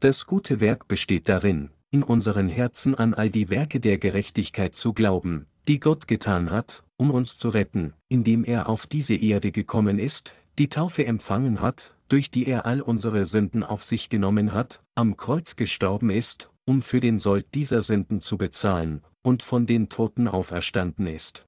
Das 0.00 0.26
gute 0.26 0.60
Werk 0.60 0.86
besteht 0.88 1.28
darin, 1.28 1.70
in 1.90 2.02
unseren 2.02 2.48
Herzen 2.48 2.94
an 2.94 3.14
all 3.14 3.30
die 3.30 3.50
Werke 3.50 3.80
der 3.80 3.98
Gerechtigkeit 3.98 4.74
zu 4.76 4.92
glauben, 4.92 5.46
die 5.68 5.80
Gott 5.80 6.08
getan 6.08 6.50
hat, 6.50 6.84
um 6.96 7.10
uns 7.10 7.38
zu 7.38 7.48
retten, 7.48 7.94
indem 8.08 8.44
er 8.44 8.68
auf 8.68 8.86
diese 8.86 9.14
Erde 9.14 9.52
gekommen 9.52 9.98
ist, 9.98 10.34
die 10.58 10.68
Taufe 10.68 11.06
empfangen 11.06 11.60
hat, 11.60 11.94
durch 12.08 12.30
die 12.30 12.46
er 12.46 12.66
all 12.66 12.80
unsere 12.80 13.24
Sünden 13.24 13.62
auf 13.62 13.84
sich 13.84 14.08
genommen 14.08 14.52
hat, 14.52 14.82
am 14.94 15.16
Kreuz 15.16 15.56
gestorben 15.56 16.10
ist, 16.10 16.50
um 16.64 16.82
für 16.82 17.00
den 17.00 17.18
Sold 17.18 17.54
dieser 17.54 17.82
Sünden 17.82 18.20
zu 18.20 18.38
bezahlen, 18.38 19.02
und 19.22 19.42
von 19.42 19.66
den 19.66 19.88
Toten 19.88 20.28
auferstanden 20.28 21.06
ist. 21.06 21.46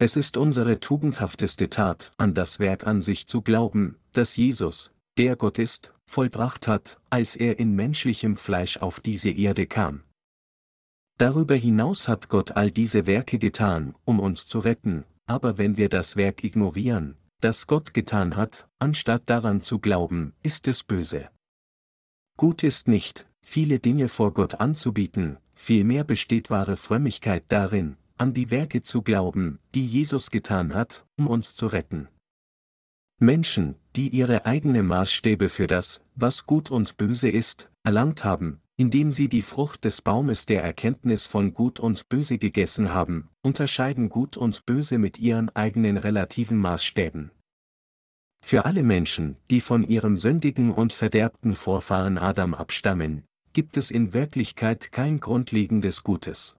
Es 0.00 0.16
ist 0.16 0.36
unsere 0.36 0.78
tugendhafteste 0.78 1.68
Tat, 1.68 2.12
an 2.18 2.34
das 2.34 2.60
Werk 2.60 2.86
an 2.86 3.02
sich 3.02 3.26
zu 3.26 3.42
glauben, 3.42 3.96
das 4.12 4.36
Jesus, 4.36 4.92
der 5.18 5.34
Gott 5.34 5.58
ist, 5.58 5.92
vollbracht 6.08 6.66
hat, 6.66 6.98
als 7.10 7.36
er 7.36 7.58
in 7.58 7.76
menschlichem 7.76 8.36
Fleisch 8.36 8.78
auf 8.78 8.98
diese 8.98 9.30
Erde 9.30 9.66
kam. 9.66 10.02
Darüber 11.18 11.54
hinaus 11.54 12.08
hat 12.08 12.28
Gott 12.28 12.52
all 12.52 12.70
diese 12.70 13.06
Werke 13.06 13.38
getan, 13.38 13.94
um 14.04 14.18
uns 14.18 14.46
zu 14.46 14.58
retten, 14.58 15.04
aber 15.26 15.58
wenn 15.58 15.76
wir 15.76 15.88
das 15.88 16.16
Werk 16.16 16.42
ignorieren, 16.42 17.16
das 17.40 17.66
Gott 17.66 17.92
getan 17.92 18.36
hat, 18.36 18.68
anstatt 18.78 19.22
daran 19.26 19.60
zu 19.60 19.78
glauben, 19.78 20.32
ist 20.42 20.66
es 20.66 20.82
böse. 20.82 21.28
Gut 22.36 22.62
ist 22.62 22.88
nicht, 22.88 23.28
viele 23.42 23.78
Dinge 23.78 24.08
vor 24.08 24.32
Gott 24.32 24.54
anzubieten, 24.54 25.38
vielmehr 25.54 26.04
besteht 26.04 26.50
wahre 26.50 26.76
Frömmigkeit 26.76 27.44
darin, 27.48 27.96
an 28.16 28.32
die 28.32 28.50
Werke 28.50 28.82
zu 28.82 29.02
glauben, 29.02 29.58
die 29.74 29.86
Jesus 29.86 30.30
getan 30.30 30.72
hat, 30.72 31.04
um 31.16 31.26
uns 31.26 31.54
zu 31.54 31.66
retten. 31.66 32.08
Menschen, 33.20 33.74
die 33.96 34.10
ihre 34.10 34.46
eigene 34.46 34.84
Maßstäbe 34.84 35.48
für 35.48 35.66
das, 35.66 36.00
was 36.14 36.46
gut 36.46 36.70
und 36.70 36.96
böse 36.96 37.28
ist, 37.28 37.68
erlangt 37.82 38.22
haben, 38.22 38.60
indem 38.76 39.10
sie 39.10 39.28
die 39.28 39.42
Frucht 39.42 39.84
des 39.84 40.02
Baumes 40.02 40.46
der 40.46 40.62
Erkenntnis 40.62 41.26
von 41.26 41.52
Gut 41.52 41.80
und 41.80 42.08
Böse 42.08 42.38
gegessen 42.38 42.94
haben, 42.94 43.28
unterscheiden 43.42 44.08
Gut 44.08 44.36
und 44.36 44.66
Böse 44.66 44.98
mit 44.98 45.18
ihren 45.18 45.48
eigenen 45.56 45.96
relativen 45.96 46.58
Maßstäben. 46.58 47.32
Für 48.40 48.66
alle 48.66 48.84
Menschen, 48.84 49.36
die 49.50 49.60
von 49.60 49.82
ihrem 49.82 50.16
sündigen 50.16 50.70
und 50.72 50.92
verderbten 50.92 51.56
Vorfahren 51.56 52.18
Adam 52.18 52.54
abstammen, 52.54 53.24
gibt 53.52 53.76
es 53.76 53.90
in 53.90 54.14
Wirklichkeit 54.14 54.92
kein 54.92 55.18
grundlegendes 55.18 56.04
Gutes. 56.04 56.56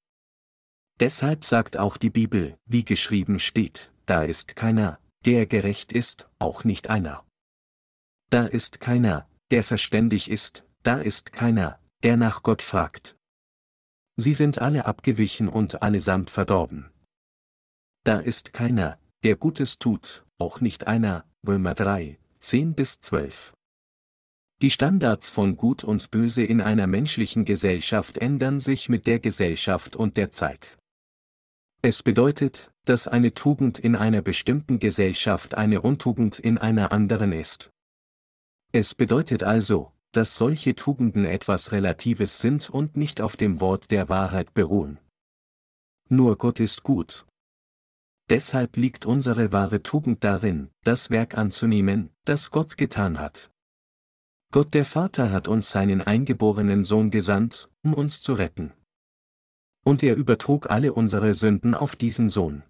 Deshalb 1.00 1.46
sagt 1.46 1.78
auch 1.78 1.96
die 1.96 2.10
Bibel, 2.10 2.58
wie 2.66 2.84
geschrieben 2.84 3.40
steht, 3.40 3.94
da 4.06 4.24
ist 4.24 4.58
keiner, 4.58 5.00
der 5.26 5.46
gerecht 5.46 5.92
ist, 5.92 6.30
auch 6.40 6.64
nicht 6.64 6.90
einer. 6.90 7.26
Da 8.30 8.46
ist 8.46 8.80
keiner, 8.80 9.28
der 9.52 9.64
verständig 9.64 10.30
ist, 10.30 10.66
da 10.84 11.00
ist 11.00 11.34
keiner, 11.34 11.80
der 12.04 12.18
nach 12.18 12.44
Gott 12.44 12.62
fragt. 12.62 13.18
Sie 14.16 14.34
sind 14.34 14.60
alle 14.60 14.86
abgewichen 14.86 15.48
und 15.48 15.82
allesamt 15.82 16.30
verdorben. 16.30 16.90
Da 18.04 18.20
ist 18.20 18.54
keiner, 18.54 19.00
der 19.24 19.36
Gutes 19.36 19.80
tut, 19.80 20.26
auch 20.38 20.62
nicht 20.62 20.88
einer, 20.88 21.26
Römer 21.46 21.74
3, 21.74 22.18
10 22.40 22.74
bis 22.76 23.02
12. 23.02 23.54
Die 24.62 24.72
Standards 24.72 25.30
von 25.30 25.56
Gut 25.56 25.86
und 25.86 26.12
Böse 26.12 26.44
in 26.44 26.60
einer 26.60 26.86
menschlichen 26.86 27.46
Gesellschaft 27.46 28.18
ändern 28.18 28.60
sich 28.60 28.90
mit 28.90 29.08
der 29.08 29.20
Gesellschaft 29.20 29.96
und 29.96 30.18
der 30.18 30.32
Zeit. 30.32 30.78
Es 31.82 32.04
bedeutet, 32.04 32.74
dass 32.90 33.08
eine 33.08 33.36
Tugend 33.36 33.78
in 33.78 33.96
einer 33.96 34.24
bestimmten 34.24 34.80
Gesellschaft 34.80 35.54
eine 35.54 35.82
Untugend 35.82 36.40
in 36.40 36.58
einer 36.58 36.92
anderen 36.92 37.32
ist. 37.32 37.70
Es 38.72 38.96
bedeutet 38.96 39.44
also, 39.44 39.92
dass 40.12 40.36
solche 40.36 40.74
Tugenden 40.74 41.24
etwas 41.24 41.72
Relatives 41.72 42.40
sind 42.40 42.68
und 42.68 42.98
nicht 42.98 43.22
auf 43.22 43.38
dem 43.38 43.62
Wort 43.62 43.92
der 43.92 44.10
Wahrheit 44.10 44.56
beruhen. 44.56 44.98
Nur 46.10 46.36
Gott 46.40 46.60
ist 46.60 46.82
gut. 46.82 47.28
Deshalb 48.28 48.76
liegt 48.76 49.06
unsere 49.06 49.52
wahre 49.52 49.84
Tugend 49.84 50.24
darin, 50.24 50.72
das 50.84 51.12
Werk 51.12 51.38
anzunehmen, 51.38 52.10
das 52.26 52.50
Gott 52.50 52.76
getan 52.76 53.20
hat. 53.20 53.52
Gott 54.52 54.74
der 54.74 54.86
Vater 54.86 55.32
hat 55.32 55.48
uns 55.48 55.70
seinen 55.70 56.02
eingeborenen 56.02 56.84
Sohn 56.84 57.12
gesandt, 57.12 57.70
um 57.84 57.94
uns 57.94 58.24
zu 58.24 58.34
retten. 58.34 58.74
Und 59.86 60.02
er 60.02 60.16
übertrug 60.16 60.72
alle 60.72 60.94
unsere 60.94 61.36
Sünden 61.36 61.76
auf 61.76 61.96
diesen 61.96 62.30
Sohn. 62.30 62.64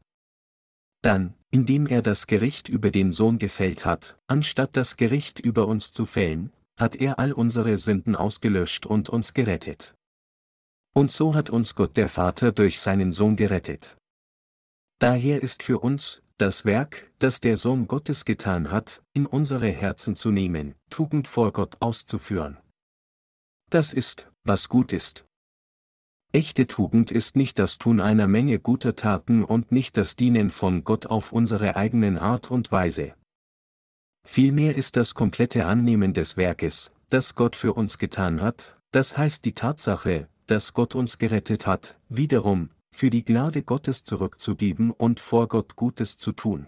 Dann, 1.02 1.34
indem 1.52 1.88
er 1.88 2.02
das 2.02 2.28
Gericht 2.28 2.70
über 2.70 2.92
den 2.92 3.12
Sohn 3.12 3.40
gefällt 3.40 3.86
hat, 3.86 4.18
anstatt 4.28 4.76
das 4.76 4.98
Gericht 4.98 5.40
über 5.40 5.68
uns 5.68 5.92
zu 5.92 6.06
fällen, 6.06 6.52
hat 6.78 6.96
er 6.96 7.20
all 7.20 7.34
unsere 7.34 7.78
Sünden 7.78 8.16
ausgelöscht 8.16 8.86
und 8.86 9.10
uns 9.10 9.34
gerettet. 9.34 9.96
Und 10.94 11.12
so 11.12 11.36
hat 11.36 11.50
uns 11.50 11.76
Gott 11.76 11.98
der 11.98 12.10
Vater 12.10 12.52
durch 12.52 12.80
seinen 12.80 13.12
Sohn 13.12 13.36
gerettet. 13.36 13.98
Daher 15.00 15.42
ist 15.42 15.64
für 15.64 15.80
uns, 15.80 16.22
das 16.38 16.66
Werk, 16.66 17.12
das 17.20 17.42
der 17.42 17.58
Sohn 17.58 17.88
Gottes 17.88 18.26
getan 18.26 18.72
hat, 18.72 19.02
in 19.14 19.26
unsere 19.26 19.70
Herzen 19.70 20.16
zu 20.16 20.32
nehmen, 20.32 20.76
Tugend 20.90 21.28
vor 21.28 21.52
Gott 21.54 21.78
auszuführen. 21.80 22.58
Das 23.70 23.94
ist, 23.94 24.32
was 24.44 24.68
gut 24.68 24.94
ist. 24.94 25.26
Echte 26.32 26.68
Tugend 26.68 27.10
ist 27.10 27.36
nicht 27.36 27.58
das 27.58 27.80
Tun 27.80 28.00
einer 28.00 28.28
Menge 28.28 28.60
guter 28.60 28.96
Taten 28.96 29.44
und 29.44 29.72
nicht 29.72 29.98
das 29.98 30.16
Dienen 30.16 30.52
von 30.52 30.84
Gott 30.84 31.08
auf 31.08 31.32
unsere 31.32 31.76
eigenen 31.76 32.20
Art 32.20 32.52
und 32.52 32.72
Weise. 32.72 33.16
Vielmehr 34.28 34.76
ist 34.76 34.96
das 34.96 35.16
komplette 35.16 35.66
Annehmen 35.66 36.14
des 36.14 36.38
Werkes, 36.38 36.92
das 37.10 37.34
Gott 37.34 37.56
für 37.56 37.74
uns 37.74 37.98
getan 37.98 38.42
hat, 38.42 38.78
das 38.92 39.18
heißt 39.18 39.44
die 39.44 39.54
Tatsache, 39.54 40.30
dass 40.46 40.74
Gott 40.74 40.94
uns 40.94 41.18
gerettet 41.18 41.66
hat, 41.66 42.00
wiederum, 42.10 42.70
für 42.92 43.10
die 43.10 43.26
Gnade 43.26 43.64
Gottes 43.64 44.04
zurückzugeben 44.04 44.92
und 44.92 45.20
vor 45.20 45.48
Gott 45.48 45.76
Gutes 45.76 46.18
zu 46.18 46.32
tun. 46.32 46.68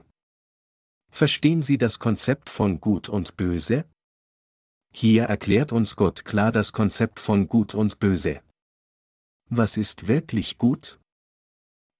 Verstehen 1.11 1.61
Sie 1.61 1.77
das 1.77 1.99
Konzept 1.99 2.49
von 2.49 2.81
Gut 2.81 3.09
und 3.09 3.37
Böse? 3.37 3.85
Hier 4.91 5.25
erklärt 5.25 5.71
uns 5.71 5.95
Gott 5.95 6.25
klar 6.25 6.51
das 6.51 6.71
Konzept 6.71 7.19
von 7.19 7.47
Gut 7.47 7.75
und 7.75 7.99
Böse. 7.99 8.41
Was 9.53 9.75
ist 9.75 10.07
wirklich 10.07 10.57
gut? 10.57 10.97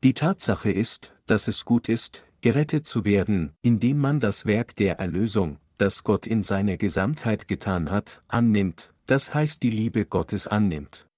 Die 0.05 0.13
Tatsache 0.13 0.71
ist, 0.71 1.13
dass 1.25 1.49
es 1.49 1.65
gut 1.65 1.89
ist, 1.89 2.23
gerettet 2.39 2.87
zu 2.87 3.03
werden, 3.03 3.53
indem 3.61 3.97
man 3.97 4.21
das 4.21 4.45
Werk 4.45 4.73
der 4.77 4.99
Erlösung, 4.99 5.59
das 5.77 6.05
Gott 6.05 6.25
in 6.27 6.43
seiner 6.43 6.77
Gesamtheit 6.77 7.49
getan 7.49 7.91
hat, 7.91 8.23
annimmt, 8.29 8.93
das 9.05 9.33
heißt 9.33 9.63
die 9.63 9.69
Liebe 9.69 10.05
Gottes 10.05 10.47
annimmt. 10.47 11.09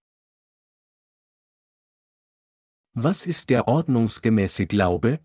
Was 2.95 3.27
ist 3.27 3.51
der 3.51 3.67
ordnungsgemäße 3.67 4.65
Glaube? 4.65 5.19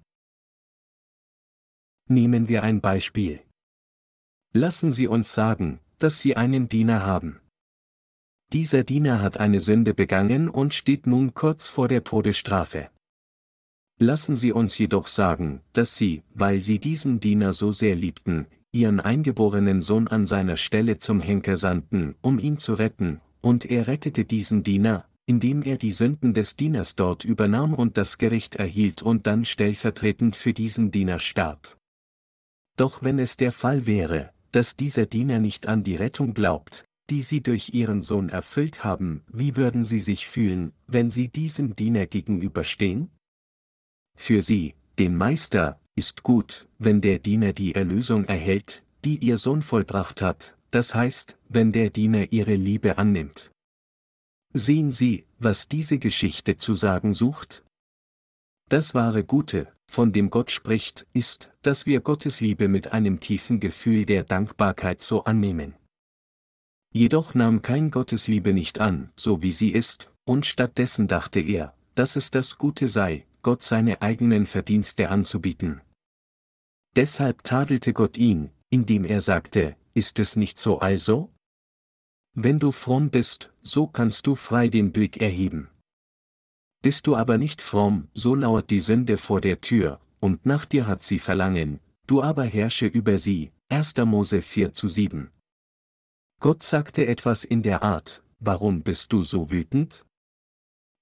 Nehmen 2.07 2.49
wir 2.49 2.63
ein 2.63 2.83
Beispiel. 2.83 3.43
Lassen 4.53 4.93
Sie 4.93 5.07
uns 5.07 5.33
sagen, 5.33 5.81
dass 5.99 6.21
Sie 6.21 6.37
einen 6.37 6.69
Diener 6.69 7.07
haben. 7.07 7.41
Dieser 8.53 8.83
Diener 8.83 9.21
hat 9.21 9.39
eine 9.39 9.61
Sünde 9.61 9.93
begangen 9.93 10.49
und 10.49 10.73
steht 10.73 11.07
nun 11.07 11.35
kurz 11.35 11.69
vor 11.69 11.87
der 11.87 12.03
Todesstrafe. 12.03 12.89
Lassen 13.99 14.37
Sie 14.37 14.53
uns 14.53 14.79
jedoch 14.79 15.07
sagen, 15.07 15.61
dass 15.75 15.97
Sie, 15.97 16.23
weil 16.33 16.61
Sie 16.61 16.79
diesen 16.79 17.21
Diener 17.21 17.53
so 17.53 17.73
sehr 17.73 17.95
liebten, 17.95 18.47
ihren 18.73 19.01
eingeborenen 19.01 19.83
Sohn 19.83 20.09
an 20.09 20.27
seiner 20.27 20.57
Stelle 20.57 20.97
zum 20.97 21.21
Henker 21.21 21.59
sandten, 21.59 22.15
um 22.23 22.39
ihn 22.39 22.59
zu 22.59 22.75
retten, 22.75 23.21
und 23.43 23.67
er 23.67 23.87
rettete 23.87 24.25
diesen 24.25 24.63
Diener, 24.63 25.05
indem 25.27 25.63
er 25.63 25.77
die 25.77 25.91
Sünden 25.91 26.33
des 26.33 26.57
Dieners 26.57 26.97
dort 26.97 27.25
übernahm 27.25 27.75
und 27.75 27.99
das 27.99 28.17
Gericht 28.17 28.57
erhielt 28.57 29.03
und 29.03 29.27
dann 29.27 29.45
stellvertretend 29.45 30.37
für 30.37 30.55
diesen 30.55 30.91
Diener 30.91 31.19
starb. 31.19 31.77
Doch 32.77 33.03
wenn 33.03 33.19
es 33.19 33.37
der 33.37 33.53
Fall 33.53 33.87
wäre, 33.87 34.31
dass 34.53 34.75
dieser 34.75 35.05
Diener 35.05 35.39
nicht 35.39 35.67
an 35.67 35.85
die 35.85 35.97
Rettung 35.97 36.33
glaubt, 36.33 36.88
die 37.11 37.23
sie 37.23 37.43
durch 37.43 37.75
ihren 37.75 38.03
Sohn 38.03 38.29
erfüllt 38.29 38.85
haben, 38.85 39.23
wie 39.29 39.57
würden 39.57 39.85
sie 39.85 39.99
sich 39.99 40.29
fühlen, 40.29 40.73
wenn 40.87 41.11
sie 41.11 41.29
diesem 41.29 41.75
Diener 41.75 42.07
gegenüberstehen? 42.07 43.11
Für 44.17 44.43
sie, 44.43 44.75
den 44.99 45.17
Meister, 45.17 45.81
ist 45.97 46.23
gut, 46.23 46.69
wenn 46.79 47.01
der 47.01 47.19
Diener 47.19 47.53
die 47.53 47.75
Erlösung 47.75 48.25
erhält, 48.25 48.85
die 49.05 49.19
ihr 49.19 49.39
Sohn 49.39 49.63
vollbracht 49.63 50.23
hat, 50.23 50.57
das 50.71 50.95
heißt, 50.95 51.39
wenn 51.49 51.73
der 51.73 51.91
Diener 51.91 52.33
ihre 52.33 52.55
Liebe 52.55 52.99
annimmt. 52.99 53.51
Sehen 54.53 54.93
Sie, 54.93 55.25
was 55.39 55.69
diese 55.69 55.99
Geschichte 55.99 56.57
zu 56.57 56.75
sagen 56.75 57.15
sucht? 57.15 57.65
Das 58.69 58.95
wahre 58.95 59.25
Gute, 59.25 59.73
von 59.91 60.13
dem 60.13 60.31
Gott 60.31 60.51
spricht, 60.51 61.07
ist, 61.13 61.53
dass 61.63 61.87
wir 61.87 62.01
Gottes 62.01 62.41
Liebe 62.41 62.69
mit 62.69 62.93
einem 62.93 63.21
tiefen 63.21 63.61
Gefühl 63.61 64.05
der 64.05 64.25
Dankbarkeit 64.25 65.03
so 65.03 65.25
annehmen. 65.25 65.75
Jedoch 66.93 67.35
nahm 67.35 67.63
kein 67.63 67.91
Gottes 67.91 68.29
Liebe 68.29 68.53
nicht 68.53 68.81
an, 68.81 69.11
so 69.17 69.43
wie 69.43 69.53
sie 69.53 69.71
ist, 69.71 70.13
und 70.25 70.47
stattdessen 70.47 71.09
dachte 71.09 71.41
er, 71.41 71.75
dass 71.95 72.17
es 72.17 72.31
das 72.31 72.59
Gute 72.59 72.89
sei, 72.89 73.27
Gott 73.43 73.63
seine 73.63 74.03
eigenen 74.03 74.47
Verdienste 74.47 75.09
anzubieten. 75.11 75.81
Deshalb 76.97 77.45
tadelte 77.45 77.93
Gott 77.93 78.17
ihn, 78.17 78.51
indem 78.71 79.05
er 79.05 79.21
sagte, 79.21 79.77
ist 79.95 80.19
es 80.19 80.37
nicht 80.37 80.59
so 80.59 80.79
also? 80.81 81.31
Wenn 82.35 82.59
du 82.59 82.73
fromm 82.73 83.11
bist, 83.11 83.53
so 83.63 83.87
kannst 83.87 84.27
du 84.27 84.35
frei 84.35 84.69
den 84.69 84.93
Blick 84.93 85.21
erheben. 85.21 85.69
Bist 86.83 87.07
du 87.07 87.17
aber 87.17 87.39
nicht 87.39 87.61
fromm, 87.61 88.09
so 88.15 88.35
lauert 88.35 88.71
die 88.71 88.81
Sünde 88.81 89.19
vor 89.19 89.41
der 89.41 89.61
Tür, 89.61 90.01
und 90.21 90.47
nach 90.47 90.65
dir 90.65 90.87
hat 90.87 91.03
sie 91.03 91.19
Verlangen, 91.19 91.81
du 92.07 92.23
aber 92.23 92.45
herrsche 92.45 92.87
über 92.87 93.19
sie. 93.19 93.51
1. 93.71 93.97
Mose 93.99 94.41
4 94.41 94.73
zu 94.73 94.89
7. 94.89 95.31
Gott 96.41 96.63
sagte 96.63 97.07
etwas 97.07 97.43
in 97.43 97.63
der 97.63 97.83
Art, 97.83 98.23
warum 98.39 98.83
bist 98.83 99.13
du 99.13 99.25
so 99.25 99.51
wütend? 99.51 100.07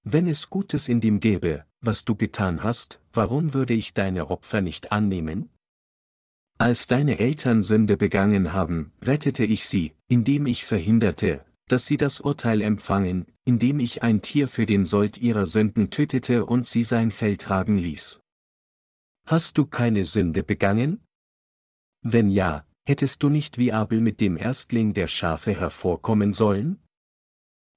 Wenn 0.03 0.27
es 0.27 0.49
Gutes 0.49 0.89
in 0.89 0.99
dem 0.99 1.19
gäbe, 1.19 1.65
was 1.79 2.05
du 2.05 2.15
getan 2.15 2.63
hast, 2.63 2.99
warum 3.13 3.53
würde 3.53 3.75
ich 3.75 3.93
deine 3.93 4.31
Opfer 4.31 4.61
nicht 4.61 4.91
annehmen? 4.91 5.49
Als 6.57 6.87
deine 6.87 7.19
Eltern 7.19 7.61
Sünde 7.61 7.97
begangen 7.97 8.51
haben, 8.51 8.91
rettete 9.03 9.45
ich 9.45 9.67
sie, 9.67 9.93
indem 10.07 10.47
ich 10.47 10.65
verhinderte, 10.65 11.45
dass 11.67 11.85
sie 11.85 11.97
das 11.97 12.19
Urteil 12.19 12.61
empfangen, 12.61 13.27
indem 13.45 13.79
ich 13.79 14.01
ein 14.01 14.23
Tier 14.23 14.47
für 14.47 14.65
den 14.65 14.87
Sold 14.87 15.19
ihrer 15.19 15.45
Sünden 15.45 15.91
tötete 15.91 16.47
und 16.47 16.65
sie 16.65 16.83
sein 16.83 17.11
Fell 17.11 17.37
tragen 17.37 17.77
ließ. 17.77 18.19
Hast 19.27 19.59
du 19.59 19.67
keine 19.67 20.03
Sünde 20.03 20.41
begangen? 20.41 21.01
Wenn 22.01 22.31
ja, 22.31 22.65
hättest 22.87 23.21
du 23.21 23.27
nicht 23.27 23.57
wie 23.57 23.73
Abel 23.73 23.99
mit 23.99 24.21
dem 24.21 24.37
Erstling 24.37 24.93
der 24.93 25.07
Schafe 25.07 25.59
hervorkommen 25.59 26.31
sollen? 26.31 26.79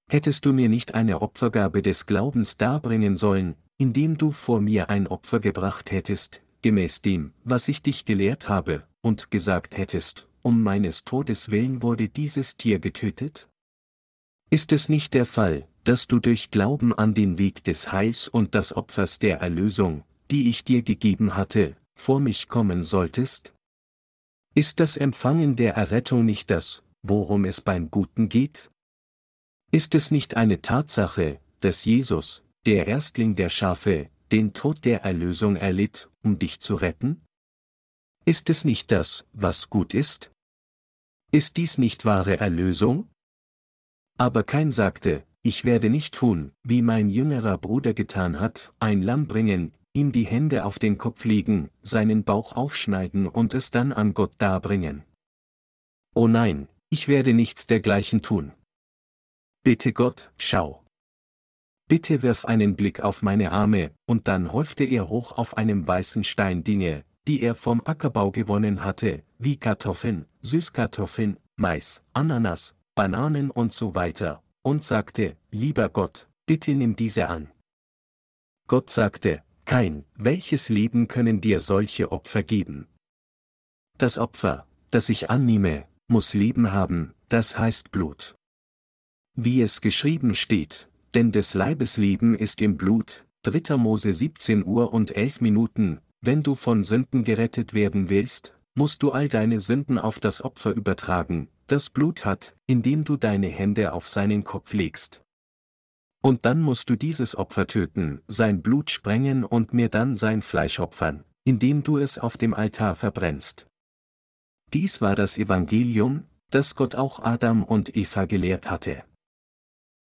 Hättest 0.09 0.47
du 0.47 0.53
mir 0.53 0.69
nicht 0.69 0.95
eine 0.95 1.20
Opfergabe 1.20 1.82
des 1.82 2.07
Glaubens 2.07 2.57
darbringen 2.59 3.16
sollen, 3.16 3.57
indem 3.77 4.19
du 4.19 4.31
vor 4.31 4.61
mir 4.61 4.89
ein 4.89 5.09
Opfer 5.09 5.41
gebracht 5.41 5.91
hättest, 5.91 6.43
gemäß 6.62 7.03
dem, 7.03 7.32
was 7.43 7.66
ich 7.66 7.82
dich 7.82 8.05
gelehrt 8.05 8.49
habe, 8.49 8.87
und 9.03 9.32
gesagt 9.32 9.77
hättest, 9.77 10.28
um 10.43 10.62
meines 10.62 11.05
Todes 11.05 11.51
willen 11.51 11.82
wurde 11.82 12.09
dieses 12.09 12.57
Tier 12.57 12.78
getötet? 12.78 13.49
Ist 14.49 14.70
es 14.70 14.89
nicht 14.89 15.15
der 15.15 15.27
Fall, 15.27 15.66
dass 15.82 16.07
du 16.07 16.20
durch 16.20 16.53
Glauben 16.53 16.93
an 16.93 17.15
den 17.15 17.37
Weg 17.37 17.65
des 17.65 17.91
Heils 17.91 18.28
und 18.28 18.55
das 18.55 18.77
Opfers 18.77 19.19
der 19.19 19.41
Erlösung, 19.41 20.05
die 20.31 20.49
ich 20.49 20.65
dir 20.65 20.82
gegeben 20.82 21.37
hatte, 21.37 21.77
vor 21.97 22.20
mich 22.20 22.47
kommen 22.47 22.85
solltest? 22.85 23.55
Ist 24.55 24.81
das 24.81 24.97
Empfangen 24.97 25.55
der 25.55 25.74
Errettung 25.74 26.24
nicht 26.24 26.51
das, 26.51 26.82
worum 27.02 27.44
es 27.44 27.60
beim 27.60 27.89
Guten 27.89 28.28
geht? 28.28 28.70
Ist 29.70 29.94
es 29.94 30.10
nicht 30.10 30.36
eine 30.36 30.60
Tatsache, 30.60 31.40
dass 31.60 31.85
Jesus, 31.85 32.43
der 32.66 32.89
Erstling 32.89 33.36
der 33.36 33.48
Schafe, 33.48 34.10
den 34.32 34.52
Tod 34.52 34.85
der 34.85 35.02
Erlösung 35.02 35.55
erlitt, 35.55 36.10
um 36.24 36.40
dich 36.40 36.59
zu 36.59 36.74
retten? 36.74 37.24
Ist 38.24 38.51
es 38.51 38.64
nicht 38.64 38.90
das, 38.90 39.24
was 39.32 39.70
gut 39.70 39.94
ist? 39.94 40.32
Ist 41.31 41.56
dies 41.56 41.78
nicht 41.78 42.05
wahre 42.05 42.40
Erlösung? 42.40 43.09
Aber 44.18 44.43
kein 44.43 44.72
sagte, 44.72 45.24
ich 45.43 45.64
werde 45.64 45.90
nicht 45.90 46.14
tun, 46.14 46.51
wie 46.64 46.82
mein 46.82 47.09
jüngerer 47.09 47.56
Bruder 47.56 47.94
getan 47.94 48.40
hat, 48.40 48.74
ein 48.81 49.01
Lamm 49.01 49.28
bringen, 49.28 49.72
ihm 49.93 50.12
die 50.12 50.27
Hände 50.27 50.65
auf 50.65 50.79
den 50.79 50.99
Kopf 50.99 51.25
legen, 51.25 51.71
seinen 51.83 52.25
Bauch 52.25 52.53
aufschneiden 52.53 53.27
und 53.27 53.55
es 53.55 53.71
dann 53.71 53.93
an 53.93 54.15
Gott 54.15 54.33
darbringen. 54.39 55.05
Oh 56.15 56.29
nein, 56.29 56.69
ich 56.91 57.09
werde 57.09 57.33
nichts 57.33 57.67
dergleichen 57.67 58.23
tun. 58.23 58.53
Bitte 59.62 59.93
Gott, 59.93 60.33
schau. 60.37 60.85
Bitte 61.89 62.23
wirf 62.23 62.45
einen 62.45 62.77
Blick 62.77 63.01
auf 63.01 63.23
meine 63.23 63.53
Arme, 63.53 63.91
und 64.07 64.29
dann 64.29 64.53
häufte 64.53 64.85
er 64.85 65.09
hoch 65.09 65.33
auf 65.33 65.57
einem 65.57 65.87
weißen 65.87 66.25
Stein 66.25 66.62
Dinge, 66.62 67.05
die 67.27 67.43
er 67.43 67.55
vom 67.55 67.83
Ackerbau 67.85 68.31
gewonnen 68.31 68.85
hatte, 68.85 69.25
wie 69.39 69.57
Kartoffeln, 69.57 70.27
Süßkartoffeln, 70.41 71.37
Mais, 71.57 72.03
Ananas, 72.12 72.75
Bananen 72.95 73.51
und 73.51 73.73
so 73.73 73.95
weiter, 73.95 74.43
und 74.62 74.85
sagte, 74.85 75.37
lieber 75.51 75.89
Gott, 75.89 76.29
bitte 76.47 76.75
nimm 76.75 76.97
diese 76.97 77.29
an. 77.29 77.51
Gott 78.67 78.91
sagte, 78.91 79.43
kein, 79.71 80.05
welches 80.17 80.69
Leben 80.69 81.07
können 81.07 81.41
dir 81.41 81.61
solche 81.61 82.11
Opfer 82.11 82.43
geben? 82.43 82.89
Das 83.99 84.19
Opfer, 84.19 84.67
das 84.91 85.09
ich 85.09 85.31
annehme, 85.31 85.87
muss 86.09 86.35
Leben 86.35 86.73
haben, 86.73 87.15
das 87.29 87.57
heißt 87.57 87.93
Blut. 87.93 88.35
Wie 89.37 89.63
es 89.63 89.81
geschrieben 89.81 90.35
steht, 90.35 90.89
denn 91.15 91.31
des 91.31 91.55
Leibes 91.55 91.99
Leben 91.99 92.35
ist 92.35 92.61
im 92.63 92.77
Blut, 92.77 93.29
3. 93.45 93.77
Mose 93.77 94.13
17 94.13 94.67
Uhr 94.67 94.93
und 94.93 95.17
11 95.17 95.41
Minuten, 95.41 96.01
wenn 96.21 96.43
du 96.43 96.57
von 96.57 96.83
Sünden 96.83 97.23
gerettet 97.23 97.73
werden 97.73 98.11
willst, 98.11 98.59
musst 98.75 99.05
du 99.05 99.13
all 99.13 99.29
deine 99.29 99.61
Sünden 99.61 100.01
auf 100.01 100.19
das 100.19 100.43
Opfer 100.43 100.73
übertragen, 100.73 101.47
das 101.69 101.91
Blut 101.91 102.25
hat, 102.25 102.57
indem 102.67 103.05
du 103.05 103.17
deine 103.17 103.47
Hände 103.47 103.93
auf 103.93 104.09
seinen 104.09 104.43
Kopf 104.43 104.73
legst. 104.73 105.23
Und 106.23 106.45
dann 106.45 106.61
musst 106.61 106.91
du 106.91 106.97
dieses 106.97 107.35
Opfer 107.37 107.67
töten, 107.67 108.21
sein 108.27 108.63
Blut 108.63 108.91
sprengen 108.91 109.45
und 109.45 109.73
mir 109.73 109.89
dann 109.89 110.17
sein 110.17 110.43
Fleisch 110.43 110.79
opfern, 110.79 111.25
indem 111.45 111.83
du 111.83 111.99
es 111.99 112.19
auf 112.19 112.37
dem 112.37 112.53
Altar 112.53 112.95
verbrennst. 112.95 113.67
Dies 114.73 115.01
war 115.01 115.17
das 115.17 115.39
Evangelium, 115.39 116.25
das 116.51 116.75
Gott 116.75 116.95
auch 116.95 117.21
Adam 117.21 117.65
und 117.65 117.97
Eva 117.97 118.27
gelehrt 118.27 118.71
hatte. 118.71 119.05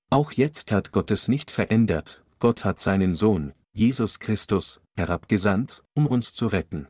Auch 0.09 0.31
jetzt 0.31 0.71
hat 0.71 0.91
Gott 0.91 1.11
es 1.11 1.27
nicht 1.27 1.51
verändert, 1.51 2.23
Gott 2.39 2.63
hat 2.63 2.79
seinen 2.79 3.15
Sohn, 3.15 3.53
Jesus 3.73 4.19
Christus, 4.19 4.81
herabgesandt, 4.95 5.83
um 5.93 6.07
uns 6.07 6.33
zu 6.33 6.47
retten. 6.47 6.87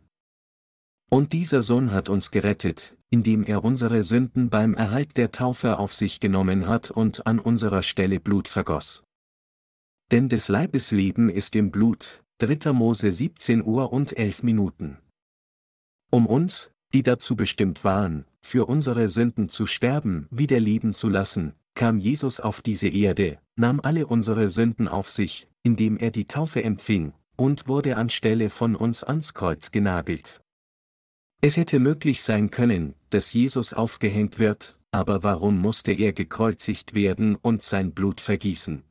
Und 1.10 1.34
dieser 1.34 1.64
Sohn 1.64 1.92
hat 1.92 2.10
uns 2.10 2.30
gerettet, 2.30 2.96
indem 3.10 3.44
er 3.44 3.64
unsere 3.64 4.04
Sünden 4.04 4.50
beim 4.50 4.74
Erhalt 4.74 5.18
der 5.18 5.32
Taufe 5.32 5.80
auf 5.80 5.94
sich 5.94 6.20
genommen 6.20 6.68
hat 6.68 6.92
und 6.92 7.26
an 7.26 7.40
unserer 7.40 7.84
Stelle 7.84 8.20
Blut 8.20 8.48
vergoss. 8.48 9.05
Denn 10.11 10.30
des 10.30 10.49
Leibes 10.49 10.91
Leben 10.91 11.30
ist 11.30 11.56
im 11.56 11.72
Blut, 11.72 12.23
3. 12.38 12.73
Mose 12.73 13.11
17 13.11 13.64
Uhr 13.65 13.91
und 13.91 14.15
11 14.15 14.44
Minuten. 14.44 14.99
Um 16.11 16.27
uns, 16.27 16.72
die 16.94 17.02
dazu 17.02 17.36
bestimmt 17.36 17.84
waren, 17.84 18.26
für 18.40 18.68
unsere 18.68 19.07
Sünden 19.07 19.49
zu 19.49 19.65
sterben, 19.65 20.27
wieder 20.30 20.60
leben 20.60 20.94
zu 20.94 21.10
lassen, 21.10 21.53
kam 21.73 21.98
Jesus 21.98 22.40
auf 22.40 22.61
diese 22.61 22.88
Erde, 22.88 23.40
nahm 23.56 23.80
alle 23.82 24.06
unsere 24.06 24.49
Sünden 24.49 24.88
auf 24.88 25.10
sich, 25.10 25.49
indem 25.64 25.98
er 25.98 26.11
die 26.11 26.27
Taufe 26.27 26.64
empfing, 26.64 27.14
und 27.36 27.68
wurde 27.68 27.98
anstelle 27.98 28.52
von 28.52 28.76
uns 28.76 29.03
ans 29.03 29.34
Kreuz 29.34 29.72
genagelt. 29.72 30.41
Es 31.41 31.57
hätte 31.57 31.80
möglich 31.80 32.22
sein 32.22 32.52
können, 32.52 32.94
dass 33.10 33.34
Jesus 33.34 33.73
aufgehängt 33.73 34.38
wird, 34.38 34.77
aber 34.91 35.23
warum 35.23 35.60
musste 35.60 35.91
er 35.91 36.14
gekreuzigt 36.14 36.94
werden 36.94 37.36
und 37.36 37.64
sein 37.64 37.91
Blut 37.91 38.22
vergießen? 38.22 38.84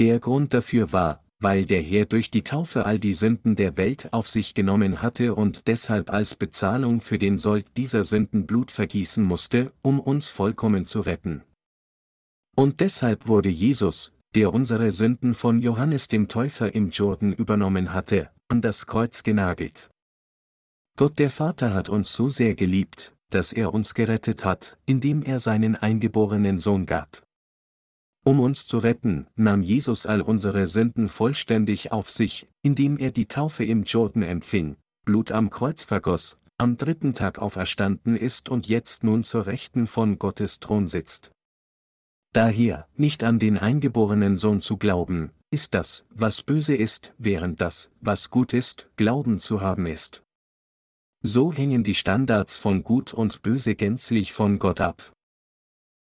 Der 0.00 0.18
Grund 0.18 0.54
dafür 0.54 0.94
war, 0.94 1.22
weil 1.40 1.66
der 1.66 1.82
Herr 1.82 2.06
durch 2.06 2.30
die 2.30 2.42
Taufe 2.42 2.86
all 2.86 2.98
die 2.98 3.12
Sünden 3.12 3.54
der 3.54 3.76
Welt 3.76 4.10
auf 4.14 4.28
sich 4.28 4.54
genommen 4.54 5.02
hatte 5.02 5.34
und 5.34 5.66
deshalb 5.66 6.10
als 6.10 6.36
Bezahlung 6.36 7.02
für 7.02 7.18
den 7.18 7.36
Sold 7.36 7.66
dieser 7.76 8.04
Sünden 8.04 8.46
Blut 8.46 8.70
vergießen 8.70 9.22
musste, 9.22 9.74
um 9.82 10.00
uns 10.00 10.28
vollkommen 10.28 10.86
zu 10.86 11.00
retten. 11.00 11.42
Und 12.56 12.80
deshalb 12.80 13.28
wurde 13.28 13.50
Jesus, 13.50 14.14
der 14.34 14.54
unsere 14.54 14.90
Sünden 14.90 15.34
von 15.34 15.60
Johannes 15.60 16.08
dem 16.08 16.28
Täufer 16.28 16.74
im 16.74 16.88
Jordan 16.88 17.34
übernommen 17.34 17.92
hatte, 17.92 18.30
an 18.48 18.62
das 18.62 18.86
Kreuz 18.86 19.22
genagelt. 19.22 19.90
Gott 20.96 21.18
der 21.18 21.30
Vater 21.30 21.74
hat 21.74 21.90
uns 21.90 22.14
so 22.14 22.30
sehr 22.30 22.54
geliebt, 22.54 23.14
dass 23.28 23.52
er 23.52 23.74
uns 23.74 23.92
gerettet 23.92 24.46
hat, 24.46 24.78
indem 24.86 25.22
er 25.22 25.40
seinen 25.40 25.76
eingeborenen 25.76 26.56
Sohn 26.56 26.86
gab. 26.86 27.22
Um 28.30 28.38
uns 28.38 28.64
zu 28.64 28.78
retten, 28.78 29.26
nahm 29.34 29.60
Jesus 29.60 30.06
all 30.06 30.20
unsere 30.20 30.68
Sünden 30.68 31.08
vollständig 31.08 31.90
auf 31.90 32.08
sich, 32.08 32.46
indem 32.62 32.96
er 32.96 33.10
die 33.10 33.26
Taufe 33.26 33.64
im 33.64 33.82
Jordan 33.82 34.22
empfing, 34.22 34.76
Blut 35.04 35.32
am 35.32 35.50
Kreuz 35.50 35.82
vergoss, 35.82 36.38
am 36.56 36.76
dritten 36.76 37.14
Tag 37.14 37.40
auferstanden 37.40 38.14
ist 38.14 38.48
und 38.48 38.68
jetzt 38.68 39.02
nun 39.02 39.24
zur 39.24 39.46
Rechten 39.46 39.88
von 39.88 40.20
Gottes 40.20 40.60
Thron 40.60 40.86
sitzt. 40.86 41.32
Daher, 42.32 42.86
nicht 42.94 43.24
an 43.24 43.40
den 43.40 43.58
eingeborenen 43.58 44.36
Sohn 44.36 44.60
zu 44.60 44.76
glauben, 44.76 45.32
ist 45.50 45.74
das, 45.74 46.04
was 46.10 46.42
böse 46.44 46.76
ist, 46.76 47.12
während 47.18 47.60
das, 47.60 47.90
was 48.00 48.30
gut 48.30 48.52
ist, 48.52 48.88
Glauben 48.94 49.40
zu 49.40 49.60
haben 49.60 49.86
ist. 49.86 50.22
So 51.20 51.52
hängen 51.52 51.82
die 51.82 51.96
Standards 51.96 52.58
von 52.58 52.84
Gut 52.84 53.12
und 53.12 53.42
Böse 53.42 53.74
gänzlich 53.74 54.32
von 54.32 54.60
Gott 54.60 54.80
ab. 54.80 55.12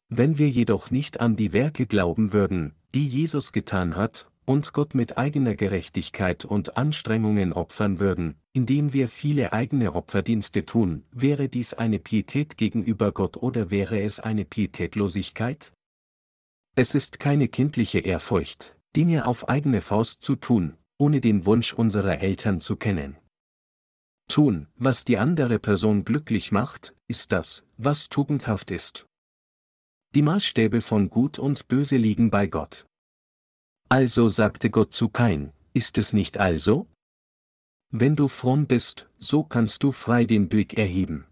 Wenn 0.09 0.39
wir 0.39 0.49
jedoch 0.49 0.89
nicht 0.89 1.19
an 1.19 1.35
die 1.35 1.53
Werke 1.53 1.85
glauben 1.85 2.33
würden, 2.33 2.73
die 2.95 3.07
Jesus 3.07 3.51
getan 3.51 3.95
hat, 3.95 4.29
und 4.49 4.73
Gott 4.73 4.95
mit 4.95 5.19
eigener 5.19 5.53
Gerechtigkeit 5.53 6.43
und 6.43 6.75
Anstrengungen 6.75 7.53
opfern 7.53 7.99
würden, 7.99 8.33
indem 8.51 8.93
wir 8.93 9.07
viele 9.07 9.53
eigene 9.53 9.93
Opferdienste 9.93 10.65
tun, 10.65 11.03
wäre 11.11 11.49
dies 11.49 11.75
eine 11.75 11.99
Pietät 11.99 12.57
gegenüber 12.57 13.11
Gott 13.11 13.37
oder 13.37 13.69
wäre 13.69 14.01
es 14.01 14.19
eine 14.19 14.45
Pietätlosigkeit? 14.45 15.71
Es 16.75 16.95
ist 16.95 17.19
keine 17.19 17.47
kindliche 17.47 17.99
Ehrfurcht, 17.99 18.75
Dinge 18.95 19.27
auf 19.27 19.47
eigene 19.47 19.81
Faust 19.81 20.23
zu 20.23 20.35
tun, 20.35 20.75
ohne 20.97 21.21
den 21.21 21.45
Wunsch 21.45 21.73
unserer 21.73 22.19
Eltern 22.19 22.59
zu 22.59 22.75
kennen. 22.75 23.17
Tun, 24.27 24.65
was 24.77 25.05
die 25.05 25.19
andere 25.19 25.59
Person 25.59 26.05
glücklich 26.05 26.51
macht, 26.51 26.95
ist 27.07 27.31
das, 27.31 27.63
was 27.77 28.09
tugendhaft 28.09 28.71
ist. 28.71 29.08
Die 30.15 30.23
Maßstäbe 30.23 30.81
von 30.81 31.11
Gut 31.11 31.37
und 31.37 31.67
Böse 31.67 31.97
liegen 31.97 32.31
bei 32.31 32.47
Gott. 32.47 32.87
Also 33.89 34.27
sagte 34.27 34.71
Gott 34.71 34.93
zu 34.93 35.09
Kain, 35.09 35.53
ist 35.73 35.99
es 35.99 36.13
nicht 36.13 36.39
also? 36.39 36.87
Wenn 37.91 38.15
du 38.15 38.27
fromm 38.27 38.65
bist, 38.65 39.07
so 39.19 39.43
kannst 39.43 39.83
du 39.83 39.91
frei 39.91 40.25
den 40.25 40.49
Blick 40.49 40.75
erheben. 40.77 41.25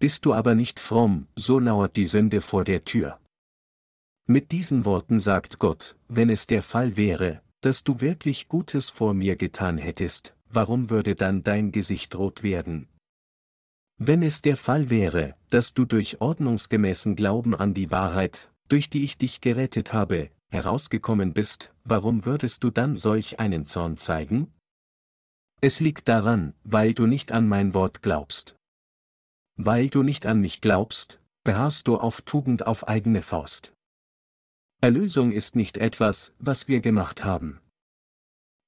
Bist 0.00 0.24
du 0.24 0.34
aber 0.34 0.56
nicht 0.56 0.80
fromm, 0.80 1.28
so 1.36 1.60
lauert 1.60 1.96
die 1.96 2.06
Sünde 2.06 2.40
vor 2.40 2.64
der 2.64 2.84
Tür. 2.84 3.20
Mit 4.26 4.50
diesen 4.50 4.84
Worten 4.84 5.20
sagt 5.20 5.60
Gott, 5.60 5.96
wenn 6.08 6.28
es 6.28 6.48
der 6.48 6.62
Fall 6.62 6.96
wäre, 6.96 7.40
dass 7.60 7.84
du 7.84 8.00
wirklich 8.00 8.48
Gutes 8.48 8.90
vor 8.90 9.14
mir 9.14 9.36
getan 9.36 9.78
hättest, 9.78 10.34
warum 10.48 10.90
würde 10.90 11.14
dann 11.14 11.44
dein 11.44 11.70
Gesicht 11.70 12.16
rot 12.16 12.42
werden? 12.42 12.88
Wenn 14.02 14.22
es 14.22 14.40
der 14.40 14.56
Fall 14.56 14.88
wäre, 14.88 15.36
dass 15.50 15.74
du 15.74 15.84
durch 15.84 16.22
ordnungsgemäßen 16.22 17.16
Glauben 17.16 17.54
an 17.54 17.74
die 17.74 17.90
Wahrheit, 17.90 18.50
durch 18.68 18.88
die 18.88 19.04
ich 19.04 19.18
dich 19.18 19.42
gerettet 19.42 19.92
habe, 19.92 20.30
herausgekommen 20.48 21.34
bist, 21.34 21.74
warum 21.84 22.24
würdest 22.24 22.64
du 22.64 22.70
dann 22.70 22.96
solch 22.96 23.40
einen 23.40 23.66
Zorn 23.66 23.98
zeigen? 23.98 24.54
Es 25.60 25.80
liegt 25.80 26.08
daran, 26.08 26.54
weil 26.64 26.94
du 26.94 27.06
nicht 27.06 27.30
an 27.30 27.46
mein 27.46 27.74
Wort 27.74 28.00
glaubst. 28.00 28.56
Weil 29.56 29.90
du 29.90 30.02
nicht 30.02 30.24
an 30.24 30.40
mich 30.40 30.62
glaubst, 30.62 31.20
beharrst 31.44 31.86
du 31.86 31.98
auf 31.98 32.22
Tugend 32.22 32.66
auf 32.66 32.88
eigene 32.88 33.20
Faust. 33.20 33.74
Erlösung 34.80 35.30
ist 35.30 35.56
nicht 35.56 35.76
etwas, 35.76 36.32
was 36.38 36.68
wir 36.68 36.80
gemacht 36.80 37.22
haben. 37.22 37.60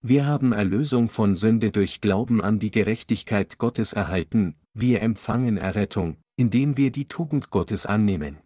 Wir 0.03 0.27
haben 0.27 0.53
Erlösung 0.53 1.09
von 1.09 1.37
Sünde 1.37 1.71
durch 1.71 2.03
Glauben 2.03 2.43
an 2.43 2.59
die 2.59 2.71
Gerechtigkeit 2.71 3.57
Gottes 3.57 3.95
erhalten, 3.95 4.57
wir 4.75 5.03
empfangen 5.03 5.57
Errettung, 5.57 6.17
indem 6.37 6.77
wir 6.77 6.91
die 6.91 7.07
Tugend 7.07 7.51
Gottes 7.51 7.87
annehmen. 7.87 8.39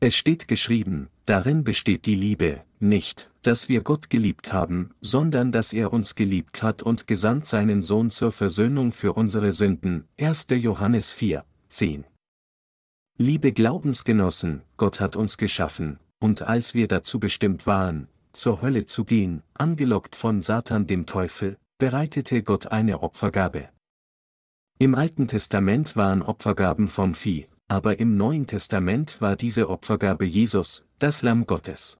Es 0.00 0.16
steht 0.16 0.48
geschrieben, 0.48 1.10
darin 1.26 1.62
besteht 1.62 2.06
die 2.06 2.14
Liebe, 2.14 2.64
nicht, 2.78 3.30
dass 3.42 3.68
wir 3.68 3.82
Gott 3.82 4.08
geliebt 4.08 4.50
haben, 4.52 4.94
sondern 5.02 5.52
dass 5.52 5.74
er 5.74 5.92
uns 5.92 6.14
geliebt 6.14 6.62
hat 6.62 6.82
und 6.82 7.06
gesandt 7.06 7.44
seinen 7.44 7.82
Sohn 7.82 8.10
zur 8.10 8.32
Versöhnung 8.32 8.92
für 8.92 9.12
unsere 9.12 9.52
Sünden. 9.52 10.08
1. 10.18 10.46
Johannes 10.52 11.12
4, 11.12 11.44
10. 11.68 12.04
Liebe 13.18 13.52
Glaubensgenossen, 13.52 14.62
Gott 14.78 15.00
hat 15.00 15.16
uns 15.16 15.36
geschaffen, 15.36 15.98
und 16.18 16.40
als 16.40 16.72
wir 16.72 16.88
dazu 16.88 17.20
bestimmt 17.20 17.66
waren, 17.66 18.08
zur 18.32 18.62
Hölle 18.62 18.86
zu 18.86 19.04
gehen, 19.04 19.42
angelockt 19.52 20.16
von 20.16 20.40
Satan 20.40 20.86
dem 20.86 21.04
Teufel, 21.04 21.58
bereitete 21.76 22.42
Gott 22.42 22.68
eine 22.68 23.02
Opfergabe. 23.02 23.68
Im 24.82 24.94
Alten 24.94 25.28
Testament 25.28 25.94
waren 25.94 26.22
Opfergaben 26.22 26.88
vom 26.88 27.14
Vieh, 27.14 27.46
aber 27.68 27.98
im 28.00 28.16
Neuen 28.16 28.46
Testament 28.46 29.20
war 29.20 29.36
diese 29.36 29.68
Opfergabe 29.68 30.24
Jesus, 30.24 30.86
das 30.98 31.20
Lamm 31.20 31.44
Gottes. 31.44 31.98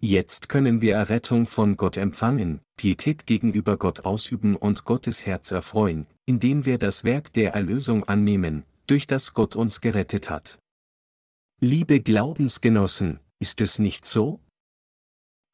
Jetzt 0.00 0.48
können 0.48 0.80
wir 0.80 0.94
Errettung 0.94 1.44
von 1.44 1.76
Gott 1.76 1.96
empfangen, 1.96 2.60
Pietät 2.76 3.26
gegenüber 3.26 3.78
Gott 3.78 4.04
ausüben 4.04 4.54
und 4.54 4.84
Gottes 4.84 5.26
Herz 5.26 5.50
erfreuen, 5.50 6.06
indem 6.24 6.66
wir 6.66 6.78
das 6.78 7.02
Werk 7.02 7.32
der 7.32 7.54
Erlösung 7.54 8.04
annehmen, 8.04 8.62
durch 8.86 9.08
das 9.08 9.34
Gott 9.34 9.56
uns 9.56 9.80
gerettet 9.80 10.30
hat. 10.30 10.60
Liebe 11.60 11.98
Glaubensgenossen, 11.98 13.18
ist 13.40 13.60
es 13.60 13.80
nicht 13.80 14.06
so? 14.06 14.38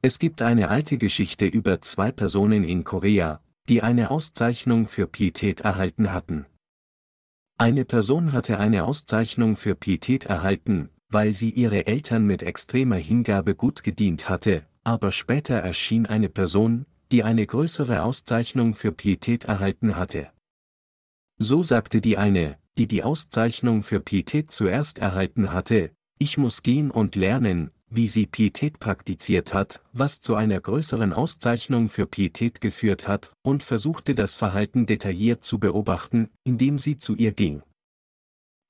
Es 0.03 0.19
gibt 0.19 0.43
eine 0.43 0.69
alte 0.69 0.99
Geschichte 0.99 1.47
über 1.47 1.81
zwei 1.81 2.13
Personen 2.13 2.65
in 2.65 2.85
Korea, 2.85 3.41
die 3.69 3.83
eine 3.83 4.11
Auszeichnung 4.11 4.89
für 4.89 5.07
Pietät 5.07 5.61
erhalten 5.61 6.13
hatten. 6.13 6.47
Eine 7.59 7.85
Person 7.85 8.33
hatte 8.33 8.59
eine 8.59 8.85
Auszeichnung 8.85 9.57
für 9.57 9.75
Pietät 9.75 10.27
erhalten, 10.27 10.91
weil 11.11 11.33
sie 11.33 11.51
ihre 11.51 11.87
Eltern 11.87 12.25
mit 12.25 12.43
extremer 12.43 12.97
Hingabe 12.97 13.55
gut 13.55 13.83
gedient 13.83 14.29
hatte, 14.29 14.67
aber 14.85 15.13
später 15.13 15.57
erschien 15.57 16.07
eine 16.07 16.29
Person, 16.29 16.87
die 17.13 17.25
eine 17.25 17.47
größere 17.47 18.03
Auszeichnung 18.03 18.75
für 18.75 18.93
Pietät 18.93 19.45
erhalten 19.45 19.97
hatte. 19.97 20.31
So 21.39 21.63
sagte 21.63 22.01
die 22.01 22.17
eine, 22.17 22.59
die 22.79 22.87
die 22.87 23.03
Auszeichnung 23.03 23.83
für 23.83 24.01
Pietät 24.01 24.51
zuerst 24.51 24.99
erhalten 24.99 25.53
hatte, 25.53 25.91
ich 26.19 26.39
muss 26.39 26.63
gehen 26.63 26.91
und 26.91 27.17
lernen, 27.17 27.71
wie 27.91 28.09
sie 28.09 28.27
Pietät 28.27 28.79
praktiziert 28.79 29.55
hat, 29.55 29.83
was 29.93 30.21
zu 30.21 30.35
einer 30.35 30.61
größeren 30.61 31.13
Auszeichnung 31.13 31.89
für 31.89 32.07
Pietät 32.07 32.61
geführt 32.61 33.09
hat, 33.09 33.33
und 33.43 33.63
versuchte 33.63 34.15
das 34.15 34.35
Verhalten 34.35 34.87
detailliert 34.87 35.45
zu 35.45 35.59
beobachten, 35.59 36.29
indem 36.45 36.79
sie 36.79 36.99
zu 36.99 37.15
ihr 37.15 37.33
ging. 37.33 37.63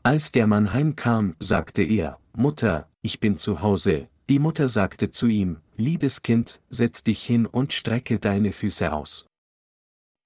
Als 0.03 0.33
der 0.33 0.47
Mann 0.47 0.73
heimkam, 0.73 1.35
sagte 1.41 1.83
er, 1.83 2.19
Mutter, 2.37 2.89
ich 3.03 3.21
bin 3.21 3.39
zu 3.39 3.63
Hause, 3.63 4.09
die 4.29 4.39
Mutter 4.39 4.69
sagte 4.69 5.11
zu 5.11 5.27
ihm, 5.27 5.59
Liebes 5.77 6.23
Kind, 6.23 6.61
setz 6.71 7.03
dich 7.03 7.23
hin 7.25 7.47
und 7.47 7.73
strecke 7.73 8.19
deine 8.19 8.53
Füße 8.53 8.93
aus. 8.93 9.27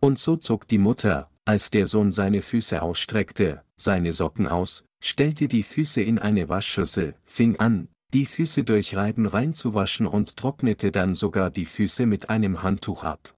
Und 0.00 0.18
so 0.18 0.36
zog 0.36 0.66
die 0.66 0.78
Mutter, 0.78 1.30
als 1.44 1.70
der 1.70 1.86
Sohn 1.86 2.12
seine 2.12 2.42
Füße 2.42 2.82
ausstreckte, 2.82 3.62
seine 3.76 4.12
Socken 4.12 4.46
aus, 4.46 4.84
stellte 5.00 5.48
die 5.48 5.62
Füße 5.62 6.02
in 6.02 6.18
eine 6.18 6.48
Waschschüssel, 6.48 7.14
fing 7.24 7.56
an, 7.58 7.88
die 8.14 8.26
Füße 8.26 8.64
durch 8.64 8.94
Reiben 8.94 9.26
reinzuwaschen 9.26 10.06
und 10.06 10.36
trocknete 10.36 10.92
dann 10.92 11.14
sogar 11.14 11.50
die 11.50 11.64
Füße 11.64 12.06
mit 12.06 12.28
einem 12.28 12.62
Handtuch 12.62 13.04
ab. 13.04 13.34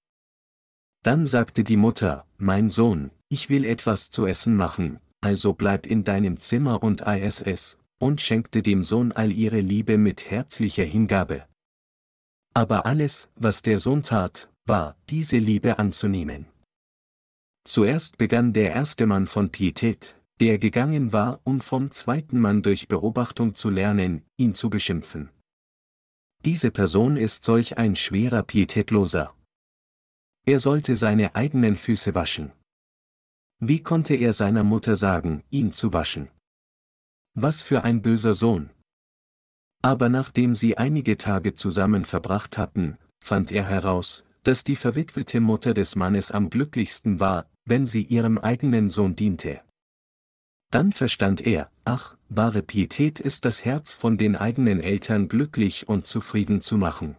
Dann 1.03 1.25
sagte 1.25 1.63
die 1.63 1.77
Mutter, 1.77 2.25
mein 2.37 2.69
Sohn, 2.69 3.11
ich 3.29 3.49
will 3.49 3.63
etwas 3.63 4.09
zu 4.09 4.25
essen 4.25 4.55
machen, 4.55 4.99
also 5.21 5.53
bleib 5.53 5.85
in 5.85 6.03
deinem 6.03 6.39
Zimmer 6.39 6.83
und 6.83 7.01
ISS, 7.01 7.77
und 7.99 8.21
schenkte 8.21 8.61
dem 8.61 8.83
Sohn 8.83 9.11
all 9.11 9.31
ihre 9.31 9.61
Liebe 9.61 9.97
mit 9.97 10.29
herzlicher 10.29 10.83
Hingabe. 10.83 11.45
Aber 12.53 12.85
alles, 12.85 13.29
was 13.35 13.61
der 13.61 13.79
Sohn 13.79 14.03
tat, 14.03 14.49
war, 14.65 14.97
diese 15.09 15.37
Liebe 15.37 15.79
anzunehmen. 15.79 16.47
Zuerst 17.67 18.17
begann 18.17 18.53
der 18.53 18.73
erste 18.73 19.05
Mann 19.05 19.27
von 19.27 19.49
Pietät, 19.49 20.17
der 20.39 20.57
gegangen 20.59 21.13
war, 21.13 21.39
um 21.43 21.61
vom 21.61 21.91
zweiten 21.91 22.39
Mann 22.39 22.61
durch 22.61 22.87
Beobachtung 22.87 23.55
zu 23.55 23.69
lernen, 23.69 24.23
ihn 24.37 24.53
zu 24.53 24.69
beschimpfen. 24.69 25.29
Diese 26.43 26.71
Person 26.71 27.17
ist 27.17 27.43
solch 27.43 27.77
ein 27.77 27.95
schwerer 27.95 28.43
Pietätloser. 28.43 29.33
Er 30.45 30.59
sollte 30.59 30.95
seine 30.95 31.35
eigenen 31.35 31.75
Füße 31.75 32.13
waschen. 32.13 32.51
Wie 33.59 33.81
konnte 33.81 34.15
er 34.15 34.33
seiner 34.33 34.63
Mutter 34.63 34.95
sagen, 34.95 35.43
ihn 35.49 35.71
zu 35.71 35.93
waschen? 35.93 36.29
Was 37.33 37.63
für 37.63 37.83
ein 37.83 38.01
böser 38.01 38.33
Sohn. 38.33 38.69
Aber 39.81 40.09
nachdem 40.09 40.53
sie 40.53 40.77
einige 40.77 41.17
Tage 41.17 41.53
zusammen 41.53 42.05
verbracht 42.05 42.57
hatten, 42.57 42.97
fand 43.23 43.51
er 43.51 43.63
heraus, 43.63 44.23
dass 44.43 44.63
die 44.63 44.75
verwitwete 44.75 45.39
Mutter 45.39 45.73
des 45.73 45.95
Mannes 45.95 46.31
am 46.31 46.49
glücklichsten 46.49 47.19
war, 47.19 47.49
wenn 47.65 47.87
sie 47.87 48.03
ihrem 48.03 48.37
eigenen 48.37 48.89
Sohn 48.89 49.15
diente. 49.15 49.61
Dann 50.75 50.91
verstand 50.91 51.39
er, 51.47 51.71
ach, 51.85 52.17
wahre 52.27 52.61
Pietät 52.61 53.21
ist 53.21 53.45
das 53.45 53.63
Herz 53.63 53.93
von 53.93 54.17
den 54.17 54.35
eigenen 54.35 54.81
Eltern 54.81 55.29
glücklich 55.29 55.87
und 55.87 56.05
zufrieden 56.05 56.59
zu 56.59 56.75
machen. 56.75 57.15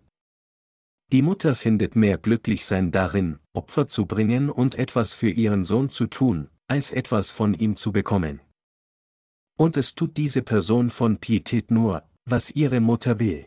Die 1.11 1.23
Mutter 1.23 1.55
findet 1.55 1.97
mehr 1.97 2.19
Glücklichsein 2.19 2.93
darin, 2.93 3.39
Opfer 3.55 3.87
zu 3.87 4.05
bringen 4.05 4.51
und 4.51 4.75
etwas 4.75 5.15
für 5.15 5.31
ihren 5.31 5.65
Sohn 5.65 5.89
zu 5.89 6.07
tun, 6.07 6.51
als 6.69 6.93
etwas 6.93 7.31
von 7.31 7.55
ihm 7.55 7.77
zu 7.77 7.93
bekommen. 7.93 8.43
Und 9.57 9.79
es 9.79 9.95
tut 9.95 10.19
diese 10.19 10.43
Person 10.43 10.91
von 10.91 11.17
Pietät 11.17 11.71
nur, 11.71 12.03
was 12.27 12.51
ihre 12.51 12.81
Mutter 12.81 13.19
will. 13.21 13.47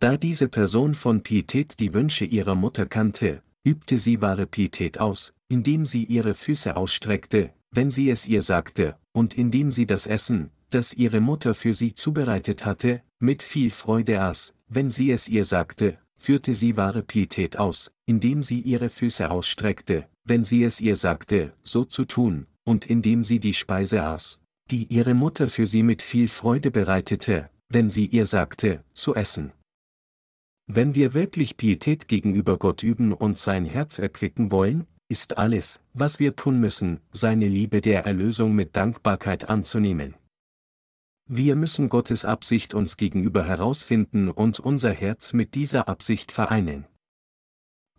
Da 0.00 0.16
diese 0.16 0.48
Person 0.48 0.94
von 0.94 1.22
Pietät 1.22 1.80
die 1.80 1.92
Wünsche 1.92 2.24
ihrer 2.24 2.54
Mutter 2.54 2.86
kannte, 2.86 3.42
übte 3.62 3.98
sie 3.98 4.22
wahre 4.22 4.46
Pietät 4.46 4.98
aus, 5.00 5.34
indem 5.48 5.84
sie 5.84 6.04
ihre 6.04 6.34
Füße 6.34 6.74
ausstreckte, 6.74 7.52
wenn 7.76 7.90
sie 7.90 8.08
es 8.08 8.26
ihr 8.26 8.40
sagte, 8.40 8.96
und 9.12 9.36
indem 9.36 9.70
sie 9.70 9.84
das 9.84 10.06
Essen, 10.06 10.50
das 10.70 10.94
ihre 10.94 11.20
Mutter 11.20 11.54
für 11.54 11.74
sie 11.74 11.92
zubereitet 11.92 12.64
hatte, 12.64 13.02
mit 13.18 13.42
viel 13.42 13.70
Freude 13.70 14.22
aß, 14.22 14.54
wenn 14.66 14.90
sie 14.90 15.10
es 15.10 15.28
ihr 15.28 15.44
sagte, 15.44 15.98
führte 16.16 16.54
sie 16.54 16.78
wahre 16.78 17.02
Pietät 17.02 17.58
aus, 17.58 17.90
indem 18.06 18.42
sie 18.42 18.60
ihre 18.60 18.88
Füße 18.88 19.30
ausstreckte, 19.30 20.08
wenn 20.24 20.42
sie 20.42 20.64
es 20.64 20.80
ihr 20.80 20.96
sagte, 20.96 21.52
so 21.62 21.84
zu 21.84 22.06
tun, 22.06 22.46
und 22.64 22.86
indem 22.86 23.24
sie 23.24 23.40
die 23.40 23.52
Speise 23.52 24.02
aß, 24.02 24.40
die 24.70 24.84
ihre 24.84 25.12
Mutter 25.12 25.50
für 25.50 25.66
sie 25.66 25.82
mit 25.82 26.00
viel 26.00 26.28
Freude 26.28 26.70
bereitete, 26.70 27.50
wenn 27.68 27.90
sie 27.90 28.06
ihr 28.06 28.24
sagte, 28.24 28.82
zu 28.94 29.14
essen. 29.14 29.52
Wenn 30.66 30.94
wir 30.94 31.12
wirklich 31.12 31.58
Pietät 31.58 32.08
gegenüber 32.08 32.56
Gott 32.56 32.82
üben 32.82 33.12
und 33.12 33.38
sein 33.38 33.66
Herz 33.66 33.98
erquicken 33.98 34.50
wollen, 34.50 34.86
ist 35.08 35.38
alles, 35.38 35.80
was 35.92 36.18
wir 36.18 36.36
tun 36.36 36.60
müssen, 36.60 37.00
seine 37.12 37.46
Liebe 37.46 37.80
der 37.80 38.04
Erlösung 38.04 38.54
mit 38.54 38.76
Dankbarkeit 38.76 39.48
anzunehmen. 39.48 40.14
Wir 41.28 41.56
müssen 41.56 41.88
Gottes 41.88 42.24
Absicht 42.24 42.74
uns 42.74 42.96
gegenüber 42.96 43.44
herausfinden 43.44 44.30
und 44.30 44.60
unser 44.60 44.92
Herz 44.92 45.32
mit 45.32 45.54
dieser 45.54 45.88
Absicht 45.88 46.30
vereinen. 46.30 46.86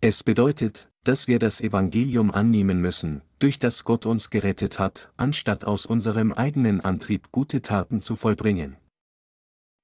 Es 0.00 0.22
bedeutet, 0.22 0.88
dass 1.04 1.26
wir 1.26 1.38
das 1.38 1.60
Evangelium 1.60 2.30
annehmen 2.30 2.80
müssen, 2.80 3.22
durch 3.38 3.58
das 3.58 3.84
Gott 3.84 4.06
uns 4.06 4.30
gerettet 4.30 4.78
hat, 4.78 5.12
anstatt 5.16 5.64
aus 5.64 5.86
unserem 5.86 6.32
eigenen 6.32 6.80
Antrieb 6.80 7.32
gute 7.32 7.62
Taten 7.62 8.00
zu 8.00 8.16
vollbringen. 8.16 8.76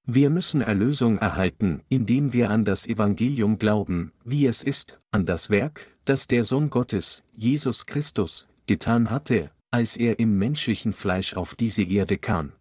Wir 0.06 0.28
müssen 0.28 0.60
Erlösung 0.60 1.16
erhalten, 1.16 1.82
indem 1.89 2.35
wir 2.35 2.51
an 2.51 2.66
das 2.66 2.86
Evangelium 2.86 3.59
glauben, 3.59 4.12
wie 4.22 4.47
es 4.47 4.62
ist, 4.62 5.01
an 5.10 5.24
das 5.24 5.48
Werk, 5.48 5.86
das 6.05 6.26
der 6.26 6.44
Sohn 6.44 6.68
Gottes, 6.68 7.24
Jesus 7.32 7.86
Christus, 7.86 8.47
getan 8.66 9.09
hatte, 9.09 9.51
als 9.70 9.97
er 9.97 10.18
im 10.18 10.39
menschlichen 10.39 10.93
Fleisch 10.93 11.35
auf 11.35 11.55
diese 11.55 11.82
Erde 11.82 12.18
kam. 12.18 12.52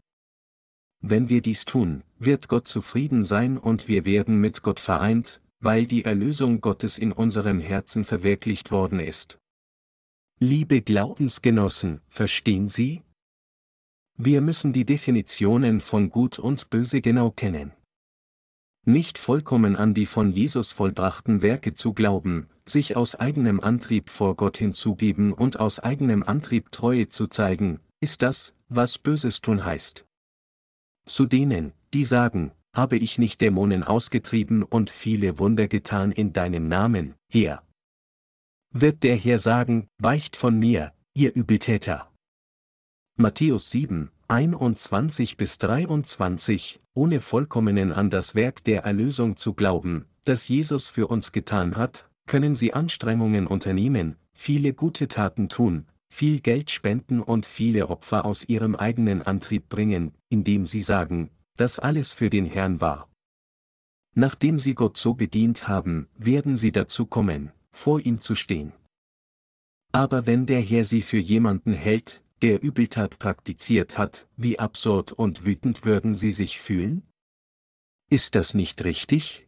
Wenn 1.02 1.28
wir 1.28 1.42
dies 1.42 1.66
tun, 1.66 2.04
wird 2.18 2.48
Gott 2.48 2.66
zufrieden 2.66 3.26
sein 3.26 3.58
und 3.58 3.90
wir 3.90 4.06
werden 4.06 4.40
mit 4.40 4.62
Gott 4.62 4.80
vereint, 4.80 5.42
weil 5.60 5.86
die 5.86 6.06
Erlösung 6.06 6.62
Gottes 6.62 6.98
in 6.98 7.12
unserem 7.12 7.60
Herzen 7.60 8.06
verwirklicht 8.06 8.72
worden 8.72 9.00
ist. 9.00 9.38
Liebe 10.40 10.82
Glaubensgenossen, 10.82 12.00
verstehen 12.08 12.70
Sie? 12.70 13.02
Wir 14.18 14.42
müssen 14.42 14.74
die 14.74 14.86
Definitionen 14.86 15.82
von 15.82 16.10
Gut 16.10 16.38
und 16.38 16.70
Böse 16.70 17.02
genau 17.02 17.32
kennen. 17.32 17.74
Nicht 18.86 19.18
vollkommen 19.18 19.76
an 19.76 19.94
die 19.94 20.06
von 20.06 20.32
Jesus 20.32 20.72
vollbrachten 20.72 21.42
Werke 21.42 21.74
zu 21.74 21.94
glauben, 21.94 22.48
sich 22.66 22.96
aus 22.96 23.16
eigenem 23.16 23.60
Antrieb 23.60 24.10
vor 24.10 24.36
Gott 24.36 24.58
hinzugeben 24.58 25.34
und 25.34 25.60
aus 25.60 25.80
eigenem 25.80 26.22
Antrieb 26.22 26.72
Treue 26.72 27.08
zu 27.10 27.28
zeigen, 27.28 27.80
ist 28.02 28.22
das, 28.22 28.54
was 28.68 28.98
Böses 28.98 29.42
tun 29.42 29.66
heißt. 29.66 30.06
Zu 31.06 31.26
denen, 31.26 31.74
die 31.94 32.06
sagen, 32.06 32.52
habe 32.76 32.98
ich 32.98 33.18
nicht 33.18 33.42
Dämonen 33.42 33.84
ausgetrieben 33.84 34.64
und 34.64 34.90
viele 34.90 35.40
Wunder 35.40 35.68
getan 35.68 36.12
in 36.12 36.34
deinem 36.34 36.68
Namen, 36.68 37.16
Herr. 37.32 37.64
Wird 38.72 39.04
der 39.04 39.16
Herr 39.16 39.40
sagen, 39.40 39.88
weicht 40.00 40.36
von 40.36 40.60
mir, 40.60 40.94
ihr 41.14 41.34
Übeltäter. 41.34 42.13
Matthäus 43.16 43.70
7, 43.70 44.10
21 44.28 45.38
bis 45.38 45.60
23, 45.60 46.82
ohne 46.96 47.22
vollkommenen 47.22 47.92
an 47.92 48.10
das 48.10 48.34
Werk 48.34 48.64
der 48.64 48.86
Erlösung 48.86 49.38
zu 49.38 49.54
glauben, 49.54 50.06
das 50.26 50.48
Jesus 50.48 50.90
für 50.90 51.06
uns 51.06 51.32
getan 51.32 51.76
hat, 51.76 52.10
können 52.26 52.56
sie 52.56 52.74
Anstrengungen 52.74 53.46
unternehmen, 53.46 54.16
viele 54.34 54.74
gute 54.74 55.08
Taten 55.08 55.48
tun, 55.48 55.86
viel 56.10 56.40
Geld 56.40 56.72
spenden 56.72 57.22
und 57.22 57.46
viele 57.46 57.90
Opfer 57.90 58.26
aus 58.26 58.46
ihrem 58.50 58.76
eigenen 58.76 59.22
Antrieb 59.22 59.70
bringen, 59.70 60.16
indem 60.30 60.66
sie 60.66 60.82
sagen, 60.82 61.30
dass 61.56 61.78
alles 61.78 62.14
für 62.14 62.32
den 62.32 62.46
Herrn 62.46 62.82
war. 62.82 63.12
Nachdem 64.16 64.58
sie 64.58 64.74
Gott 64.74 64.98
so 64.98 65.14
bedient 65.14 65.68
haben, 65.68 66.08
werden 66.18 66.58
sie 66.58 66.72
dazu 66.72 67.06
kommen, 67.06 67.52
vor 67.70 68.00
ihm 68.00 68.22
zu 68.22 68.34
stehen. 68.34 68.74
Aber 69.92 70.26
wenn 70.26 70.48
der 70.48 70.62
Herr 70.62 70.84
sie 70.84 71.04
für 71.04 71.20
jemanden 71.20 71.74
hält, 71.74 72.23
der 72.44 72.62
Übeltat 72.62 73.18
praktiziert 73.20 73.98
hat, 73.98 74.28
wie 74.36 74.60
absurd 74.60 75.14
und 75.14 75.46
wütend 75.46 75.86
würden 75.86 76.14
sie 76.14 76.34
sich 76.34 76.60
fühlen? 76.60 77.08
Ist 78.10 78.36
das 78.36 78.54
nicht 78.54 78.84
richtig? 78.84 79.48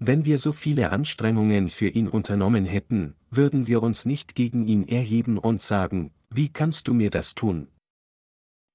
Wenn 0.00 0.24
wir 0.24 0.38
so 0.38 0.52
viele 0.52 0.90
Anstrengungen 0.90 1.70
für 1.70 1.88
ihn 1.88 2.08
unternommen 2.08 2.64
hätten, 2.64 3.14
würden 3.30 3.68
wir 3.68 3.80
uns 3.80 4.06
nicht 4.06 4.34
gegen 4.34 4.66
ihn 4.66 4.88
erheben 4.88 5.38
und 5.38 5.62
sagen, 5.62 6.10
wie 6.30 6.48
kannst 6.48 6.88
du 6.88 6.94
mir 6.94 7.10
das 7.10 7.36
tun? 7.36 7.68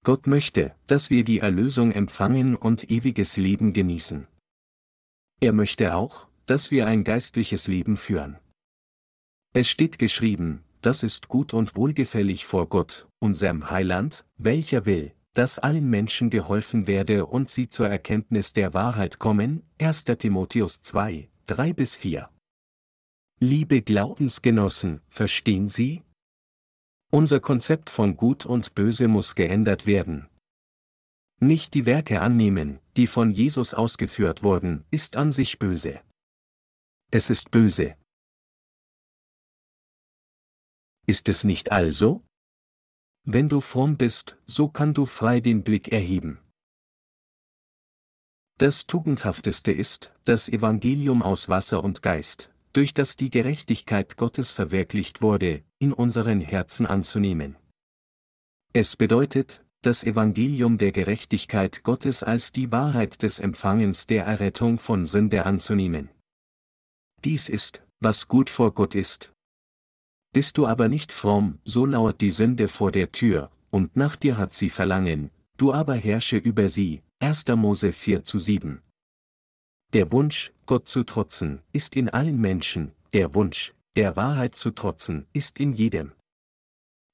Gott 0.05 0.25
möchte, 0.25 0.73
dass 0.87 1.09
wir 1.09 1.25
die 1.25 1.39
Erlösung 1.39 1.91
empfangen 1.91 2.55
und 2.55 2.89
ewiges 2.89 3.35
Leben 3.35 3.73
genießen. 3.73 4.27
Er 5.41 5.51
möchte 5.51 5.93
auch, 5.93 6.29
dass 6.45 6.71
wir 6.71 6.87
ein 6.87 7.03
geistliches 7.03 7.67
Leben 7.67 7.97
führen. 7.97 8.39
Es 9.53 9.69
steht 9.69 9.99
geschrieben, 9.99 10.63
das 10.81 11.03
ist 11.03 11.27
gut 11.27 11.53
und 11.53 11.75
wohlgefällig 11.75 12.45
vor 12.45 12.69
Gott, 12.69 13.07
unserem 13.19 13.69
Heiland, 13.69 14.25
welcher 14.37 14.85
will, 14.85 15.13
dass 15.33 15.59
allen 15.59 15.89
Menschen 15.89 16.29
geholfen 16.29 16.87
werde 16.87 17.25
und 17.25 17.49
sie 17.49 17.69
zur 17.69 17.87
Erkenntnis 17.87 18.53
der 18.53 18.73
Wahrheit 18.73 19.19
kommen, 19.19 19.63
1. 19.79 20.05
Timotheus 20.05 20.81
2, 20.81 21.29
3 21.47 21.73
bis 21.73 21.95
4. 21.95 22.29
Liebe 23.39 23.81
Glaubensgenossen, 23.81 25.01
verstehen 25.09 25.69
Sie, 25.69 26.03
unser 27.11 27.39
Konzept 27.39 27.89
von 27.89 28.17
Gut 28.17 28.45
und 28.45 28.75
Böse 28.75 29.07
muss 29.07 29.33
geändert 29.33 29.87
werden. 29.87 30.27
Nicht 31.39 31.73
die 31.73 31.85
Werke 31.85 32.21
annehmen, 32.21 32.79
die 32.97 33.07
von 33.07 33.31
Jesus 33.31 33.73
ausgeführt 33.73 34.43
wurden, 34.43 34.85
ist 34.91 35.15
an 35.15 35.31
sich 35.31 35.57
böse. 35.57 36.01
Es 37.11 37.29
ist 37.29 37.49
böse. 37.49 37.95
Ist 41.09 41.27
es 41.27 41.43
nicht 41.43 41.71
also? 41.71 42.23
Wenn 43.23 43.49
du 43.49 43.61
fromm 43.61 43.97
bist, 43.97 44.37
so 44.45 44.67
kann 44.69 44.93
du 44.93 45.07
frei 45.07 45.39
den 45.39 45.63
Blick 45.63 45.87
erheben. 45.87 46.37
Das 48.59 48.85
Tugendhafteste 48.85 49.71
ist, 49.71 50.13
das 50.25 50.49
Evangelium 50.49 51.23
aus 51.23 51.49
Wasser 51.49 51.83
und 51.83 52.03
Geist, 52.03 52.53
durch 52.73 52.93
das 52.93 53.15
die 53.15 53.31
Gerechtigkeit 53.31 54.17
Gottes 54.17 54.51
verwirklicht 54.51 55.23
wurde, 55.23 55.63
in 55.79 55.93
unseren 55.93 56.41
Herzen 56.41 56.85
anzunehmen. 56.85 57.55
Es 58.73 58.95
bedeutet, 58.95 59.65
das 59.81 60.03
Evangelium 60.03 60.77
der 60.77 60.91
Gerechtigkeit 60.91 61.81
Gottes 61.81 62.21
als 62.21 62.51
die 62.51 62.71
Wahrheit 62.71 63.23
des 63.23 63.39
Empfangens 63.39 64.05
der 64.05 64.25
Errettung 64.25 64.77
von 64.77 65.07
Sünde 65.07 65.47
anzunehmen. 65.47 66.11
Dies 67.23 67.49
ist, 67.49 67.81
was 67.99 68.27
gut 68.27 68.51
vor 68.51 68.75
Gott 68.75 68.93
ist. 68.93 69.33
Bist 70.31 70.57
du 70.57 70.67
aber 70.67 70.87
nicht 70.87 71.11
fromm, 71.11 71.59
so 71.65 71.85
lauert 71.85 72.21
die 72.21 72.29
Sünde 72.29 72.67
vor 72.67 72.91
der 72.91 73.11
Tür, 73.11 73.49
und 73.71 73.95
nach 73.95 74.15
dir 74.15 74.37
hat 74.37 74.53
sie 74.53 74.69
Verlangen, 74.69 75.31
du 75.57 75.73
aber 75.73 75.95
herrsche 75.95 76.37
über 76.37 76.69
sie. 76.69 77.01
1. 77.19 77.47
Mose 77.55 77.91
4 77.91 78.23
zu 78.23 78.37
7. 78.39 78.81
Der 79.91 80.11
Wunsch, 80.11 80.53
Gott 80.65 80.87
zu 80.87 81.03
trotzen, 81.03 81.61
ist 81.73 81.95
in 81.95 82.09
allen 82.09 82.39
Menschen, 82.39 82.93
der 83.13 83.33
Wunsch, 83.33 83.73
der 83.95 84.15
Wahrheit 84.15 84.55
zu 84.55 84.71
trotzen, 84.71 85.25
ist 85.33 85.59
in 85.59 85.73
jedem. 85.73 86.13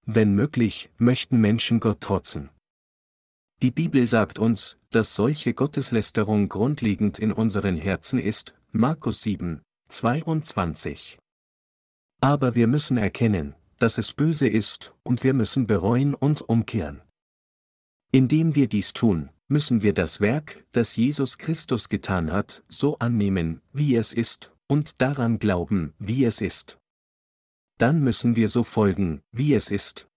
Wenn 0.06 0.36
möglich, 0.36 0.90
möchten 0.98 1.40
Menschen 1.40 1.80
Gott 1.80 2.02
trotzen. 2.02 2.50
Die 3.62 3.72
Bibel 3.72 4.06
sagt 4.06 4.38
uns, 4.38 4.78
dass 4.92 5.16
solche 5.16 5.54
Gotteslästerung 5.54 6.50
grundlegend 6.50 7.18
in 7.18 7.32
unseren 7.32 7.78
Herzen 7.78 8.20
ist, 8.20 8.54
Markus 8.72 9.22
7, 9.24 9.62
22. 9.88 11.18
Aber 12.26 12.56
wir 12.56 12.66
müssen 12.66 12.98
erkennen, 12.98 13.54
dass 13.78 14.00
es 14.00 14.12
böse 14.12 14.48
ist, 14.48 14.96
und 15.04 15.24
wir 15.24 15.36
müssen 15.36 15.68
bereuen 15.68 16.16
und 16.16 16.42
umkehren. 16.42 17.04
Indem 18.12 18.56
wir 18.56 18.68
dies 18.68 18.94
tun, 18.94 19.30
müssen 19.48 19.84
wir 19.84 19.94
das 19.94 20.22
Werk, 20.22 20.66
das 20.72 20.96
Jesus 20.96 21.38
Christus 21.38 21.88
getan 21.88 22.32
hat, 22.32 22.64
so 22.68 22.98
annehmen, 22.98 23.62
wie 23.74 23.96
es 23.96 24.12
ist, 24.12 24.52
und 24.66 25.04
daran 25.04 25.38
glauben, 25.38 25.94
wie 26.00 26.26
es 26.26 26.42
ist. 26.42 26.80
Dann 27.78 28.04
müssen 28.04 28.36
wir 28.36 28.50
so 28.50 28.64
folgen, 28.64 29.22
wie 29.32 29.54
es 29.54 29.70
ist. 29.70 30.08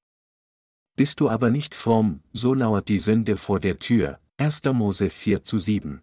Bist 0.96 1.20
du 1.20 1.28
aber 1.28 1.50
nicht 1.50 1.74
fromm, 1.74 2.22
so 2.32 2.54
lauert 2.54 2.88
die 2.88 3.00
Sünde 3.00 3.36
vor 3.36 3.60
der 3.60 3.80
Tür, 3.80 4.18
1. 4.38 4.64
Mose 4.72 5.10
4 5.10 5.44
zu 5.44 5.58
7. 5.58 6.00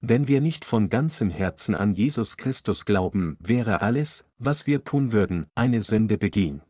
Wenn 0.00 0.28
wir 0.28 0.40
nicht 0.40 0.64
von 0.64 0.90
ganzem 0.90 1.28
Herzen 1.28 1.74
an 1.74 1.94
Jesus 1.94 2.36
Christus 2.36 2.84
glauben, 2.84 3.36
wäre 3.40 3.80
alles, 3.82 4.24
was 4.38 4.66
wir 4.66 4.84
tun 4.84 5.10
würden, 5.12 5.46
eine 5.56 5.82
Sünde 5.82 6.18
begehen. 6.18 6.62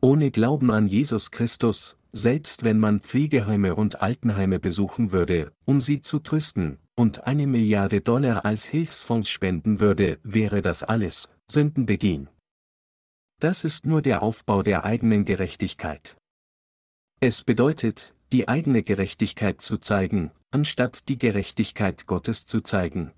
Ohne 0.00 0.30
Glauben 0.30 0.70
an 0.70 0.86
Jesus 0.86 1.30
Christus, 1.30 1.96
selbst 2.12 2.64
wenn 2.64 2.78
man 2.78 3.00
Pflegeheime 3.00 3.74
und 3.74 4.00
Altenheime 4.00 4.58
besuchen 4.58 5.12
würde, 5.12 5.52
um 5.66 5.80
sie 5.80 6.00
zu 6.00 6.18
trösten, 6.18 6.78
und 6.96 7.26
eine 7.26 7.46
Milliarde 7.46 8.00
Dollar 8.00 8.44
als 8.44 8.66
Hilfsfonds 8.66 9.28
spenden 9.28 9.80
würde, 9.80 10.18
wäre 10.22 10.62
das 10.62 10.82
alles, 10.82 11.28
Sünden 11.50 11.86
begehen. 11.86 12.30
Das 13.40 13.64
ist 13.64 13.84
nur 13.84 14.00
der 14.00 14.22
Aufbau 14.22 14.62
der 14.62 14.84
eigenen 14.84 15.24
Gerechtigkeit. 15.24 16.16
Es 17.20 17.42
bedeutet, 17.42 18.14
die 18.32 18.48
eigene 18.48 18.82
Gerechtigkeit 18.82 19.60
zu 19.60 19.78
zeigen, 19.78 20.30
anstatt 20.54 21.08
die 21.08 21.18
Gerechtigkeit 21.18 22.06
Gottes 22.06 22.46
zu 22.46 22.60
zeigen. 22.60 23.12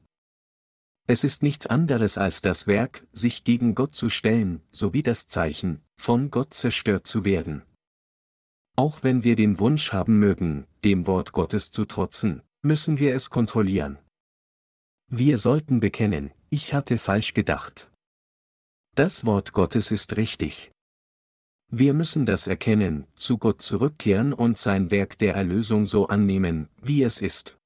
Es 1.06 1.22
ist 1.22 1.42
nichts 1.42 1.66
anderes 1.66 2.16
als 2.16 2.40
das 2.40 2.66
Werk, 2.66 3.06
sich 3.12 3.44
gegen 3.44 3.74
Gott 3.74 3.94
zu 3.94 4.08
stellen, 4.08 4.62
sowie 4.70 5.02
das 5.02 5.26
Zeichen, 5.26 5.82
von 6.00 6.30
Gott 6.30 6.54
zerstört 6.54 7.06
zu 7.06 7.26
werden. 7.26 7.62
Auch 8.74 9.02
wenn 9.02 9.22
wir 9.22 9.36
den 9.36 9.58
Wunsch 9.58 9.92
haben 9.92 10.18
mögen, 10.18 10.66
dem 10.82 11.06
Wort 11.06 11.32
Gottes 11.32 11.70
zu 11.70 11.84
trotzen, 11.84 12.40
müssen 12.62 12.98
wir 12.98 13.14
es 13.14 13.28
kontrollieren. 13.28 13.98
Wir 15.08 15.36
sollten 15.36 15.78
bekennen, 15.78 16.32
ich 16.48 16.72
hatte 16.72 16.96
falsch 16.96 17.34
gedacht. 17.34 17.90
Das 18.94 19.26
Wort 19.26 19.52
Gottes 19.52 19.90
ist 19.90 20.16
richtig. 20.16 20.72
Wir 21.68 21.94
müssen 21.94 22.26
das 22.26 22.47
erkennen, 22.47 23.06
zu 23.16 23.38
Gott 23.38 23.60
zurückkehren 23.60 24.32
und 24.32 24.56
sein 24.56 24.90
Werk 24.90 25.18
der 25.18 25.34
Erlösung 25.34 25.86
so 25.86 26.06
annehmen, 26.06 26.68
wie 26.80 27.02
es 27.02 27.20
ist. 27.20 27.59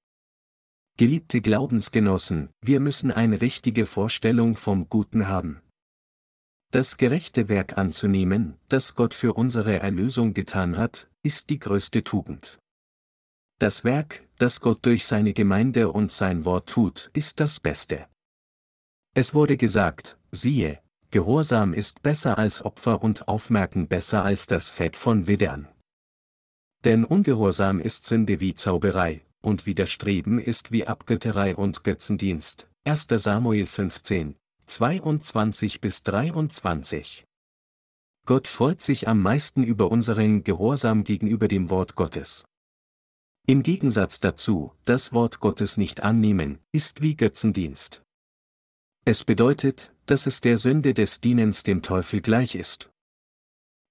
Geliebte 0.97 1.41
Glaubensgenossen, 1.41 2.51
wir 2.63 2.81
müssen 2.81 3.11
eine 3.11 3.41
richtige 3.41 3.87
Vorstellung 3.87 4.57
vom 4.57 4.89
Guten 4.89 5.29
haben. 5.29 5.61
Das 6.73 6.97
gerechte 6.97 7.49
Werk 7.49 7.79
anzunehmen, 7.79 8.57
das 8.69 8.95
Gott 8.95 9.13
für 9.13 9.35
unsere 9.35 9.81
Erlösung 9.81 10.35
getan 10.35 10.77
hat, 10.77 11.11
ist 11.23 11.51
die 11.51 11.59
größte 11.59 12.05
Tugend. 12.05 12.59
Das 13.59 13.85
Werk, 13.85 14.27
das 14.39 14.61
Gott 14.61 14.79
durch 14.87 15.05
seine 15.05 15.35
Gemeinde 15.35 15.91
und 15.91 16.13
sein 16.13 16.45
Wort 16.45 16.69
tut, 16.69 17.11
ist 17.13 17.41
das 17.41 17.61
Beste. 17.61 18.07
Es 19.15 19.35
wurde 19.35 19.57
gesagt, 19.57 20.17
siehe, 20.31 20.81
Gehorsam 21.13 21.75
ist 21.75 22.03
besser 22.03 22.39
als 22.39 22.65
Opfer 22.65 23.03
und 23.03 23.27
Aufmerken 23.27 23.89
besser 23.89 24.25
als 24.25 24.47
das 24.47 24.71
Fett 24.71 24.97
von 24.97 25.27
Widdern. 25.27 25.67
Denn 26.85 27.05
Ungehorsam 27.05 27.81
ist 27.81 28.07
Sünde 28.07 28.39
wie 28.39 28.55
Zauberei, 28.55 29.25
und 29.43 29.67
Widerstreben 29.67 30.39
ist 30.39 30.71
wie 30.71 30.87
Abgötterei 30.87 31.57
und 31.57 31.83
Götzendienst. 31.83 32.69
1. 32.85 33.09
Samuel 33.17 33.67
15, 33.67 34.37
22 34.67 35.81
bis 35.81 36.05
23. 36.05 37.25
Gott 38.25 38.47
freut 38.47 38.81
sich 38.81 39.09
am 39.09 39.21
meisten 39.21 39.65
über 39.65 39.91
unseren 39.91 40.45
Gehorsam 40.45 41.03
gegenüber 41.03 41.49
dem 41.49 41.71
Wort 41.71 41.97
Gottes. 41.97 42.45
Im 43.49 43.65
Gegensatz 43.65 44.21
dazu, 44.21 44.73
das 44.85 45.13
Wort 45.13 45.41
Gottes 45.41 45.77
nicht 45.77 46.05
annehmen, 46.05 46.61
ist 46.71 47.01
wie 47.03 47.17
Götzendienst. 47.17 48.03
Es 49.11 49.25
bedeutet, 49.25 49.93
dass 50.07 50.29
es 50.29 50.41
der 50.41 50.57
Sünde 50.57 50.95
des 50.95 51.21
Dienens 51.21 51.65
dem 51.65 51.83
Teufel 51.83 52.21
gleich 52.21 52.55
ist. 52.55 52.93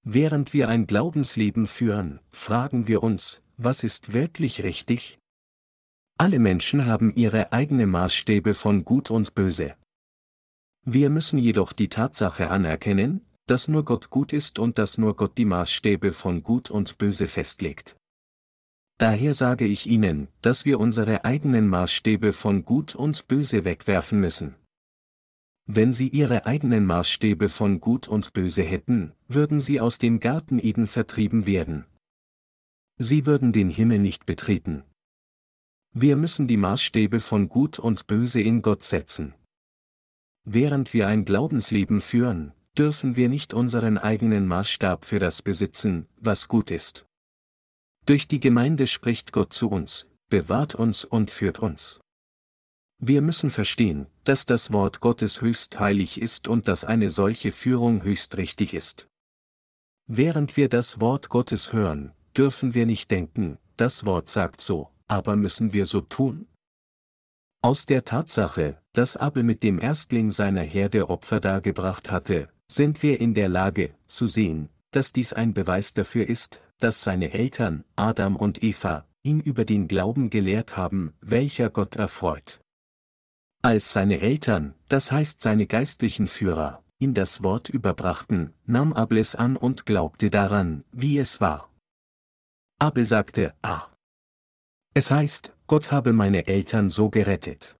Während 0.01 0.53
wir 0.53 0.69
ein 0.69 0.87
Glaubensleben 0.87 1.67
führen, 1.67 2.21
fragen 2.31 2.87
wir 2.87 3.03
uns, 3.03 3.41
was 3.57 3.83
ist 3.83 4.13
wirklich 4.13 4.63
richtig? 4.63 5.19
Alle 6.17 6.39
Menschen 6.39 6.85
haben 6.85 7.13
ihre 7.17 7.51
eigene 7.51 7.85
Maßstäbe 7.85 8.53
von 8.53 8.85
Gut 8.85 9.11
und 9.11 9.35
Böse. 9.35 9.75
Wir 10.85 11.09
müssen 11.09 11.37
jedoch 11.37 11.73
die 11.73 11.89
Tatsache 11.89 12.49
anerkennen, 12.49 13.25
dass 13.45 13.67
nur 13.67 13.83
Gott 13.83 14.09
gut 14.09 14.31
ist 14.31 14.57
und 14.57 14.77
dass 14.77 14.97
nur 14.97 15.17
Gott 15.17 15.37
die 15.37 15.43
Maßstäbe 15.43 16.13
von 16.13 16.43
Gut 16.43 16.71
und 16.71 16.97
Böse 16.97 17.27
festlegt. 17.27 17.97
Daher 18.97 19.33
sage 19.33 19.65
ich 19.65 19.85
Ihnen, 19.85 20.29
dass 20.41 20.63
wir 20.63 20.79
unsere 20.79 21.25
eigenen 21.25 21.67
Maßstäbe 21.67 22.31
von 22.31 22.63
Gut 22.63 22.95
und 22.95 23.27
Böse 23.27 23.65
wegwerfen 23.65 24.21
müssen. 24.21 24.55
Wenn 25.71 25.93
sie 25.93 26.07
ihre 26.07 26.47
eigenen 26.47 26.83
Maßstäbe 26.87 27.47
von 27.47 27.79
Gut 27.79 28.07
und 28.07 28.33
Böse 28.33 28.63
hätten, 28.63 29.13
würden 29.27 29.61
sie 29.61 29.79
aus 29.79 29.99
dem 29.99 30.19
Garten 30.19 30.57
Eden 30.57 30.87
vertrieben 30.87 31.45
werden. 31.45 31.85
Sie 32.97 33.27
würden 33.27 33.53
den 33.53 33.69
Himmel 33.69 33.99
nicht 33.99 34.25
betreten. 34.25 34.83
Wir 35.93 36.15
müssen 36.15 36.47
die 36.47 36.57
Maßstäbe 36.57 37.19
von 37.19 37.49
Gut 37.49 37.77
und 37.77 38.07
Böse 38.07 38.41
in 38.41 38.63
Gott 38.63 38.83
setzen. 38.83 39.35
Während 40.43 40.95
wir 40.95 41.05
ein 41.05 41.23
Glaubensleben 41.23 42.01
führen, 42.01 42.51
dürfen 42.75 43.15
wir 43.15 43.29
nicht 43.29 43.53
unseren 43.53 43.99
eigenen 43.99 44.47
Maßstab 44.47 45.05
für 45.05 45.19
das 45.19 45.43
besitzen, 45.43 46.07
was 46.17 46.47
gut 46.47 46.71
ist. 46.71 47.05
Durch 48.07 48.27
die 48.27 48.39
Gemeinde 48.39 48.87
spricht 48.87 49.33
Gott 49.33 49.53
zu 49.53 49.69
uns, 49.69 50.07
bewahrt 50.29 50.73
uns 50.73 51.05
und 51.05 51.29
führt 51.29 51.59
uns. 51.59 52.01
Wir 53.01 53.21
müssen 53.21 53.49
verstehen, 53.49 54.07
dass 54.25 54.45
das 54.45 54.73
Wort 54.73 54.99
Gottes 54.99 55.39
höchst 55.39 55.79
heilig 55.79 56.21
ist 56.21 56.49
und 56.49 56.67
dass 56.67 56.83
eine 56.83 57.09
solche 57.09 57.53
Führung 57.53 58.03
höchst 58.03 58.35
richtig 58.35 58.73
ist. 58.73 59.07
Während 60.05 60.57
wir 60.57 60.67
das 60.67 60.99
Wort 60.99 61.29
Gottes 61.29 61.71
hören, 61.71 62.11
dürfen 62.35 62.73
wir 62.73 62.85
nicht 62.85 63.09
denken, 63.09 63.57
das 63.77 64.05
Wort 64.05 64.29
sagt 64.29 64.59
so, 64.59 64.89
aber 65.07 65.37
müssen 65.37 65.71
wir 65.71 65.85
so 65.85 66.01
tun? 66.01 66.47
Aus 67.61 67.85
der 67.85 68.03
Tatsache, 68.03 68.81
dass 68.91 69.15
Abel 69.15 69.43
mit 69.43 69.63
dem 69.63 69.79
Erstling 69.79 70.31
seiner 70.31 70.63
Herde 70.63 71.09
Opfer 71.09 71.39
dargebracht 71.39 72.11
hatte, 72.11 72.49
sind 72.67 73.01
wir 73.01 73.21
in 73.21 73.33
der 73.33 73.47
Lage, 73.47 73.95
zu 74.07 74.27
sehen, 74.27 74.69
dass 74.91 75.13
dies 75.13 75.31
ein 75.31 75.53
Beweis 75.53 75.93
dafür 75.93 76.27
ist, 76.27 76.61
dass 76.79 77.01
seine 77.03 77.31
Eltern, 77.31 77.85
Adam 77.95 78.35
und 78.35 78.61
Eva, 78.61 79.05
ihn 79.23 79.39
über 79.39 79.63
den 79.63 79.87
Glauben 79.87 80.29
gelehrt 80.29 80.75
haben, 80.75 81.13
welcher 81.21 81.69
Gott 81.69 81.95
erfreut. 81.95 82.59
Als 83.61 83.91
seine 83.91 84.21
Eltern, 84.21 84.73
das 84.87 85.11
heißt 85.11 85.41
seine 85.41 85.67
geistlichen 85.67 86.27
Führer, 86.27 86.81
ihm 86.97 87.13
das 87.13 87.43
Wort 87.43 87.67
überbrachten, 87.67 88.53
nahm 88.65 88.93
Abel 88.93 89.17
es 89.17 89.35
an 89.35 89.57
und 89.57 89.85
glaubte 89.85 90.29
daran, 90.29 90.85
wie 90.93 91.17
es 91.17 91.41
war. 91.41 91.69
Abel 92.79 93.03
sagte, 93.03 93.53
ah. 93.61 93.87
Es 94.93 95.11
heißt, 95.11 95.53
Gott 95.67 95.91
habe 95.91 96.13
meine 96.13 96.47
Eltern 96.47 96.89
so 96.89 97.09
gerettet. 97.09 97.75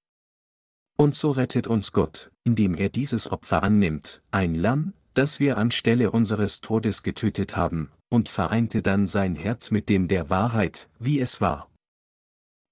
Und 0.98 1.16
so 1.16 1.32
rettet 1.32 1.68
uns 1.68 1.94
Gott, 1.94 2.30
indem 2.44 2.76
er 2.76 2.90
dieses 2.90 3.32
Opfer 3.32 3.64
annimmt, 3.64 4.22
ein 4.32 4.56
Lamm, 4.56 4.94
das 5.14 5.40
wir 5.40 5.58
anstelle 5.58 6.12
unseres 6.12 6.60
Todes 6.60 7.04
getötet 7.04 7.56
haben, 7.56 7.90
und 8.10 8.28
vereinte 8.28 8.82
dann 8.82 9.08
sein 9.08 9.34
Herz 9.34 9.72
mit 9.72 9.88
dem 9.88 10.10
der 10.10 10.30
Wahrheit, 10.30 10.90
wie 11.00 11.22
es 11.22 11.40
war. 11.40 11.69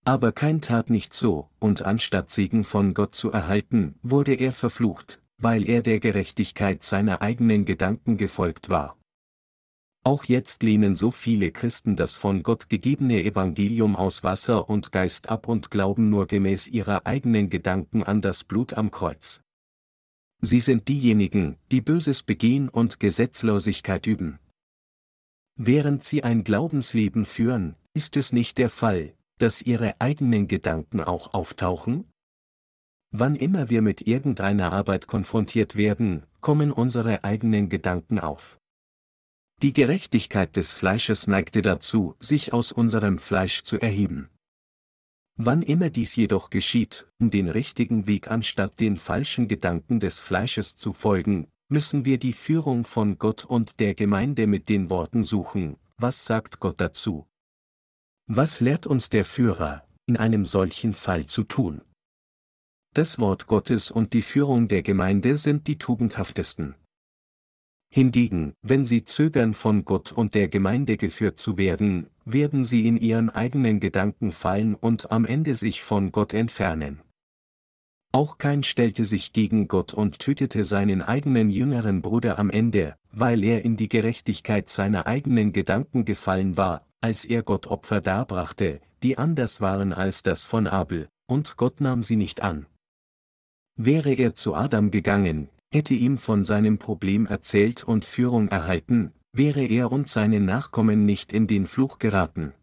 Aber 0.08 0.32
kein 0.32 0.62
tat 0.62 0.90
nicht 0.90 1.14
so, 1.14 1.50
und 1.60 1.82
anstatt 1.82 2.30
Segen 2.32 2.64
von 2.64 2.94
Gott 2.94 3.14
zu 3.14 3.30
erhalten, 3.30 3.96
wurde 4.04 4.36
er 4.36 4.54
verflucht, 4.54 5.22
weil 5.38 5.68
er 5.68 5.82
der 5.82 6.00
Gerechtigkeit 6.00 6.82
seiner 6.82 7.22
eigenen 7.22 7.66
Gedanken 7.66 8.16
gefolgt 8.16 8.70
war. 8.70 8.98
Auch 10.06 10.24
jetzt 10.24 10.64
lehnen 10.64 10.96
so 10.96 11.12
viele 11.12 11.52
Christen 11.52 11.98
das 11.98 12.16
von 12.16 12.42
Gott 12.42 12.70
gegebene 12.70 13.22
Evangelium 13.22 13.98
aus 13.98 14.24
Wasser 14.24 14.70
und 14.70 14.94
Geist 14.94 15.28
ab 15.28 15.50
und 15.50 15.72
glauben 15.72 16.10
nur 16.10 16.26
gemäß 16.26 16.70
ihrer 16.70 17.06
eigenen 17.06 17.50
Gedanken 17.50 18.02
an 18.02 18.22
das 18.22 18.46
Blut 18.46 18.76
am 18.76 18.92
Kreuz. 18.92 19.42
Sie 20.40 20.62
sind 20.62 20.88
diejenigen, 20.88 21.58
die 21.70 21.82
Böses 21.82 22.24
begehen 22.24 22.70
und 22.70 23.02
Gesetzlosigkeit 23.02 24.08
üben. 24.08 24.40
Während 25.58 26.06
sie 26.06 26.24
ein 26.24 26.46
Glaubensleben 26.46 27.26
führen, 27.26 27.76
ist 27.94 28.16
es 28.16 28.32
nicht 28.32 28.58
der 28.58 28.70
Fall, 28.70 29.17
dass 29.38 29.62
ihre 29.62 30.00
eigenen 30.00 30.48
Gedanken 30.48 31.02
auch 31.02 31.34
auftauchen? 31.34 32.12
Wann 33.12 33.36
immer 33.36 33.70
wir 33.70 33.82
mit 33.82 34.06
irgendeiner 34.06 34.72
Arbeit 34.74 35.08
konfrontiert 35.08 35.76
werden, 35.76 36.26
kommen 36.42 36.72
unsere 36.72 37.24
eigenen 37.24 37.70
Gedanken 37.70 38.20
auf. 38.20 38.58
Die 39.62 39.74
Gerechtigkeit 39.74 40.56
des 40.56 40.74
Fleisches 40.74 41.26
neigte 41.26 41.62
dazu, 41.62 42.16
sich 42.20 42.54
aus 42.54 42.72
unserem 42.72 43.18
Fleisch 43.18 43.64
zu 43.64 43.80
erheben. 43.80 44.30
Wann 45.36 45.62
immer 45.62 45.90
dies 45.90 46.16
jedoch 46.16 46.50
geschieht, 46.50 47.08
um 47.20 47.32
den 47.32 47.48
richtigen 47.48 48.08
Weg 48.08 48.30
anstatt 48.30 48.80
den 48.80 48.98
falschen 48.98 49.48
Gedanken 49.48 50.00
des 50.00 50.20
Fleisches 50.20 50.76
zu 50.76 50.94
folgen, 50.94 51.48
müssen 51.70 52.06
wir 52.06 52.18
die 52.18 52.34
Führung 52.34 52.86
von 52.86 53.18
Gott 53.18 53.46
und 53.46 53.80
der 53.80 53.94
Gemeinde 53.94 54.48
mit 54.48 54.68
den 54.70 54.90
Worten 54.90 55.24
suchen, 55.24 55.78
was 55.98 56.26
sagt 56.26 56.60
Gott 56.60 56.80
dazu? 56.82 57.28
Was 58.30 58.60
lehrt 58.60 58.86
uns 58.86 59.10
der 59.10 59.24
Führer, 59.24 59.88
in 60.06 60.18
einem 60.18 60.46
solchen 60.46 60.94
Fall 60.94 61.28
zu 61.28 61.44
tun? 61.44 61.82
Das 62.94 63.20
Wort 63.20 63.48
Gottes 63.48 63.90
und 63.90 64.12
die 64.12 64.22
Führung 64.22 64.68
der 64.68 64.82
Gemeinde 64.82 65.38
sind 65.38 65.66
die 65.68 65.78
tugendhaftesten. 65.78 66.76
Hingegen, 67.90 68.54
wenn 68.62 68.84
sie 68.84 69.06
zögern 69.06 69.54
von 69.54 69.86
Gott 69.86 70.12
und 70.12 70.36
der 70.36 70.50
Gemeinde 70.50 70.98
geführt 70.98 71.40
zu 71.40 71.58
werden, 71.58 72.08
werden 72.26 72.66
sie 72.66 72.86
in 72.86 72.98
ihren 72.98 73.30
eigenen 73.30 73.80
Gedanken 73.80 74.34
fallen 74.34 74.76
und 74.76 75.10
am 75.10 75.24
Ende 75.24 75.56
sich 75.56 75.82
von 75.82 76.12
Gott 76.12 76.34
entfernen. 76.34 77.02
Auch 78.12 78.38
Kain 78.38 78.64
stellte 78.64 79.06
sich 79.06 79.32
gegen 79.32 79.70
Gott 79.70 79.94
und 79.94 80.20
tötete 80.20 80.66
seinen 80.66 81.02
eigenen 81.02 81.50
jüngeren 81.50 82.02
Bruder 82.02 82.40
am 82.40 82.50
Ende, 82.50 82.98
weil 83.14 83.42
er 83.46 83.64
in 83.64 83.78
die 83.78 83.88
Gerechtigkeit 83.88 84.68
seiner 84.68 85.08
eigenen 85.08 85.54
Gedanken 85.54 86.04
gefallen 86.04 86.58
war, 86.58 86.87
als 87.02 87.26
er 87.26 87.44
Gott 87.44 87.68
Opfer 87.68 88.02
darbrachte, 88.02 88.82
die 89.04 89.18
anders 89.18 89.62
waren 89.62 89.94
als 89.94 90.24
das 90.24 90.46
von 90.46 90.68
Abel, 90.68 91.08
und 91.30 91.58
Gott 91.58 91.82
nahm 91.82 92.04
sie 92.04 92.16
nicht 92.16 92.42
an. 92.42 92.66
Wäre 93.76 94.14
er 94.14 94.34
zu 94.34 94.56
Adam 94.56 94.90
gegangen, 94.92 95.50
hätte 95.72 95.94
ihm 95.94 96.18
von 96.18 96.44
seinem 96.44 96.80
Problem 96.80 97.28
erzählt 97.28 97.84
und 97.84 98.06
Führung 98.06 98.48
erhalten, 98.48 99.14
wäre 99.34 99.66
er 99.66 99.92
und 99.92 100.10
seine 100.10 100.40
Nachkommen 100.40 101.06
nicht 101.06 101.32
in 101.32 101.48
den 101.48 101.68
Fluch 101.68 102.00
geraten. 102.00 102.54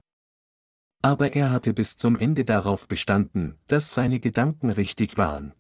Aber 1.03 1.35
er 1.35 1.51
hatte 1.51 1.75
bis 1.75 1.97
zum 1.97 2.19
Ende 2.19 2.45
darauf 2.45 2.89
bestanden, 2.89 3.59
dass 3.69 3.95
seine 3.95 4.21
Gedanken 4.21 4.71
richtig 4.71 5.19
waren. 5.19 5.53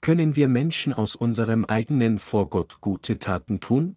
Können 0.00 0.34
wir 0.34 0.48
Menschen 0.48 0.92
aus 0.92 1.14
unserem 1.14 1.64
eigenen 1.64 2.18
vor 2.18 2.50
Gott 2.50 2.80
gute 2.80 3.20
Taten 3.20 3.60
tun? 3.60 3.96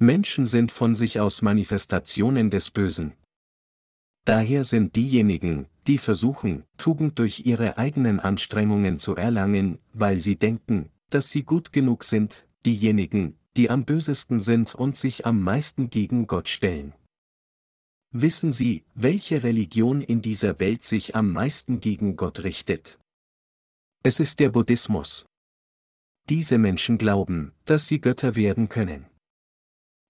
Menschen 0.00 0.46
sind 0.46 0.70
von 0.70 0.94
sich 0.94 1.18
aus 1.18 1.42
Manifestationen 1.42 2.50
des 2.50 2.70
Bösen. 2.70 3.14
Daher 4.24 4.62
sind 4.62 4.94
diejenigen, 4.94 5.66
die 5.88 5.98
versuchen, 5.98 6.62
Tugend 6.76 7.18
durch 7.18 7.46
ihre 7.46 7.78
eigenen 7.78 8.20
Anstrengungen 8.20 8.98
zu 8.98 9.16
erlangen, 9.16 9.78
weil 9.92 10.20
sie 10.20 10.36
denken, 10.36 10.90
dass 11.10 11.30
sie 11.30 11.42
gut 11.42 11.72
genug 11.72 12.04
sind, 12.04 12.46
diejenigen, 12.64 13.36
die 13.56 13.70
am 13.70 13.84
bösesten 13.84 14.38
sind 14.40 14.76
und 14.76 14.96
sich 14.96 15.26
am 15.26 15.42
meisten 15.42 15.90
gegen 15.90 16.28
Gott 16.28 16.48
stellen. 16.48 16.94
Wissen 18.12 18.52
Sie, 18.52 18.84
welche 18.94 19.42
Religion 19.42 20.00
in 20.00 20.22
dieser 20.22 20.60
Welt 20.60 20.84
sich 20.84 21.16
am 21.16 21.32
meisten 21.32 21.80
gegen 21.80 22.14
Gott 22.14 22.44
richtet? 22.44 23.00
Es 24.04 24.20
ist 24.20 24.38
der 24.38 24.50
Buddhismus. 24.50 25.26
Diese 26.28 26.56
Menschen 26.56 26.98
glauben, 26.98 27.52
dass 27.64 27.88
sie 27.88 28.00
Götter 28.00 28.36
werden 28.36 28.68
können. 28.68 29.07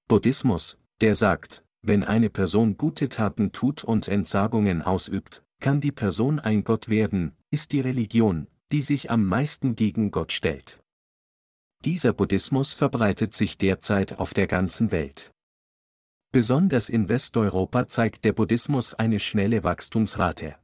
Buddhismus, 0.08 0.78
der 1.02 1.14
sagt, 1.14 1.66
wenn 1.82 2.02
eine 2.02 2.30
Person 2.30 2.78
gute 2.78 3.10
Taten 3.10 3.52
tut 3.52 3.84
und 3.84 4.08
Entsagungen 4.08 4.80
ausübt, 4.80 5.44
kann 5.60 5.82
die 5.82 5.92
Person 5.92 6.40
ein 6.40 6.64
Gott 6.64 6.88
werden, 6.88 7.36
ist 7.50 7.72
die 7.72 7.80
Religion, 7.80 8.46
die 8.72 8.80
sich 8.80 9.10
am 9.10 9.26
meisten 9.26 9.76
gegen 9.76 10.10
Gott 10.10 10.32
stellt. 10.32 10.80
Dieser 11.84 12.14
Buddhismus 12.14 12.72
verbreitet 12.72 13.34
sich 13.34 13.58
derzeit 13.58 14.18
auf 14.18 14.32
der 14.32 14.46
ganzen 14.46 14.92
Welt. 14.92 15.30
Besonders 16.32 16.88
in 16.88 17.10
Westeuropa 17.10 17.86
zeigt 17.86 18.24
der 18.24 18.32
Buddhismus 18.32 18.94
eine 18.94 19.20
schnelle 19.20 19.62
Wachstumsrate. 19.62 20.56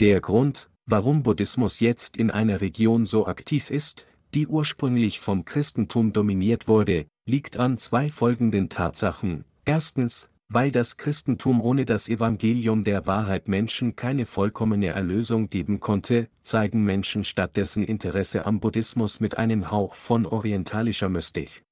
Der 0.00 0.22
Grund, 0.22 0.70
warum 0.86 1.22
Buddhismus 1.22 1.80
jetzt 1.80 2.16
in 2.16 2.30
einer 2.30 2.62
Region 2.62 3.04
so 3.04 3.26
aktiv 3.26 3.70
ist, 3.70 4.06
die 4.32 4.46
ursprünglich 4.46 5.20
vom 5.20 5.44
Christentum 5.44 6.14
dominiert 6.14 6.68
wurde, 6.68 7.06
liegt 7.30 7.58
an 7.58 7.78
zwei 7.78 8.10
folgenden 8.10 8.68
Tatsachen. 8.68 9.44
Erstens, 9.64 10.30
weil 10.48 10.72
das 10.72 10.96
Christentum 10.96 11.60
ohne 11.60 11.84
das 11.84 12.08
Evangelium 12.08 12.82
der 12.82 13.06
Wahrheit 13.06 13.46
Menschen 13.46 13.94
keine 13.94 14.26
vollkommene 14.26 14.88
Erlösung 14.88 15.48
geben 15.48 15.78
konnte, 15.78 16.28
zeigen 16.42 16.84
Menschen 16.84 17.22
stattdessen 17.22 17.84
Interesse 17.84 18.46
am 18.46 18.58
Buddhismus 18.58 19.20
mit 19.20 19.38
einem 19.38 19.70
Hauch 19.70 19.94
von 19.94 20.26
orientalischer 20.26 21.08
Mystik. 21.08 21.62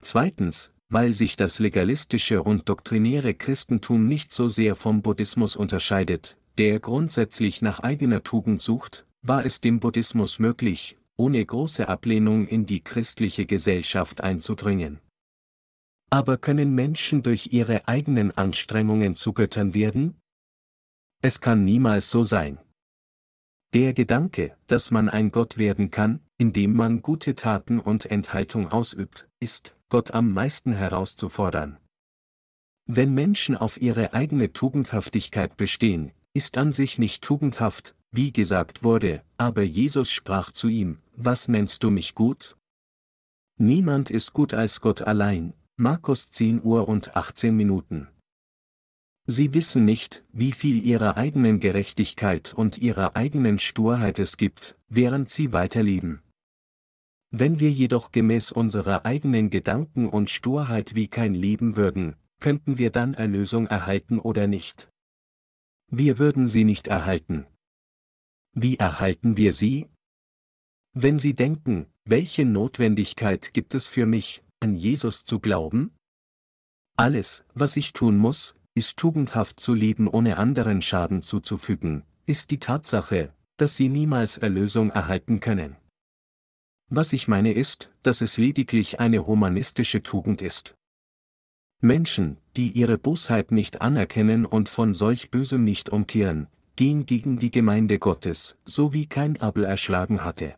Zweitens, 0.00 0.70
weil 0.88 1.12
sich 1.12 1.34
das 1.34 1.58
legalistische 1.58 2.44
und 2.44 2.68
doktrinäre 2.68 3.34
Christentum 3.34 4.06
nicht 4.06 4.32
so 4.32 4.48
sehr 4.48 4.76
vom 4.76 5.02
Buddhismus 5.02 5.56
unterscheidet, 5.56 6.36
der 6.58 6.78
grundsätzlich 6.78 7.62
nach 7.62 7.80
eigener 7.80 8.22
Tugend 8.22 8.62
sucht, 8.62 9.06
war 9.22 9.44
es 9.44 9.60
dem 9.60 9.80
Buddhismus 9.80 10.38
möglich, 10.38 10.98
ohne 11.22 11.46
große 11.46 11.86
Ablehnung 11.86 12.48
in 12.48 12.66
die 12.66 12.82
christliche 12.82 13.46
Gesellschaft 13.46 14.22
einzudringen. 14.22 14.98
Aber 16.10 16.36
können 16.36 16.74
Menschen 16.74 17.22
durch 17.22 17.52
ihre 17.52 17.86
eigenen 17.86 18.32
Anstrengungen 18.32 19.14
zu 19.14 19.32
Göttern 19.32 19.72
werden? 19.72 20.20
Es 21.22 21.40
kann 21.40 21.64
niemals 21.64 22.10
so 22.10 22.24
sein. 22.24 22.58
Der 23.72 23.94
Gedanke, 23.94 24.56
dass 24.66 24.90
man 24.90 25.08
ein 25.08 25.30
Gott 25.30 25.58
werden 25.58 25.92
kann, 25.92 26.18
indem 26.38 26.74
man 26.74 27.02
gute 27.02 27.36
Taten 27.36 27.78
und 27.78 28.06
Enthaltung 28.06 28.72
ausübt, 28.72 29.28
ist, 29.38 29.76
Gott 29.90 30.10
am 30.10 30.32
meisten 30.32 30.72
herauszufordern. 30.72 31.78
Wenn 32.86 33.14
Menschen 33.14 33.56
auf 33.56 33.80
ihre 33.80 34.12
eigene 34.12 34.52
Tugendhaftigkeit 34.52 35.56
bestehen, 35.56 36.10
ist 36.34 36.58
an 36.58 36.72
sich 36.72 36.98
nicht 36.98 37.22
tugendhaft, 37.22 37.94
wie 38.10 38.32
gesagt 38.32 38.82
wurde, 38.82 39.22
aber 39.36 39.62
Jesus 39.62 40.10
sprach 40.10 40.50
zu 40.50 40.66
ihm, 40.66 40.98
Was 41.16 41.48
nennst 41.48 41.82
du 41.82 41.90
mich 41.90 42.14
gut? 42.14 42.56
Niemand 43.58 44.10
ist 44.10 44.32
gut 44.32 44.54
als 44.54 44.80
Gott 44.80 45.02
allein, 45.02 45.52
Markus 45.76 46.30
10 46.30 46.62
Uhr 46.64 46.88
und 46.88 47.16
18 47.16 47.54
Minuten. 47.54 48.08
Sie 49.26 49.54
wissen 49.54 49.84
nicht, 49.84 50.24
wie 50.32 50.52
viel 50.52 50.84
ihrer 50.84 51.16
eigenen 51.16 51.60
Gerechtigkeit 51.60 52.54
und 52.54 52.78
ihrer 52.78 53.14
eigenen 53.14 53.58
Sturheit 53.58 54.18
es 54.18 54.36
gibt, 54.36 54.76
während 54.88 55.28
sie 55.28 55.52
weiterleben. 55.52 56.22
Wenn 57.30 57.60
wir 57.60 57.70
jedoch 57.70 58.10
gemäß 58.10 58.50
unserer 58.50 59.04
eigenen 59.04 59.50
Gedanken 59.50 60.08
und 60.08 60.28
Sturheit 60.28 60.94
wie 60.94 61.08
kein 61.08 61.34
leben 61.34 61.76
würden, 61.76 62.16
könnten 62.40 62.78
wir 62.78 62.90
dann 62.90 63.14
Erlösung 63.14 63.66
erhalten 63.68 64.18
oder 64.18 64.46
nicht? 64.46 64.90
Wir 65.88 66.18
würden 66.18 66.46
sie 66.46 66.64
nicht 66.64 66.88
erhalten. 66.88 67.46
Wie 68.54 68.76
erhalten 68.76 69.36
wir 69.36 69.52
sie? 69.52 69.88
Wenn 70.94 71.18
Sie 71.18 71.34
denken, 71.34 71.86
welche 72.04 72.44
Notwendigkeit 72.44 73.54
gibt 73.54 73.74
es 73.74 73.86
für 73.86 74.04
mich, 74.04 74.42
an 74.60 74.74
Jesus 74.74 75.24
zu 75.24 75.40
glauben? 75.40 75.94
Alles, 76.98 77.44
was 77.54 77.78
ich 77.78 77.94
tun 77.94 78.18
muss, 78.18 78.56
ist 78.74 78.98
tugendhaft 78.98 79.58
zu 79.58 79.72
leben 79.72 80.06
ohne 80.06 80.36
anderen 80.36 80.82
Schaden 80.82 81.22
zuzufügen, 81.22 82.04
ist 82.26 82.50
die 82.50 82.58
Tatsache, 82.58 83.32
dass 83.56 83.76
sie 83.76 83.88
niemals 83.88 84.36
Erlösung 84.36 84.90
erhalten 84.90 85.40
können. 85.40 85.76
Was 86.90 87.14
ich 87.14 87.26
meine 87.26 87.52
ist, 87.52 87.90
dass 88.02 88.20
es 88.20 88.36
lediglich 88.36 89.00
eine 89.00 89.26
humanistische 89.26 90.02
Tugend 90.02 90.42
ist. 90.42 90.74
Menschen, 91.80 92.36
die 92.56 92.70
ihre 92.70 92.98
Bosheit 92.98 93.50
nicht 93.50 93.80
anerkennen 93.80 94.44
und 94.44 94.68
von 94.68 94.92
solch 94.92 95.30
Bösem 95.30 95.64
nicht 95.64 95.88
umkehren, 95.88 96.48
gehen 96.76 97.06
gegen 97.06 97.38
die 97.38 97.50
Gemeinde 97.50 97.98
Gottes, 97.98 98.58
so 98.66 98.92
wie 98.92 99.06
kein 99.06 99.40
Abel 99.40 99.64
erschlagen 99.64 100.22
hatte. 100.22 100.54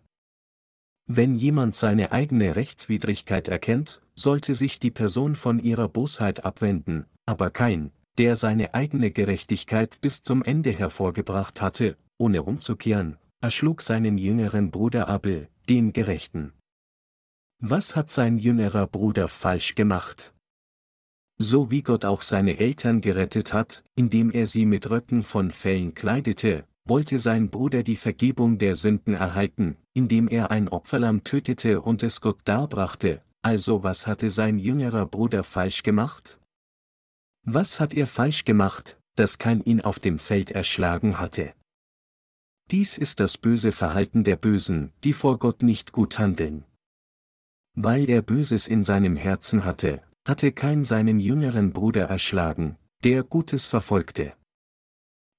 Wenn 1.06 1.36
jemand 1.36 1.76
seine 1.76 2.12
eigene 2.12 2.56
Rechtswidrigkeit 2.56 3.48
erkennt, 3.48 4.00
sollte 4.14 4.54
sich 4.54 4.78
die 4.78 4.90
Person 4.90 5.36
von 5.36 5.58
ihrer 5.58 5.88
Bosheit 5.88 6.44
abwenden, 6.44 7.04
aber 7.26 7.50
kein, 7.50 7.90
der 8.16 8.36
seine 8.36 8.74
eigene 8.74 9.10
Gerechtigkeit 9.10 10.00
bis 10.00 10.22
zum 10.22 10.42
Ende 10.42 10.70
hervorgebracht 10.70 11.60
hatte, 11.60 11.96
ohne 12.16 12.42
umzukehren, 12.42 13.18
erschlug 13.42 13.82
seinen 13.82 14.16
jüngeren 14.16 14.70
Bruder 14.70 15.08
Abel, 15.08 15.48
den 15.68 15.92
Gerechten. 15.92 16.52
Was 17.60 17.96
hat 17.96 18.10
sein 18.10 18.38
jüngerer 18.38 18.86
Bruder 18.86 19.28
falsch 19.28 19.74
gemacht? 19.74 20.32
So 21.36 21.70
wie 21.70 21.82
Gott 21.82 22.04
auch 22.04 22.22
seine 22.22 22.58
Eltern 22.58 23.00
gerettet 23.00 23.52
hat, 23.52 23.84
indem 23.94 24.30
er 24.30 24.46
sie 24.46 24.64
mit 24.64 24.88
Röcken 24.88 25.22
von 25.22 25.50
Fellen 25.50 25.94
kleidete, 25.94 26.64
wollte 26.86 27.18
sein 27.18 27.50
Bruder 27.50 27.82
die 27.82 27.96
Vergebung 27.96 28.58
der 28.58 28.76
Sünden 28.76 29.14
erhalten, 29.14 29.76
indem 29.94 30.28
er 30.28 30.50
ein 30.50 30.68
Opferlamm 30.68 31.24
tötete 31.24 31.80
und 31.80 32.02
es 32.02 32.20
Gott 32.20 32.40
darbrachte, 32.44 33.22
also 33.42 33.82
was 33.82 34.06
hatte 34.06 34.30
sein 34.30 34.58
jüngerer 34.58 35.06
Bruder 35.06 35.44
falsch 35.44 35.82
gemacht? 35.82 36.38
Was 37.46 37.80
hat 37.80 37.94
er 37.94 38.06
falsch 38.06 38.44
gemacht, 38.44 38.98
dass 39.16 39.38
kein 39.38 39.62
ihn 39.62 39.80
auf 39.80 39.98
dem 39.98 40.18
Feld 40.18 40.50
erschlagen 40.50 41.18
hatte? 41.20 41.54
Dies 42.70 42.96
ist 42.96 43.20
das 43.20 43.36
böse 43.36 43.72
Verhalten 43.72 44.24
der 44.24 44.36
Bösen, 44.36 44.92
die 45.04 45.12
vor 45.12 45.38
Gott 45.38 45.62
nicht 45.62 45.92
gut 45.92 46.18
handeln. 46.18 46.64
Weil 47.74 48.08
er 48.08 48.22
Böses 48.22 48.66
in 48.66 48.84
seinem 48.84 49.16
Herzen 49.16 49.64
hatte, 49.64 50.02
hatte 50.26 50.52
kein 50.52 50.84
seinen 50.84 51.20
jüngeren 51.20 51.72
Bruder 51.72 52.04
erschlagen, 52.04 52.76
der 53.02 53.22
Gutes 53.22 53.66
verfolgte. 53.66 54.34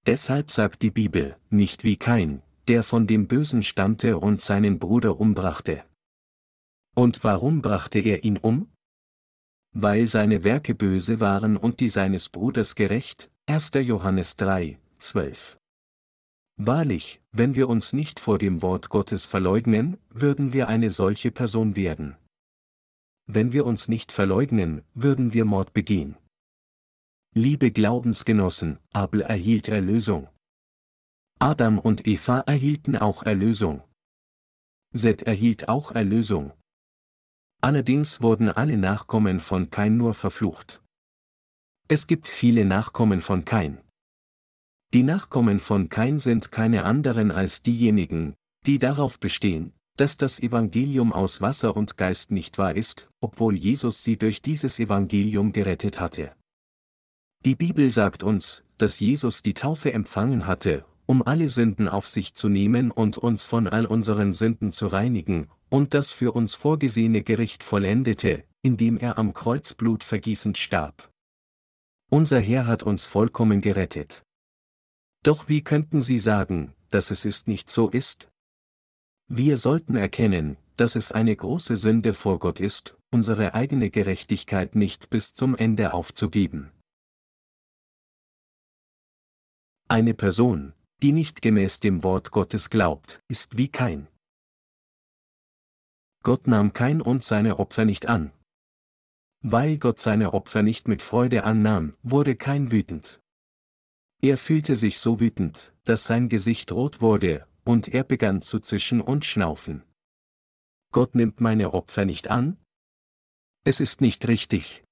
Deshalb 0.06 0.52
sagt 0.52 0.84
die 0.84 0.92
Bibel, 0.92 1.36
nicht 1.50 1.84
wie 1.84 1.98
kein, 1.98 2.44
der 2.68 2.84
von 2.84 3.08
dem 3.08 3.28
Bösen 3.28 3.64
stammte 3.64 4.20
und 4.20 4.40
seinen 4.40 4.78
Bruder 4.78 5.20
umbrachte. 5.20 5.84
Und 6.96 7.24
warum 7.24 7.62
brachte 7.62 8.00
er 8.00 8.24
ihn 8.24 8.38
um? 8.38 8.72
Weil 9.74 10.06
seine 10.06 10.44
Werke 10.44 10.76
böse 10.76 11.20
waren 11.20 11.58
und 11.58 11.80
die 11.80 11.88
seines 11.88 12.30
Bruders 12.30 12.76
gerecht, 12.76 13.30
1. 13.48 13.72
Johannes 13.74 14.36
3, 14.38 14.78
12. 15.00 15.58
Wahrlich, 16.58 17.20
wenn 17.32 17.56
wir 17.56 17.68
uns 17.68 17.92
nicht 17.92 18.20
vor 18.20 18.38
dem 18.40 18.62
Wort 18.62 18.90
Gottes 18.90 19.26
verleugnen, 19.26 19.98
würden 20.10 20.54
wir 20.54 20.68
eine 20.70 20.90
solche 20.90 21.32
Person 21.32 21.76
werden. 21.76 22.16
wenn 23.28 23.54
wir 23.54 23.66
uns 23.66 23.88
nicht 23.88 24.12
verleugnen, 24.12 24.84
würden 24.94 25.34
wir 25.34 25.46
Mord 25.46 25.74
begehen. 25.74 26.16
Liebe 27.38 27.70
Glaubensgenossen, 27.70 28.80
Abel 28.94 29.20
erhielt 29.20 29.68
Erlösung. 29.68 30.30
Adam 31.38 31.80
und 31.80 32.08
Eva 32.08 32.40
erhielten 32.40 32.96
auch 32.96 33.24
Erlösung. 33.24 33.84
Seth 34.94 35.24
erhielt 35.24 35.68
auch 35.68 35.92
Erlösung. 35.92 36.54
Allerdings 37.62 38.22
wurden 38.22 38.48
alle 38.48 38.78
Nachkommen 38.78 39.42
von 39.42 39.70
Kain 39.70 39.98
nur 39.98 40.14
verflucht. 40.14 40.82
Es 41.90 42.08
gibt 42.08 42.30
viele 42.30 42.64
Nachkommen 42.64 43.22
von 43.22 43.44
Kain. 43.44 43.82
Die 44.94 45.04
Nachkommen 45.04 45.60
von 45.60 45.90
Kain 45.90 46.20
sind 46.20 46.54
keine 46.54 46.86
anderen 46.86 47.32
als 47.32 47.62
diejenigen, 47.62 48.36
die 48.66 48.80
darauf 48.80 49.20
bestehen, 49.20 49.74
dass 49.98 50.16
das 50.16 50.40
Evangelium 50.40 51.12
aus 51.12 51.42
Wasser 51.42 51.76
und 51.76 51.98
Geist 51.98 52.32
nicht 52.32 52.58
wahr 52.58 52.78
ist, 52.78 53.10
obwohl 53.20 53.58
Jesus 53.58 54.06
sie 54.06 54.16
durch 54.16 54.42
dieses 54.42 54.80
Evangelium 54.80 55.52
gerettet 55.52 56.00
hatte. 56.00 56.34
Die 57.46 57.54
Bibel 57.54 57.92
sagt 57.92 58.24
uns, 58.24 58.64
dass 58.80 59.00
Jesus 59.00 59.44
die 59.44 59.54
Taufe 59.54 59.94
empfangen 59.94 60.48
hatte, 60.48 60.84
um 61.06 61.22
alle 61.22 61.48
Sünden 61.48 61.88
auf 61.88 62.08
sich 62.08 62.34
zu 62.34 62.50
nehmen 62.50 62.90
und 62.90 63.20
uns 63.20 63.44
von 63.46 63.68
all 63.68 63.86
unseren 63.86 64.34
Sünden 64.34 64.72
zu 64.72 64.88
reinigen, 64.88 65.48
und 65.70 65.94
das 65.94 66.10
für 66.10 66.32
uns 66.32 66.56
vorgesehene 66.56 67.22
Gericht 67.22 67.62
vollendete, 67.62 68.46
indem 68.64 68.98
er 68.98 69.20
am 69.20 69.36
Kreuz 69.36 69.76
Blut 69.76 70.04
vergießend 70.04 70.58
starb. 70.58 71.12
Unser 72.10 72.40
Herr 72.40 72.66
hat 72.66 72.82
uns 72.82 73.06
vollkommen 73.06 73.62
gerettet. 73.62 74.24
Doch 75.22 75.48
wie 75.48 75.64
könnten 75.64 76.02
Sie 76.02 76.18
sagen, 76.18 76.74
dass 76.90 77.12
es 77.12 77.26
ist 77.26 77.48
nicht 77.48 77.70
so 77.70 77.90
ist? 77.90 78.28
Wir 79.28 79.60
sollten 79.60 79.96
erkennen, 79.96 80.58
dass 80.78 80.96
es 80.96 81.12
eine 81.12 81.36
große 81.36 81.78
Sünde 81.78 82.16
vor 82.16 82.40
Gott 82.40 82.60
ist, 82.60 82.98
unsere 83.12 83.54
eigene 83.54 83.92
Gerechtigkeit 83.92 84.74
nicht 84.74 85.12
bis 85.12 85.34
zum 85.34 85.56
Ende 85.56 85.94
aufzugeben. 85.94 86.72
Eine 89.88 90.16
Person, 90.16 90.74
die 91.04 91.12
nicht 91.12 91.44
gemäß 91.44 91.80
dem 91.80 92.02
Wort 92.02 92.32
Gottes 92.32 92.72
glaubt, 92.72 93.22
ist 93.28 93.56
wie 93.56 93.68
kein. 93.68 94.08
Gott 96.24 96.48
nahm 96.48 96.74
kein 96.74 97.02
und 97.02 97.24
seine 97.24 97.60
Opfer 97.60 97.86
nicht 97.86 98.08
an. 98.08 98.32
Weil 99.44 99.78
Gott 99.78 100.00
seine 100.00 100.34
Opfer 100.34 100.64
nicht 100.64 100.88
mit 100.88 101.04
Freude 101.04 101.44
annahm, 101.44 101.96
wurde 102.02 102.36
kein 102.36 102.72
wütend. 102.72 103.22
Er 104.24 104.40
fühlte 104.40 104.76
sich 104.76 104.98
so 104.98 105.20
wütend, 105.20 105.72
dass 105.84 106.06
sein 106.06 106.30
Gesicht 106.30 106.72
rot 106.72 107.00
wurde, 107.00 107.48
und 107.64 107.88
er 107.88 108.04
begann 108.04 108.42
zu 108.42 108.58
zischen 108.58 109.02
und 109.02 109.24
schnaufen. 109.24 109.84
Gott 110.92 111.14
nimmt 111.14 111.42
meine 111.42 111.76
Opfer 111.76 112.06
nicht 112.06 112.28
an? 112.30 112.58
Es 113.66 113.80
ist 113.80 114.02
nicht 114.02 114.28
richtig. 114.28 114.84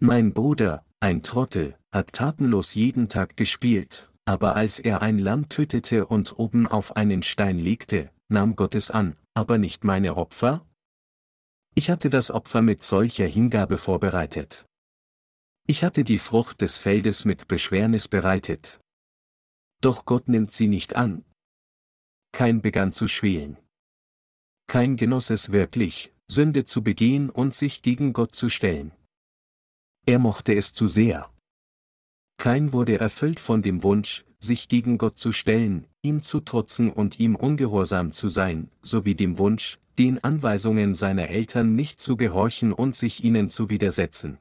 Mein 0.00 0.32
Bruder, 0.32 0.84
ein 1.02 1.22
Trottel, 1.22 1.76
hat 1.90 2.12
tatenlos 2.12 2.74
jeden 2.74 3.08
Tag 3.08 3.36
gespielt, 3.36 4.10
aber 4.24 4.54
als 4.54 4.78
er 4.78 5.02
ein 5.02 5.18
Lamm 5.18 5.48
tötete 5.48 6.06
und 6.06 6.38
oben 6.38 6.68
auf 6.68 6.96
einen 6.96 7.24
Stein 7.24 7.58
legte, 7.58 8.10
nahm 8.28 8.54
Gott 8.54 8.76
es 8.76 8.90
an, 8.92 9.16
aber 9.34 9.58
nicht 9.58 9.82
meine 9.82 10.16
Opfer? 10.16 10.64
Ich 11.74 11.90
hatte 11.90 12.08
das 12.08 12.30
Opfer 12.30 12.62
mit 12.62 12.84
solcher 12.84 13.26
Hingabe 13.26 13.78
vorbereitet. 13.78 14.64
Ich 15.66 15.82
hatte 15.82 16.04
die 16.04 16.18
Frucht 16.18 16.60
des 16.60 16.78
Feldes 16.78 17.24
mit 17.24 17.48
Beschwernis 17.48 18.06
bereitet. 18.06 18.78
Doch 19.80 20.04
Gott 20.04 20.28
nimmt 20.28 20.52
sie 20.52 20.68
nicht 20.68 20.94
an. 20.94 21.24
Kein 22.30 22.62
begann 22.62 22.92
zu 22.92 23.08
schwelen. 23.08 23.56
Kein 24.68 24.96
genoss 24.96 25.30
es 25.30 25.50
wirklich, 25.50 26.12
Sünde 26.30 26.64
zu 26.64 26.82
begehen 26.84 27.28
und 27.28 27.56
sich 27.56 27.82
gegen 27.82 28.12
Gott 28.12 28.36
zu 28.36 28.48
stellen. 28.48 28.92
Er 30.04 30.18
mochte 30.18 30.54
es 30.54 30.72
zu 30.72 30.86
sehr. 30.86 31.30
Kein 32.36 32.72
wurde 32.72 32.98
erfüllt 32.98 33.38
von 33.38 33.62
dem 33.62 33.82
Wunsch, 33.82 34.24
sich 34.40 34.68
gegen 34.68 34.98
Gott 34.98 35.18
zu 35.18 35.30
stellen, 35.30 35.86
ihm 36.02 36.22
zu 36.22 36.40
trotzen 36.40 36.90
und 36.90 37.20
ihm 37.20 37.36
ungehorsam 37.36 38.12
zu 38.12 38.28
sein, 38.28 38.70
sowie 38.82 39.14
dem 39.14 39.38
Wunsch, 39.38 39.78
den 39.98 40.22
Anweisungen 40.24 40.94
seiner 40.94 41.28
Eltern 41.28 41.76
nicht 41.76 42.00
zu 42.00 42.16
gehorchen 42.16 42.72
und 42.72 42.96
sich 42.96 43.22
ihnen 43.22 43.48
zu 43.48 43.70
widersetzen. 43.70 44.38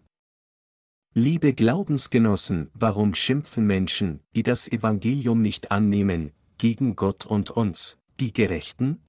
Liebe 1.14 1.54
Glaubensgenossen, 1.54 2.72
warum 2.74 3.14
schimpfen 3.14 3.68
Menschen, 3.68 4.22
die 4.36 4.44
das 4.44 4.72
Evangelium 4.72 5.42
nicht 5.42 5.70
annehmen, 5.70 6.32
gegen 6.58 6.96
Gott 6.96 7.26
und 7.26 7.52
uns, 7.52 7.98
die 8.20 8.34
Gerechten? 8.34 9.04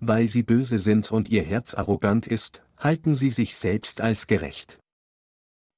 Weil 0.00 0.26
sie 0.28 0.42
böse 0.42 0.78
sind 0.78 1.12
und 1.12 1.28
ihr 1.28 1.42
Herz 1.42 1.74
arrogant 1.74 2.26
ist, 2.26 2.62
halten 2.78 3.14
sie 3.14 3.30
sich 3.30 3.54
selbst 3.54 4.00
als 4.00 4.26
gerecht. 4.26 4.80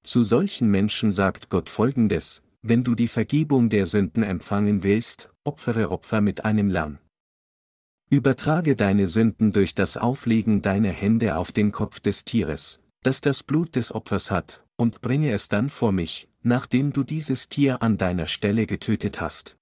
Zu 0.06 0.22
solchen 0.22 0.70
Menschen 0.70 1.10
sagt 1.10 1.50
Gott 1.50 1.68
folgendes, 1.68 2.40
wenn 2.62 2.84
du 2.84 2.94
die 2.94 3.08
Vergebung 3.08 3.70
der 3.70 3.86
Sünden 3.86 4.22
empfangen 4.22 4.84
willst, 4.84 5.30
opfere 5.42 5.90
Opfer 5.90 6.20
mit 6.20 6.44
einem 6.44 6.70
Lamm. 6.70 6.98
Übertrage 8.08 8.76
deine 8.76 9.08
Sünden 9.08 9.52
durch 9.52 9.74
das 9.74 9.96
Auflegen 9.96 10.62
deiner 10.62 10.92
Hände 10.92 11.36
auf 11.36 11.50
den 11.50 11.72
Kopf 11.72 11.98
des 11.98 12.24
Tieres, 12.24 12.78
das 13.02 13.20
das 13.20 13.42
Blut 13.42 13.74
des 13.74 13.92
Opfers 13.92 14.30
hat, 14.30 14.64
und 14.76 15.00
bringe 15.00 15.32
es 15.32 15.48
dann 15.48 15.68
vor 15.68 15.90
mich, 15.90 16.28
nachdem 16.42 16.92
du 16.92 17.02
dieses 17.02 17.48
Tier 17.48 17.82
an 17.82 17.98
deiner 17.98 18.26
Stelle 18.26 18.68
getötet 18.68 19.20
hast. 19.20 19.56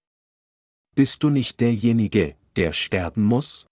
Bist 0.95 1.23
du 1.23 1.31
nicht 1.31 1.59
derjenige, 1.61 2.37
der 2.57 2.75
sterben 2.75 3.23
muss? 3.23 3.67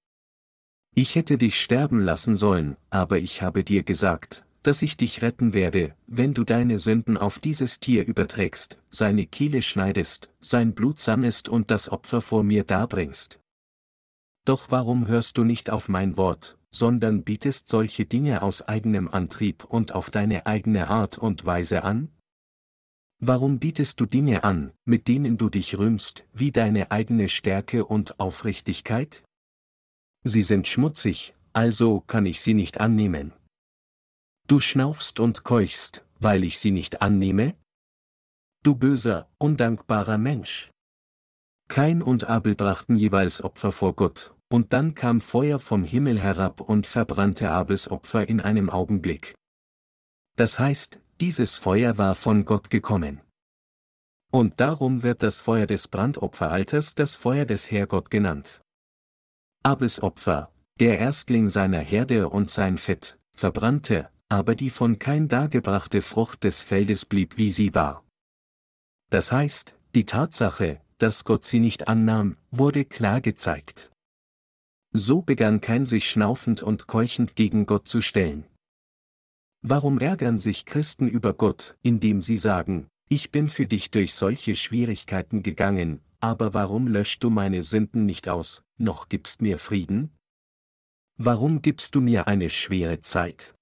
Ich 0.94 1.16
hätte 1.16 1.36
dich 1.36 1.60
sterben 1.60 2.00
lassen 2.00 2.38
sollen, 2.38 2.78
aber 2.88 3.18
ich 3.18 3.42
habe 3.42 3.62
dir 3.62 3.82
gesagt, 3.82 4.46
dass 4.62 4.82
ich 4.82 4.96
dich 4.96 5.22
retten 5.22 5.54
werde, 5.54 5.94
wenn 6.06 6.34
du 6.34 6.44
deine 6.44 6.78
Sünden 6.78 7.16
auf 7.16 7.38
dieses 7.38 7.80
Tier 7.80 8.06
überträgst, 8.06 8.78
seine 8.90 9.26
Kehle 9.26 9.62
schneidest, 9.62 10.30
sein 10.40 10.74
Blut 10.74 11.00
sammelst 11.00 11.48
und 11.48 11.70
das 11.70 11.90
Opfer 11.90 12.20
vor 12.20 12.44
mir 12.44 12.64
darbringst. 12.64 13.40
Doch 14.44 14.70
warum 14.70 15.06
hörst 15.06 15.38
du 15.38 15.44
nicht 15.44 15.70
auf 15.70 15.88
mein 15.88 16.16
Wort, 16.16 16.58
sondern 16.70 17.22
bietest 17.22 17.68
solche 17.68 18.06
Dinge 18.06 18.42
aus 18.42 18.62
eigenem 18.62 19.08
Antrieb 19.08 19.64
und 19.64 19.94
auf 19.94 20.10
deine 20.10 20.46
eigene 20.46 20.88
Art 20.88 21.18
und 21.18 21.44
Weise 21.44 21.84
an? 21.84 22.08
Warum 23.20 23.60
bietest 23.60 24.00
du 24.00 24.06
Dinge 24.06 24.42
an, 24.42 24.72
mit 24.84 25.06
denen 25.06 25.38
du 25.38 25.48
dich 25.48 25.78
rühmst, 25.78 26.24
wie 26.32 26.50
deine 26.50 26.90
eigene 26.90 27.28
Stärke 27.28 27.84
und 27.84 28.18
Aufrichtigkeit? 28.18 29.22
Sie 30.24 30.42
sind 30.42 30.66
schmutzig, 30.66 31.34
also 31.52 32.00
kann 32.00 32.26
ich 32.26 32.40
sie 32.40 32.54
nicht 32.54 32.80
annehmen. 32.80 33.32
Du 34.48 34.60
schnaufst 34.60 35.20
und 35.20 35.44
keuchst, 35.44 36.04
weil 36.18 36.44
ich 36.44 36.58
sie 36.58 36.70
nicht 36.70 37.02
annehme? 37.02 37.54
Du 38.62 38.76
böser, 38.76 39.28
undankbarer 39.38 40.18
Mensch. 40.18 40.70
Kain 41.68 42.02
und 42.02 42.24
Abel 42.24 42.54
brachten 42.54 42.96
jeweils 42.96 43.42
Opfer 43.42 43.72
vor 43.72 43.94
Gott, 43.94 44.34
und 44.50 44.72
dann 44.72 44.94
kam 44.94 45.20
Feuer 45.20 45.58
vom 45.58 45.84
Himmel 45.84 46.20
herab 46.20 46.60
und 46.60 46.86
verbrannte 46.86 47.50
Abels 47.50 47.90
Opfer 47.90 48.28
in 48.28 48.40
einem 48.40 48.68
Augenblick. 48.68 49.34
Das 50.36 50.58
heißt, 50.58 51.00
dieses 51.20 51.58
Feuer 51.58 51.96
war 51.98 52.14
von 52.14 52.44
Gott 52.44 52.68
gekommen. 52.68 53.22
Und 54.30 54.60
darum 54.60 55.02
wird 55.02 55.22
das 55.22 55.40
Feuer 55.40 55.66
des 55.66 55.88
Brandopferalters 55.88 56.94
das 56.94 57.16
Feuer 57.16 57.46
des 57.46 57.70
Herrgott 57.70 58.10
genannt. 58.10 58.60
Abels 59.62 60.02
Opfer, 60.02 60.52
der 60.78 60.98
Erstling 60.98 61.48
seiner 61.48 61.80
Herde 61.80 62.28
und 62.28 62.50
sein 62.50 62.78
Fett, 62.78 63.18
verbrannte, 63.34 64.10
aber 64.32 64.54
die 64.54 64.70
von 64.70 64.98
kein 64.98 65.28
dargebrachte 65.28 66.00
Frucht 66.00 66.44
des 66.44 66.62
Feldes 66.62 67.04
blieb 67.04 67.36
wie 67.36 67.50
sie 67.50 67.74
war. 67.74 68.02
Das 69.10 69.30
heißt, 69.30 69.76
die 69.94 70.06
Tatsache, 70.06 70.80
dass 70.96 71.24
Gott 71.24 71.44
sie 71.44 71.60
nicht 71.60 71.86
annahm, 71.86 72.38
wurde 72.50 72.86
klar 72.86 73.20
gezeigt. 73.20 73.92
So 74.94 75.20
begann 75.20 75.60
kein 75.60 75.84
sich 75.84 76.08
schnaufend 76.08 76.62
und 76.62 76.86
keuchend 76.86 77.36
gegen 77.36 77.66
Gott 77.66 77.86
zu 77.88 78.00
stellen. 78.00 78.46
Warum 79.60 79.98
ärgern 79.98 80.38
sich 80.38 80.64
Christen 80.64 81.08
über 81.08 81.34
Gott, 81.34 81.76
indem 81.82 82.22
sie 82.22 82.38
sagen, 82.38 82.88
ich 83.10 83.32
bin 83.32 83.50
für 83.50 83.66
dich 83.66 83.90
durch 83.90 84.14
solche 84.14 84.56
Schwierigkeiten 84.56 85.42
gegangen, 85.42 86.00
aber 86.20 86.54
warum 86.54 86.88
löscht 86.88 87.22
du 87.22 87.28
meine 87.28 87.62
Sünden 87.62 88.06
nicht 88.06 88.30
aus, 88.30 88.62
noch 88.78 89.10
gibst 89.10 89.42
mir 89.42 89.58
Frieden? 89.58 90.10
Warum 91.18 91.60
gibst 91.60 91.94
du 91.94 92.00
mir 92.00 92.28
eine 92.28 92.48
schwere 92.48 93.02
Zeit? 93.02 93.54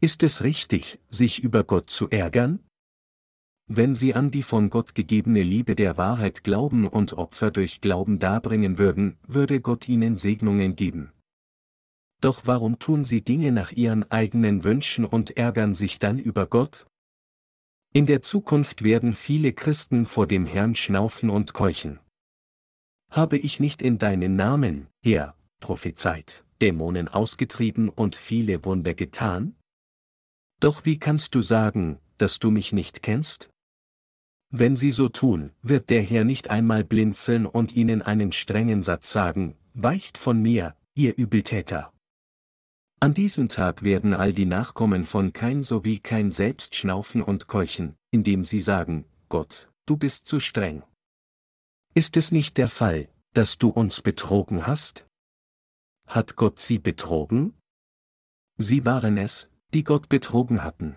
Ist 0.00 0.22
es 0.22 0.44
richtig, 0.44 1.00
sich 1.08 1.42
über 1.42 1.64
Gott 1.64 1.90
zu 1.90 2.08
ärgern? 2.08 2.60
Wenn 3.66 3.96
sie 3.96 4.14
an 4.14 4.30
die 4.30 4.44
von 4.44 4.70
Gott 4.70 4.94
gegebene 4.94 5.42
Liebe 5.42 5.74
der 5.74 5.96
Wahrheit 5.96 6.44
glauben 6.44 6.86
und 6.86 7.14
Opfer 7.14 7.50
durch 7.50 7.80
Glauben 7.80 8.20
darbringen 8.20 8.78
würden, 8.78 9.18
würde 9.26 9.60
Gott 9.60 9.88
ihnen 9.88 10.16
Segnungen 10.16 10.76
geben. 10.76 11.12
Doch 12.20 12.42
warum 12.44 12.78
tun 12.78 13.04
sie 13.04 13.22
Dinge 13.22 13.50
nach 13.50 13.72
ihren 13.72 14.08
eigenen 14.08 14.62
Wünschen 14.62 15.04
und 15.04 15.36
ärgern 15.36 15.74
sich 15.74 15.98
dann 15.98 16.20
über 16.20 16.46
Gott? 16.46 16.86
In 17.92 18.06
der 18.06 18.22
Zukunft 18.22 18.84
werden 18.84 19.14
viele 19.14 19.52
Christen 19.52 20.06
vor 20.06 20.28
dem 20.28 20.46
Herrn 20.46 20.76
schnaufen 20.76 21.28
und 21.28 21.54
keuchen. 21.54 21.98
Habe 23.10 23.36
ich 23.36 23.58
nicht 23.58 23.82
in 23.82 23.98
deinen 23.98 24.36
Namen, 24.36 24.86
Herr, 25.02 25.34
prophezeit, 25.58 26.44
Dämonen 26.60 27.08
ausgetrieben 27.08 27.88
und 27.88 28.14
viele 28.14 28.64
Wunder 28.64 28.94
getan? 28.94 29.57
Doch 30.60 30.84
wie 30.84 30.98
kannst 30.98 31.34
du 31.34 31.40
sagen, 31.40 31.98
dass 32.18 32.38
du 32.38 32.50
mich 32.50 32.72
nicht 32.72 33.02
kennst? 33.02 33.50
Wenn 34.50 34.76
sie 34.76 34.90
so 34.90 35.08
tun, 35.08 35.52
wird 35.62 35.90
der 35.90 36.02
Herr 36.02 36.24
nicht 36.24 36.48
einmal 36.50 36.82
blinzeln 36.82 37.46
und 37.46 37.76
ihnen 37.76 38.02
einen 38.02 38.32
strengen 38.32 38.82
Satz 38.82 39.12
sagen, 39.12 39.56
weicht 39.74 40.18
von 40.18 40.40
mir, 40.40 40.74
ihr 40.94 41.16
Übeltäter. 41.16 41.92
An 43.00 43.14
diesem 43.14 43.48
Tag 43.48 43.84
werden 43.84 44.12
all 44.12 44.32
die 44.32 44.46
Nachkommen 44.46 45.04
von 45.04 45.32
Kain 45.32 45.62
sowie 45.62 46.00
Kain 46.00 46.32
selbst 46.32 46.74
schnaufen 46.74 47.22
und 47.22 47.46
keuchen, 47.46 47.96
indem 48.10 48.42
sie 48.42 48.58
sagen, 48.58 49.04
Gott, 49.28 49.70
du 49.86 49.96
bist 49.96 50.26
zu 50.26 50.40
streng. 50.40 50.82
Ist 51.94 52.16
es 52.16 52.32
nicht 52.32 52.56
der 52.56 52.68
Fall, 52.68 53.08
dass 53.34 53.58
du 53.58 53.68
uns 53.68 54.00
betrogen 54.00 54.66
hast? 54.66 55.06
Hat 56.08 56.34
Gott 56.34 56.58
sie 56.58 56.80
betrogen? 56.80 57.54
Sie 58.56 58.84
waren 58.84 59.16
es, 59.18 59.50
die 59.74 59.84
Gott 59.84 60.08
betrogen 60.08 60.64
hatten. 60.64 60.96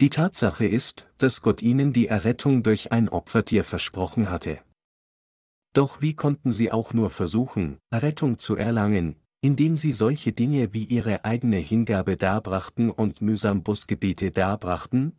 Die 0.00 0.10
Tatsache 0.10 0.66
ist, 0.66 1.08
dass 1.16 1.40
Gott 1.40 1.62
ihnen 1.62 1.92
die 1.94 2.06
Errettung 2.06 2.62
durch 2.62 2.92
ein 2.92 3.08
Opfertier 3.08 3.64
versprochen 3.64 4.28
hatte. 4.28 4.60
Doch 5.72 6.02
wie 6.02 6.14
konnten 6.14 6.52
sie 6.52 6.70
auch 6.70 6.92
nur 6.92 7.10
versuchen, 7.10 7.78
Errettung 7.90 8.38
zu 8.38 8.56
erlangen, 8.56 9.16
indem 9.40 9.76
sie 9.76 9.92
solche 9.92 10.32
Dinge 10.32 10.74
wie 10.74 10.84
ihre 10.84 11.24
eigene 11.24 11.56
Hingabe 11.56 12.16
darbrachten 12.16 12.90
und 12.90 13.22
mühsam 13.22 13.62
Busgebete 13.62 14.30
darbrachten? 14.30 15.16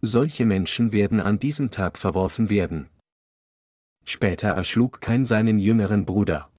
Solche 0.00 0.44
Menschen 0.44 0.92
werden 0.92 1.20
an 1.20 1.38
diesem 1.38 1.70
Tag 1.70 1.98
verworfen 1.98 2.50
werden. 2.50 2.90
Später 4.04 4.50
erschlug 4.50 5.00
kein 5.00 5.24
seinen 5.24 5.58
jüngeren 5.58 6.04
Bruder. 6.04 6.50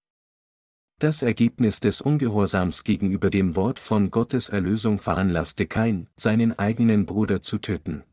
Das 0.99 1.23
Ergebnis 1.23 1.81
des 1.81 1.99
Ungehorsams 1.99 2.85
gegenüber 2.85 3.29
dem 3.29 3.57
Wort 3.57 3.79
von 3.79 4.11
Gottes 4.11 4.47
Erlösung 4.47 4.99
veranlasste 4.99 5.67
Kain, 5.67 6.07
seinen 6.15 6.57
eigenen 6.57 7.05
Bruder 7.05 7.41
zu 7.41 7.57
töten. 7.57 8.03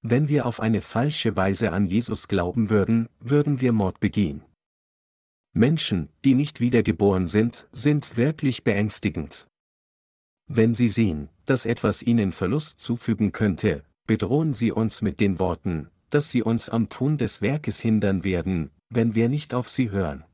Wenn 0.00 0.28
wir 0.28 0.46
auf 0.46 0.60
eine 0.60 0.80
falsche 0.80 1.36
Weise 1.36 1.72
an 1.72 1.86
Jesus 1.86 2.26
glauben 2.26 2.70
würden, 2.70 3.10
würden 3.20 3.60
wir 3.60 3.72
Mord 3.72 4.00
begehen. 4.00 4.42
Menschen, 5.52 6.08
die 6.24 6.34
nicht 6.34 6.58
wiedergeboren 6.60 7.28
sind, 7.28 7.68
sind 7.70 8.16
wirklich 8.16 8.64
beängstigend. 8.64 9.46
Wenn 10.46 10.74
sie 10.74 10.88
sehen, 10.88 11.28
dass 11.44 11.66
etwas 11.66 12.02
ihnen 12.02 12.32
Verlust 12.32 12.80
zufügen 12.80 13.32
könnte, 13.32 13.84
bedrohen 14.06 14.54
sie 14.54 14.72
uns 14.72 15.02
mit 15.02 15.20
den 15.20 15.38
Worten, 15.38 15.90
dass 16.08 16.30
sie 16.30 16.42
uns 16.42 16.70
am 16.70 16.88
Tun 16.88 17.18
des 17.18 17.42
Werkes 17.42 17.78
hindern 17.80 18.24
werden, 18.24 18.70
wenn 18.88 19.14
wir 19.14 19.28
nicht 19.28 19.52
auf 19.52 19.68
sie 19.68 19.90
hören. 19.90 20.24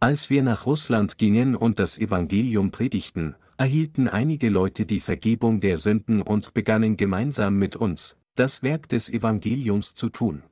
Als 0.00 0.30
wir 0.30 0.44
nach 0.44 0.64
Russland 0.64 1.18
gingen 1.18 1.56
und 1.56 1.80
das 1.80 1.98
Evangelium 1.98 2.70
predigten, 2.70 3.34
erhielten 3.56 4.06
einige 4.06 4.48
Leute 4.48 4.86
die 4.86 5.00
Vergebung 5.00 5.60
der 5.60 5.76
Sünden 5.76 6.22
und 6.22 6.54
begannen 6.54 6.96
gemeinsam 6.96 7.58
mit 7.58 7.74
uns, 7.74 8.16
das 8.36 8.62
Werk 8.62 8.88
des 8.88 9.10
Evangeliums 9.10 9.94
zu 9.94 10.08
tun. 10.08 10.44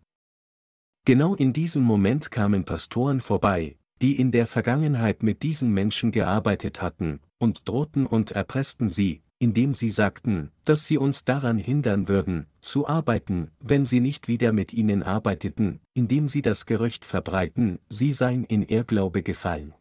Genau 1.05 1.37
in 1.37 1.53
diesem 1.53 1.85
Moment 1.85 2.33
kamen 2.33 2.65
Pastoren 2.65 3.21
vorbei, 3.21 3.77
die 4.03 4.19
in 4.19 4.33
der 4.33 4.49
Vergangenheit 4.49 5.23
mit 5.23 5.45
diesen 5.45 5.73
Menschen 5.73 6.11
gearbeitet 6.11 6.83
hatten, 6.83 7.21
und 7.39 7.69
drohten 7.69 8.07
und 8.07 8.33
erpressten 8.33 8.89
sie, 8.89 9.23
indem 9.39 9.75
sie 9.75 9.91
sagten, 9.91 10.51
dass 10.65 10.87
sie 10.87 10.99
uns 10.99 11.25
daran 11.25 11.59
hindern 11.59 12.09
würden, 12.09 12.47
zu 12.61 12.87
arbeiten, 12.87 13.51
wenn 13.61 13.85
sie 13.85 14.01
nicht 14.01 14.29
wieder 14.29 14.53
mit 14.53 14.73
ihnen 14.73 15.03
arbeiteten, 15.03 15.81
indem 15.95 16.29
sie 16.29 16.43
das 16.43 16.67
Gerücht 16.67 17.05
verbreiten, 17.05 17.79
sie 17.89 18.13
seien 18.13 18.45
in 18.45 18.63
Irrglaube 18.63 19.23
gefallen. 19.23 19.75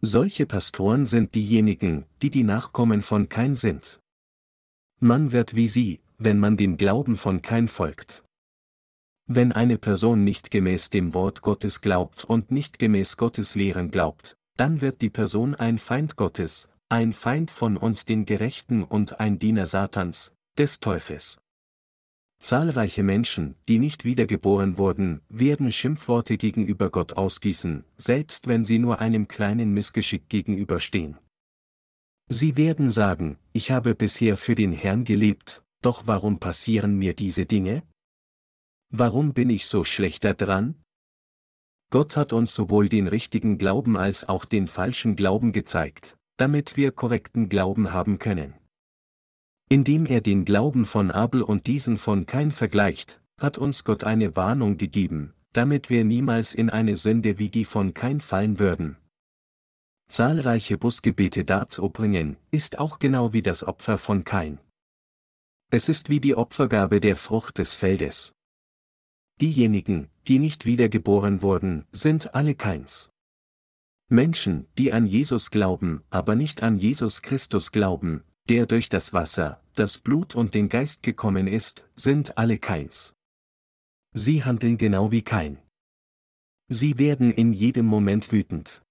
Solche 0.00 0.46
Pastoren 0.46 1.06
sind 1.06 1.34
diejenigen, 1.34 2.04
die 2.22 2.30
die 2.30 2.44
Nachkommen 2.44 3.02
von 3.02 3.28
Kain 3.28 3.56
sind. 3.56 4.00
Man 5.00 5.32
wird 5.32 5.56
wie 5.56 5.68
sie, 5.68 6.00
wenn 6.18 6.38
man 6.38 6.56
dem 6.56 6.76
Glauben 6.76 7.16
von 7.16 7.42
Kain 7.42 7.68
folgt. 7.68 8.22
Wenn 9.26 9.52
eine 9.52 9.76
Person 9.76 10.22
nicht 10.22 10.52
gemäß 10.52 10.90
dem 10.90 11.12
Wort 11.12 11.42
Gottes 11.42 11.80
glaubt 11.80 12.24
und 12.24 12.52
nicht 12.52 12.78
gemäß 12.78 13.16
Gottes 13.16 13.56
Lehren 13.56 13.90
glaubt, 13.90 14.36
dann 14.56 14.80
wird 14.80 15.02
die 15.02 15.10
Person 15.10 15.54
ein 15.54 15.78
Feind 15.78 16.16
Gottes, 16.16 16.68
ein 16.88 17.12
Feind 17.12 17.50
von 17.50 17.76
uns 17.76 18.04
den 18.04 18.26
Gerechten 18.26 18.84
und 18.84 19.18
ein 19.18 19.40
Diener 19.40 19.66
Satans, 19.66 20.32
des 20.56 20.78
Teufels. 20.78 21.36
Zahlreiche 22.38 23.02
Menschen, 23.02 23.56
die 23.68 23.78
nicht 23.78 24.04
wiedergeboren 24.04 24.78
wurden, 24.78 25.20
werden 25.28 25.72
Schimpfworte 25.72 26.36
gegenüber 26.36 26.90
Gott 26.90 27.14
ausgießen, 27.14 27.84
selbst 27.96 28.46
wenn 28.46 28.64
sie 28.64 28.78
nur 28.78 29.00
einem 29.00 29.26
kleinen 29.26 29.72
Missgeschick 29.72 30.28
gegenüberstehen. 30.28 31.18
Sie 32.28 32.56
werden 32.56 32.92
sagen, 32.92 33.38
ich 33.52 33.72
habe 33.72 33.96
bisher 33.96 34.36
für 34.36 34.54
den 34.54 34.72
Herrn 34.72 35.04
gelebt, 35.04 35.64
doch 35.82 36.06
warum 36.06 36.38
passieren 36.38 36.96
mir 36.96 37.14
diese 37.14 37.46
Dinge? 37.46 37.82
Warum 38.90 39.32
bin 39.32 39.50
ich 39.50 39.66
so 39.66 39.82
schlechter 39.82 40.34
dran? 40.34 40.76
Gott 41.90 42.16
hat 42.16 42.32
uns 42.32 42.54
sowohl 42.54 42.88
den 42.88 43.08
richtigen 43.08 43.58
Glauben 43.58 43.96
als 43.96 44.28
auch 44.28 44.44
den 44.44 44.68
falschen 44.68 45.16
Glauben 45.16 45.52
gezeigt, 45.52 46.16
damit 46.36 46.76
wir 46.76 46.92
korrekten 46.92 47.48
Glauben 47.48 47.92
haben 47.92 48.18
können. 48.18 48.54
Indem 49.68 50.06
er 50.06 50.20
den 50.20 50.44
Glauben 50.44 50.84
von 50.84 51.10
Abel 51.10 51.42
und 51.42 51.66
diesen 51.66 51.98
von 51.98 52.26
Kain 52.26 52.52
vergleicht, 52.52 53.20
hat 53.38 53.58
uns 53.58 53.84
Gott 53.84 54.04
eine 54.04 54.36
Warnung 54.36 54.76
gegeben, 54.78 55.34
damit 55.52 55.90
wir 55.90 56.04
niemals 56.04 56.54
in 56.54 56.70
eine 56.70 56.96
Sünde 56.96 57.38
wie 57.38 57.48
die 57.48 57.64
von 57.64 57.94
Kain 57.94 58.20
fallen 58.20 58.58
würden. 58.58 58.96
Zahlreiche 60.08 60.78
Busgebete 60.78 61.44
darzubringen, 61.44 62.36
ist 62.50 62.78
auch 62.78 63.00
genau 63.00 63.32
wie 63.32 63.42
das 63.42 63.64
Opfer 63.64 63.98
von 63.98 64.24
Kain. 64.24 64.60
Es 65.70 65.88
ist 65.88 66.08
wie 66.08 66.20
die 66.20 66.36
Opfergabe 66.36 67.00
der 67.00 67.16
Frucht 67.16 67.58
des 67.58 67.74
Feldes. 67.74 68.32
Diejenigen, 69.40 70.08
die 70.28 70.38
nicht 70.38 70.64
wiedergeboren 70.64 71.42
wurden, 71.42 71.84
sind 71.90 72.34
alle 72.34 72.54
Kains. 72.54 73.10
Menschen, 74.08 74.68
die 74.78 74.92
an 74.92 75.06
Jesus 75.06 75.50
glauben, 75.50 76.04
aber 76.10 76.36
nicht 76.36 76.62
an 76.62 76.78
Jesus 76.78 77.22
Christus 77.22 77.72
glauben, 77.72 78.22
der 78.48 78.66
durch 78.66 78.88
das 78.88 79.12
Wasser, 79.12 79.60
das 79.74 79.98
Blut 79.98 80.34
und 80.36 80.54
den 80.54 80.68
Geist 80.68 81.02
gekommen 81.02 81.48
ist, 81.48 81.84
sind 81.94 82.38
alle 82.38 82.58
Keins. 82.58 83.14
Sie 84.12 84.44
handeln 84.44 84.78
genau 84.78 85.10
wie 85.10 85.22
Kein. 85.22 85.58
Sie 86.68 86.98
werden 86.98 87.32
in 87.32 87.52
jedem 87.52 87.86
Moment 87.86 88.30
wütend. 88.32 88.82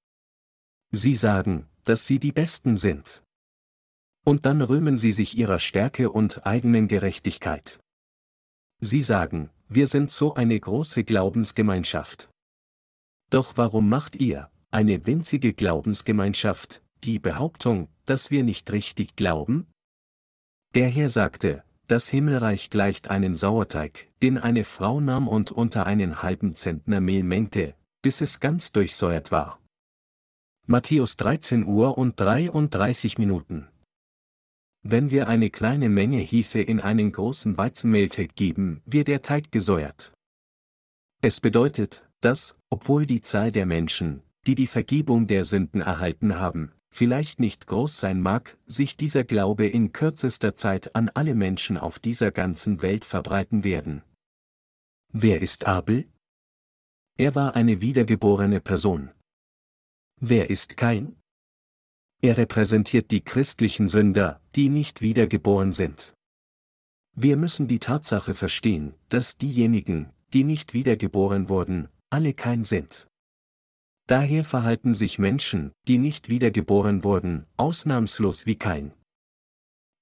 Sie 0.92 1.16
sagen, 1.16 1.68
dass 1.86 2.08
sie 2.08 2.20
die 2.20 2.32
Besten 2.32 2.78
sind. 2.78 3.24
Und 4.26 4.46
dann 4.46 4.62
rühmen 4.62 4.98
sie 4.98 5.12
sich 5.12 5.38
ihrer 5.38 5.60
Stärke 5.60 6.12
und 6.12 6.46
eigenen 6.46 6.88
Gerechtigkeit. 6.88 7.80
Sie 8.80 9.02
sagen, 9.02 9.50
wir 9.70 9.88
sind 9.88 10.12
so 10.12 10.36
eine 10.36 10.60
große 10.60 11.04
Glaubensgemeinschaft. 11.04 12.30
Doch 13.30 13.58
warum 13.58 13.90
macht 13.90 14.16
ihr, 14.16 14.50
eine 14.76 15.08
winzige 15.08 15.54
Glaubensgemeinschaft, 15.54 16.82
die 17.06 17.18
Behauptung, 17.18 17.88
dass 18.06 18.30
wir 18.30 18.44
nicht 18.44 18.70
richtig 18.74 19.16
glauben? 19.16 19.68
Der 20.74 20.90
Herr 20.90 21.10
sagte, 21.10 21.64
das 21.88 22.10
Himmelreich 22.10 22.72
gleicht 22.72 23.10
einen 23.10 23.36
Sauerteig, 23.36 24.10
den 24.22 24.38
eine 24.38 24.66
Frau 24.66 25.00
nahm 25.00 25.30
und 25.30 25.50
unter 25.50 25.86
einen 25.86 26.22
halben 26.22 26.56
Zentner 26.56 27.00
Mehl 27.00 27.24
mengte, 27.24 27.76
bis 28.02 28.20
es 28.20 28.42
ganz 28.42 28.74
durchsäuert 28.74 29.32
war. 29.32 29.62
Matthäus 30.68 31.16
13 31.16 31.66
Uhr 31.66 31.98
und 31.98 32.20
33 32.20 33.18
Minuten. 33.18 33.70
Wenn 34.84 35.10
wir 35.10 35.30
eine 35.30 35.52
kleine 35.52 35.88
Menge 35.88 36.18
Hefe 36.18 36.60
in 36.60 36.82
einen 36.82 37.14
großen 37.14 37.58
Weizenmehlteig 37.58 38.36
geben, 38.36 38.82
wird 38.86 39.08
der 39.08 39.22
Teig 39.22 39.54
gesäuert. 39.54 40.12
Es 41.22 41.40
bedeutet, 41.40 42.10
dass, 42.20 42.58
obwohl 42.70 43.06
die 43.06 43.22
Zahl 43.22 43.54
der 43.54 43.66
Menschen, 43.66 44.22
die 44.46 44.56
die 44.56 44.68
Vergebung 44.68 45.28
der 45.28 45.44
Sünden 45.46 45.82
erhalten 45.82 46.38
haben, 46.38 46.72
vielleicht 46.90 47.40
nicht 47.40 47.68
groß 47.68 48.00
sein 48.00 48.22
mag, 48.22 48.58
sich 48.66 48.96
dieser 48.96 49.24
Glaube 49.24 49.68
in 49.68 49.92
kürzester 49.92 50.56
Zeit 50.56 50.96
an 50.96 51.10
alle 51.14 51.36
Menschen 51.36 51.78
auf 51.78 52.00
dieser 52.00 52.32
ganzen 52.32 52.82
Welt 52.82 53.06
verbreiten 53.06 53.64
werden. 53.64 54.04
Wer 55.12 55.42
ist 55.42 55.66
Abel? 55.66 56.08
Er 57.18 57.36
war 57.36 57.56
eine 57.56 57.82
wiedergeborene 57.82 58.60
Person. 58.62 59.12
Wer 60.20 60.50
ist 60.50 60.78
Kain? 60.78 61.16
Er 62.22 62.38
repräsentiert 62.38 63.12
die 63.12 63.22
christlichen 63.22 63.88
Sünder, 63.88 64.42
die 64.56 64.70
nicht 64.70 65.02
wiedergeboren 65.02 65.72
sind. 65.72 66.14
Wir 67.14 67.38
müssen 67.38 67.68
die 67.68 67.80
Tatsache 67.80 68.36
verstehen, 68.36 68.94
dass 69.10 69.38
diejenigen, 69.38 70.12
die 70.34 70.44
nicht 70.44 70.74
wiedergeboren 70.74 71.48
wurden, 71.50 71.88
alle 72.10 72.34
kein 72.34 72.64
sind. 72.64 73.08
Daher 74.08 74.44
verhalten 74.44 74.94
sich 74.94 75.18
Menschen, 75.18 75.72
die 75.88 75.98
nicht 75.98 76.30
wiedergeboren 76.30 77.04
wurden, 77.04 77.48
ausnahmslos 77.58 78.46
wie 78.46 78.56
kein. 78.56 78.94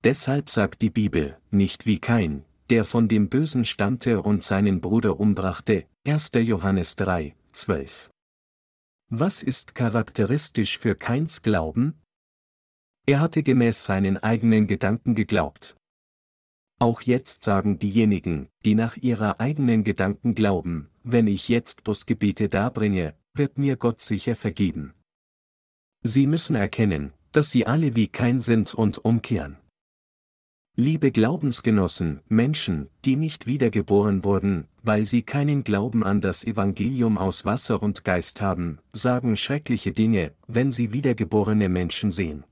Deshalb 0.04 0.50
sagt 0.50 0.82
die 0.82 0.90
Bibel, 0.90 1.38
nicht 1.52 1.86
wie 1.86 2.00
kein, 2.00 2.44
der 2.70 2.84
von 2.84 3.08
dem 3.08 3.30
Bösen 3.30 3.64
stammte 3.64 4.22
und 4.22 4.44
seinen 4.44 4.82
Bruder 4.82 5.20
umbrachte, 5.20 5.86
1. 6.06 6.32
Johannes 6.34 6.98
3, 6.98 7.34
12. 7.54 8.10
Was 9.10 9.42
ist 9.42 9.76
charakteristisch 9.76 10.78
für 10.78 10.96
Keins 10.96 11.42
Glauben? 11.42 12.02
Er 13.06 13.22
hatte 13.22 13.44
gemäß 13.44 13.86
seinen 13.86 14.18
eigenen 14.18 14.68
Gedanken 14.68 15.16
geglaubt. 15.16 15.78
Auch 16.80 17.02
jetzt 17.02 17.44
sagen 17.44 17.80
diejenigen, 17.80 18.50
die 18.66 18.76
nach 18.76 18.98
ihrer 18.98 19.40
eigenen 19.40 19.86
Gedanken 19.86 20.36
glauben, 20.36 20.90
wenn 21.04 21.28
ich 21.28 21.48
jetzt 21.48 21.84
bloß 21.86 22.06
Gebete 22.06 22.50
darbringe, 22.50 23.16
wird 23.35 23.57
mir 23.57 23.77
Gott 23.77 24.01
sicher 24.01 24.35
vergeben. 24.35 24.93
Sie 26.03 26.27
müssen 26.27 26.55
erkennen, 26.55 27.14
dass 27.31 27.51
sie 27.51 27.65
alle 27.65 27.95
wie 27.95 28.07
kein 28.07 28.39
sind 28.39 28.73
und 28.73 29.03
umkehren. 29.03 29.57
Liebe 30.76 31.11
Glaubensgenossen, 31.11 32.22
Menschen, 32.30 32.89
die 33.05 33.15
nicht 33.15 33.45
wiedergeboren 33.45 34.23
wurden, 34.23 34.68
weil 34.81 35.05
sie 35.05 35.22
keinen 35.22 35.64
Glauben 35.64 36.03
an 36.03 36.19
das 36.19 36.43
Evangelium 36.43 37.18
aus 37.18 37.45
Wasser 37.45 37.81
und 37.81 38.03
Geist 38.03 38.41
haben, 38.41 38.80
sagen 38.91 39.38
schreckliche 39.38 39.91
Dinge, 39.91 40.34
wenn 40.47 40.72
sie 40.72 40.91
wiedergeborene 40.91 41.69
Menschen 41.69 42.11
sehen. 42.11 42.43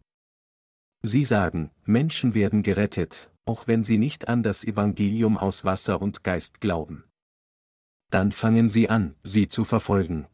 Sie 1.02 1.24
sagen, 1.24 1.72
Menschen 1.84 2.36
werden 2.36 2.62
gerettet, 2.62 3.32
auch 3.46 3.68
wenn 3.68 3.84
sie 3.84 3.98
nicht 3.98 4.28
an 4.28 4.44
das 4.44 4.64
Evangelium 4.64 5.38
aus 5.38 5.66
Wasser 5.66 6.00
und 6.00 6.24
Geist 6.24 6.62
glauben. 6.62 7.04
Dann 8.12 8.32
fangen 8.32 8.70
sie 8.70 8.88
an, 8.88 9.16
sie 9.24 9.48
zu 9.48 9.66
verfolgen. 9.66 10.28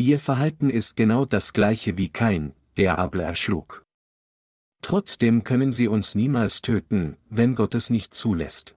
Ihr 0.00 0.18
Verhalten 0.18 0.70
ist 0.70 0.96
genau 0.96 1.26
das 1.26 1.52
gleiche 1.52 1.98
wie 1.98 2.08
kein, 2.08 2.54
der 2.78 2.98
Abel 2.98 3.20
erschlug. 3.20 3.84
Trotzdem 4.80 5.44
können 5.44 5.72
sie 5.72 5.88
uns 5.88 6.14
niemals 6.14 6.62
töten, 6.62 7.18
wenn 7.28 7.54
Gott 7.54 7.74
es 7.74 7.90
nicht 7.90 8.14
zulässt. 8.14 8.74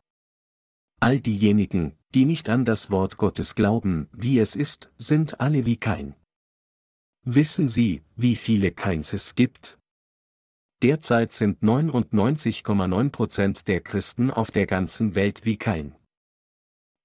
All 1.00 1.22
diejenigen, 1.22 1.96
die 2.14 2.26
nicht 2.26 2.50
an 2.50 2.66
das 2.66 2.92
Wort 2.92 3.16
Gottes 3.16 3.56
glauben, 3.56 4.10
wie 4.12 4.38
es 4.38 4.58
ist, 4.58 4.92
sind 4.98 5.40
alle 5.40 5.66
wie 5.66 5.78
kein. 5.78 6.14
Wissen 7.26 7.70
Sie, 7.70 8.02
wie 8.18 8.36
viele 8.36 8.74
Keins 8.74 9.14
es 9.14 9.36
gibt? 9.36 9.80
Derzeit 10.82 11.32
sind 11.32 11.64
99,9% 11.64 13.64
der 13.64 13.80
Christen 13.80 14.30
auf 14.30 14.52
der 14.52 14.66
ganzen 14.66 15.16
Welt 15.16 15.46
wie 15.46 15.56
kein. 15.56 15.96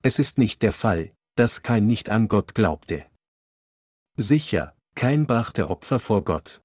Es 0.03 0.19
ist 0.19 0.39
nicht 0.39 0.63
der 0.63 0.73
Fall, 0.73 1.13
dass 1.37 1.63
kein 1.63 1.87
nicht 1.87 2.11
an 2.11 2.27
Gott 2.27 2.57
glaubte. 2.57 3.07
Sicher, 4.21 4.75
kein 4.97 5.29
brachte 5.29 5.71
Opfer 5.71 6.01
vor 6.01 6.25
Gott. 6.25 6.61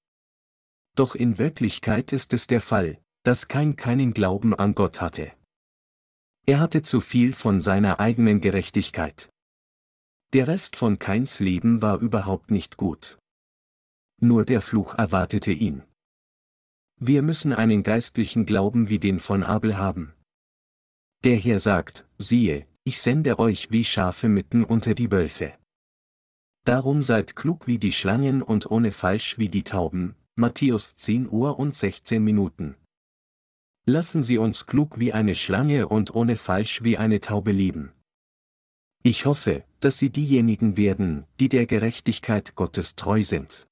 Doch 0.96 1.14
in 1.14 1.38
Wirklichkeit 1.38 2.12
ist 2.12 2.34
es 2.34 2.48
der 2.48 2.62
Fall, 2.62 3.00
dass 3.22 3.48
kein 3.48 3.76
keinen 3.76 4.16
Glauben 4.16 4.56
an 4.56 4.74
Gott 4.74 5.02
hatte. 5.02 5.32
Er 6.48 6.60
hatte 6.60 6.82
zu 6.82 7.00
viel 7.00 7.32
von 7.32 7.62
seiner 7.62 8.00
eigenen 8.00 8.42
Gerechtigkeit. 8.42 9.30
Der 10.34 10.48
Rest 10.48 10.76
von 10.76 10.98
Keins 10.98 11.40
Leben 11.40 11.84
war 11.84 12.00
überhaupt 12.00 12.50
nicht 12.50 12.76
gut. 12.76 13.20
Nur 14.20 14.46
der 14.46 14.64
Fluch 14.64 14.96
erwartete 14.96 15.52
ihn. 15.52 15.84
Wir 17.00 17.22
müssen 17.22 17.54
einen 17.54 17.84
geistlichen 17.84 18.48
Glauben 18.48 18.90
wie 18.90 18.98
den 18.98 19.20
von 19.20 19.44
Abel 19.44 19.78
haben. 19.78 20.14
Der 21.24 21.38
Herr 21.38 21.60
sagt, 21.60 22.08
siehe, 22.18 22.66
ich 22.84 23.00
sende 23.00 23.38
euch 23.38 23.70
wie 23.70 23.84
Schafe 23.84 24.28
mitten 24.28 24.64
unter 24.64 24.96
die 24.96 25.12
Wölfe. 25.12 25.54
Darum 26.66 27.04
seid 27.04 27.36
klug 27.36 27.68
wie 27.68 27.78
die 27.78 27.92
Schlangen 27.92 28.42
und 28.42 28.72
ohne 28.72 28.94
falsch 28.94 29.38
wie 29.38 29.50
die 29.50 29.64
Tauben, 29.64 30.16
Matthäus 30.36 30.96
10 30.96 31.30
Uhr 31.30 31.60
und 31.60 31.76
16 31.76 32.24
Minuten. 32.24 32.76
Lassen 33.86 34.24
Sie 34.24 34.38
uns 34.38 34.66
klug 34.66 34.98
wie 34.98 35.12
eine 35.12 35.36
Schlange 35.36 35.90
und 35.90 36.16
ohne 36.16 36.38
falsch 36.38 36.82
wie 36.84 36.98
eine 36.98 37.20
Taube 37.20 37.52
leben. 37.52 37.92
Ich 39.04 39.26
hoffe, 39.26 39.66
dass 39.82 40.00
Sie 40.00 40.10
diejenigen 40.10 40.78
werden, 40.78 41.26
die 41.42 41.50
der 41.50 41.66
Gerechtigkeit 41.66 42.56
Gottes 42.56 42.96
treu 42.96 43.24
sind. 43.24 43.68